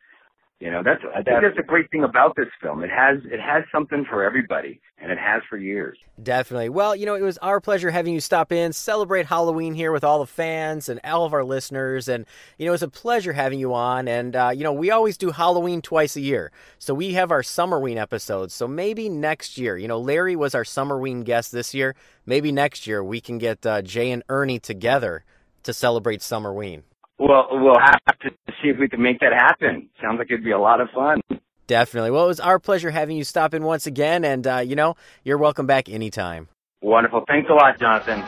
You 0.61 0.71
know, 0.71 0.83
that's 0.83 1.01
I 1.13 1.21
think 1.21 1.41
that's 1.41 1.57
the 1.57 1.63
great 1.63 1.91
thing 1.91 2.05
about 2.05 2.37
this 2.37 2.47
film. 2.61 2.81
It 2.81 2.89
has 2.89 3.17
it 3.25 3.41
has 3.41 3.65
something 3.73 4.05
for 4.09 4.23
everybody, 4.23 4.79
and 4.97 5.11
it 5.11 5.17
has 5.17 5.41
for 5.49 5.57
years. 5.57 5.97
Definitely. 6.23 6.69
Well, 6.69 6.95
you 6.95 7.05
know, 7.05 7.15
it 7.15 7.21
was 7.21 7.37
our 7.39 7.59
pleasure 7.59 7.91
having 7.91 8.13
you 8.13 8.21
stop 8.21 8.53
in, 8.53 8.71
celebrate 8.71 9.25
Halloween 9.25 9.73
here 9.73 9.91
with 9.91 10.05
all 10.05 10.19
the 10.19 10.25
fans 10.25 10.87
and 10.87 11.01
all 11.03 11.25
of 11.25 11.33
our 11.33 11.43
listeners, 11.43 12.07
and 12.07 12.25
you 12.57 12.65
know, 12.65 12.71
it 12.71 12.71
was 12.71 12.83
a 12.83 12.87
pleasure 12.87 13.33
having 13.33 13.59
you 13.59 13.73
on. 13.73 14.07
And 14.07 14.33
uh, 14.33 14.51
you 14.55 14.63
know, 14.63 14.71
we 14.71 14.91
always 14.91 15.17
do 15.17 15.31
Halloween 15.31 15.81
twice 15.81 16.15
a 16.15 16.21
year, 16.21 16.53
so 16.79 16.93
we 16.93 17.15
have 17.15 17.31
our 17.31 17.41
Summerween 17.41 17.97
episodes. 17.97 18.53
So 18.53 18.65
maybe 18.65 19.09
next 19.09 19.57
year, 19.57 19.77
you 19.77 19.89
know, 19.89 19.99
Larry 19.99 20.37
was 20.37 20.55
our 20.55 20.63
Summerween 20.63 21.25
guest 21.25 21.51
this 21.51 21.73
year. 21.73 21.95
Maybe 22.25 22.53
next 22.53 22.87
year 22.87 23.03
we 23.03 23.19
can 23.19 23.39
get 23.39 23.65
uh, 23.65 23.81
Jay 23.81 24.09
and 24.09 24.23
Ernie 24.29 24.59
together 24.59 25.25
to 25.63 25.73
celebrate 25.73 26.21
Summerween. 26.21 26.83
Well, 27.17 27.47
we'll 27.51 27.79
have 27.79 28.19
to 28.19 28.29
see 28.61 28.69
if 28.69 28.77
we 28.79 28.89
can 28.89 29.01
make 29.01 29.19
that 29.19 29.31
happen. 29.33 29.89
Sounds 30.01 30.17
like 30.17 30.27
it'd 30.29 30.43
be 30.43 30.51
a 30.51 30.59
lot 30.59 30.81
of 30.81 30.89
fun. 30.93 31.21
Definitely. 31.67 32.11
Well, 32.11 32.25
it 32.25 32.27
was 32.27 32.39
our 32.39 32.59
pleasure 32.59 32.91
having 32.91 33.17
you 33.17 33.23
stop 33.23 33.53
in 33.53 33.63
once 33.63 33.87
again, 33.87 34.23
and 34.25 34.45
uh, 34.45 34.57
you 34.57 34.75
know, 34.75 34.95
you're 35.23 35.37
welcome 35.37 35.65
back 35.65 35.89
anytime. 35.89 36.49
Wonderful. 36.81 37.23
Thanks 37.27 37.49
a 37.49 37.53
lot, 37.53 37.79
Jonathan. 37.79 38.19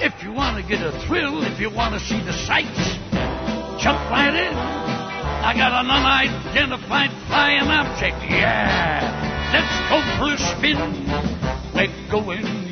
If 0.00 0.22
you 0.22 0.32
want 0.32 0.62
to 0.62 0.68
get 0.68 0.84
a 0.84 0.92
thrill, 1.06 1.42
if 1.42 1.58
you 1.58 1.70
want 1.70 1.94
to 1.94 2.00
see 2.00 2.20
the 2.20 2.32
sights, 2.32 2.98
jump 3.82 3.98
right 4.10 4.34
in. 4.34 4.54
I 4.54 5.54
got 5.56 5.72
an 5.72 5.90
unidentified 5.90 7.10
flying 7.26 7.68
object, 7.68 8.16
yeah. 8.30 9.32
Let's 9.52 9.74
go 9.90 10.00
for 10.18 10.32
a 10.32 10.38
spin. 10.38 10.78
We're 11.74 12.10
going 12.10 12.64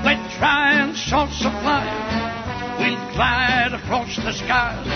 UFOing. 0.00 0.04
We're 0.04 0.38
trying 0.38 0.94
salsa 0.94 1.50
flying. 1.62 2.80
We'll 2.80 3.12
glide 3.14 3.72
across 3.74 4.16
the 4.16 4.32
skies. 4.32 4.86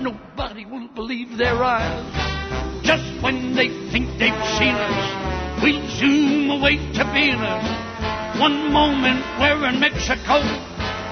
Nobody 0.00 0.64
will 0.64 0.88
believe 0.88 1.36
their 1.36 1.62
eyes. 1.62 2.84
Just 2.84 3.22
when 3.22 3.54
they 3.54 3.68
think 3.90 4.06
they've 4.18 4.46
seen 4.58 4.74
us, 4.74 5.62
we'll 5.62 5.88
zoom 5.98 6.50
away 6.50 6.76
to 6.76 7.04
Venus. 7.12 8.40
One 8.40 8.72
moment 8.72 9.24
we're 9.40 9.68
in 9.68 9.80
Mexico, 9.80 10.38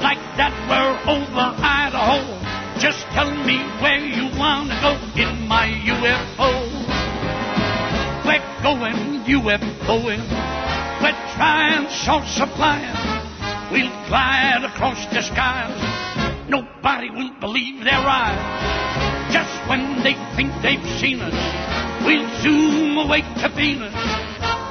like 0.02 0.22
that 0.36 0.54
we're 0.68 1.12
over 1.12 1.54
Idaho. 1.58 2.78
Just 2.78 3.06
tell 3.12 3.30
me 3.30 3.58
where 3.80 3.98
you 3.98 4.38
wanna 4.38 4.78
go 4.82 4.94
in 5.20 5.48
my 5.48 5.66
UFO. 5.66 6.84
We're 8.26 8.62
going 8.62 9.24
UFOing. 9.24 10.83
We're 11.04 11.36
trying 11.36 11.84
salsa 11.84 12.48
flying. 12.56 12.96
We'll 13.70 13.92
glide 14.08 14.64
across 14.64 15.04
the 15.12 15.20
skies. 15.20 15.76
Nobody 16.48 17.10
will 17.10 17.28
believe 17.40 17.84
their 17.84 18.00
eyes. 18.00 18.40
Just 19.28 19.52
when 19.68 20.00
they 20.00 20.16
think 20.34 20.48
they've 20.64 20.88
seen 20.96 21.20
us, 21.20 21.36
we'll 22.08 22.24
zoom 22.40 22.96
away 22.96 23.20
to 23.20 23.52
Venus. 23.52 23.92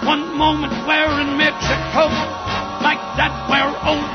One 0.09 0.35
moment 0.35 0.73
we're 0.89 1.21
in 1.21 1.37
Mexico, 1.37 2.09
like 2.81 3.03
that 3.21 3.45
we're 3.45 3.77
over 3.93 4.12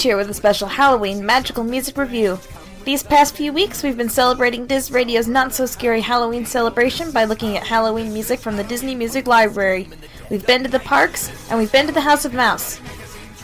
Paige 0.00 0.04
here 0.04 0.16
with 0.16 0.30
a 0.30 0.34
special 0.34 0.66
Halloween 0.66 1.26
magical 1.26 1.62
music 1.62 1.98
review. 1.98 2.38
These 2.84 3.02
past 3.02 3.36
few 3.36 3.52
weeks, 3.52 3.82
we've 3.82 3.98
been 3.98 4.08
celebrating 4.08 4.66
Diz 4.66 4.90
Radio's 4.90 5.28
not 5.28 5.52
so 5.52 5.66
scary 5.66 6.00
Halloween 6.00 6.46
celebration 6.46 7.10
by 7.10 7.24
looking 7.24 7.58
at 7.58 7.66
Halloween 7.66 8.10
music 8.10 8.40
from 8.40 8.56
the 8.56 8.64
Disney 8.64 8.94
Music 8.94 9.26
Library. 9.26 9.90
We've 10.30 10.46
been 10.46 10.62
to 10.62 10.70
the 10.70 10.80
parks, 10.80 11.30
and 11.50 11.58
we've 11.58 11.70
been 11.70 11.86
to 11.86 11.92
the 11.92 12.00
House 12.00 12.24
of 12.24 12.32
Mouse. 12.32 12.80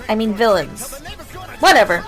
I 0.09 0.15
mean, 0.15 0.33
villains. 0.33 0.99
Whatever. 1.61 2.03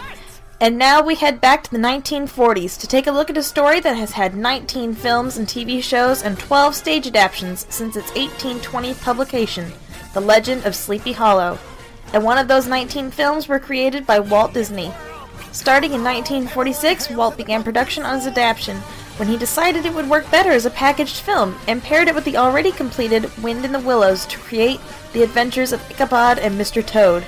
And 0.62 0.78
now 0.78 1.02
we 1.02 1.14
head 1.14 1.42
back 1.42 1.64
to 1.64 1.70
the 1.70 1.76
1940s 1.76 2.80
to 2.80 2.86
take 2.86 3.06
a 3.06 3.12
look 3.12 3.28
at 3.28 3.36
a 3.36 3.42
story 3.42 3.80
that 3.80 3.96
has 3.96 4.12
had 4.12 4.34
19 4.34 4.94
films 4.94 5.36
and 5.36 5.46
TV 5.46 5.82
shows 5.82 6.22
and 6.22 6.38
12 6.38 6.74
stage 6.74 7.06
adaptations 7.06 7.66
since 7.68 7.96
its 7.96 8.08
1820 8.12 8.94
publication, 8.94 9.72
The 10.14 10.20
Legend 10.22 10.64
of 10.64 10.74
Sleepy 10.74 11.12
Hollow. 11.12 11.58
And 12.12 12.24
one 12.24 12.38
of 12.38 12.48
those 12.48 12.66
19 12.66 13.10
films 13.10 13.48
were 13.48 13.58
created 13.58 14.06
by 14.06 14.20
Walt 14.20 14.54
Disney. 14.54 14.92
Starting 15.52 15.92
in 15.92 16.04
1946, 16.04 17.10
Walt 17.10 17.36
began 17.36 17.62
production 17.62 18.04
on 18.04 18.16
his 18.16 18.26
adaptation 18.26 18.76
when 19.18 19.28
he 19.28 19.36
decided 19.36 19.84
it 19.84 19.94
would 19.94 20.08
work 20.08 20.30
better 20.30 20.50
as 20.50 20.64
a 20.64 20.70
packaged 20.70 21.16
film 21.16 21.58
and 21.66 21.82
paired 21.82 22.06
it 22.06 22.14
with 22.14 22.24
the 22.24 22.36
already 22.36 22.70
completed 22.70 23.30
Wind 23.42 23.64
in 23.64 23.72
the 23.72 23.80
Willows 23.80 24.24
to 24.26 24.38
create 24.38 24.80
The 25.12 25.22
Adventures 25.22 25.72
of 25.72 25.90
Ichabod 25.90 26.38
and 26.38 26.58
Mr. 26.58 26.86
Toad. 26.86 27.24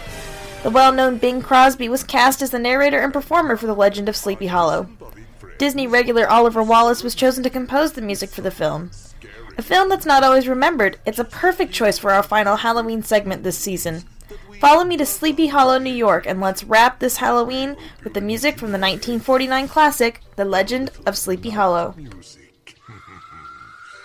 The 0.62 0.70
well 0.70 0.92
known 0.92 1.18
Bing 1.18 1.42
Crosby 1.42 1.88
was 1.88 2.04
cast 2.04 2.42
as 2.42 2.50
the 2.50 2.58
narrator 2.58 3.00
and 3.00 3.12
performer 3.12 3.56
for 3.56 3.66
The 3.66 3.74
Legend 3.74 4.08
of 4.08 4.16
Sleepy 4.16 4.46
Hollow. 4.46 4.88
Disney 5.58 5.86
regular 5.86 6.28
Oliver 6.28 6.62
Wallace 6.62 7.02
was 7.02 7.14
chosen 7.14 7.42
to 7.42 7.50
compose 7.50 7.92
the 7.92 8.02
music 8.02 8.30
for 8.30 8.42
the 8.42 8.50
film. 8.50 8.90
A 9.58 9.62
film 9.62 9.88
that's 9.88 10.06
not 10.06 10.22
always 10.22 10.46
remembered, 10.46 10.98
it's 11.04 11.18
a 11.18 11.24
perfect 11.24 11.72
choice 11.72 11.98
for 11.98 12.12
our 12.12 12.22
final 12.22 12.56
Halloween 12.56 13.02
segment 13.02 13.42
this 13.42 13.58
season. 13.58 14.04
Follow 14.60 14.84
me 14.84 14.98
to 14.98 15.06
Sleepy 15.06 15.46
Hollow, 15.46 15.78
New 15.78 15.88
York, 15.88 16.26
and 16.26 16.38
let's 16.38 16.64
wrap 16.64 16.98
this 16.98 17.16
Halloween 17.16 17.78
with 18.04 18.12
the 18.12 18.20
music 18.20 18.58
from 18.58 18.72
the 18.72 18.78
1949 18.78 19.68
classic, 19.68 20.20
The 20.36 20.44
Legend 20.44 20.90
of 21.06 21.16
Sleepy 21.16 21.48
Hollow. 21.48 21.92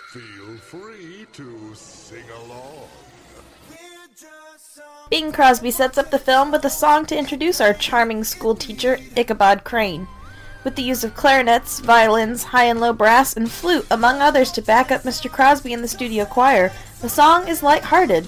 Feel 0.08 0.56
free 0.62 1.26
to 1.34 1.74
sing 1.74 2.24
along. 2.30 2.88
Bing 5.10 5.30
Crosby 5.30 5.70
sets 5.70 5.98
up 5.98 6.10
the 6.10 6.18
film 6.18 6.50
with 6.50 6.64
a 6.64 6.70
song 6.70 7.04
to 7.04 7.18
introduce 7.18 7.60
our 7.60 7.74
charming 7.74 8.24
school 8.24 8.54
teacher, 8.54 8.98
Ichabod 9.14 9.62
Crane. 9.62 10.08
With 10.64 10.74
the 10.74 10.82
use 10.82 11.04
of 11.04 11.14
clarinets, 11.14 11.80
violins, 11.80 12.44
high 12.44 12.64
and 12.64 12.80
low 12.80 12.94
brass, 12.94 13.36
and 13.36 13.50
flute, 13.50 13.86
among 13.90 14.22
others, 14.22 14.50
to 14.52 14.62
back 14.62 14.90
up 14.90 15.02
Mr. 15.02 15.30
Crosby 15.30 15.74
and 15.74 15.84
the 15.84 15.88
studio 15.88 16.24
choir, 16.24 16.72
the 17.02 17.10
song 17.10 17.46
is 17.46 17.62
light-hearted. 17.62 18.26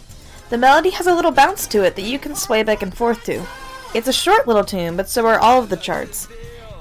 The 0.51 0.57
melody 0.57 0.89
has 0.91 1.07
a 1.07 1.15
little 1.15 1.31
bounce 1.31 1.67
to 1.67 1.85
it 1.85 1.95
that 1.97 2.03
you 2.03 2.19
can 2.19 2.35
sway 2.35 2.63
back 2.63 2.81
and 2.81 2.97
forth 2.97 3.23
to. 3.25 3.45
It's 3.95 4.09
a 4.09 4.13
short 4.13 4.47
little 4.47 4.65
tune, 4.65 4.97
but 4.97 5.09
so 5.09 5.27
are 5.27 5.39
all 5.39 5.63
of 5.63 5.69
the 5.69 5.77
charts. 5.77 6.27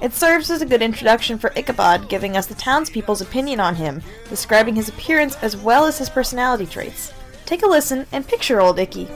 It 0.00 0.14
serves 0.14 0.50
as 0.50 0.62
a 0.62 0.66
good 0.66 0.80
introduction 0.80 1.38
for 1.38 1.52
Ichabod, 1.54 2.08
giving 2.08 2.34
us 2.34 2.46
the 2.46 2.54
townspeople's 2.54 3.20
opinion 3.20 3.60
on 3.60 3.74
him, 3.74 4.00
describing 4.30 4.74
his 4.74 4.88
appearance 4.88 5.36
as 5.42 5.54
well 5.56 5.84
as 5.84 5.98
his 5.98 6.08
personality 6.08 6.64
traits. 6.64 7.12
Take 7.44 7.62
a 7.62 7.66
listen 7.66 8.06
and 8.10 8.26
picture 8.26 8.60
old 8.60 8.78
Icky. 8.78 9.06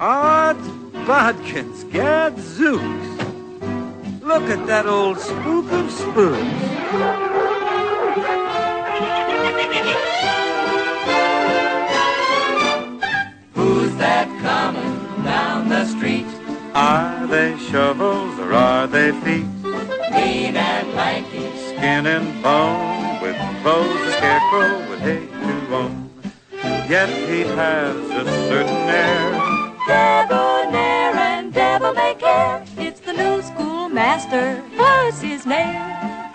Odds 0.00 0.68
bodkins, 1.06 1.84
gadzooks. 1.92 3.23
Look 4.24 4.44
at 4.44 4.66
that 4.66 4.86
old 4.86 5.18
spook 5.18 5.70
of 5.70 5.90
spooks. 5.90 6.40
Who's 13.52 13.94
that 13.96 14.28
coming 14.40 15.24
down 15.24 15.68
the 15.68 15.84
street? 15.84 16.24
Are 16.74 17.26
they 17.26 17.58
shovels 17.58 18.38
or 18.38 18.54
are 18.54 18.86
they 18.86 19.12
feet? 19.20 19.44
Mean 20.10 20.56
and 20.56 20.94
lanky. 20.94 21.54
Skin 21.58 22.06
and 22.06 22.42
bone, 22.42 23.20
with 23.20 23.36
clothes 23.60 24.08
a 24.08 24.12
scarecrow 24.12 24.88
would 24.88 25.00
hate 25.00 25.30
to 25.30 25.74
own. 25.74 26.10
Yet 26.88 27.10
he 27.28 27.42
has 27.42 27.96
a 28.08 28.24
certain 28.48 28.88
air. 28.88 30.53
Schoolmaster. 33.94 34.60
What's 34.76 35.20
his 35.20 35.46
name? 35.46 35.80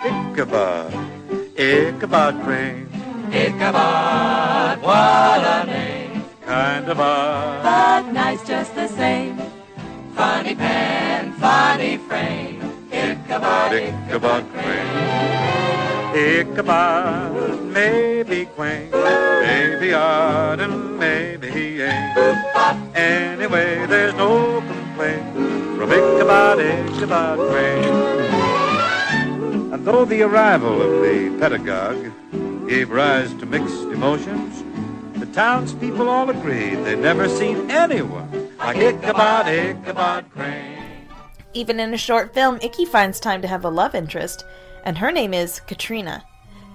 Ichabod, 0.02 0.94
Ichabod 1.56 2.42
Crane. 2.42 2.88
Ichabod, 3.30 4.80
what 4.80 5.44
a 5.44 5.66
name. 5.66 6.24
Kind 6.46 6.88
of 6.88 6.98
odd. 6.98 7.62
But 7.62 8.12
nice 8.12 8.42
just 8.46 8.74
the 8.74 8.88
same. 8.88 9.36
Funny 10.16 10.54
pen, 10.54 11.32
funny 11.34 11.98
frame. 11.98 12.62
Ichabod, 12.90 13.72
Ichabod 13.74 14.44
Crane. 14.52 14.96
Ichabod 16.16 17.62
may 17.66 18.22
be 18.22 18.46
quaint, 18.46 18.90
may 18.90 19.76
be 19.78 19.92
odd, 19.92 20.60
and 20.60 20.98
maybe 20.98 21.50
he 21.50 21.82
ain't. 21.82 22.16
Anyway, 22.96 23.86
there's 23.86 24.14
no 24.14 24.60
complaint 24.60 25.39
Ichabod, 25.88 26.60
Ichabod 26.60 27.38
Crane. 27.50 27.84
And 29.72 29.84
though 29.86 30.04
the 30.04 30.22
arrival 30.22 30.82
of 30.82 31.02
the 31.02 31.36
pedagogue 31.38 32.12
gave 32.68 32.90
rise 32.90 33.32
to 33.34 33.46
mixed 33.46 33.82
emotions, 33.84 34.62
the 35.18 35.26
townspeople 35.26 36.08
all 36.08 36.28
agreed 36.28 36.76
they'd 36.84 36.98
never 36.98 37.28
seen 37.28 37.70
anyone 37.70 38.50
like 38.58 38.76
Ichabod, 38.76 39.46
Ichabod 39.48 40.30
Crane. 40.32 40.82
Even 41.54 41.80
in 41.80 41.94
a 41.94 41.98
short 41.98 42.32
film, 42.34 42.58
Icky 42.62 42.84
finds 42.84 43.18
time 43.18 43.42
to 43.42 43.48
have 43.48 43.64
a 43.64 43.70
love 43.70 43.94
interest, 43.94 44.44
and 44.84 44.98
her 44.98 45.10
name 45.10 45.34
is 45.34 45.60
Katrina. 45.60 46.24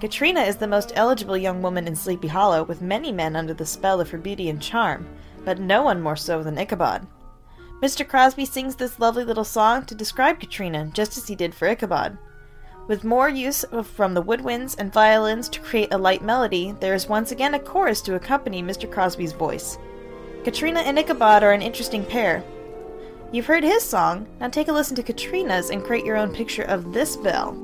Katrina 0.02 0.42
is 0.42 0.58
the 0.58 0.68
most 0.68 0.92
eligible 0.96 1.38
young 1.38 1.62
woman 1.62 1.88
in 1.88 1.96
Sleepy 1.96 2.28
Hollow, 2.28 2.64
with 2.64 2.82
many 2.82 3.12
men 3.12 3.36
under 3.36 3.54
the 3.54 3.66
spell 3.66 4.02
of 4.02 4.10
her 4.10 4.18
beauty 4.18 4.50
and 4.50 4.62
charm, 4.62 5.08
but 5.46 5.60
no 5.60 5.84
one 5.84 6.02
more 6.02 6.18
so 6.18 6.44
than 6.44 6.58
Ichabod. 6.58 7.08
Mr. 7.82 8.08
Crosby 8.08 8.46
sings 8.46 8.76
this 8.76 9.00
lovely 9.00 9.24
little 9.24 9.44
song 9.44 9.86
to 9.86 9.96
describe 9.96 10.40
Katrina, 10.40 10.90
just 10.94 11.18
as 11.18 11.28
he 11.28 11.36
did 11.36 11.54
for 11.54 11.68
Ichabod. 11.68 12.18
With 12.88 13.04
more 13.04 13.30
use 13.30 13.64
of, 13.66 13.88
from 13.88 14.14
the 14.14 14.24
woodwinds 14.24 14.78
and 14.78 14.94
violins 14.94 15.50
to 15.50 15.60
create 15.60 15.94
a 15.94 15.98
light 15.98 16.22
melody, 16.22 16.74
there 16.80 16.94
is 16.94 17.10
once 17.10 17.32
again 17.32 17.54
a 17.56 17.60
chorus 17.60 18.02
to 18.02 18.16
accompany 18.16 18.64
Mr. 18.64 18.90
Crosby's 18.90 19.34
voice. 19.34 19.78
Katrina 20.44 20.82
and 20.82 20.98
Ichabod 20.98 21.44
are 21.44 21.52
an 21.52 21.62
interesting 21.62 22.06
pair. 22.06 22.44
You've 23.32 23.48
heard 23.48 23.64
his 23.64 23.84
song, 23.84 24.28
now 24.40 24.48
take 24.48 24.68
a 24.68 24.72
listen 24.72 24.96
to 24.96 25.04
Katrina's 25.04 25.70
and 25.70 25.84
create 25.84 26.06
your 26.06 26.18
own 26.18 26.34
picture 26.34 26.64
of 26.64 26.94
this 26.94 27.18
belle. 27.18 27.62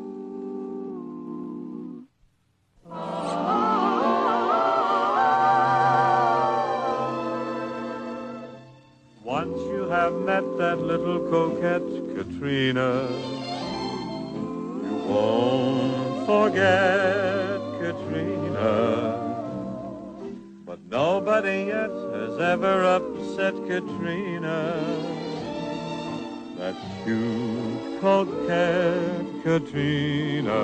Oh. 2.91 3.50
Once 9.31 9.61
you 9.71 9.87
have 9.87 10.13
met 10.13 10.43
that 10.57 10.77
little 10.77 11.19
coquette 11.31 12.15
Katrina, 12.17 13.07
you 14.83 14.95
won't 15.07 16.25
forget 16.25 17.61
Katrina. 17.79 18.67
But 20.65 20.79
nobody 20.89 21.67
yet 21.67 21.91
has 22.17 22.39
ever 22.39 22.83
upset 22.97 23.55
Katrina. 23.69 24.59
That 26.57 26.75
cute 27.05 28.01
coquette 28.01 29.43
Katrina. 29.43 30.61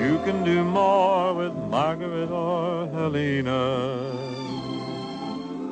You 0.00 0.14
can 0.24 0.44
do 0.44 0.62
more 0.62 1.34
with 1.34 1.54
Margaret 1.74 2.30
or 2.30 2.86
Helena 2.86 4.22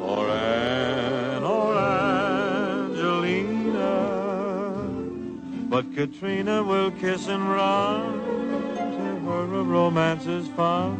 or 0.00 0.28
Anne 0.28 1.44
or 1.44 1.76
Angelina. 1.76 3.18
But 5.68 5.94
Katrina 5.94 6.62
will 6.64 6.90
kiss 6.92 7.28
and 7.28 7.48
run 7.48 8.20
to 8.74 9.20
her 9.26 9.46
romance 9.62 10.26
is 10.26 10.48
fun, 10.48 10.98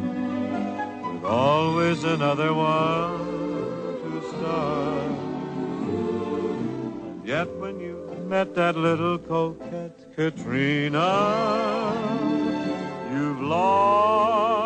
with 1.13 1.23
always 1.25 2.03
another 2.03 2.53
one 2.53 3.19
to 4.03 4.21
start. 4.29 5.11
And 7.07 7.25
yet 7.27 7.49
when 7.57 7.79
you 7.79 7.97
met 8.27 8.55
that 8.55 8.77
little 8.77 9.17
coquette 9.17 10.15
Katrina, 10.15 11.09
you've 13.11 13.41
lost 13.41 14.60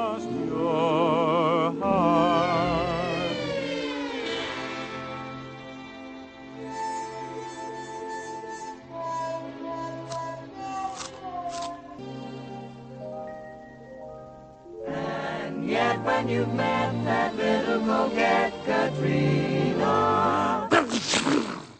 when 15.65 16.29
you've 16.29 16.53
met 16.53 16.93
that 17.05 17.35
little 17.35 17.79
coquette 17.79 18.53
Katrina. 18.65 20.69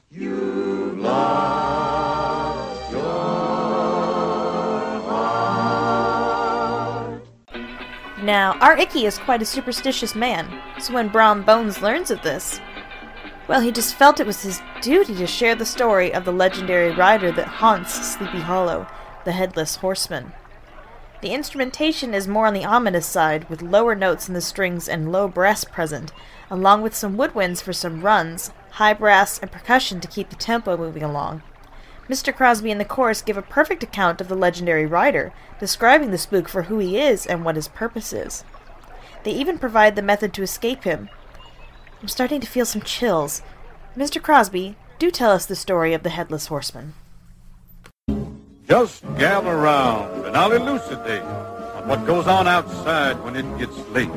You've 0.10 0.98
lost 0.98 2.92
your 2.92 3.02
heart. 5.10 7.22
Now, 8.24 8.58
our 8.60 8.76
Icky 8.78 9.06
is 9.06 9.20
quite 9.20 9.44
a 9.44 9.46
superstitious 9.46 10.16
man, 10.16 10.62
so 10.80 10.94
when 10.94 11.10
Brom 11.10 11.44
Bones 11.44 11.82
learns 11.82 12.10
of 12.10 12.22
this, 12.24 12.60
well, 13.48 13.62
he 13.62 13.72
just 13.72 13.94
felt 13.94 14.20
it 14.20 14.26
was 14.26 14.42
his 14.42 14.60
duty 14.82 15.14
to 15.16 15.28
share 15.28 15.54
the 15.54 15.66
story 15.66 16.12
of 16.12 16.26
the 16.26 16.32
legendary 16.32 16.92
rider 16.92 17.32
that 17.34 17.48
haunts 17.48 17.94
Sleepy 17.94 18.40
Hollow, 18.40 18.88
the 19.24 19.32
Headless 19.32 19.76
Horseman. 19.76 20.34
The 21.26 21.34
instrumentation 21.34 22.14
is 22.14 22.28
more 22.28 22.46
on 22.46 22.54
the 22.54 22.66
ominous 22.66 23.08
side, 23.08 23.50
with 23.50 23.64
lower 23.64 23.96
notes 23.96 24.28
in 24.28 24.36
the 24.36 24.42
strings 24.42 24.88
and 24.88 25.12
low 25.12 25.28
brass 25.28 25.64
present, 25.64 26.12
along 26.52 26.84
with 26.84 26.94
some 26.94 27.18
woodwinds 27.18 27.64
for 27.64 27.74
some 27.74 28.04
runs, 28.04 28.52
high 28.74 28.94
brass, 28.94 29.40
and 29.40 29.52
percussion 29.52 30.00
to 30.02 30.08
keep 30.08 30.30
the 30.30 30.36
tempo 30.36 30.78
moving 30.78 31.02
along. 31.02 31.42
Mr. 32.08 32.32
Crosby 32.32 32.70
and 32.70 32.80
the 32.80 32.86
chorus 32.86 33.24
give 33.24 33.38
a 33.38 33.42
perfect 33.42 33.82
account 33.82 34.22
of 34.22 34.28
the 34.28 34.36
legendary 34.36 34.86
rider, 34.86 35.34
describing 35.60 36.12
the 36.12 36.20
spook 36.20 36.48
for 36.48 36.62
who 36.62 36.78
he 36.78 37.00
is 37.00 37.26
and 37.26 37.44
what 37.44 37.56
his 37.56 37.70
purpose 37.70 38.14
is. 38.14 38.44
They 39.24 39.32
even 39.32 39.58
provide 39.58 39.96
the 39.96 40.04
method 40.04 40.32
to 40.36 40.44
escape 40.44 40.84
him. 40.84 41.10
I'm 42.04 42.08
starting 42.08 42.40
to 42.40 42.48
feel 42.48 42.68
some 42.68 42.84
chills. 42.84 43.42
Mr. 43.98 44.22
Crosby, 44.22 44.76
do 45.00 45.10
tell 45.10 45.32
us 45.32 45.48
the 45.48 45.56
story 45.56 45.96
of 45.96 46.04
the 46.04 46.12
Headless 46.12 46.46
Horseman. 46.46 46.94
Just 48.68 49.04
gather 49.20 49.56
round 49.56 50.26
and 50.26 50.36
I'll 50.36 50.52
elucidate 50.52 51.22
on 51.22 51.88
what 51.88 52.04
goes 52.08 52.26
on 52.26 52.48
outside 52.48 53.24
when 53.24 53.36
it 53.36 53.46
gets 53.60 53.78
late. 53.90 54.10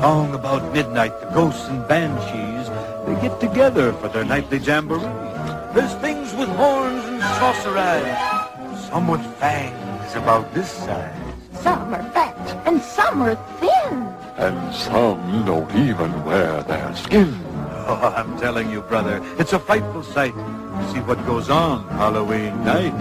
Long 0.00 0.34
about 0.34 0.72
midnight, 0.72 1.12
the 1.20 1.26
ghosts 1.26 1.68
and 1.68 1.86
banshees, 1.86 2.68
they 3.06 3.14
get 3.22 3.38
together 3.38 3.92
for 3.92 4.08
their 4.08 4.24
nightly 4.24 4.58
jamboree. 4.58 5.02
There's 5.74 5.94
things 6.02 6.34
with 6.34 6.48
horns 6.48 7.04
and 7.04 7.20
saucer 7.20 7.78
eyes, 7.78 8.88
some 8.88 9.06
with 9.06 9.24
fangs 9.36 10.14
about 10.16 10.52
this 10.54 10.68
size. 10.68 11.14
Some 11.60 11.94
are 11.94 12.10
fat 12.10 12.66
and 12.66 12.82
some 12.82 13.22
are 13.22 13.36
thin. 13.60 13.94
And 14.38 14.74
some 14.74 15.44
don't 15.44 15.72
even 15.76 16.24
wear 16.24 16.64
their 16.64 16.96
skin. 16.96 17.51
Oh, 17.84 18.14
I'm 18.16 18.38
telling 18.38 18.70
you, 18.70 18.80
brother, 18.82 19.20
it's 19.38 19.52
a 19.52 19.58
frightful 19.58 20.02
sight 20.02 20.34
to 20.34 20.90
see 20.92 21.00
what 21.00 21.24
goes 21.26 21.50
on 21.50 21.88
Halloween 21.88 22.64
night. 22.64 22.94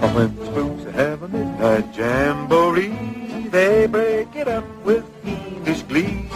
Oh, 0.00 0.12
when 0.14 0.34
spooks 0.46 0.84
have 0.94 1.22
a 1.22 1.82
jamboree, 1.94 3.48
they 3.50 3.86
break 3.86 4.34
it 4.34 4.48
up 4.48 4.64
with 4.84 5.04
fiendish 5.22 5.82
glee. 5.82 6.28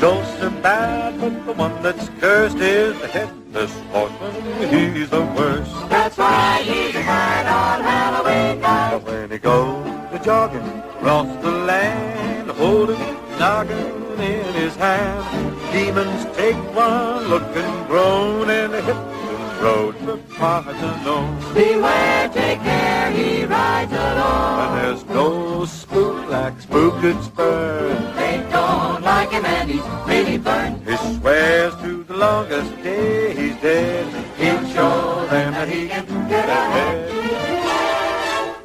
Ghosts 0.00 0.40
are 0.42 0.50
bad, 0.62 1.20
but 1.20 1.46
the 1.46 1.52
one 1.52 1.82
that's 1.82 2.08
cursed 2.20 2.58
is 2.58 2.98
the 3.00 3.08
headless 3.08 3.72
horseman. 3.90 4.32
He's 4.70 5.10
the 5.10 5.22
worst. 5.36 5.72
That's 5.90 6.16
why 6.16 6.62
he's 6.62 6.94
a 6.94 7.00
on 7.00 7.80
Halloween 7.82 8.60
night. 8.60 8.90
But 8.92 9.04
when 9.04 9.30
he 9.30 9.38
goes 9.38 9.86
a 10.12 10.18
jogging 10.24 10.62
across 10.62 11.42
the 11.42 11.50
land, 11.50 12.19
holding 12.60 13.00
a 13.00 13.38
noggin 13.38 14.20
in 14.20 14.52
his 14.52 14.76
hand, 14.76 15.24
demons 15.72 16.24
take 16.36 16.60
one 16.74 17.24
look 17.28 17.56
and 17.56 17.86
groan 17.88 18.50
and 18.50 18.74
hit 18.74 18.84
the 18.84 19.64
road 19.64 19.94
for 20.04 20.18
parts 20.34 20.68
unknown. 20.68 21.54
Beware, 21.54 22.28
take 22.28 22.60
care, 22.60 23.10
he 23.12 23.44
rides 23.46 23.92
alone. 23.92 24.60
And 24.62 24.72
there's 24.78 25.04
no 25.06 25.64
spook 25.64 26.28
like 26.28 26.60
spooked 26.60 27.24
spur. 27.24 28.12
They 28.16 28.46
don't 28.52 29.02
like 29.02 29.30
him 29.30 29.46
and 29.46 29.70
he's 29.70 29.88
really 30.06 30.36
burned. 30.36 30.86
He 30.86 30.96
swears 31.18 31.74
to 31.76 32.04
the 32.04 32.16
longest 32.16 32.76
day 32.82 33.34
he's 33.34 33.56
dead. 33.62 34.04
He'll 34.36 34.66
show 34.74 35.26
them 35.30 35.54
that 35.54 35.68
he 35.68 35.88
can 35.88 36.28
get 36.28 36.46
ahead. 36.46 37.19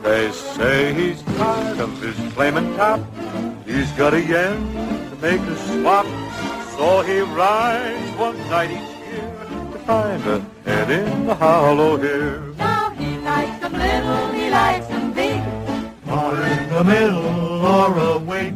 They 0.05 0.31
say 0.31 0.93
he's 0.93 1.23
tired 1.23 1.79
of 1.79 1.99
his 1.99 2.15
flaming 2.33 2.75
top. 2.75 2.99
He's 3.65 3.91
got 3.93 4.13
a 4.13 4.21
yen 4.21 4.55
to 5.09 5.15
make 5.19 5.41
a 5.41 5.55
swap. 5.65 6.05
So 6.77 7.01
he 7.01 7.21
rides 7.21 8.15
one 8.15 8.37
night 8.47 8.69
each 8.69 9.09
year 9.09 9.33
to 9.71 9.79
find 9.79 10.23
a 10.27 10.45
head 10.63 10.91
in 10.91 11.25
the 11.25 11.33
hollow 11.33 11.97
here. 11.97 12.53
Now 12.55 12.91
he 12.91 13.17
likes 13.17 13.59
them 13.61 13.73
little, 13.73 14.31
he 14.33 14.51
likes 14.51 14.85
them 14.85 15.11
big. 15.11 15.41
Or 16.07 16.39
in 16.39 16.69
the 16.69 16.83
middle 16.83 17.65
or 17.65 17.97
awake. 17.97 18.53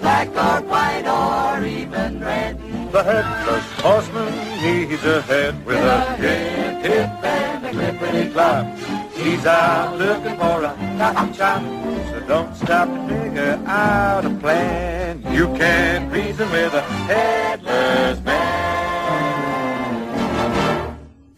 Black 0.00 0.28
or 0.30 0.66
white 0.66 1.06
or 1.06 1.64
even 1.64 2.18
red. 2.18 2.58
The 2.90 3.04
headless 3.04 3.64
horseman, 3.78 4.32
he's 4.58 5.04
ahead 5.04 5.64
with 5.64 5.78
a 5.78 6.16
hip, 6.16 6.84
hip, 6.84 7.10
and 7.22 7.66
a 7.66 7.70
clippity 7.70 8.32
clap. 8.32 8.99
He's 9.22 9.44
out 9.44 9.98
looking 9.98 10.36
for 10.36 10.64
a 10.64 10.74
cotton 10.96 11.34
chop, 11.34 11.62
so 12.08 12.20
don't 12.26 12.56
stop 12.56 12.88
to 12.88 13.08
figure 13.08 13.62
out 13.66 14.24
a 14.24 14.30
plan. 14.30 15.22
You 15.30 15.46
can't 15.58 16.10
reason 16.10 16.50
with 16.50 16.72
a 16.72 16.80
headless 16.80 18.18
man. 18.24 18.40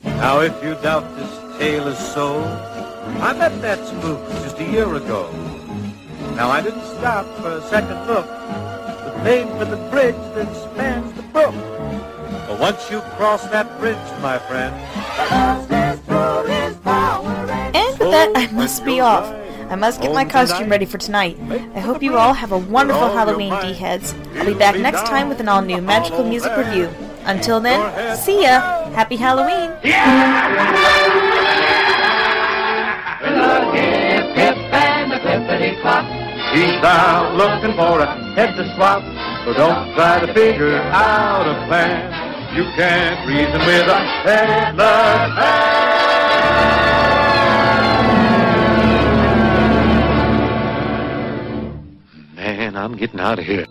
Now, 0.05 0.41
if 0.43 0.63
you 0.63 0.77
doubt 0.77 1.17
this 1.17 1.59
tale 1.59 1.89
is 1.89 1.99
so, 1.99 2.45
I 3.21 3.33
met 3.33 3.61
that 3.63 3.85
spook 3.85 4.31
just 4.45 4.61
a 4.61 4.65
year 4.65 4.95
ago. 4.95 5.29
Now, 6.37 6.51
I 6.51 6.63
didn't 6.63 6.85
stop 6.85 7.27
for 7.39 7.51
a 7.51 7.63
second 7.63 8.07
look, 8.07 8.27
but 8.27 9.25
made 9.25 9.49
for 9.59 9.65
the 9.65 9.79
bridge 9.91 10.15
that 10.37 10.55
spans 10.55 11.13
the 11.15 11.23
brook. 11.35 11.55
But 12.47 12.61
once 12.61 12.89
you 12.93 13.01
cross 13.17 13.43
that 13.49 13.77
bridge, 13.81 13.99
my 14.21 14.39
friend, 14.39 14.73
that, 18.13 18.31
I 18.37 18.47
must 18.53 18.85
be 18.85 19.01
off. 19.01 19.27
I 19.71 19.75
must 19.75 20.01
get 20.03 20.13
my 20.13 20.25
costume 20.25 20.69
ready 20.69 20.85
for 20.85 20.99
tonight. 20.99 21.37
I 21.75 21.81
hope 21.81 22.03
you 22.03 22.17
all 22.19 22.35
have 22.35 22.53
a 22.53 22.59
wonderful 22.59 23.09
Halloween, 23.09 23.59
D-heads. 23.63 24.15
I'll 24.37 24.45
be 24.47 24.55
back 24.55 24.77
next 24.79 25.07
time 25.07 25.29
with 25.29 25.41
an 25.41 25.49
all-new 25.49 25.81
magical 25.81 26.23
music 26.23 26.55
review. 26.57 26.91
Until 27.25 27.59
then, 27.59 28.17
see 28.17 28.43
ya! 28.43 28.91
Happy 28.91 29.17
Halloween! 29.17 29.71
With 33.23 33.39
a 33.39 33.73
hip, 33.73 34.37
hip, 34.37 34.57
and 34.75 35.13
a 35.13 35.19
clippity 35.21 35.81
clop. 35.81 36.05
he's 36.53 36.85
out 36.85 37.35
looking 37.35 37.75
for 37.77 38.01
a 38.01 38.07
head 38.35 38.55
to 38.57 38.75
swap. 38.75 39.03
So 39.45 39.55
don't 39.55 39.95
try 39.95 40.21
to 40.21 40.35
figure 40.35 40.77
out 40.77 41.47
a 41.47 41.67
plan. 41.67 42.13
You 42.55 42.65
can't 42.77 43.27
reason 43.27 43.61
with 43.65 43.89
a 43.89 43.99
headless 44.27 45.33
Man, 45.33 47.02
I'm 52.83 52.97
getting 52.97 53.21
out 53.21 53.39
of 53.39 53.45
here. 53.45 53.65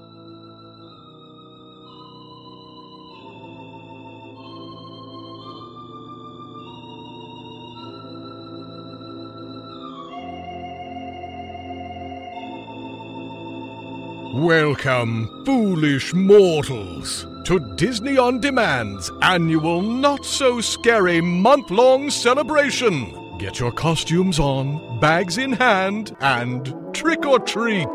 Welcome, 14.34 15.44
foolish 15.46 16.14
mortals, 16.14 17.28
to 17.44 17.60
Disney 17.76 18.18
On 18.18 18.40
Demand's 18.40 19.12
annual 19.22 19.82
not 19.82 20.24
so 20.24 20.62
scary 20.62 21.20
month 21.20 21.70
long 21.70 22.10
celebration. 22.10 23.38
Get 23.38 23.60
your 23.60 23.74
costumes 23.74 24.40
on, 24.40 25.02
bags 25.02 25.38
in 25.38 25.52
hand, 25.52 26.16
and 26.22 26.74
trick 26.94 27.26
or 27.26 27.40
treat. 27.40 27.90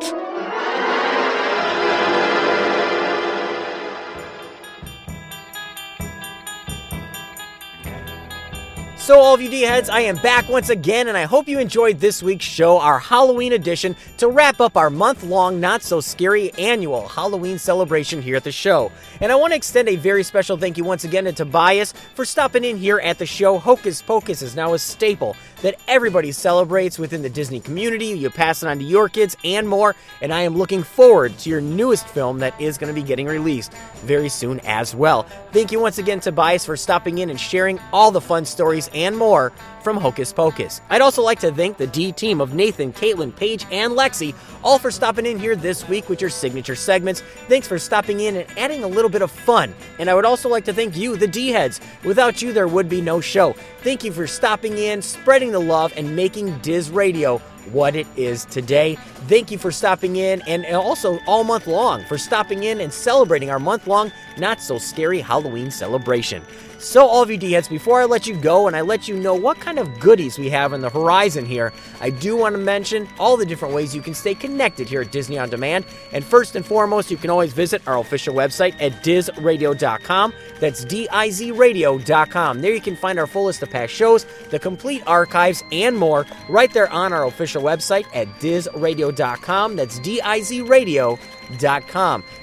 So, 9.07 9.20
all 9.20 9.35
of 9.35 9.41
you 9.41 9.49
D 9.49 9.62
heads, 9.62 9.89
I 9.89 10.01
am 10.01 10.16
back 10.16 10.49
once 10.49 10.69
again, 10.69 11.07
and 11.07 11.16
I 11.16 11.27
hope 11.27 11.47
you 11.47 11.61
enjoyed 11.61 12.01
this 12.01 12.24
week's 12.24 12.45
show, 12.45 12.81
our 12.81 12.99
Halloween 12.99 13.53
edition, 13.53 13.95
to 14.16 14.27
wrap 14.27 14.61
up 14.61 14.77
our 14.77 14.91
month 14.91 15.23
long, 15.23 15.61
not 15.61 15.85
so 15.85 16.01
scary 16.01 16.53
annual 16.55 17.07
Halloween 17.07 17.57
celebration 17.57 18.20
here 18.20 18.35
at 18.35 18.43
the 18.43 18.51
show. 18.51 18.91
And 19.20 19.31
I 19.31 19.37
want 19.37 19.53
to 19.53 19.57
extend 19.57 19.89
a 19.89 19.95
very 19.95 20.24
special 20.24 20.57
thank 20.57 20.77
you 20.77 20.83
once 20.83 21.05
again 21.05 21.23
to 21.27 21.33
Tobias 21.33 21.95
for 22.16 22.24
stopping 22.24 22.65
in 22.65 22.77
here 22.77 22.99
at 22.99 23.19
the 23.19 23.27
show. 23.27 23.59
Hocus 23.59 24.03
Pocus 24.03 24.43
is 24.43 24.57
now 24.57 24.74
a 24.74 24.78
staple 24.81 25.37
that 25.62 25.78
everybody 25.89 26.33
celebrates 26.33 26.99
within 26.99 27.23
the 27.23 27.31
Disney 27.31 27.61
community. 27.61 28.07
You 28.07 28.31
pass 28.31 28.62
it 28.62 28.69
on 28.69 28.78
to 28.78 28.85
your 28.85 29.09
kids 29.09 29.37
and 29.45 29.69
more, 29.69 29.95
and 30.20 30.33
I 30.33 30.43
am 30.43 30.57
looking 30.57 30.83
forward 30.83 31.37
to 31.39 31.51
your 31.51 31.61
newest 31.61 32.09
film 32.09 32.39
that 32.39 32.61
is 32.61 32.78
going 32.78 32.95
to 32.95 33.01
be 33.01 33.07
getting 33.07 33.27
released 33.27 33.73
very 34.05 34.28
soon 34.28 34.61
as 34.61 34.95
well. 34.95 35.24
Thank 35.53 35.73
you 35.73 35.81
once 35.81 35.99
again, 35.99 36.20
Tobias, 36.20 36.65
for 36.65 36.77
stopping 36.77 37.19
in 37.19 37.31
and 37.31 37.41
sharing 37.41 37.81
all 37.93 38.11
the 38.11 38.20
fun 38.20 38.45
stories 38.45 38.91
and 38.95 39.16
more 39.16 39.53
from 39.87 39.99
Hocus 39.99 40.33
Pocus. 40.33 40.81
I'd 40.91 41.01
also 41.01 41.23
like 41.23 41.39
to 41.39 41.53
thank 41.53 41.77
the 41.77 41.87
D 41.87 42.11
team 42.11 42.41
of 42.41 42.55
Nathan, 42.55 42.93
Caitlin, 42.93 43.33
Paige, 43.37 43.67
and 43.71 43.93
Lexi, 43.93 44.35
all 44.65 44.81
for 44.81 44.91
stopping 44.91 45.27
in 45.27 45.39
here 45.39 45.55
this 45.55 45.89
week 45.89 46.09
with 46.09 46.21
your 46.21 46.29
signature 46.29 46.75
segments. 46.75 47.21
Thanks 47.47 47.69
for 47.69 47.79
stopping 47.79 48.19
in 48.19 48.35
and 48.35 48.59
adding 48.59 48.83
a 48.83 48.89
little 48.89 49.09
bit 49.09 49.23
of 49.23 49.31
fun. 49.31 49.73
And 50.01 50.11
I 50.11 50.15
would 50.15 50.25
also 50.25 50.49
like 50.49 50.65
to 50.65 50.73
thank 50.73 50.97
you, 50.97 51.17
the 51.17 51.29
D 51.29 51.51
heads. 51.51 51.81
Without 52.03 52.43
you, 52.43 52.53
there 52.53 52.67
would 52.67 52.89
be 52.89 53.01
no 53.01 53.21
show. 53.21 53.53
Thank 53.83 54.03
you 54.03 54.11
for 54.11 54.27
stopping 54.27 54.77
in, 54.77 55.03
spreading 55.03 55.53
the 55.53 55.61
love, 55.61 55.93
and 55.97 56.17
making 56.17 56.59
Diz 56.63 56.91
Radio 56.91 57.41
what 57.71 57.95
it 57.95 58.09
is 58.17 58.45
today. 58.47 58.97
Thank 59.29 59.53
you 59.53 59.59
for 59.59 59.71
stopping 59.71 60.17
in 60.17 60.41
and 60.43 60.67
also 60.67 61.21
all 61.27 61.45
month 61.45 61.67
long 61.69 62.05
for 62.07 62.19
stopping 62.19 62.65
in 62.65 62.81
and 62.81 62.93
celebrating 62.93 63.51
our 63.51 63.59
month 63.59 63.87
long 63.87 64.11
not 64.37 64.61
so 64.61 64.79
scary 64.79 65.21
Halloween 65.21 65.71
celebration. 65.71 66.43
So, 66.78 67.07
all 67.07 67.23
of 67.23 67.31
you 67.31 67.36
D 67.36 67.53
heads, 67.53 67.69
before 67.69 68.01
I 68.01 68.05
let 68.05 68.27
you 68.27 68.36
go 68.36 68.66
and 68.66 68.77
I 68.77 68.82
let 68.82 69.09
you 69.09 69.16
know 69.16 69.35
what 69.35 69.59
kind 69.59 69.78
of 69.78 69.98
goodies 69.98 70.39
we 70.39 70.51
have 70.51 70.73
on 70.73 70.82
the 70.82 70.90
horizon 70.90 71.47
here, 71.47 71.73
I 72.01 72.11
do 72.11 72.36
want 72.36 72.55
to 72.55 72.59
mention 72.59 73.09
all 73.19 73.36
the 73.36 73.47
different 73.47 73.74
ways 73.74 73.94
you 73.94 74.03
can 74.03 74.15
stay 74.15 74.35
connected 74.35 74.89
here 74.89 75.01
at 75.01 75.11
Disney 75.11 75.39
On 75.39 75.48
Demand. 75.48 75.85
And 76.12 76.24
first 76.24 76.55
and 76.55 76.65
foremost, 76.65 77.11
you 77.11 77.16
can 77.16 77.31
always 77.31 77.53
visit 77.53 77.81
our 77.86 77.98
official 77.98 78.35
website 78.35 78.74
at 78.81 79.03
dizradio.com. 79.03 80.32
That's 80.61 80.85
D 80.85 81.09
I 81.09 81.31
Z 81.31 81.53
radio.com. 81.53 82.61
There 82.61 82.74
you 82.74 82.81
can 82.81 82.97
find 82.97 83.19
our 83.19 83.27
full 83.27 83.44
list 83.44 83.62
of 83.62 83.70
past 83.70 83.93
shows, 83.93 84.27
the 84.51 84.59
complete 84.59 85.03
archives, 85.07 85.62
and 85.73 85.97
more 85.97 86.27
right 86.48 86.73
there 86.73 86.90
on 86.90 87.12
our 87.12 87.27
official 87.27 87.62
website 87.62 88.07
at 88.15 88.28
dizradio.com. 88.40 89.77
That's 89.77 89.98
D 90.01 90.20
I 90.20 90.40
Z 90.40 90.62
radio.com. 90.62 91.36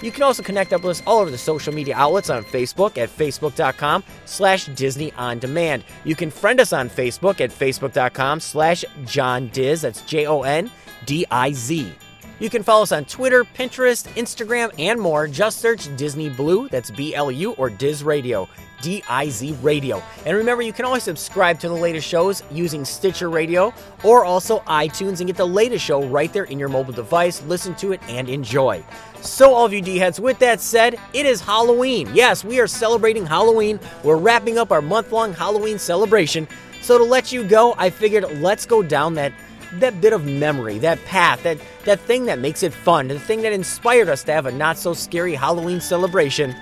You 0.01 0.11
can 0.11 0.23
also 0.23 0.43
connect 0.43 0.73
up 0.73 0.83
with 0.83 0.91
us 0.91 1.03
all 1.05 1.19
over 1.19 1.31
the 1.31 1.37
social 1.37 1.73
media 1.73 1.95
outlets 1.95 2.29
on 2.29 2.43
Facebook 2.43 2.97
at 2.97 3.09
facebook.com 3.09 4.03
slash 4.25 4.65
Disney 4.67 5.11
On 5.13 5.39
Demand. 5.39 5.83
You 6.03 6.15
can 6.15 6.31
friend 6.31 6.59
us 6.59 6.73
on 6.73 6.89
Facebook 6.89 7.41
at 7.41 7.51
facebook.com 7.51 8.39
slash 8.39 8.85
Jon 9.05 9.49
Diz. 9.49 9.81
That's 9.81 10.01
J 10.01 10.27
O 10.27 10.41
N 10.43 10.71
D 11.05 11.25
I 11.31 11.51
Z. 11.53 11.93
You 12.39 12.49
can 12.49 12.63
follow 12.63 12.83
us 12.83 12.91
on 12.91 13.05
Twitter, 13.05 13.43
Pinterest, 13.43 14.07
Instagram, 14.15 14.71
and 14.77 14.99
more. 14.99 15.27
Just 15.27 15.59
search 15.59 15.95
Disney 15.95 16.29
Blu, 16.29 16.67
that's 16.67 16.91
B 16.91 17.15
L 17.15 17.31
U, 17.31 17.51
or 17.53 17.69
Diz 17.69 18.03
Radio, 18.03 18.49
D 18.83 19.01
I 19.09 19.29
Z 19.29 19.57
Radio. 19.63 20.03
And 20.25 20.37
remember, 20.37 20.61
you 20.61 20.73
can 20.73 20.85
always 20.85 21.03
subscribe 21.03 21.59
to 21.61 21.69
the 21.69 21.73
latest 21.73 22.07
shows 22.07 22.43
using 22.51 22.85
Stitcher 22.85 23.29
Radio 23.29 23.73
or 24.03 24.25
also 24.25 24.59
iTunes 24.67 25.19
and 25.19 25.27
get 25.27 25.37
the 25.37 25.47
latest 25.47 25.83
show 25.83 26.05
right 26.05 26.31
there 26.31 26.43
in 26.43 26.59
your 26.59 26.69
mobile 26.69 26.93
device. 26.93 27.41
Listen 27.43 27.73
to 27.75 27.93
it 27.93 28.01
and 28.09 28.29
enjoy. 28.29 28.83
So, 29.21 29.53
all 29.53 29.65
of 29.65 29.71
you 29.71 29.81
D 29.81 29.97
heads, 29.97 30.19
with 30.19 30.37
that 30.39 30.59
said, 30.59 30.99
it 31.13 31.25
is 31.25 31.39
Halloween. 31.39 32.09
Yes, 32.13 32.43
we 32.43 32.59
are 32.59 32.67
celebrating 32.67 33.25
Halloween. 33.25 33.79
We're 34.03 34.17
wrapping 34.17 34.57
up 34.57 34.71
our 34.71 34.81
month 34.81 35.13
long 35.13 35.33
Halloween 35.33 35.79
celebration. 35.79 36.45
So, 36.81 36.97
to 36.97 37.03
let 37.05 37.31
you 37.31 37.45
go, 37.45 37.73
I 37.77 37.89
figured 37.89 38.25
let's 38.41 38.65
go 38.65 38.83
down 38.83 39.13
that 39.13 39.31
that 39.79 39.99
bit 40.01 40.13
of 40.13 40.25
memory, 40.25 40.77
that 40.79 41.03
path, 41.05 41.41
that 41.43 41.57
that 41.85 41.99
thing 42.01 42.25
that 42.25 42.39
makes 42.39 42.63
it 42.63 42.73
fun, 42.73 43.07
the 43.07 43.19
thing 43.19 43.41
that 43.43 43.53
inspired 43.53 44.09
us 44.09 44.23
to 44.25 44.33
have 44.33 44.45
a 44.45 44.51
not 44.51 44.77
so 44.77 44.93
scary 44.93 45.33
Halloween 45.35 45.79
celebration. 45.79 46.53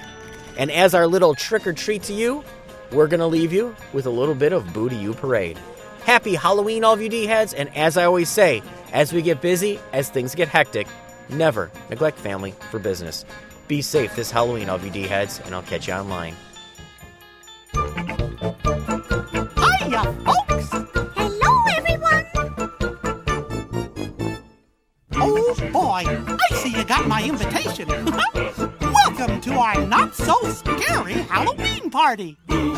And 0.58 0.72
as 0.72 0.94
our 0.94 1.08
little 1.08 1.36
trick 1.36 1.66
or 1.66 1.74
treat 1.74 2.04
to 2.04 2.14
you, 2.14 2.44
we're 2.92 3.08
gonna 3.08 3.28
leave 3.28 3.54
you 3.54 3.76
with 3.94 4.06
a 4.06 4.10
little 4.10 4.36
bit 4.36 4.54
of 4.54 4.74
Boo 4.74 4.90
to 4.90 4.96
You 4.96 5.14
Parade. 5.14 5.58
Happy 6.04 6.36
Halloween, 6.36 6.84
all 6.84 6.94
of 6.94 7.02
you 7.02 7.10
D 7.10 7.26
heads, 7.26 7.54
and 7.54 7.76
as 7.76 7.96
I 7.96 8.06
always 8.06 8.30
say, 8.30 8.62
as 8.92 9.14
we 9.14 9.22
get 9.22 9.40
busy, 9.40 9.80
as 9.94 10.10
things 10.10 10.36
get 10.36 10.48
hectic, 10.48 10.88
never 11.30 11.72
neglect 11.90 12.20
family 12.20 12.54
for 12.70 12.80
business. 12.80 13.24
Be 13.68 13.82
safe 13.82 14.16
this 14.16 14.32
Halloween, 14.32 14.68
all 14.68 14.76
of 14.76 14.84
you 14.84 14.92
D 14.92 15.04
heads, 15.04 15.40
and 15.46 15.56
I'll 15.56 15.62
catch 15.62 15.88
you 15.88 15.94
online. 15.94 16.36
Hiya, 17.74 17.86
folks! 20.26 20.70
Hello, 21.16 21.66
everyone! 21.78 22.26
Oh 25.16 25.56
boy, 25.72 26.04
I 26.06 26.56
see 26.56 26.76
you 26.76 26.84
got 26.84 27.08
my 27.08 27.24
invitation. 27.24 27.88
Welcome 29.22 29.42
to 29.42 29.54
our 29.54 29.86
not 29.86 30.16
so 30.16 30.34
scary 30.50 31.14
Halloween 31.14 31.92
party. 31.92 32.40
We're 32.50 32.74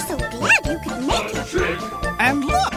so 0.00 0.16
glad 0.16 0.66
you 0.66 0.80
could 0.82 1.06
make 1.06 1.32
it. 1.32 1.54
And 2.18 2.44
look, 2.44 2.72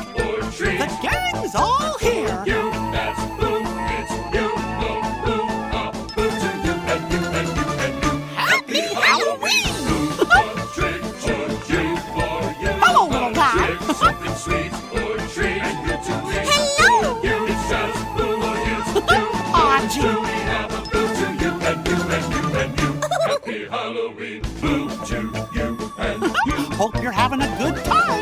the 0.60 1.00
gang's 1.02 1.56
all 1.56 1.98
here. 1.98 2.28
Happy 2.46 3.51
Hope 26.76 27.02
you're 27.02 27.12
having 27.14 27.42
a 27.42 27.48
good 27.58 27.78
time. 27.86 28.21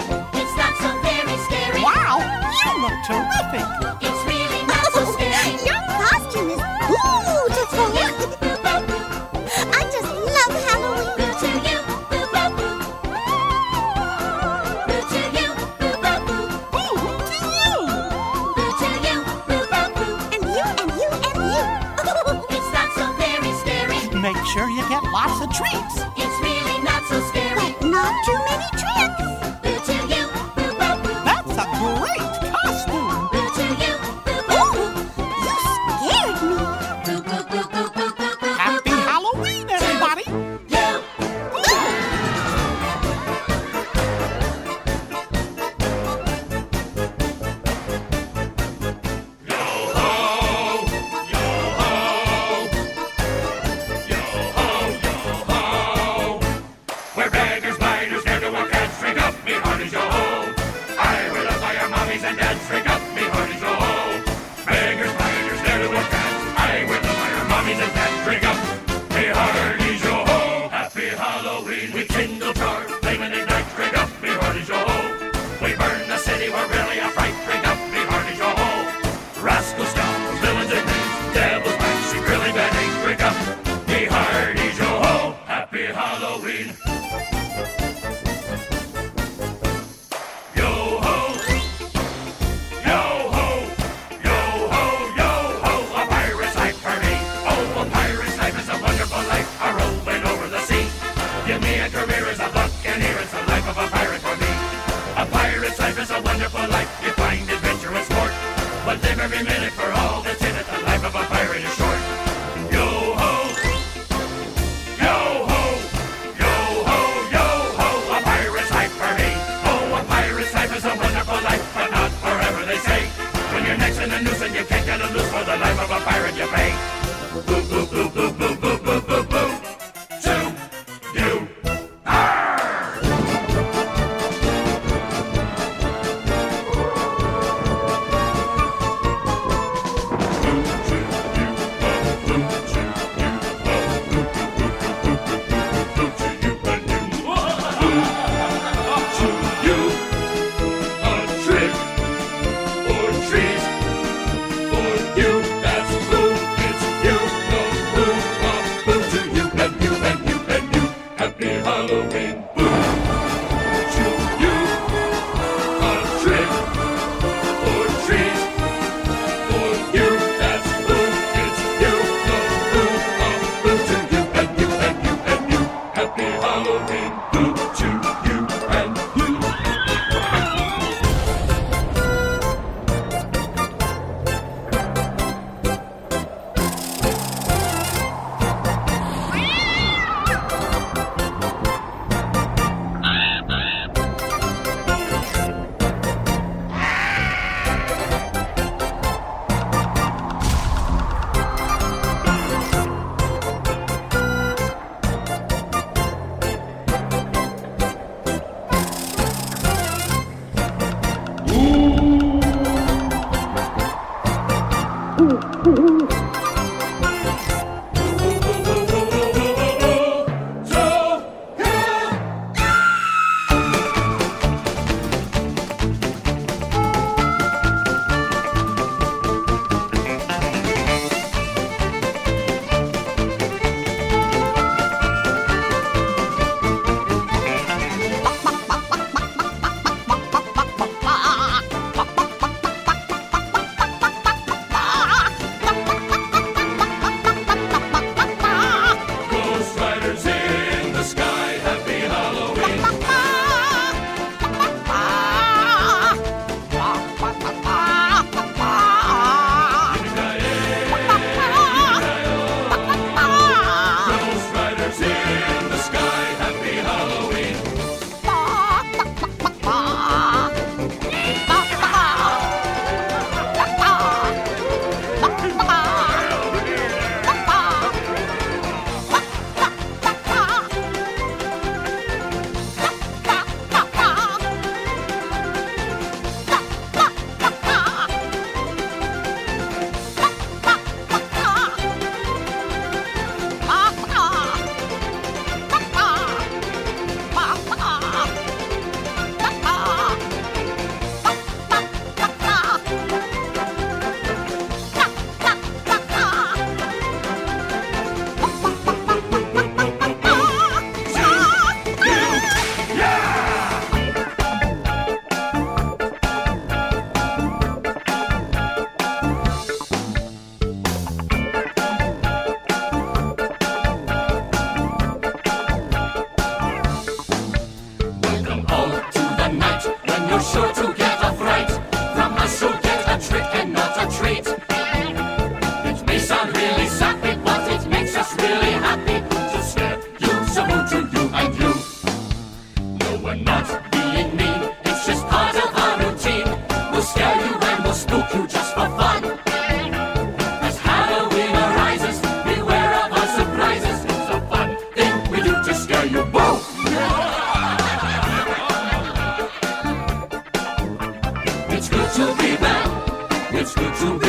to 362.19 362.35
be 362.35 362.57
back. 362.57 363.53
It's 363.53 363.73
good 363.75 363.95
to 364.01 364.19
be 364.19 364.28